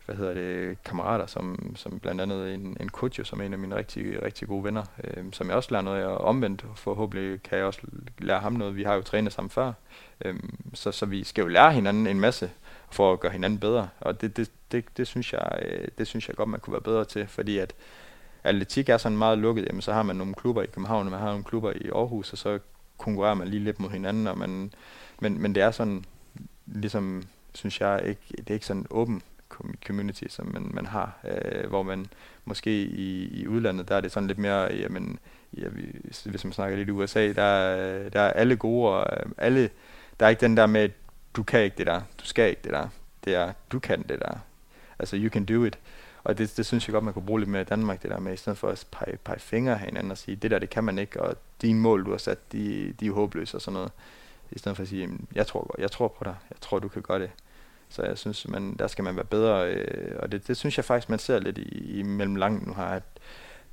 hvad 0.09 0.17
hedder 0.17 0.35
det, 0.35 0.83
kammerater, 0.85 1.27
som, 1.27 1.73
som 1.77 1.99
blandt 1.99 2.21
andet 2.21 2.55
en, 2.55 2.77
en 2.81 2.89
coach, 2.89 3.25
som 3.25 3.41
er 3.41 3.45
en 3.45 3.53
af 3.53 3.59
mine 3.59 3.77
rigtig, 3.77 4.23
rigtig 4.23 4.49
gode 4.49 4.65
venner, 4.65 4.85
øh, 5.05 5.25
som 5.33 5.49
jeg 5.49 5.57
også 5.57 5.69
lærer 5.71 5.83
noget 5.83 6.03
af, 6.03 6.07
og 6.07 6.19
omvendt 6.19 6.65
forhåbentlig 6.77 7.43
kan 7.43 7.59
jeg 7.59 7.67
også 7.67 7.81
lære 8.19 8.41
ham 8.41 8.53
noget. 8.53 8.77
Vi 8.77 8.83
har 8.83 8.95
jo 8.95 9.03
trænet 9.03 9.33
sammen 9.33 9.51
før, 9.51 9.73
øh, 10.25 10.35
så, 10.75 10.93
så 10.93 11.07
vi 11.07 11.25
skal 11.25 11.43
jo 11.43 11.49
lære 11.49 11.73
hinanden 11.73 12.07
en 12.07 12.21
masse 12.21 12.51
for 12.91 13.13
at 13.13 13.21
gøre 13.21 13.33
hinanden 13.33 13.59
bedre, 13.59 13.89
og 14.01 14.21
det, 14.21 14.37
det, 14.37 14.51
det, 14.73 14.85
det, 14.97 15.07
synes 15.07 15.33
jeg, 15.33 15.59
øh, 15.63 15.89
det 15.99 16.07
synes 16.07 16.29
jeg 16.29 16.37
godt, 16.37 16.49
man 16.49 16.61
kunne 16.61 16.73
være 16.73 16.83
bedre 16.83 17.05
til, 17.05 17.27
fordi 17.27 17.59
at 17.59 17.75
atletik 18.45 18.89
er 18.89 18.97
sådan 18.97 19.19
meget 19.19 19.39
lukket, 19.39 19.67
jamen 19.67 19.83
så 19.83 19.93
har 19.93 20.03
man 20.03 20.17
nogle 20.17 20.35
klubber 20.35 20.63
i 20.63 20.67
København, 20.67 21.07
og 21.07 21.11
man 21.11 21.21
har 21.21 21.29
nogle 21.29 21.45
klubber 21.45 21.73
i 21.73 21.89
Aarhus, 21.95 22.33
og 22.33 22.39
så 22.39 22.59
konkurrerer 22.99 23.35
man 23.35 23.49
lige 23.49 23.65
lidt 23.65 23.81
mod 23.81 23.91
hinanden, 23.91 24.27
og 24.27 24.39
man, 24.39 24.73
men, 25.21 25.43
men 25.43 25.55
det 25.55 25.63
er 25.63 25.71
sådan, 25.71 26.05
ligesom, 26.67 27.23
synes 27.55 27.81
jeg, 27.81 28.03
ikke, 28.07 28.21
det 28.39 28.51
er 28.51 28.55
ikke 28.55 28.67
sådan 28.67 28.87
åben 28.91 29.23
community, 29.87 30.25
som 30.29 30.47
man, 30.53 30.71
man 30.75 30.87
har, 30.87 31.19
øh, 31.25 31.69
hvor 31.69 31.83
man 31.83 32.07
måske 32.45 32.83
i, 32.83 33.29
i 33.41 33.47
udlandet, 33.49 33.89
der 33.89 33.95
er 33.95 34.01
det 34.01 34.13
sådan 34.13 34.27
lidt 34.27 34.39
mere, 34.39 34.75
jamen, 34.75 35.19
ja, 35.57 35.69
hvis 36.25 36.45
man 36.45 36.53
snakker 36.53 36.77
lidt 36.77 36.89
i 36.89 36.93
USA, 36.93 37.27
der, 37.33 38.09
der 38.09 38.21
er 38.21 38.33
alle 38.33 38.57
gode, 38.57 38.89
og 38.89 39.07
øh, 39.13 39.33
alle, 39.39 39.71
der 40.21 40.27
er 40.27 40.31
ikke 40.31 40.41
den 40.41 40.57
der 40.57 40.67
med, 40.67 40.89
du 41.39 41.43
kan 41.43 41.61
ikke 41.61 41.77
det 41.79 41.87
der, 41.87 42.01
du 42.21 42.27
skal 42.27 42.51
ikke 42.51 42.61
det 42.65 42.73
der, 42.73 42.89
det 43.25 43.35
er, 43.35 43.53
du 43.73 43.79
kan 43.79 44.03
det 44.03 44.21
der, 44.21 44.39
altså 44.99 45.17
you 45.17 45.29
can 45.29 45.45
do 45.45 45.65
it, 45.65 45.79
og 46.25 46.39
det, 46.39 46.57
det 46.57 46.67
synes 46.67 46.89
jeg 46.89 46.93
godt, 46.93 47.05
man 47.05 47.15
kunne 47.15 47.27
bruge 47.27 47.41
lidt 47.41 47.51
mere 47.51 47.63
i 47.63 47.65
Danmark, 47.65 48.03
det 48.03 48.11
der 48.11 48.21
med, 48.21 48.33
i 48.33 48.37
stedet 48.37 48.59
for 48.59 48.69
at 48.69 48.87
pege, 48.91 49.17
pege 49.25 49.39
fingre 49.39 49.73
af 49.73 49.81
hinanden 49.81 50.11
og 50.11 50.19
sige, 50.19 50.37
det 50.37 50.51
der, 50.51 50.59
det 50.59 50.71
kan 50.71 50.85
man 50.85 50.99
ikke, 50.99 51.23
og 51.23 51.37
dine 51.63 51.81
mål, 51.81 52.05
du 52.05 52.11
har 52.11 52.19
sat, 52.19 52.53
de, 52.53 52.95
de 53.01 53.07
er 53.07 53.13
håbløse 53.13 53.57
og 53.57 53.63
sådan 53.63 53.73
noget. 53.73 53.93
I 54.51 54.59
stedet 54.59 54.77
for 54.77 54.83
at 54.83 54.89
sige, 54.89 55.11
jeg 55.35 55.47
tror, 55.47 55.75
jeg 55.79 55.91
tror 55.91 56.09
på 56.09 56.25
dig, 56.25 56.37
jeg 56.51 56.61
tror, 56.61 56.79
du 56.79 56.89
kan 56.89 57.03
gøre 57.03 57.19
det. 57.19 57.31
Så 57.89 58.03
jeg 58.03 58.19
synes, 58.19 58.49
man, 58.49 58.77
der 58.79 58.87
skal 58.87 59.05
man 59.05 59.17
være 59.17 59.25
bedre, 59.25 59.73
øh, 59.73 60.17
og 60.19 60.33
det, 60.33 60.49
det 60.49 60.57
synes 60.57 60.77
jeg 60.77 60.85
faktisk, 60.85 61.09
man 61.09 61.19
ser 61.19 61.39
lidt 61.39 61.59
i, 61.59 61.99
i 61.99 62.03
mellem 62.03 62.37
langt 62.37 62.67
nu 62.67 62.75
her, 62.75 62.85
at 62.85 63.03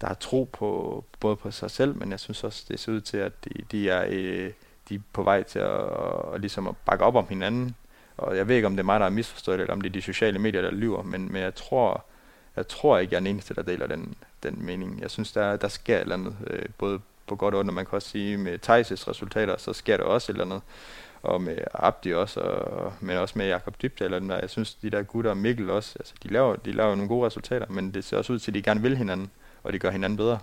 der 0.02 0.08
er 0.08 0.14
tro 0.14 0.50
på, 0.54 1.04
både 1.20 1.36
på 1.36 1.52
sig 1.52 1.72
selv, 1.72 1.96
men 1.96 2.12
jeg 2.12 2.20
synes 2.20 2.44
også, 2.44 2.66
det 2.68 2.80
ser 2.80 2.92
ud 2.92 3.02
til, 3.02 3.18
at 3.18 3.46
de, 3.46 3.50
de, 3.72 3.90
er, 3.90 4.06
øh, 4.10 4.52
de 4.90 4.96
er 4.96 5.00
på 5.14 5.24
vej 5.24 5.44
til 5.44 5.60
at, 5.60 5.70
og 5.70 6.40
ligesom 6.40 6.68
at 6.68 6.76
bakke 6.86 7.06
op 7.06 7.16
om 7.16 7.26
hinanden. 7.30 7.76
Og 8.18 8.38
jeg 8.38 8.48
ved 8.48 8.56
ikke, 8.56 8.66
om 8.66 8.74
det 8.74 8.80
er 8.80 8.86
mig, 8.86 9.00
der 9.00 9.06
har 9.06 9.12
misforstået 9.12 9.60
det, 9.60 9.64
eller 9.64 9.74
om 9.74 9.82
det 9.82 9.90
er 9.90 9.94
de 9.94 10.02
sociale 10.02 10.40
medier, 10.40 10.62
der 10.62 10.72
lyver, 10.72 11.04
men, 11.04 11.32
men 11.32 11.42
jeg 11.42 11.56
tror, 11.56 12.06
jeg 12.56 12.68
tror 12.68 12.98
ikke, 12.98 13.14
jeg 13.14 13.18
er 13.18 13.22
den 13.22 13.28
eneste, 13.28 13.54
der 13.54 13.62
deler 13.62 13.88
den, 13.88 14.16
den 14.44 14.66
mening. 14.66 15.02
Jeg 15.02 15.12
synes, 15.12 15.32
der, 15.32 15.56
der 15.56 15.68
sker 15.68 15.96
et 15.96 16.02
eller 16.02 16.16
andet, 16.16 16.36
øh, 16.48 16.66
både 16.78 17.00
på 17.28 17.36
godt 17.36 17.54
og 17.54 17.60
ondt, 17.60 17.74
man 17.74 17.86
kan 17.86 17.96
også 17.96 18.10
sige, 18.10 18.38
med 18.38 18.54
Thijs' 18.54 19.10
resultater, 19.10 19.58
så 19.58 19.74
sker 19.74 19.98
der 19.98 20.04
også 20.04 20.32
et 20.32 20.34
eller 20.34 20.46
andet. 20.46 20.62
Og 21.22 21.42
med 21.42 21.58
Abdi 21.74 22.14
også, 22.14 22.40
og, 22.40 22.94
men 23.00 23.18
også 23.18 23.38
med 23.38 23.48
Jakob 23.48 23.82
Dybdal 23.82 24.06
eller 24.06 24.20
dem 24.20 24.28
der. 24.28 24.40
Jeg 24.40 24.50
synes, 24.50 24.74
de 24.74 24.90
der 24.90 25.04
gutter 25.04 25.32
og 25.32 25.38
Mikkel 25.38 25.70
også, 25.70 25.96
altså, 26.00 26.14
de, 26.24 26.28
laver, 26.28 26.56
de 26.56 26.72
laver 26.72 26.96
nogle 26.96 27.08
gode 27.08 27.26
resultater, 27.26 27.66
men 27.70 27.94
det 27.94 28.04
ser 28.04 28.18
også 28.18 28.34
ud 28.34 28.40
til, 28.40 28.52
at 28.52 28.56
de 28.56 28.62
gerne 28.62 28.82
vil 28.82 28.98
hinanden, 28.98 29.32
og 29.64 29.74
de 29.74 29.80
gør 29.80 29.92
hinanden 29.92 30.18
bedre. 30.18 30.40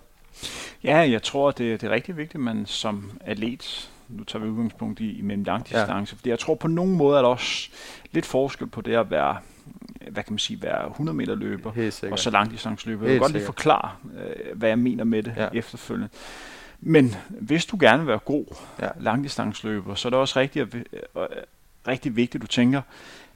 Ja, 0.84 0.96
jeg 0.96 1.22
tror, 1.22 1.50
det, 1.50 1.80
det 1.80 1.86
er 1.86 1.90
rigtig 1.90 2.16
vigtigt, 2.16 2.34
at 2.34 2.40
man 2.40 2.66
som 2.66 3.10
atlet, 3.20 3.90
nu 4.12 4.24
tager 4.24 4.44
vi 4.44 4.50
udgangspunkt 4.50 5.00
i, 5.00 5.18
i 5.18 5.22
mellem 5.22 5.44
langdistance, 5.44 6.14
ja. 6.14 6.16
fordi 6.16 6.30
jeg 6.30 6.38
tror 6.38 6.54
på 6.54 6.68
nogen 6.68 6.96
måde, 6.96 7.18
at 7.18 7.22
der 7.22 7.28
også 7.28 7.70
lidt 8.12 8.26
forskel 8.26 8.66
på 8.66 8.80
det 8.80 8.94
at 8.94 9.10
være 9.10 9.36
hvad 10.10 10.22
kan 10.22 10.32
man 10.32 10.38
sige, 10.38 10.62
være 10.62 10.88
100 10.88 11.16
meter 11.16 11.34
løber, 11.34 11.90
og 12.10 12.18
så 12.18 12.30
langdistanceløber. 12.30 13.04
Jeg 13.04 13.12
vil 13.12 13.20
godt 13.20 13.32
lige 13.32 13.44
forklare, 13.44 13.90
øh, 14.16 14.58
hvad 14.58 14.68
jeg 14.68 14.78
mener 14.78 15.04
med 15.04 15.22
det 15.22 15.34
ja. 15.36 15.48
efterfølgende. 15.52 16.08
Men 16.80 17.14
hvis 17.28 17.66
du 17.66 17.76
gerne 17.80 17.98
vil 17.98 18.08
være 18.08 18.18
god 18.18 18.44
ja. 18.80 18.88
langdistanceløber, 19.00 19.94
så 19.94 20.08
er 20.08 20.10
det 20.10 20.18
også 20.18 20.40
rigtig, 20.40 20.74
øh, 20.74 20.80
rigtig 21.88 22.16
vigtigt, 22.16 22.34
at 22.34 22.42
du 22.42 22.52
tænker, 22.52 22.82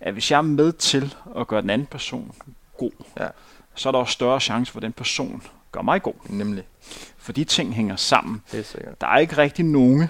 at 0.01 0.13
hvis 0.13 0.31
jeg 0.31 0.39
er 0.39 0.43
med 0.43 0.73
til 0.73 1.15
at 1.37 1.47
gøre 1.47 1.63
den 1.63 1.71
anden 1.71 1.87
person 1.87 2.35
god, 2.77 2.91
ja. 3.21 3.27
så 3.75 3.89
er 3.89 3.91
der 3.93 3.99
også 3.99 4.13
større 4.13 4.41
chance 4.41 4.73
for, 4.73 4.79
at 4.79 4.83
den 4.83 4.93
person 4.93 5.43
gør 5.73 5.83
mig 5.83 6.03
god. 6.03 6.15
Nemlig. 6.29 6.65
For 7.17 7.33
de 7.33 7.45
ting 7.45 7.75
hænger 7.75 7.97
sammen. 7.97 8.43
Det 8.53 8.61
er 8.61 8.65
sikkert. 8.65 9.01
Der 9.01 9.07
er 9.07 9.19
ikke 9.19 9.37
rigtig 9.37 9.65
nogen, 9.65 10.09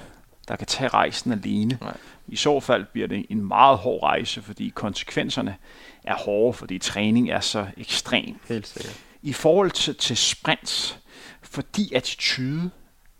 der 0.49 0.57
kan 0.57 0.67
tage 0.67 0.89
rejsen 0.89 1.33
alene. 1.33 1.79
Nej. 1.81 1.97
I 2.29 2.37
så 2.37 2.61
fald 2.61 2.85
bliver 2.93 3.09
det 3.09 3.27
en 3.29 3.45
meget 3.49 3.79
hård 3.79 4.03
rejse, 4.03 4.43
fordi 4.43 4.69
konsekvenserne 4.75 5.57
er 6.05 6.15
hårde, 6.15 6.53
fordi 6.53 6.79
træning 6.79 7.31
er 7.31 7.41
så 7.41 7.67
ekstrem. 7.77 8.41
Helt 8.49 8.67
sikkert. 8.67 9.01
I 9.23 9.33
forhold 9.33 9.71
til, 9.71 9.95
til 9.95 10.17
sprints, 10.17 10.99
fordi 11.43 11.95
attitude 11.95 12.71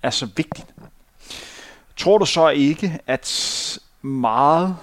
er 0.03 0.11
så 0.11 0.29
vigtigt. 0.37 0.67
Tror 1.97 2.19
du 2.19 2.27
så 2.27 2.49
ikke, 2.49 2.99
at 3.07 3.79
meget 4.03 4.77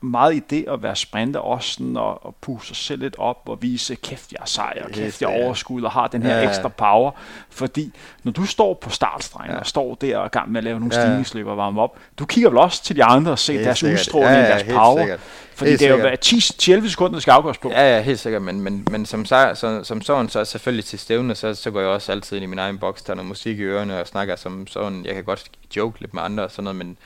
meget 0.00 0.34
i 0.34 0.42
det 0.50 0.64
at 0.68 0.82
være 0.82 0.96
sprinter 0.96 1.40
også 1.40 1.72
sådan 1.72 1.96
at, 1.96 2.18
at 2.26 2.34
puste 2.40 2.68
sig 2.68 2.76
selv 2.76 3.02
lidt 3.02 3.16
op 3.18 3.42
og 3.46 3.62
vise, 3.62 3.94
kæft 3.94 4.32
jeg 4.32 4.38
er 4.40 4.46
sej, 4.46 4.82
og 4.84 4.90
kæft 4.90 5.22
jeg 5.22 5.32
er 5.32 5.44
overskud 5.44 5.82
og 5.82 5.90
har 5.90 6.08
den 6.08 6.22
her 6.22 6.38
ja, 6.38 6.48
ekstra 6.48 6.68
power. 6.68 7.10
Fordi 7.50 7.92
når 8.22 8.32
du 8.32 8.46
står 8.46 8.74
på 8.74 8.90
startstregen 8.90 9.50
ja. 9.50 9.58
og 9.58 9.66
står 9.66 9.94
der 9.94 10.18
og 10.18 10.24
er 10.24 10.28
gang 10.28 10.52
med 10.52 10.58
at 10.58 10.64
lave 10.64 10.80
nogle 10.80 10.94
ja. 10.94 11.02
stigningsløber 11.02 11.50
og 11.50 11.56
varme 11.56 11.82
op, 11.82 11.98
du 12.18 12.26
kigger 12.26 12.50
vel 12.50 12.58
også 12.58 12.82
til 12.82 12.96
de 12.96 13.04
andre 13.04 13.32
og 13.32 13.38
ser 13.38 13.52
helt 13.52 13.64
deres 13.64 13.78
sikkert. 13.78 14.00
udstråling, 14.00 14.30
ja, 14.30 14.40
ja, 14.40 14.48
deres 14.48 14.62
power. 14.62 14.98
Sikkert. 14.98 15.20
Fordi 15.54 15.70
helt 15.70 15.80
det 15.80 15.88
er 15.88 16.72
jo 16.72 16.80
10-11 16.80 16.88
sekunder, 16.88 17.12
der 17.12 17.20
skal 17.20 17.32
afgøres 17.32 17.58
på. 17.58 17.70
Ja, 17.70 17.96
ja, 17.96 18.02
helt 18.02 18.18
sikkert. 18.18 18.42
Men, 18.42 18.60
men, 18.60 18.86
men 18.90 19.06
som, 19.06 19.24
så, 19.24 19.80
som 19.84 20.02
sådan, 20.02 20.28
så 20.28 20.44
selvfølgelig 20.44 20.84
til 20.84 20.98
stævne, 20.98 21.34
så, 21.34 21.54
så 21.54 21.70
går 21.70 21.80
jeg 21.80 21.88
også 21.88 22.12
altid 22.12 22.36
ind 22.36 22.44
i 22.44 22.46
min 22.46 22.58
egen 22.58 22.78
boks, 22.78 23.02
der 23.02 23.10
er 23.10 23.14
noget 23.14 23.28
musik 23.28 23.58
i 23.58 23.62
ørerne 23.62 24.00
og 24.00 24.06
snakker 24.06 24.36
som 24.36 24.66
sådan. 24.66 25.04
Jeg 25.04 25.14
kan 25.14 25.24
godt 25.24 25.44
joke 25.76 26.00
lidt 26.00 26.14
med 26.14 26.22
andre 26.22 26.44
og 26.44 26.50
sådan 26.50 26.64
noget, 26.64 26.76
men 26.76 26.98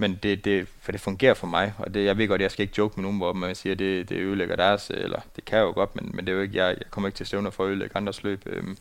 men 0.00 0.18
det, 0.22 0.44
det, 0.44 0.68
for 0.80 0.92
det 0.92 1.00
fungerer 1.00 1.34
for 1.34 1.46
mig, 1.46 1.74
og 1.78 1.94
det, 1.94 2.04
jeg 2.04 2.18
ved 2.18 2.28
godt, 2.28 2.40
jeg 2.40 2.50
skal 2.50 2.62
ikke 2.62 2.74
joke 2.78 2.94
med 2.96 3.02
nogen, 3.02 3.18
hvor 3.18 3.32
man 3.32 3.54
siger, 3.54 3.72
at 3.72 3.78
det, 3.78 4.08
det 4.08 4.16
ødelægger 4.16 4.56
deres, 4.56 4.90
øh, 4.94 5.04
eller 5.04 5.20
det 5.36 5.44
kan 5.44 5.58
jeg 5.58 5.64
jo 5.64 5.72
godt, 5.72 5.96
men, 5.96 6.10
men 6.14 6.26
det 6.26 6.32
er 6.32 6.36
jo 6.36 6.42
ikke, 6.42 6.56
jeg, 6.56 6.76
jeg 6.78 6.90
kommer 6.90 7.08
ikke 7.08 7.16
til 7.16 7.26
stævner 7.26 7.50
for 7.50 7.64
at 7.64 7.68
ødelægge 7.68 7.96
andres 7.96 8.22
løb. 8.22 8.42
Øhm, 8.46 8.76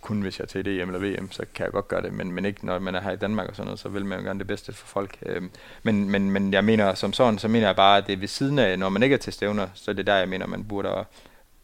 kun 0.00 0.22
hvis 0.22 0.38
jeg 0.38 0.44
er 0.44 0.48
til 0.48 0.64
DM 0.64 0.94
eller 0.94 0.98
VM, 0.98 1.32
så 1.32 1.44
kan 1.54 1.64
jeg 1.64 1.72
godt 1.72 1.88
gøre 1.88 2.02
det, 2.02 2.12
men, 2.12 2.32
men 2.32 2.44
ikke 2.44 2.66
når 2.66 2.78
man 2.78 2.94
er 2.94 3.00
her 3.00 3.10
i 3.10 3.16
Danmark 3.16 3.48
og 3.48 3.56
sådan 3.56 3.66
noget, 3.66 3.80
så 3.80 3.88
vil 3.88 4.06
man 4.06 4.18
jo 4.18 4.24
gerne 4.24 4.38
det 4.38 4.46
bedste 4.46 4.72
for 4.72 4.86
folk. 4.86 5.16
Øhm, 5.26 5.50
men, 5.82 6.10
men, 6.10 6.30
men 6.30 6.52
jeg 6.52 6.64
mener 6.64 6.94
som 6.94 7.12
sådan, 7.12 7.38
så 7.38 7.48
mener 7.48 7.66
jeg 7.66 7.76
bare, 7.76 7.98
at 7.98 8.06
det 8.06 8.12
er 8.12 8.16
ved 8.16 8.28
siden 8.28 8.58
af, 8.58 8.78
når 8.78 8.88
man 8.88 9.02
ikke 9.02 9.14
er 9.14 9.18
til 9.18 9.32
stævner, 9.32 9.68
så 9.74 9.90
er 9.90 9.94
det 9.94 10.06
der, 10.06 10.16
jeg 10.16 10.28
mener, 10.28 10.46
man 10.46 10.64
burde, 10.64 11.04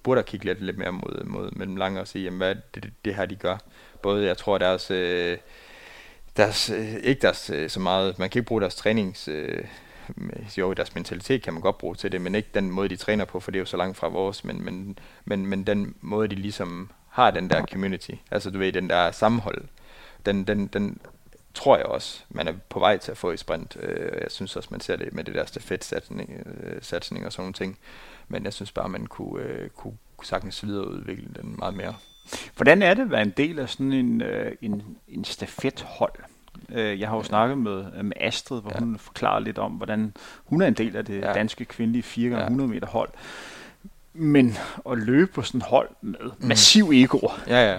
burde 0.03 0.23
kigge 0.23 0.47
lidt, 0.47 0.63
lidt 0.63 0.79
mere 0.79 0.93
mod, 0.93 1.25
mod 1.25 1.51
mellem 1.53 1.77
lange 1.77 2.01
og 2.01 2.09
sige, 2.09 2.25
jamen, 2.25 2.39
hvad 2.39 2.55
det, 2.55 2.83
det, 2.83 2.93
det 3.05 3.15
her, 3.15 3.27
de 3.27 3.37
gør. 3.37 3.57
Både, 4.03 4.27
jeg 4.27 4.37
tror, 4.37 4.59
deres... 4.59 4.91
Øh, 4.91 5.39
deres, 6.37 6.71
øh, 6.71 6.95
ikke 6.95 7.23
deres 7.23 7.51
øh, 7.51 7.71
så 7.71 7.81
meget, 7.81 8.19
man 8.19 8.31
kan 8.31 8.39
ikke 8.39 8.49
bruge 8.49 8.61
deres 8.61 8.75
trænings, 8.75 9.29
øh, 9.29 9.65
jo 10.59 10.73
deres 10.73 10.95
mentalitet 10.95 11.43
kan 11.43 11.53
man 11.53 11.63
godt 11.63 11.79
bruge 11.79 11.95
til 11.95 12.13
det, 12.13 12.21
men 12.21 12.35
ikke 12.35 12.49
den 12.55 12.71
måde, 12.71 12.89
de 12.89 12.97
træner 12.97 13.25
på, 13.25 13.41
for 13.41 13.51
det 13.51 13.59
er 13.59 13.61
jo 13.61 13.67
så 13.67 13.77
langt 13.77 13.97
fra 13.97 14.09
vores, 14.09 14.45
men, 14.45 14.65
men, 14.65 14.99
men, 15.25 15.47
men 15.47 15.65
den 15.65 15.95
måde, 16.01 16.29
de 16.29 16.35
ligesom 16.35 16.91
har 17.09 17.31
den 17.31 17.51
der 17.51 17.67
community, 17.67 18.11
altså 18.31 18.51
du 18.51 18.59
ved, 18.59 18.73
den 18.73 18.91
der 18.91 19.11
sammenhold, 19.11 19.65
den, 20.27 20.45
den, 20.45 20.67
den 20.67 21.01
tror 21.55 21.77
jeg 21.77 21.87
også, 21.87 22.25
man 22.29 22.49
er 22.49 22.53
på 22.69 22.79
vej 22.79 22.97
til 22.97 23.11
at 23.11 23.19
få 23.19 23.33
i 23.33 23.37
sprint. 23.37 23.77
Øh, 23.81 24.21
jeg 24.23 24.31
synes 24.31 24.57
også, 24.57 24.69
man 24.73 24.81
ser 24.81 24.97
det 24.97 25.13
med 25.13 25.25
det 25.25 25.35
der 25.35 25.45
stafetsatsning 25.45 26.47
satsning 26.81 27.27
og 27.27 27.33
sådan 27.33 27.43
nogle 27.43 27.55
ting, 27.55 27.79
men 28.29 28.45
jeg 28.45 28.53
synes 28.53 28.73
bare, 28.73 28.89
man 28.89 29.07
kunne, 29.07 29.69
kunne 29.77 29.97
sagtens 30.23 30.67
videreudvikle 30.67 31.29
den 31.43 31.55
meget 31.59 31.75
mere. 31.75 31.95
Hvordan 32.57 32.83
er 32.83 32.95
det 32.95 33.03
at 33.03 33.11
være 33.11 33.23
en 33.23 33.35
del 33.37 33.59
af 33.59 33.69
sådan 33.69 33.93
en, 33.93 34.23
øh, 34.23 34.53
en, 34.63 34.83
en 35.09 35.25
stafethold? 35.25 36.13
Øh, 36.73 37.01
jeg 37.01 37.09
har 37.09 37.17
jo 37.17 37.23
snakket 37.23 37.59
med, 37.59 38.03
med 38.03 38.17
Astrid, 38.21 38.61
hvor 38.61 38.73
ja. 38.75 38.79
hun 38.79 38.99
forklarer 38.99 39.41
lidt 39.41 39.59
om, 39.59 39.73
hvordan 39.73 40.15
hun 40.45 40.63
er 40.63 40.67
en 40.67 40.75
del 40.75 40.97
af 40.97 41.05
det 41.05 41.21
ja. 41.21 41.33
danske 41.33 41.65
kvindelige 41.65 42.03
4x100 42.03 42.51
meter 42.51 42.87
hold. 42.87 43.09
Men 44.13 44.59
at 44.91 44.99
løbe 44.99 45.33
på 45.33 45.43
sådan 45.43 45.59
et 45.59 45.67
hold 45.67 45.89
med 46.01 46.19
mm. 46.21 46.49
massiv 46.49 46.91
ego, 46.95 47.29
ja, 47.47 47.73
ja. 47.73 47.79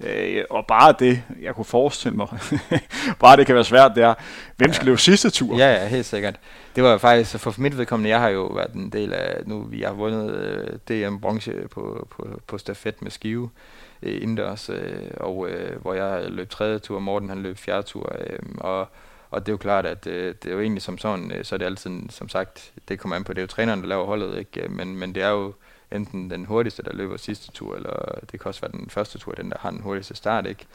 Øh, 0.00 0.44
og 0.50 0.66
bare 0.66 0.94
det, 0.98 1.22
jeg 1.42 1.54
kunne 1.54 1.64
forestille 1.64 2.16
mig, 2.16 2.28
bare 3.20 3.36
det 3.36 3.46
kan 3.46 3.54
være 3.54 3.64
svært, 3.64 3.92
det 3.94 4.02
er, 4.02 4.14
hvem 4.56 4.72
skal 4.72 4.84
ja. 4.84 4.86
løbe 4.86 5.00
sidste 5.00 5.30
tur? 5.30 5.56
Ja, 5.56 5.72
ja, 5.72 5.86
helt 5.86 6.06
sikkert. 6.06 6.36
Det 6.76 6.84
var 6.84 6.98
faktisk, 6.98 7.38
for 7.38 7.54
mit 7.58 7.78
vedkommende, 7.78 8.10
jeg 8.10 8.20
har 8.20 8.28
jo 8.28 8.46
været 8.46 8.72
en 8.72 8.90
del 8.90 9.12
af, 9.12 9.42
nu 9.46 9.62
vi 9.62 9.80
har 9.80 9.92
vundet 9.92 10.34
øh, 10.34 10.78
DM-bronze 10.88 11.68
på, 11.70 12.08
på, 12.10 12.40
på 12.46 12.58
stafet 12.58 13.02
med 13.02 13.10
skive 13.10 13.44
øh, 13.44 13.77
Øh, 14.02 14.22
indendørs, 14.22 14.70
øh, 14.70 15.10
og 15.16 15.48
øh, 15.50 15.80
hvor 15.80 15.94
jeg 15.94 16.30
løb 16.30 16.50
tredje 16.50 16.78
tur, 16.78 16.96
og 16.96 17.02
Morten 17.02 17.28
han 17.28 17.42
løb 17.42 17.56
fjerde 17.56 17.82
tur, 17.82 18.16
øh, 18.20 18.38
og 18.58 18.88
og 19.30 19.46
det 19.46 19.48
er 19.48 19.52
jo 19.52 19.58
klart, 19.58 19.86
at 19.86 20.06
øh, 20.06 20.34
det 20.42 20.48
er 20.48 20.54
jo 20.54 20.60
egentlig 20.60 20.82
som 20.82 20.98
sådan, 20.98 21.32
øh, 21.32 21.44
så 21.44 21.54
er 21.54 21.58
det 21.58 21.66
altid, 21.66 22.10
som 22.10 22.28
sagt, 22.28 22.72
det 22.88 22.98
kommer 22.98 23.16
an 23.16 23.24
på, 23.24 23.32
det 23.32 23.38
er 23.38 23.42
jo 23.42 23.46
træneren, 23.46 23.80
der 23.80 23.86
laver 23.86 24.04
holdet, 24.04 24.38
ikke? 24.38 24.62
Øh, 24.62 24.70
men, 24.70 24.96
men 24.96 25.14
det 25.14 25.22
er 25.22 25.28
jo 25.28 25.54
enten 25.92 26.30
den 26.30 26.44
hurtigste, 26.44 26.82
der 26.82 26.92
løber 26.92 27.16
sidste 27.16 27.52
tur, 27.52 27.76
eller 27.76 28.18
det 28.32 28.40
kan 28.40 28.48
også 28.48 28.60
være 28.60 28.72
den 28.72 28.90
første 28.90 29.18
tur, 29.18 29.32
den 29.32 29.50
der 29.50 29.56
har 29.60 29.70
den 29.70 29.80
hurtigste 29.80 30.14
start, 30.14 30.46
ikke? 30.46 30.66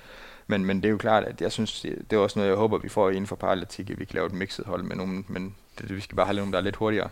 Men, 0.47 0.65
men 0.65 0.77
det 0.77 0.85
er 0.85 0.91
jo 0.91 0.97
klart, 0.97 1.23
at 1.23 1.41
jeg 1.41 1.51
synes, 1.51 1.81
det 1.81 2.13
er 2.13 2.17
også 2.17 2.39
noget, 2.39 2.49
jeg 2.49 2.57
håber, 2.57 2.77
vi 2.77 2.89
får 2.89 3.09
inden 3.09 3.27
for 3.27 3.35
paralytik, 3.35 3.89
at 3.89 3.99
vi 3.99 4.05
kan 4.05 4.15
lave 4.15 4.25
et 4.25 4.33
mixet 4.33 4.65
hold 4.65 4.83
med 4.83 4.95
nogen, 4.95 5.25
men 5.27 5.55
det, 5.77 5.95
vi 5.95 6.01
skal 6.01 6.15
bare 6.15 6.25
have 6.25 6.35
nogen, 6.35 6.53
der 6.53 6.59
er 6.59 6.63
lidt 6.63 6.75
hurtigere. 6.75 7.09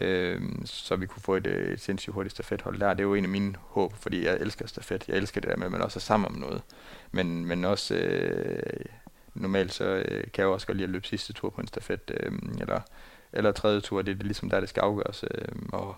Øh, 0.00 0.42
så 0.64 0.96
vi 0.96 1.06
kunne 1.06 1.22
få 1.22 1.36
et, 1.36 1.46
øh, 1.46 1.72
et 1.72 1.80
sindssygt 1.80 2.14
hurtigt 2.14 2.32
stafethold 2.34 2.80
der. 2.80 2.94
Det 2.94 3.00
er 3.00 3.04
jo 3.04 3.14
en 3.14 3.24
af 3.24 3.30
mine 3.30 3.54
håb, 3.60 3.92
fordi 3.94 4.24
jeg 4.24 4.36
elsker 4.40 4.66
stafet. 4.66 5.08
Jeg 5.08 5.16
elsker 5.16 5.40
det 5.40 5.50
der 5.50 5.56
med, 5.56 5.66
at 5.66 5.72
man 5.72 5.82
også 5.82 5.98
er 5.98 6.00
sammen 6.00 6.32
om 6.32 6.38
noget. 6.40 6.62
Men, 7.10 7.44
men 7.44 7.64
også, 7.64 7.94
øh, 7.94 8.84
normalt 9.34 9.74
så 9.74 9.84
øh, 9.84 10.20
kan 10.20 10.32
jeg 10.36 10.44
jo 10.44 10.52
også 10.52 10.66
godt 10.66 10.76
lide 10.76 10.84
at 10.84 10.90
løbe 10.90 11.06
sidste 11.06 11.32
tur 11.32 11.50
på 11.50 11.60
en 11.60 11.66
stafet, 11.66 12.10
øh, 12.20 12.32
eller, 12.60 12.80
eller 13.32 13.52
tredje 13.52 13.80
tur, 13.80 14.02
det 14.02 14.20
er 14.20 14.24
ligesom 14.24 14.50
der, 14.50 14.60
det 14.60 14.68
skal 14.68 14.80
afgøres. 14.80 15.24
Øh, 15.30 15.48
og, 15.72 15.96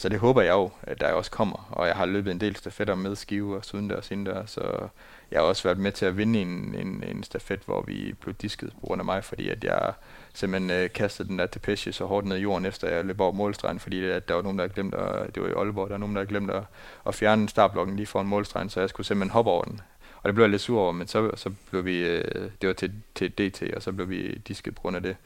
så 0.00 0.08
det 0.08 0.18
håber 0.18 0.42
jeg 0.42 0.52
jo, 0.52 0.70
at 0.82 1.00
der 1.00 1.12
også 1.12 1.30
kommer, 1.30 1.68
og 1.70 1.86
jeg 1.86 1.96
har 1.96 2.06
løbet 2.06 2.30
en 2.30 2.40
del 2.40 2.56
stafetter 2.56 2.94
med 2.94 3.16
skive 3.16 3.56
og 3.56 3.62
udendørs 3.74 4.10
indendørs, 4.10 4.50
så 4.50 4.88
jeg 5.30 5.40
har 5.40 5.46
også 5.46 5.62
været 5.62 5.78
med 5.78 5.92
til 5.92 6.06
at 6.06 6.16
vinde 6.16 6.40
en, 6.40 6.74
en, 6.74 7.04
en 7.08 7.22
stafet, 7.22 7.60
hvor 7.66 7.82
vi 7.82 8.14
blev 8.20 8.34
disket 8.34 8.72
på 8.72 8.86
grund 8.86 9.00
af 9.00 9.04
mig, 9.04 9.24
fordi 9.24 9.48
at 9.48 9.64
jeg 9.64 9.92
simpelthen 10.34 10.70
øh, 10.70 10.92
kastede 10.92 11.28
den 11.28 11.38
der 11.38 11.46
depeche 11.46 11.92
så 11.92 12.04
hårdt 12.04 12.26
ned 12.26 12.36
i 12.36 12.40
jorden, 12.40 12.66
efter 12.66 12.88
jeg 12.88 13.04
løb 13.04 13.20
over 13.20 13.32
målstregen, 13.32 13.78
fordi 13.78 14.04
at 14.04 14.28
der 14.28 14.34
var 14.34 14.42
nogen, 14.42 14.58
der 14.58 14.64
havde 14.64 14.74
glemt 14.74 14.94
at, 14.94 15.34
det 15.34 15.42
var 15.42 15.48
i 15.48 15.52
Aalborg, 15.52 15.88
der 15.88 15.94
var 15.94 15.98
nogen, 15.98 16.14
der 16.14 16.20
havde 16.20 16.30
glemt 16.30 16.50
at, 16.50 16.62
at 17.06 17.14
fjerne 17.14 17.48
startblokken 17.48 17.96
lige 17.96 18.06
foran 18.06 18.26
målstregen, 18.26 18.70
så 18.70 18.80
jeg 18.80 18.88
skulle 18.88 19.06
simpelthen 19.06 19.32
hoppe 19.32 19.50
over 19.50 19.64
den. 19.64 19.80
Og 20.22 20.28
det 20.28 20.34
blev 20.34 20.44
jeg 20.44 20.50
lidt 20.50 20.62
sur 20.62 20.80
over, 20.80 20.92
men 20.92 21.06
så, 21.06 21.30
så 21.36 21.50
blev 21.70 21.84
vi, 21.84 21.98
øh, 21.98 22.50
det 22.60 22.66
var 22.68 22.72
til, 22.72 22.92
til 23.14 23.30
DT, 23.30 23.62
og 23.76 23.82
så 23.82 23.92
blev 23.92 24.10
vi 24.10 24.34
disket 24.48 24.74
på 24.74 24.80
grund 24.80 24.96
af 24.96 25.02
det. 25.02 25.16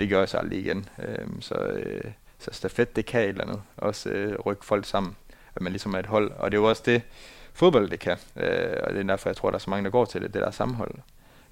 Det 0.00 0.08
gør 0.08 0.18
jeg 0.18 0.28
så 0.28 0.38
aldrig 0.38 0.58
igen. 0.58 0.88
Øh, 0.98 1.26
så, 1.40 1.54
øh, 1.54 2.12
så 2.38 2.50
stafet, 2.52 2.96
det 2.96 3.06
kan 3.06 3.20
et 3.20 3.28
eller 3.28 3.44
andet. 3.44 3.62
Også 3.76 4.10
øh, 4.10 4.38
rykke 4.38 4.64
folk 4.64 4.84
sammen, 4.84 5.16
at 5.54 5.62
man 5.62 5.72
ligesom 5.72 5.94
er 5.94 5.98
et 5.98 6.06
hold. 6.06 6.30
Og 6.30 6.50
det 6.50 6.56
er 6.56 6.60
jo 6.60 6.68
også 6.68 6.82
det, 6.86 7.02
fodbold 7.52 7.90
det 7.90 8.00
kan. 8.00 8.16
Øh, 8.36 8.76
og 8.82 8.92
det 8.92 9.00
er 9.00 9.02
derfor, 9.02 9.28
jeg 9.28 9.36
tror, 9.36 9.50
der 9.50 9.54
er 9.54 9.58
så 9.58 9.70
mange, 9.70 9.84
der 9.84 9.90
går 9.90 10.04
til 10.04 10.22
det, 10.22 10.34
det 10.34 10.42
der 10.42 10.50
sammenhold. 10.50 10.94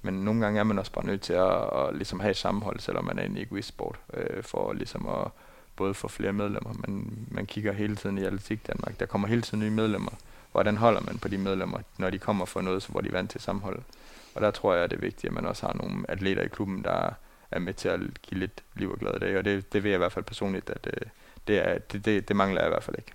Men 0.01 0.13
nogle 0.13 0.41
gange 0.41 0.59
er 0.59 0.63
man 0.63 0.79
også 0.79 0.91
bare 0.91 1.05
nødt 1.05 1.21
til 1.21 1.33
at, 1.33 1.51
at, 1.51 1.95
ligesom 1.95 2.19
have 2.19 2.31
et 2.31 2.37
sammenhold, 2.37 2.79
selvom 2.79 3.05
man 3.05 3.19
er 3.19 3.23
en 3.23 3.37
egoist-sport, 3.37 3.99
øh, 4.13 4.43
for 4.43 4.73
ligesom 4.73 5.07
at 5.07 5.27
både 5.75 5.93
få 5.93 6.07
flere 6.07 6.33
medlemmer. 6.33 6.73
Man, 6.87 7.17
man 7.31 7.45
kigger 7.45 7.71
hele 7.71 7.95
tiden 7.95 8.17
i 8.17 8.23
Atletik 8.23 8.67
Danmark. 8.67 8.99
Der 8.99 9.05
kommer 9.05 9.27
hele 9.27 9.41
tiden 9.41 9.59
nye 9.59 9.69
medlemmer 9.69 10.11
hvordan 10.55 10.77
holder 10.77 11.01
man 11.01 11.17
på 11.17 11.27
de 11.27 11.37
medlemmer, 11.37 11.79
når 11.97 12.09
de 12.09 12.17
kommer 12.17 12.45
for 12.45 12.61
noget, 12.61 12.85
hvor 12.85 13.01
de 13.01 13.07
er 13.07 13.11
vant 13.11 13.31
til 13.31 13.41
sammenhold. 13.41 13.79
Og 14.35 14.41
der 14.41 14.51
tror 14.51 14.73
jeg, 14.73 14.83
at 14.83 14.91
det 14.91 14.97
er 14.97 15.01
vigtigt, 15.01 15.25
at 15.25 15.33
man 15.33 15.45
også 15.45 15.65
har 15.65 15.73
nogle 15.73 16.05
atleter 16.09 16.41
i 16.41 16.47
klubben, 16.47 16.83
der 16.83 17.13
er 17.51 17.59
med 17.59 17.73
til 17.73 17.89
at 17.89 17.99
give 18.21 18.39
lidt 18.39 18.63
liv 18.75 18.91
og 18.91 18.99
glæde 18.99 19.19
dag. 19.21 19.37
Og 19.37 19.45
det, 19.45 19.73
det 19.73 19.83
vil 19.83 19.89
jeg 19.89 19.97
i 19.97 20.03
hvert 20.03 20.11
fald 20.11 20.25
personligt, 20.25 20.69
at 20.69 20.83
det, 20.83 20.93
øh, 21.01 21.07
det, 21.47 21.57
er, 21.57 21.77
det, 21.77 22.05
det, 22.05 22.27
det 22.27 22.35
mangler 22.35 22.61
jeg 22.61 22.67
i 22.67 22.73
hvert 22.73 22.83
fald 22.83 22.95
ikke. 22.97 23.11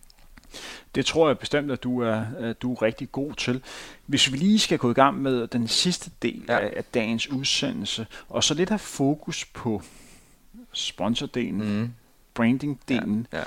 Det 0.95 1.07
tror 1.07 1.28
jeg 1.28 1.39
bestemt, 1.39 1.70
at 1.70 1.83
du 1.83 2.01
er, 2.01 2.24
at 2.39 2.62
du 2.62 2.72
er 2.72 2.83
rigtig 2.83 3.12
god 3.12 3.35
til. 3.35 3.62
Hvis 4.07 4.33
vi 4.33 4.37
lige 4.37 4.59
skal 4.59 4.78
gå 4.78 4.91
i 4.91 4.95
gang 4.95 5.22
med 5.22 5.47
den 5.47 5.68
sidste 5.68 6.11
del 6.22 6.45
ja. 6.49 6.59
af, 6.59 6.72
af 6.76 6.85
dagens 6.85 7.31
udsendelse, 7.31 8.07
og 8.28 8.45
så 8.45 8.55
lidt 8.55 8.68
have 8.68 8.78
fokus 8.78 9.45
på 9.45 9.83
sponsordelen, 10.72 11.81
mm. 11.81 11.93
brandingdelen. 12.35 13.26
Ja. 13.33 13.39
Ja. 13.39 13.45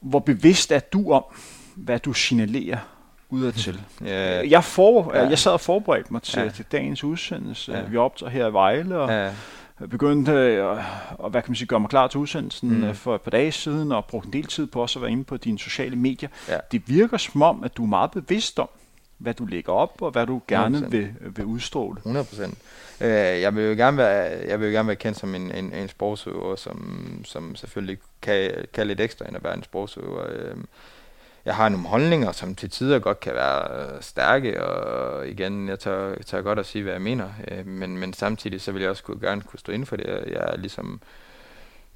Hvor 0.00 0.18
bevidst 0.18 0.72
er 0.72 0.80
du 0.80 1.12
om, 1.12 1.24
hvad 1.74 1.98
du 1.98 2.12
signalerer 2.12 2.78
udadtil. 3.30 3.80
Ja. 4.04 4.48
Jeg, 4.48 4.64
for, 4.64 5.14
ja. 5.14 5.28
jeg 5.28 5.38
sad 5.38 5.52
og 5.52 5.60
forberedte 5.60 6.12
mig 6.12 6.22
til, 6.22 6.42
ja. 6.42 6.48
til 6.48 6.64
dagens 6.72 7.04
udsendelse. 7.04 7.72
Ja. 7.72 7.82
Vi 7.82 7.96
optager 7.96 8.30
her 8.30 8.46
i 8.46 8.52
Vejle, 8.52 8.98
og 8.98 9.10
ja. 9.10 9.32
Begyndte 9.90 10.32
at, 10.32 10.84
og, 11.18 11.30
hvad 11.30 11.42
kan 11.42 11.50
man 11.50 11.56
sige, 11.56 11.68
gøre 11.68 11.80
mig 11.80 11.90
klar 11.90 12.08
til 12.08 12.20
udsendelsen 12.20 12.78
mm. 12.78 12.84
Øh, 12.84 12.94
for 12.94 13.14
et 13.14 13.20
par 13.20 13.30
dage 13.30 13.52
siden, 13.52 13.92
og 13.92 14.04
brugte 14.04 14.26
en 14.26 14.32
del 14.32 14.46
tid 14.46 14.66
på 14.66 14.82
også 14.82 14.98
at 14.98 15.02
være 15.02 15.10
inde 15.10 15.24
på 15.24 15.36
dine 15.36 15.58
sociale 15.58 15.96
medier. 15.96 16.28
Ja. 16.48 16.58
Det 16.72 16.82
virker 16.88 17.16
som 17.16 17.42
om, 17.42 17.64
at 17.64 17.76
du 17.76 17.82
er 17.82 17.86
meget 17.86 18.10
bevidst 18.10 18.58
om, 18.58 18.68
hvad 19.18 19.34
du 19.34 19.46
lægger 19.46 19.72
op, 19.72 20.02
og 20.02 20.10
hvad 20.10 20.26
du 20.26 20.40
gerne 20.48 20.78
100%. 20.78 20.88
vil, 20.88 21.14
vil 21.20 21.44
udstråle. 21.44 21.96
100 21.96 22.24
procent. 22.24 22.58
Øh, 23.00 23.08
jeg 23.40 23.56
vil 23.56 23.64
jo 23.64 23.74
gerne 23.74 23.96
være, 23.96 24.48
jeg 24.48 24.60
vil 24.60 24.66
jo 24.66 24.72
gerne 24.72 24.86
være 24.86 24.96
kendt 24.96 25.18
som 25.18 25.34
en, 25.34 25.54
en, 25.54 25.72
en 25.72 25.88
sportsøver, 25.88 26.56
som, 26.56 27.20
som 27.24 27.56
selvfølgelig 27.56 27.98
kan, 28.22 28.50
kan 28.74 28.86
lidt 28.86 29.00
ekstra 29.00 29.26
end 29.28 29.36
at 29.36 29.44
være 29.44 29.54
en 29.54 29.62
sportsøver. 29.62 30.26
Øh, 30.28 30.56
jeg 31.48 31.56
har 31.56 31.68
nogle 31.68 31.86
holdninger, 31.86 32.32
som 32.32 32.54
til 32.54 32.70
tider 32.70 32.98
godt 32.98 33.20
kan 33.20 33.34
være 33.34 33.80
øh, 33.80 34.02
stærke, 34.02 34.64
og 34.64 35.28
igen, 35.28 35.68
jeg 35.68 35.78
tør, 35.78 36.14
tør 36.26 36.42
godt 36.42 36.58
at 36.58 36.66
sige, 36.66 36.82
hvad 36.82 36.92
jeg 36.92 37.02
mener, 37.02 37.28
øh, 37.50 37.66
men, 37.66 37.98
men 37.98 38.12
samtidig 38.12 38.60
så 38.60 38.72
vil 38.72 38.80
jeg 38.80 38.90
også 38.90 39.02
kunne, 39.02 39.20
gerne 39.20 39.42
kunne 39.42 39.58
stå 39.58 39.72
inden 39.72 39.86
for 39.86 39.96
det. 39.96 40.06
Jeg 40.06 40.40
er 40.52 40.56
ligesom 40.56 41.00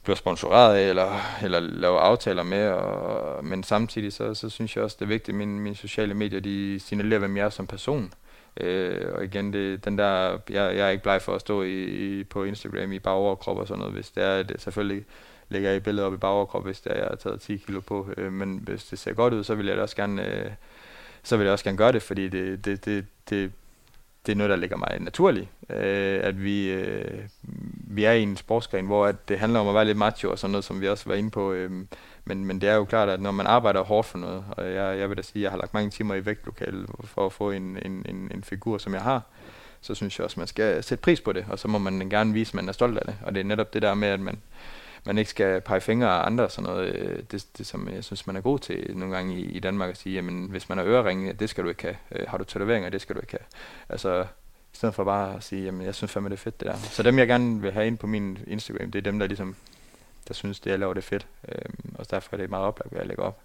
bliver 0.03 0.17
sponsoreret 0.17 0.77
af, 0.77 0.89
eller, 0.89 1.21
eller 1.43 1.61
laver 1.61 2.01
aftaler 2.01 2.43
med, 2.43 2.69
og, 2.69 3.45
men 3.45 3.63
samtidig 3.63 4.13
så, 4.13 4.35
så 4.35 4.51
synes 4.51 4.77
jeg 4.77 4.85
også, 4.85 4.97
det 5.01 5.05
er 5.05 5.09
vigtigt, 5.09 5.35
at 5.35 5.39
mine, 5.39 5.61
mine 5.61 5.77
sociale 5.77 6.15
medier, 6.15 6.41
de 6.41 6.81
signalerer, 6.81 7.19
hvem 7.19 7.37
jeg 7.37 7.45
er 7.45 7.51
som 7.51 7.67
person. 7.67 8.13
Øh, 8.57 9.15
og 9.15 9.25
igen, 9.25 9.53
det, 9.53 9.85
den 9.85 9.99
der, 9.99 10.39
jeg, 10.51 10.77
jeg 10.77 10.87
er 10.87 10.89
ikke 10.89 11.03
bleg 11.03 11.23
for 11.23 11.35
at 11.35 11.41
stå 11.41 11.63
i, 11.63 11.85
i, 11.85 12.25
på 12.25 12.45
Instagram 12.45 12.93
i 12.93 12.99
bare 12.99 13.15
overkrop 13.15 13.59
og 13.59 13.67
sådan 13.69 13.79
noget, 13.79 13.95
hvis 13.95 14.11
det 14.11 14.25
er 14.25 14.43
det, 14.43 14.61
selvfølgelig 14.61 15.05
lægger 15.53 15.71
jeg 15.71 15.83
billedet 15.83 16.07
op 16.07 16.15
i 16.15 16.17
bagoverkrop, 16.17 16.65
hvis 16.65 16.81
det 16.81 16.93
er, 16.93 16.97
jeg 16.97 17.07
har 17.09 17.17
taget 17.17 17.41
10 17.41 17.57
kilo 17.57 17.81
på. 17.81 18.09
Øh, 18.17 18.33
men 18.33 18.61
hvis 18.63 18.85
det 18.85 18.99
ser 18.99 19.13
godt 19.13 19.35
ud, 19.35 19.45
så 19.45 19.55
vil 19.55 19.67
jeg 19.67 19.79
også 19.79 19.97
gerne, 19.97 20.27
øh, 20.27 20.51
så 21.23 21.37
vil 21.37 21.45
jeg 21.45 21.53
også 21.53 21.65
gerne 21.65 21.79
gøre 21.79 21.93
det, 21.93 22.03
fordi 22.03 22.29
det, 22.29 22.65
det, 22.65 22.85
det, 22.85 23.07
det, 23.31 23.53
det 24.27 24.33
er 24.33 24.37
noget, 24.37 24.51
der 24.51 24.57
ligger 24.57 24.77
mig 24.77 24.97
naturligt. 25.01 25.49
Øh, 25.71 26.21
at 26.23 26.45
vi, 26.45 26.71
øh, 26.71 27.21
vi 27.75 28.05
er 28.05 28.13
i 28.13 28.23
en 28.23 28.37
sportsgren, 28.37 28.87
hvor 28.87 29.07
at 29.07 29.29
det 29.29 29.39
handler 29.39 29.61
om 29.61 29.69
at 29.69 29.75
være 29.75 29.85
lidt 29.85 29.99
macho 29.99 30.31
og 30.31 30.39
sådan 30.39 30.53
noget, 30.53 30.65
som 30.65 30.81
vi 30.81 30.89
også 30.89 31.05
var 31.07 31.15
inde 31.15 31.31
på. 31.31 31.53
Øh, 31.53 31.71
men, 32.25 32.45
men 32.45 32.61
det 32.61 32.69
er 32.69 32.75
jo 32.75 32.85
klart, 32.85 33.09
at 33.09 33.21
når 33.21 33.31
man 33.31 33.47
arbejder 33.47 33.83
hårdt 33.83 34.07
for 34.07 34.19
noget, 34.19 34.45
og 34.51 34.73
jeg, 34.73 34.99
jeg 34.99 35.09
vil 35.09 35.17
da 35.17 35.23
sige, 35.23 35.41
at 35.41 35.43
jeg 35.43 35.51
har 35.51 35.59
lagt 35.59 35.75
mange 35.75 35.91
timer 35.91 36.15
i 36.15 36.27
vægtlokalet 36.27 36.91
for 37.05 37.27
at 37.27 37.33
få 37.33 37.51
en, 37.51 37.79
en, 37.85 38.07
en, 38.09 38.31
en 38.35 38.45
figur, 38.45 38.79
som 38.79 38.95
jeg 38.95 39.03
har, 39.03 39.23
så 39.81 39.95
synes 39.95 40.19
jeg 40.19 40.25
også, 40.25 40.35
at 40.35 40.39
man 40.39 40.47
skal 40.47 40.85
sætte 40.85 41.03
pris 41.03 41.21
på 41.21 41.33
det, 41.33 41.47
og 41.49 41.59
så 41.59 41.69
må 41.69 41.79
man 41.79 42.09
gerne 42.11 42.33
vise, 42.33 42.51
at 42.51 42.55
man 42.55 42.69
er 42.69 42.73
stolt 42.73 42.99
af 42.99 43.05
det. 43.07 43.15
Og 43.23 43.35
det 43.35 43.41
er 43.41 43.45
netop 43.45 43.75
det 43.75 43.83
der 43.83 43.95
med, 43.95 44.09
at 44.09 44.21
man, 44.21 44.39
man 45.05 45.19
ikke 45.19 45.31
skal 45.31 45.61
pege 45.61 45.81
fingre 45.81 46.09
af 46.09 46.27
andre 46.27 46.45
og 46.45 46.51
sådan 46.51 46.71
noget. 46.71 46.95
Øh, 46.95 47.23
det, 47.31 47.47
det, 47.59 47.67
som 47.67 47.89
jeg 47.89 48.05
synes, 48.05 48.27
man 48.27 48.37
er 48.37 48.41
god 48.41 48.59
til 48.59 48.97
nogle 48.97 49.15
gange 49.17 49.41
i, 49.41 49.45
i 49.45 49.59
Danmark 49.59 49.91
at 49.91 49.97
sige, 49.97 50.15
jamen 50.15 50.51
hvis 50.51 50.69
man 50.69 50.79
har 50.79 50.85
øreringe, 50.85 51.33
det 51.33 51.51
skal 51.51 51.65
du 51.65 51.69
ikke 51.69 51.83
have. 51.83 51.97
Øh, 52.13 52.29
har 52.29 52.39
du 52.39 52.45
tatoveringer, 52.45 52.91
det 52.91 53.01
skal 53.01 53.17
du 53.17 53.21
ikke 53.21 53.33
have. 53.33 53.47
Altså, 53.89 54.23
i 54.73 54.77
stedet 54.77 54.95
for 54.95 55.05
bare 55.05 55.37
at 55.37 55.43
sige, 55.43 55.65
jamen 55.65 55.83
jeg 55.83 55.95
synes 55.95 56.13
fandme, 56.13 56.29
det 56.29 56.37
er 56.37 56.39
fedt 56.39 56.61
det 56.61 56.69
der. 56.69 56.77
Så 56.77 57.03
dem, 57.03 57.19
jeg 57.19 57.27
gerne 57.27 57.61
vil 57.61 57.73
have 57.73 57.87
ind 57.87 57.99
på 57.99 58.07
min 58.07 58.39
Instagram, 58.47 58.91
det 58.91 58.99
er 58.99 59.03
dem, 59.03 59.19
der 59.19 59.27
ligesom, 59.27 59.57
der 60.29 60.35
synes, 60.35 60.61
det 60.61 60.71
jeg 60.71 60.79
laver, 60.79 60.95
det 60.95 61.01
er 61.01 61.07
fedt. 61.07 61.27
Øhm, 61.49 61.95
og 61.99 62.11
derfor 62.11 62.33
er 62.33 62.37
det 62.37 62.51
meget 62.51 62.65
oplagt, 62.65 62.91
hvad 62.91 63.01
jeg 63.01 63.09
lægger 63.09 63.25
op. 63.25 63.41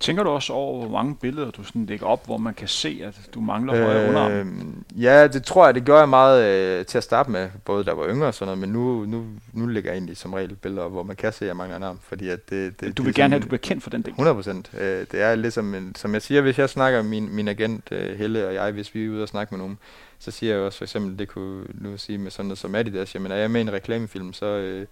Tænker 0.00 0.22
du 0.22 0.30
også 0.30 0.52
over, 0.52 0.78
hvor 0.80 0.98
mange 0.98 1.16
billeder 1.16 1.50
du 1.50 1.64
sådan 1.64 1.86
lægger 1.86 2.06
op, 2.06 2.26
hvor 2.26 2.36
man 2.36 2.54
kan 2.54 2.68
se, 2.68 3.00
at 3.04 3.20
du 3.34 3.40
mangler 3.40 3.84
højre 3.84 4.02
øh, 4.02 4.08
underarm? 4.08 4.84
Ja, 4.96 5.26
det 5.26 5.44
tror 5.44 5.64
jeg, 5.64 5.74
det 5.74 5.84
gør 5.84 5.98
jeg 5.98 6.08
meget 6.08 6.44
øh, 6.44 6.86
til 6.86 6.98
at 6.98 7.04
starte 7.04 7.30
med, 7.30 7.48
både 7.64 7.84
da 7.84 7.90
jeg 7.90 7.98
var 7.98 8.08
yngre 8.08 8.26
og 8.26 8.34
sådan 8.34 8.46
noget, 8.46 8.58
men 8.58 8.70
nu, 8.70 9.04
nu, 9.04 9.24
nu 9.52 9.66
lægger 9.66 9.90
jeg 9.90 9.96
egentlig 9.96 10.16
som 10.16 10.32
regel 10.32 10.54
billeder 10.56 10.82
op, 10.82 10.92
hvor 10.92 11.02
man 11.02 11.16
kan 11.16 11.32
se, 11.32 11.44
at 11.44 11.48
jeg 11.48 11.56
mangler 11.56 11.76
en 11.76 11.82
arm. 11.82 11.98
Fordi 12.02 12.28
at 12.28 12.50
det, 12.50 12.80
det, 12.80 12.98
du 12.98 13.02
vil 13.02 13.08
det, 13.08 13.16
gerne 13.16 13.32
have, 13.32 13.36
at 13.36 13.42
du 13.42 13.48
bliver 13.48 13.60
kendt 13.60 13.82
for 13.82 13.90
den 13.90 14.02
del? 14.02 14.10
100 14.10 14.34
procent. 14.34 14.70
Øh, 14.78 15.06
det 15.12 15.22
er 15.22 15.34
ligesom, 15.34 15.74
en, 15.74 15.94
som 15.94 16.14
jeg 16.14 16.22
siger, 16.22 16.40
hvis 16.40 16.58
jeg 16.58 16.70
snakker 16.70 17.02
med 17.02 17.10
min, 17.10 17.34
min 17.34 17.48
agent 17.48 17.88
øh, 17.92 18.18
Helle 18.18 18.46
og 18.46 18.54
jeg, 18.54 18.72
hvis 18.72 18.94
vi 18.94 19.04
er 19.04 19.10
ude 19.10 19.22
og 19.22 19.28
snakke 19.28 19.54
med 19.54 19.58
nogen, 19.58 19.78
så 20.18 20.30
siger 20.30 20.54
jeg 20.54 20.62
også 20.62 20.78
for 20.78 20.84
eksempel, 20.84 21.18
det 21.18 21.28
kunne 21.28 21.64
nu 21.74 21.96
sige 21.96 22.18
med 22.18 22.30
sådan 22.30 22.46
noget 22.46 22.58
som 22.58 22.74
Adidas, 22.74 23.14
jamen 23.14 23.32
er 23.32 23.36
jeg 23.36 23.50
med 23.50 23.60
i 23.60 23.62
en 23.62 23.72
reklamefilm, 23.72 24.32
så... 24.32 24.46
Øh, 24.46 24.86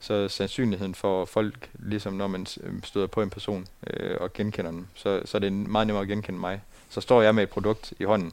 så 0.00 0.28
sandsynligheden 0.28 0.94
for 0.94 1.24
folk, 1.24 1.70
ligesom 1.74 2.12
når 2.12 2.26
man 2.26 2.46
øh, 2.62 2.72
støder 2.84 3.06
på 3.06 3.22
en 3.22 3.30
person 3.30 3.66
øh, 3.86 4.16
og 4.20 4.32
genkender 4.32 4.70
den, 4.70 4.88
så, 4.94 5.22
så 5.24 5.36
er 5.36 5.40
det 5.40 5.52
meget 5.52 5.86
nemmere 5.86 6.02
at 6.02 6.08
genkende 6.08 6.40
mig. 6.40 6.62
Så 6.88 7.00
står 7.00 7.22
jeg 7.22 7.34
med 7.34 7.42
et 7.42 7.50
produkt 7.50 7.92
i 7.98 8.04
hånden, 8.04 8.32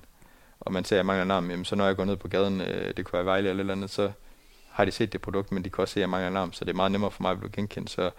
og 0.59 0.74
man 0.74 0.86
ser, 0.86 0.95
at 0.95 0.97
jeg 0.97 1.05
mangler 1.05 1.24
en 1.24 1.32
arm, 1.32 1.49
jamen, 1.49 1.65
så 1.65 1.76
når 1.76 1.86
jeg 1.86 1.95
går 1.95 2.05
ned 2.05 2.15
på 2.15 2.28
gaden, 2.28 2.61
øh, 2.61 2.93
det 2.97 3.05
kunne 3.05 3.18
være 3.18 3.26
Vejle 3.26 3.49
eller 3.49 3.61
eller 3.61 3.74
andet, 3.74 3.89
så 3.89 4.11
har 4.70 4.86
de 4.86 4.91
set 4.91 5.13
det 5.13 5.22
produkt, 5.22 5.51
men 5.51 5.63
de 5.63 5.70
kan 5.70 5.82
også 5.82 5.93
se, 5.93 5.99
at 5.99 6.01
jeg 6.01 6.09
mangler 6.09 6.30
en 6.30 6.38
arm, 6.38 6.53
så 6.53 6.65
det 6.65 6.72
er 6.72 6.76
meget 6.76 6.91
nemmere 6.91 7.11
for 7.11 7.22
mig 7.22 7.32
at 7.32 7.39
blive 7.39 7.51
genkendt. 7.51 7.89
Så 7.89 8.11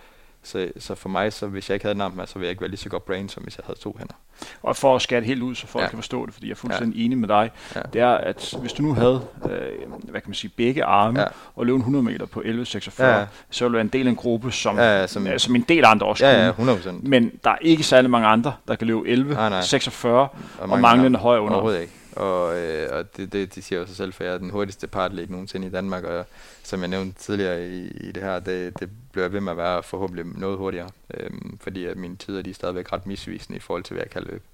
så, 0.43 0.68
så 0.78 0.95
for 0.95 1.09
mig, 1.09 1.32
så 1.32 1.47
hvis 1.47 1.68
jeg 1.68 1.74
ikke 1.74 1.84
havde 1.84 1.95
en 1.95 2.01
arm 2.01 2.26
så 2.26 2.34
ville 2.34 2.47
jeg 2.47 2.51
ikke 2.51 2.61
være 2.61 2.70
lige 2.70 2.78
så 2.78 2.89
godt 2.89 3.05
brain, 3.05 3.28
som 3.28 3.43
hvis 3.43 3.59
jeg 3.59 3.64
havde 3.66 3.78
to 3.78 3.97
hænder. 3.99 4.14
Og 4.62 4.76
for 4.76 4.97
at 4.97 5.03
skære 5.03 5.20
det 5.20 5.26
helt 5.26 5.43
ud, 5.43 5.55
så 5.55 5.66
folk 5.66 5.82
ja. 5.82 5.89
kan 5.89 5.99
forstå 5.99 6.26
det, 6.26 6.34
fordi 6.34 6.47
jeg 6.47 6.53
er 6.53 6.57
fuldstændig 6.57 6.99
ja. 6.99 7.05
enig 7.05 7.18
med 7.18 7.28
dig, 7.28 7.51
ja. 7.76 7.80
det 7.93 8.01
er, 8.01 8.09
at 8.14 8.55
hvis 8.61 8.72
du 8.72 8.82
nu 8.82 8.95
havde, 8.95 9.22
øh, 9.45 9.51
hvad 10.11 10.20
kan 10.20 10.28
man 10.28 10.34
sige, 10.34 10.51
begge 10.57 10.84
arme, 10.84 11.20
ja. 11.20 11.26
og 11.57 11.66
løb 11.66 11.76
100 11.76 12.05
meter 12.05 12.26
på 12.26 12.41
11.46, 12.41 13.05
ja. 13.05 13.26
så 13.51 13.64
ville 13.64 13.72
du 13.72 13.72
være 13.72 13.80
en 13.80 13.89
del 13.89 14.07
af 14.07 14.11
en 14.11 14.16
gruppe, 14.16 14.53
som, 14.53 14.76
ja, 14.76 15.01
ja, 15.01 15.07
som, 15.07 15.26
øh, 15.26 15.39
som 15.39 15.57
en 15.57 15.64
del 15.68 15.84
andre 15.84 16.07
også 16.07 16.26
ja. 16.26 16.47
Ja, 16.47 16.53
100%. 16.53 16.91
Men 17.03 17.32
der 17.45 17.51
er 17.51 17.59
ikke 17.61 17.82
særlig 17.82 18.11
mange 18.11 18.28
andre, 18.28 18.53
der 18.68 18.76
kan 18.76 18.86
løbe 18.86 19.01
11.46 19.01 20.07
og, 20.09 20.28
og 20.59 20.80
manglende 20.80 21.18
højre 21.18 21.41
under. 21.41 21.55
Overhovedet 21.55 21.80
ikke. 21.80 21.93
Og, 22.19 22.59
øh, 22.59 22.89
og 22.99 23.16
det, 23.16 23.33
det, 23.33 23.55
det 23.55 23.64
siger 23.64 23.79
jo 23.79 23.87
sig 23.87 23.97
selv, 23.97 24.12
for 24.12 24.25
jeg 24.25 24.35
er 24.35 24.39
den 24.39 24.51
hurtigste 24.51 24.87
partlek 24.87 25.31
nogensinde 25.31 25.66
i 25.66 25.71
Danmark, 25.71 26.05
og 26.05 26.27
som 26.62 26.81
jeg 26.81 26.89
nævnte 26.89 27.19
tidligere 27.19 27.69
i, 27.69 27.89
i 27.89 28.12
det 28.12 28.23
her, 28.23 28.41
det, 28.41 28.81
det 28.81 28.91
bliver 29.12 29.25
jeg 29.25 29.33
ved 29.33 29.41
med 29.41 29.53
at 29.53 29.57
være 29.57 29.83
forhåbentlig 29.83 30.27
noget 30.27 30.59
hurtigere, 30.59 30.89
øh, 31.14 31.31
fordi 31.61 31.85
at 31.85 31.97
mine 31.97 32.16
tider 32.16 32.43
de 32.43 32.51
er 32.51 32.55
stadigvæk 32.55 32.93
ret 32.93 33.07
misvisende 33.07 33.57
i 33.57 33.61
forhold 33.61 33.83
til, 33.83 33.95
hvad 33.95 34.05
jeg 34.05 34.11
kan 34.11 34.23
løbe. 34.23 34.45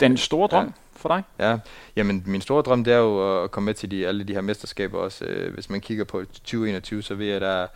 Den 0.00 0.16
store 0.16 0.48
drøm 0.48 0.64
ja. 0.64 0.72
for 0.92 1.08
dig? 1.08 1.22
Ja, 1.38 1.58
jamen 1.96 2.22
min 2.26 2.40
store 2.40 2.62
drøm, 2.62 2.84
det 2.84 2.92
er 2.92 2.98
jo 2.98 3.44
at 3.44 3.50
komme 3.50 3.64
med 3.64 3.74
til 3.74 3.90
de, 3.90 4.06
alle 4.06 4.24
de 4.24 4.34
her 4.34 4.40
mesterskaber 4.40 4.98
også. 4.98 5.24
Øh, 5.24 5.54
hvis 5.54 5.70
man 5.70 5.80
kigger 5.80 6.04
på 6.04 6.24
2021, 6.24 7.02
så 7.02 7.14
ved 7.14 7.26
jeg, 7.26 7.40
der 7.40 7.66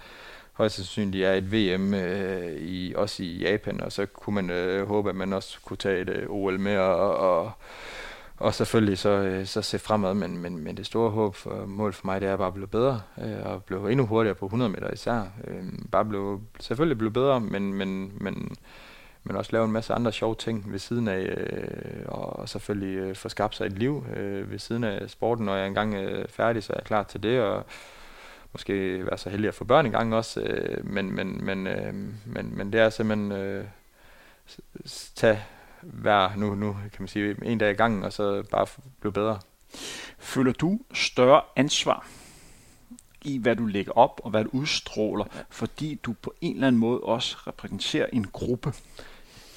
højst 0.53 0.77
sandsynligt 0.77 1.25
er 1.25 1.33
et 1.33 1.53
VM 1.53 1.95
øh, 1.95 2.53
i, 2.53 2.95
også 2.97 3.23
i 3.23 3.39
Japan, 3.39 3.81
og 3.81 3.93
så 3.93 4.07
kunne 4.07 4.35
man 4.35 4.51
øh, 4.51 4.89
håbe, 4.89 5.11
at 5.11 5.17
man 5.17 5.33
også 5.33 5.59
kunne 5.65 5.77
tage 5.77 6.01
et 6.01 6.09
øh, 6.09 6.31
OL 6.31 6.61
med, 6.61 6.77
og, 6.79 7.17
og, 7.17 7.53
og 8.39 8.55
selvfølgelig 8.55 8.99
så, 8.99 9.09
øh, 9.09 9.47
så 9.47 9.62
se 9.62 9.78
fremad, 9.78 10.14
men, 10.14 10.39
men, 10.39 10.59
men 10.59 10.76
det 10.76 10.87
store 10.87 11.11
håb 11.11 11.34
for, 11.34 11.66
mål 11.66 11.93
for 11.93 12.07
mig, 12.07 12.20
det 12.20 12.28
er 12.28 12.37
bare 12.37 12.47
at 12.47 12.55
blive 12.55 12.66
bedre, 12.66 13.03
øh, 13.18 13.47
og 13.47 13.64
blive 13.64 13.93
endnu 13.93 14.07
hurtigere 14.07 14.34
på 14.34 14.47
100 14.47 14.70
meter 14.70 14.93
især. 14.93 15.22
Øh, 15.47 15.64
bare 15.93 16.05
blive, 16.05 16.41
selvfølgelig 16.61 16.99
blive 16.99 17.11
bedre, 17.11 17.41
men, 17.41 17.74
men, 17.74 18.12
men, 18.20 18.57
men 19.24 19.37
også 19.37 19.53
lave 19.53 19.64
en 19.64 19.72
masse 19.72 19.95
andre 19.95 20.12
sjove 20.12 20.34
ting 20.34 20.72
ved 20.72 20.78
siden 20.78 21.09
af, 21.09 21.20
øh, 21.20 22.05
og 22.07 22.49
selvfølgelig 22.49 22.99
øh, 22.99 23.14
få 23.14 23.28
skabt 23.28 23.55
sig 23.55 23.66
et 23.66 23.72
liv 23.72 24.05
øh, 24.16 24.51
ved 24.51 24.59
siden 24.59 24.84
af 24.84 25.11
sporten. 25.11 25.45
Når 25.45 25.57
jeg 25.57 25.66
engang 25.66 25.95
øh, 25.95 26.22
er 26.22 26.26
færdig, 26.28 26.62
så 26.62 26.72
er 26.72 26.76
jeg 26.76 26.84
klar 26.84 27.03
til 27.03 27.22
det, 27.22 27.41
og 27.41 27.64
måske 28.53 29.07
være 29.07 29.18
så 29.18 29.30
heldig 29.30 29.49
at 29.49 29.55
få 29.55 29.64
børn 29.64 29.87
engang 29.87 30.14
også, 30.14 30.41
øh, 30.41 30.87
men, 30.87 31.14
men, 31.14 31.45
men, 31.45 31.66
øh, 31.66 31.95
men, 32.26 32.57
men 32.57 32.72
det 32.72 32.80
er 32.80 32.91
simpelthen 32.91 33.32
øh, 33.32 33.64
tage 35.14 35.45
hver, 35.83 36.37
nu, 36.37 36.55
nu 36.55 36.72
kan 36.72 37.03
man 37.03 37.09
sige, 37.09 37.37
en 37.43 37.59
dag 37.59 37.70
i 37.70 37.74
gangen, 37.74 38.05
og 38.05 38.12
så 38.12 38.43
bare 38.51 38.66
blive 39.01 39.12
bedre. 39.12 39.39
Føler 40.18 40.53
du 40.53 40.79
større 40.95 41.41
ansvar 41.57 42.07
i, 43.22 43.39
hvad 43.39 43.57
du 43.57 43.66
lægger 43.66 43.93
op 43.93 44.20
og 44.24 44.31
hvad 44.31 44.45
du 44.45 44.51
udstråler, 44.53 45.24
fordi 45.51 45.95
du 45.95 46.12
på 46.22 46.35
en 46.41 46.55
eller 46.55 46.66
anden 46.66 46.81
måde 46.81 47.01
også 47.01 47.37
repræsenterer 47.47 48.07
en 48.12 48.27
gruppe? 48.33 48.72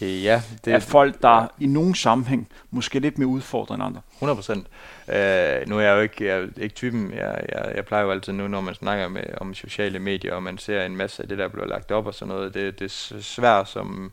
Øh, 0.02 0.24
ja, 0.24 0.42
det 0.66 0.74
er 0.74 0.80
folk, 0.80 1.22
der 1.22 1.48
i 1.60 1.66
nogen 1.66 1.96
sammenhæng 1.96 2.48
måske 2.72 3.00
lidt 3.00 3.18
mere 3.18 3.28
udfordrende 3.28 3.86
end 3.86 3.88
andre. 3.88 4.02
100 4.14 4.36
procent. 4.36 4.68
Uh, 5.08 5.70
nu 5.70 5.78
er 5.78 5.82
jeg 5.82 5.96
jo 5.96 6.00
ikke, 6.00 6.26
jeg 6.26 6.40
er 6.40 6.48
ikke 6.58 6.76
typen, 6.76 7.14
jeg, 7.14 7.46
jeg, 7.56 7.74
jeg 7.76 7.86
plejer 7.86 8.04
jo 8.04 8.12
altid 8.12 8.34
nu, 8.34 8.48
når 8.48 8.62
man 8.62 8.76
snakker 8.76 9.08
med, 9.08 9.24
om 9.38 9.54
sociale 9.54 10.00
medier, 10.00 10.34
og 10.34 10.44
man 10.44 10.58
ser 10.58 10.86
en 10.86 10.96
masse 10.96 11.24
af 11.24 11.30
det, 11.30 11.38
der 11.38 11.48
bliver 11.48 11.68
lagt 11.68 11.92
op 11.92 12.08
og 12.08 12.14
sådan 12.14 12.36
noget, 12.36 12.54
det, 12.54 12.80
det 12.80 12.86
er 12.86 13.22
svært 13.22 13.70
som, 13.70 14.12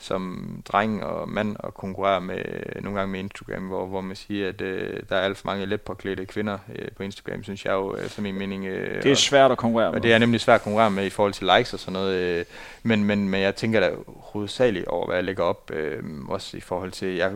som 0.00 0.48
dreng 0.72 1.04
og 1.04 1.28
mand 1.28 1.56
at 1.64 1.74
konkurrere 1.74 2.20
med, 2.20 2.44
nogle 2.82 2.98
gange 2.98 3.12
med 3.12 3.20
Instagram, 3.20 3.62
hvor, 3.62 3.86
hvor 3.86 4.00
man 4.00 4.16
siger, 4.16 4.48
at 4.48 4.60
øh, 4.60 5.02
der 5.08 5.16
er 5.16 5.20
alt 5.20 5.38
for 5.38 5.46
mange 5.46 5.66
let 5.66 5.80
påklædte 5.80 6.26
kvinder 6.26 6.58
øh, 6.74 6.88
på 6.96 7.02
Instagram, 7.02 7.42
synes 7.42 7.64
jeg 7.64 7.72
jo, 7.72 7.96
efter 7.96 8.22
min 8.22 8.38
mening. 8.38 8.66
Øh, 8.66 9.02
det 9.02 9.10
er 9.10 9.14
svært 9.14 9.50
at 9.50 9.58
konkurrere 9.58 9.90
med. 9.90 9.96
Og 9.96 10.02
det 10.02 10.12
er 10.12 10.18
nemlig 10.18 10.40
svært 10.40 10.54
at 10.54 10.62
konkurrere 10.62 10.90
med 10.90 11.06
i 11.06 11.10
forhold 11.10 11.32
til 11.32 11.46
likes 11.56 11.72
og 11.72 11.80
sådan 11.80 11.92
noget. 11.92 12.14
Øh, 12.14 12.44
men, 12.82 13.04
men, 13.04 13.28
men 13.28 13.40
jeg 13.40 13.56
tænker 13.56 13.80
da 13.80 13.90
hovedsageligt 14.06 14.86
over, 14.86 15.06
hvad 15.06 15.16
jeg 15.16 15.24
lægger 15.24 15.44
op, 15.44 15.70
øh, 15.74 16.02
også 16.28 16.56
i 16.56 16.60
forhold 16.60 16.90
til, 16.90 17.14
jeg 17.14 17.32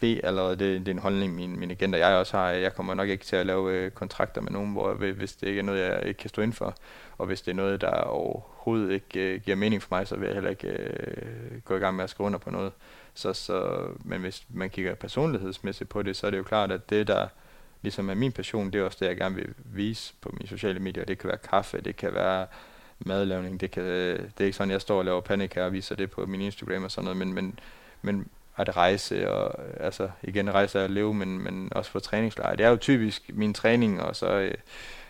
ved 0.00 0.20
allerede, 0.24 0.56
det, 0.56 0.80
det 0.80 0.88
er 0.88 0.92
en 0.92 0.98
holdning, 0.98 1.34
min, 1.34 1.58
min 1.60 1.70
agent 1.70 1.94
og 1.94 2.00
jeg 2.00 2.16
også 2.16 2.36
har, 2.36 2.50
jeg 2.50 2.74
kommer 2.74 2.94
nok 2.94 3.08
ikke 3.08 3.24
til 3.24 3.36
at 3.36 3.46
lave 3.46 3.72
øh, 3.72 3.90
kontrakter 3.90 4.40
med 4.40 4.52
nogen, 4.52 4.72
hvor 4.72 4.94
hvis 4.94 5.32
det 5.32 5.46
ikke 5.48 5.58
er 5.58 5.62
noget, 5.64 5.80
jeg 5.80 6.02
ikke 6.06 6.18
kan 6.18 6.28
stå 6.28 6.42
ind 6.42 6.52
for, 6.52 6.74
og 7.18 7.26
hvis 7.26 7.42
det 7.42 7.50
er 7.50 7.56
noget, 7.56 7.80
der 7.80 7.90
overhovedet 8.66 8.94
ikke 8.94 9.34
øh, 9.34 9.40
giver 9.40 9.56
mening 9.56 9.82
for 9.82 9.96
mig, 9.96 10.08
så 10.08 10.16
vil 10.16 10.26
jeg 10.26 10.34
heller 10.34 10.50
ikke 10.50 10.68
øh, 10.68 11.60
gå 11.64 11.76
i 11.76 11.78
gang 11.78 11.96
med 11.96 12.04
at 12.04 12.10
skrive 12.10 12.26
under 12.26 12.38
på 12.38 12.50
noget. 12.50 12.72
Så, 13.14 13.32
så, 13.32 13.86
men 14.04 14.20
hvis 14.20 14.46
man 14.48 14.70
kigger 14.70 14.94
personlighedsmæssigt 14.94 15.90
på 15.90 16.02
det, 16.02 16.16
så 16.16 16.26
er 16.26 16.30
det 16.30 16.38
jo 16.38 16.42
klart, 16.42 16.72
at 16.72 16.90
det, 16.90 17.06
der 17.06 17.28
ligesom 17.82 18.10
er 18.10 18.14
min 18.14 18.32
passion, 18.32 18.70
det 18.70 18.80
er 18.80 18.84
også 18.84 18.98
det, 19.00 19.06
jeg 19.06 19.16
gerne 19.16 19.34
vil 19.34 19.54
vise 19.64 20.14
på 20.20 20.30
mine 20.32 20.48
sociale 20.48 20.80
medier. 20.80 21.04
Det 21.04 21.18
kan 21.18 21.28
være 21.28 21.38
kaffe, 21.38 21.80
det 21.80 21.96
kan 21.96 22.14
være 22.14 22.46
madlavning, 22.98 23.60
det, 23.60 23.70
kan, 23.70 23.84
det 23.84 24.40
er 24.40 24.44
ikke 24.44 24.56
sådan, 24.56 24.70
jeg 24.70 24.80
står 24.80 24.98
og 24.98 25.04
laver 25.04 25.20
panik 25.20 25.54
her 25.54 25.64
og 25.64 25.72
viser 25.72 25.94
det 25.94 26.10
på 26.10 26.26
min 26.26 26.40
Instagram 26.40 26.84
og 26.84 26.90
sådan 26.90 27.04
noget, 27.04 27.16
men, 27.16 27.32
men, 27.34 27.58
men 28.02 28.28
at 28.56 28.76
rejse, 28.76 29.30
og 29.30 29.60
altså 29.80 30.10
igen 30.22 30.54
rejse 30.54 30.84
og 30.84 30.90
leve, 30.90 31.14
men, 31.14 31.38
men 31.38 31.68
også 31.72 31.90
få 31.90 31.98
træningslejr. 31.98 32.56
Det 32.56 32.66
er 32.66 32.70
jo 32.70 32.76
typisk 32.76 33.30
min 33.34 33.54
træning, 33.54 34.02
og 34.02 34.16
så 34.16 34.26
øh, 34.26 34.54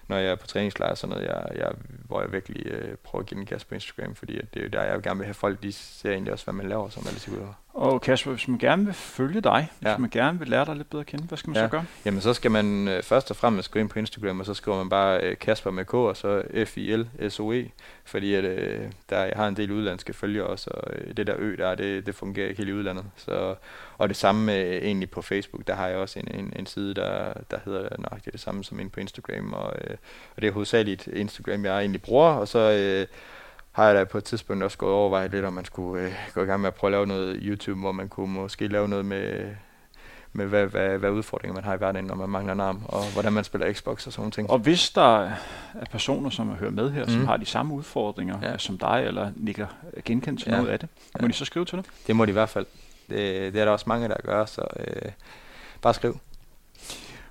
når 0.09 0.17
jeg 0.17 0.31
er 0.31 0.35
på 0.35 0.47
træningslejr, 0.47 0.91
og 0.91 0.99
sådan 0.99 1.17
noget, 1.17 1.29
jeg, 1.29 1.49
jeg, 1.55 1.73
hvor 2.07 2.21
jeg 2.21 2.33
virkelig 2.33 2.67
øh, 2.67 2.97
prøver 2.97 3.23
at 3.23 3.29
give 3.29 3.39
den 3.39 3.47
gas 3.47 3.65
på 3.65 3.75
Instagram, 3.75 4.15
fordi 4.15 4.39
at 4.39 4.55
det 4.55 4.61
er 4.61 4.65
jo 4.65 4.71
der, 4.71 4.83
jeg 4.83 5.03
gerne 5.03 5.19
vil 5.19 5.27
have 5.27 5.35
folk, 5.35 5.63
de 5.63 5.73
ser 5.73 6.11
egentlig 6.11 6.33
også, 6.33 6.45
hvad 6.45 6.55
man 6.55 6.69
laver, 6.69 6.89
som 6.89 7.07
alle 7.07 7.21
siger. 7.21 7.64
Og 7.75 8.01
Kasper, 8.01 8.31
hvis 8.31 8.49
man 8.49 8.59
gerne 8.59 8.85
vil 8.85 8.95
følge 8.95 9.41
dig, 9.41 9.71
ja. 9.83 9.89
hvis 9.89 10.01
man 10.01 10.11
gerne 10.11 10.39
vil 10.39 10.49
lære 10.49 10.65
dig 10.65 10.77
lidt 10.77 10.91
bedre 10.91 11.01
at 11.01 11.07
kende, 11.07 11.25
hvad 11.25 11.39
skal 11.39 11.51
man 11.51 11.57
ja. 11.57 11.63
så 11.65 11.69
gøre? 11.69 11.85
Jamen, 12.05 12.21
så 12.21 12.35
skal 12.35 12.51
man 12.51 12.89
øh, 12.89 13.03
først 13.03 13.31
og 13.31 13.37
fremmest 13.37 13.71
gå 13.71 13.79
ind 13.79 13.89
på 13.89 13.99
Instagram, 13.99 14.41
og 14.41 14.47
så 14.47 14.55
skriver 14.55 14.79
man 14.79 14.89
bare 14.89 15.21
øh, 15.21 15.39
Kasper 15.39 15.71
med 15.71 15.85
K, 15.85 15.95
og 15.95 16.17
så 16.17 16.43
F-I-L-S-O-E, 16.67 17.71
fordi 18.05 18.35
at, 18.35 18.45
øh, 18.45 18.81
der, 19.11 19.25
jeg 19.25 19.33
har 19.37 19.49
en 19.49 19.57
del 19.57 19.71
udlandske 19.73 20.13
følgere 20.13 20.47
også, 20.47 20.71
og 20.71 20.95
øh, 20.95 21.17
det 21.17 21.27
der 21.27 21.35
ø 21.39 21.57
der, 21.57 21.75
det, 21.75 22.07
det 22.07 22.15
fungerer 22.15 22.49
ikke 22.49 22.59
helt 22.59 22.71
i 22.71 22.75
udlandet. 22.75 23.05
Så, 23.17 23.55
og 23.99 24.09
det 24.09 24.17
samme 24.17 24.55
øh, 24.55 24.83
egentlig 24.83 25.11
på 25.11 25.23
Facebook, 25.23 25.67
der 25.67 25.75
har 25.75 25.89
jeg 25.89 25.97
også 25.97 26.19
en, 26.19 26.41
en, 26.41 26.53
en 26.57 26.67
side, 26.67 26.95
der, 26.95 27.33
der 27.51 27.59
hedder 27.65 27.89
nøjagtigt 27.99 28.33
det 28.33 28.41
samme 28.41 28.65
som 28.65 28.81
ind 28.81 28.91
på 28.91 29.01
Instagram, 29.01 29.53
og, 29.53 29.73
øh, 29.85 29.97
og 30.37 30.43
det 30.43 30.49
er 30.49 30.53
hovedsageligt 30.53 31.07
Instagram, 31.07 31.65
jeg 31.65 31.79
egentlig 31.79 32.03
bruger, 32.03 32.29
og 32.29 32.49
så... 32.49 32.59
Øh, 32.59 33.07
har 33.75 33.87
jeg 33.87 33.95
da 33.95 34.05
på 34.05 34.19
et 34.19 34.25
tidspunkt 34.25 34.63
også 34.63 34.79
gået 34.79 34.93
overvejet 34.93 35.31
lidt, 35.31 35.45
om 35.45 35.53
man 35.53 35.65
skulle 35.65 36.05
øh, 36.05 36.13
gå 36.35 36.43
i 36.43 36.45
gang 36.45 36.61
med 36.61 36.69
at 36.69 36.75
prøve 36.75 36.89
at 36.89 36.93
lave 36.93 37.07
noget 37.07 37.39
YouTube, 37.43 37.81
hvor 37.81 37.93
man 37.93 38.09
kunne 38.09 38.33
måske 38.33 38.69
lave 38.69 38.89
noget 38.89 39.05
med, 39.05 39.51
med 40.33 40.47
hvad, 40.47 40.67
hvad, 40.67 40.99
hvad 40.99 41.11
udfordringer 41.11 41.55
man 41.55 41.65
har 41.65 41.75
i 41.75 41.77
hverdagen, 41.77 42.07
når 42.07 42.15
man 42.15 42.29
mangler 42.29 42.53
en 42.53 42.61
arm, 42.61 42.83
og 42.89 43.13
hvordan 43.13 43.33
man 43.33 43.45
spiller 43.45 43.73
Xbox 43.73 44.07
og 44.07 44.13
sådan 44.13 44.31
ting. 44.31 44.51
Og 44.51 44.59
hvis 44.59 44.91
der 44.91 45.25
er 45.25 45.85
personer, 45.91 46.31
som 46.31 46.49
hører 46.49 46.71
med 46.71 46.91
her, 46.91 47.05
mm. 47.05 47.11
som 47.11 47.27
har 47.27 47.37
de 47.37 47.47
samme 47.47 47.75
udfordringer 47.75 48.39
ja. 48.43 48.59
som 48.59 48.79
dig, 48.79 49.05
eller 49.07 49.31
nikker 49.37 49.67
genkendt 50.05 50.41
til 50.41 50.51
ja. 50.51 50.57
noget 50.57 50.71
af 50.71 50.79
det, 50.79 50.89
må 51.21 51.27
ja. 51.27 51.29
de 51.29 51.33
så 51.33 51.45
skrive 51.45 51.65
til 51.65 51.79
dig? 51.79 51.85
Det 52.07 52.17
må 52.17 52.25
de 52.25 52.31
i 52.31 52.33
hvert 52.33 52.49
fald. 52.49 52.67
Det, 53.09 53.53
det 53.53 53.61
er 53.61 53.65
der 53.65 53.73
også 53.73 53.85
mange, 53.89 54.09
der 54.09 54.17
gør, 54.25 54.45
så 54.45 54.67
øh, 54.81 55.13
bare 55.83 55.95
skriv. 55.95 56.19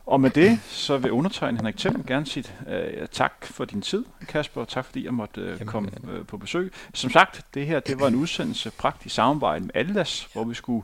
Og 0.05 0.21
med 0.21 0.29
det, 0.29 0.59
så 0.67 0.97
vil 0.97 1.11
undertegne 1.11 1.57
Henrik 1.57 1.77
Thiem 1.77 2.03
gerne 2.03 2.25
sige 2.25 2.45
uh, 2.67 3.07
tak 3.11 3.45
for 3.45 3.65
din 3.65 3.81
tid, 3.81 4.05
Kasper, 4.27 4.61
og 4.61 4.67
tak 4.67 4.85
fordi 4.85 5.05
jeg 5.05 5.13
måtte 5.13 5.57
uh, 5.61 5.65
komme 5.65 5.89
uh, 6.03 6.25
på 6.25 6.37
besøg. 6.37 6.73
Som 6.93 7.09
sagt, 7.09 7.45
det 7.53 7.67
her 7.67 7.79
det 7.79 7.99
var 7.99 8.07
en 8.07 8.15
udsendelse 8.15 8.71
praktisk 8.71 9.15
samarbejde 9.15 9.65
med 9.65 9.71
Adidas, 9.75 10.29
hvor 10.33 10.43
vi 10.43 10.53
skulle 10.53 10.83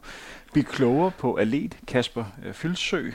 blive 0.51 0.63
klogere 0.63 1.11
på 1.11 1.33
atlet 1.33 1.77
Kasper 1.87 2.25
uh, 2.47 2.53
Fyldsø. 2.53 3.09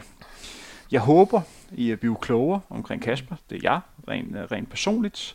Jeg 0.90 1.00
håber, 1.00 1.40
I 1.72 1.90
er 1.90 1.96
blevet 1.96 2.20
klogere 2.20 2.60
omkring 2.70 3.02
Kasper. 3.02 3.36
Det 3.50 3.56
er 3.56 3.60
jeg, 3.62 3.80
rent, 4.08 4.36
uh, 4.36 4.42
rent 4.42 4.70
personligt. 4.70 5.34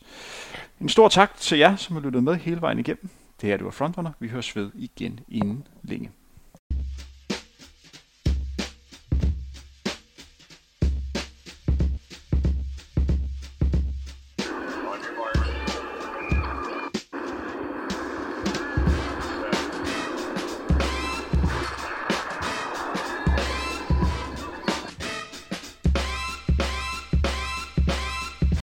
En 0.82 0.90
stor 0.90 1.08
tak 1.08 1.38
til 1.38 1.58
jer, 1.58 1.76
som 1.76 1.96
har 1.96 2.04
lyttet 2.04 2.24
med 2.24 2.36
hele 2.36 2.62
vejen 2.62 2.80
igennem. 2.80 3.10
Det 3.42 3.50
her 3.50 3.58
det 3.58 3.66
var 3.66 3.72
Frontrunner. 3.72 4.12
Vi 4.20 4.28
høres 4.28 4.56
ved 4.56 4.72
igen 4.76 5.20
inden 5.30 5.68
længe. 5.84 6.10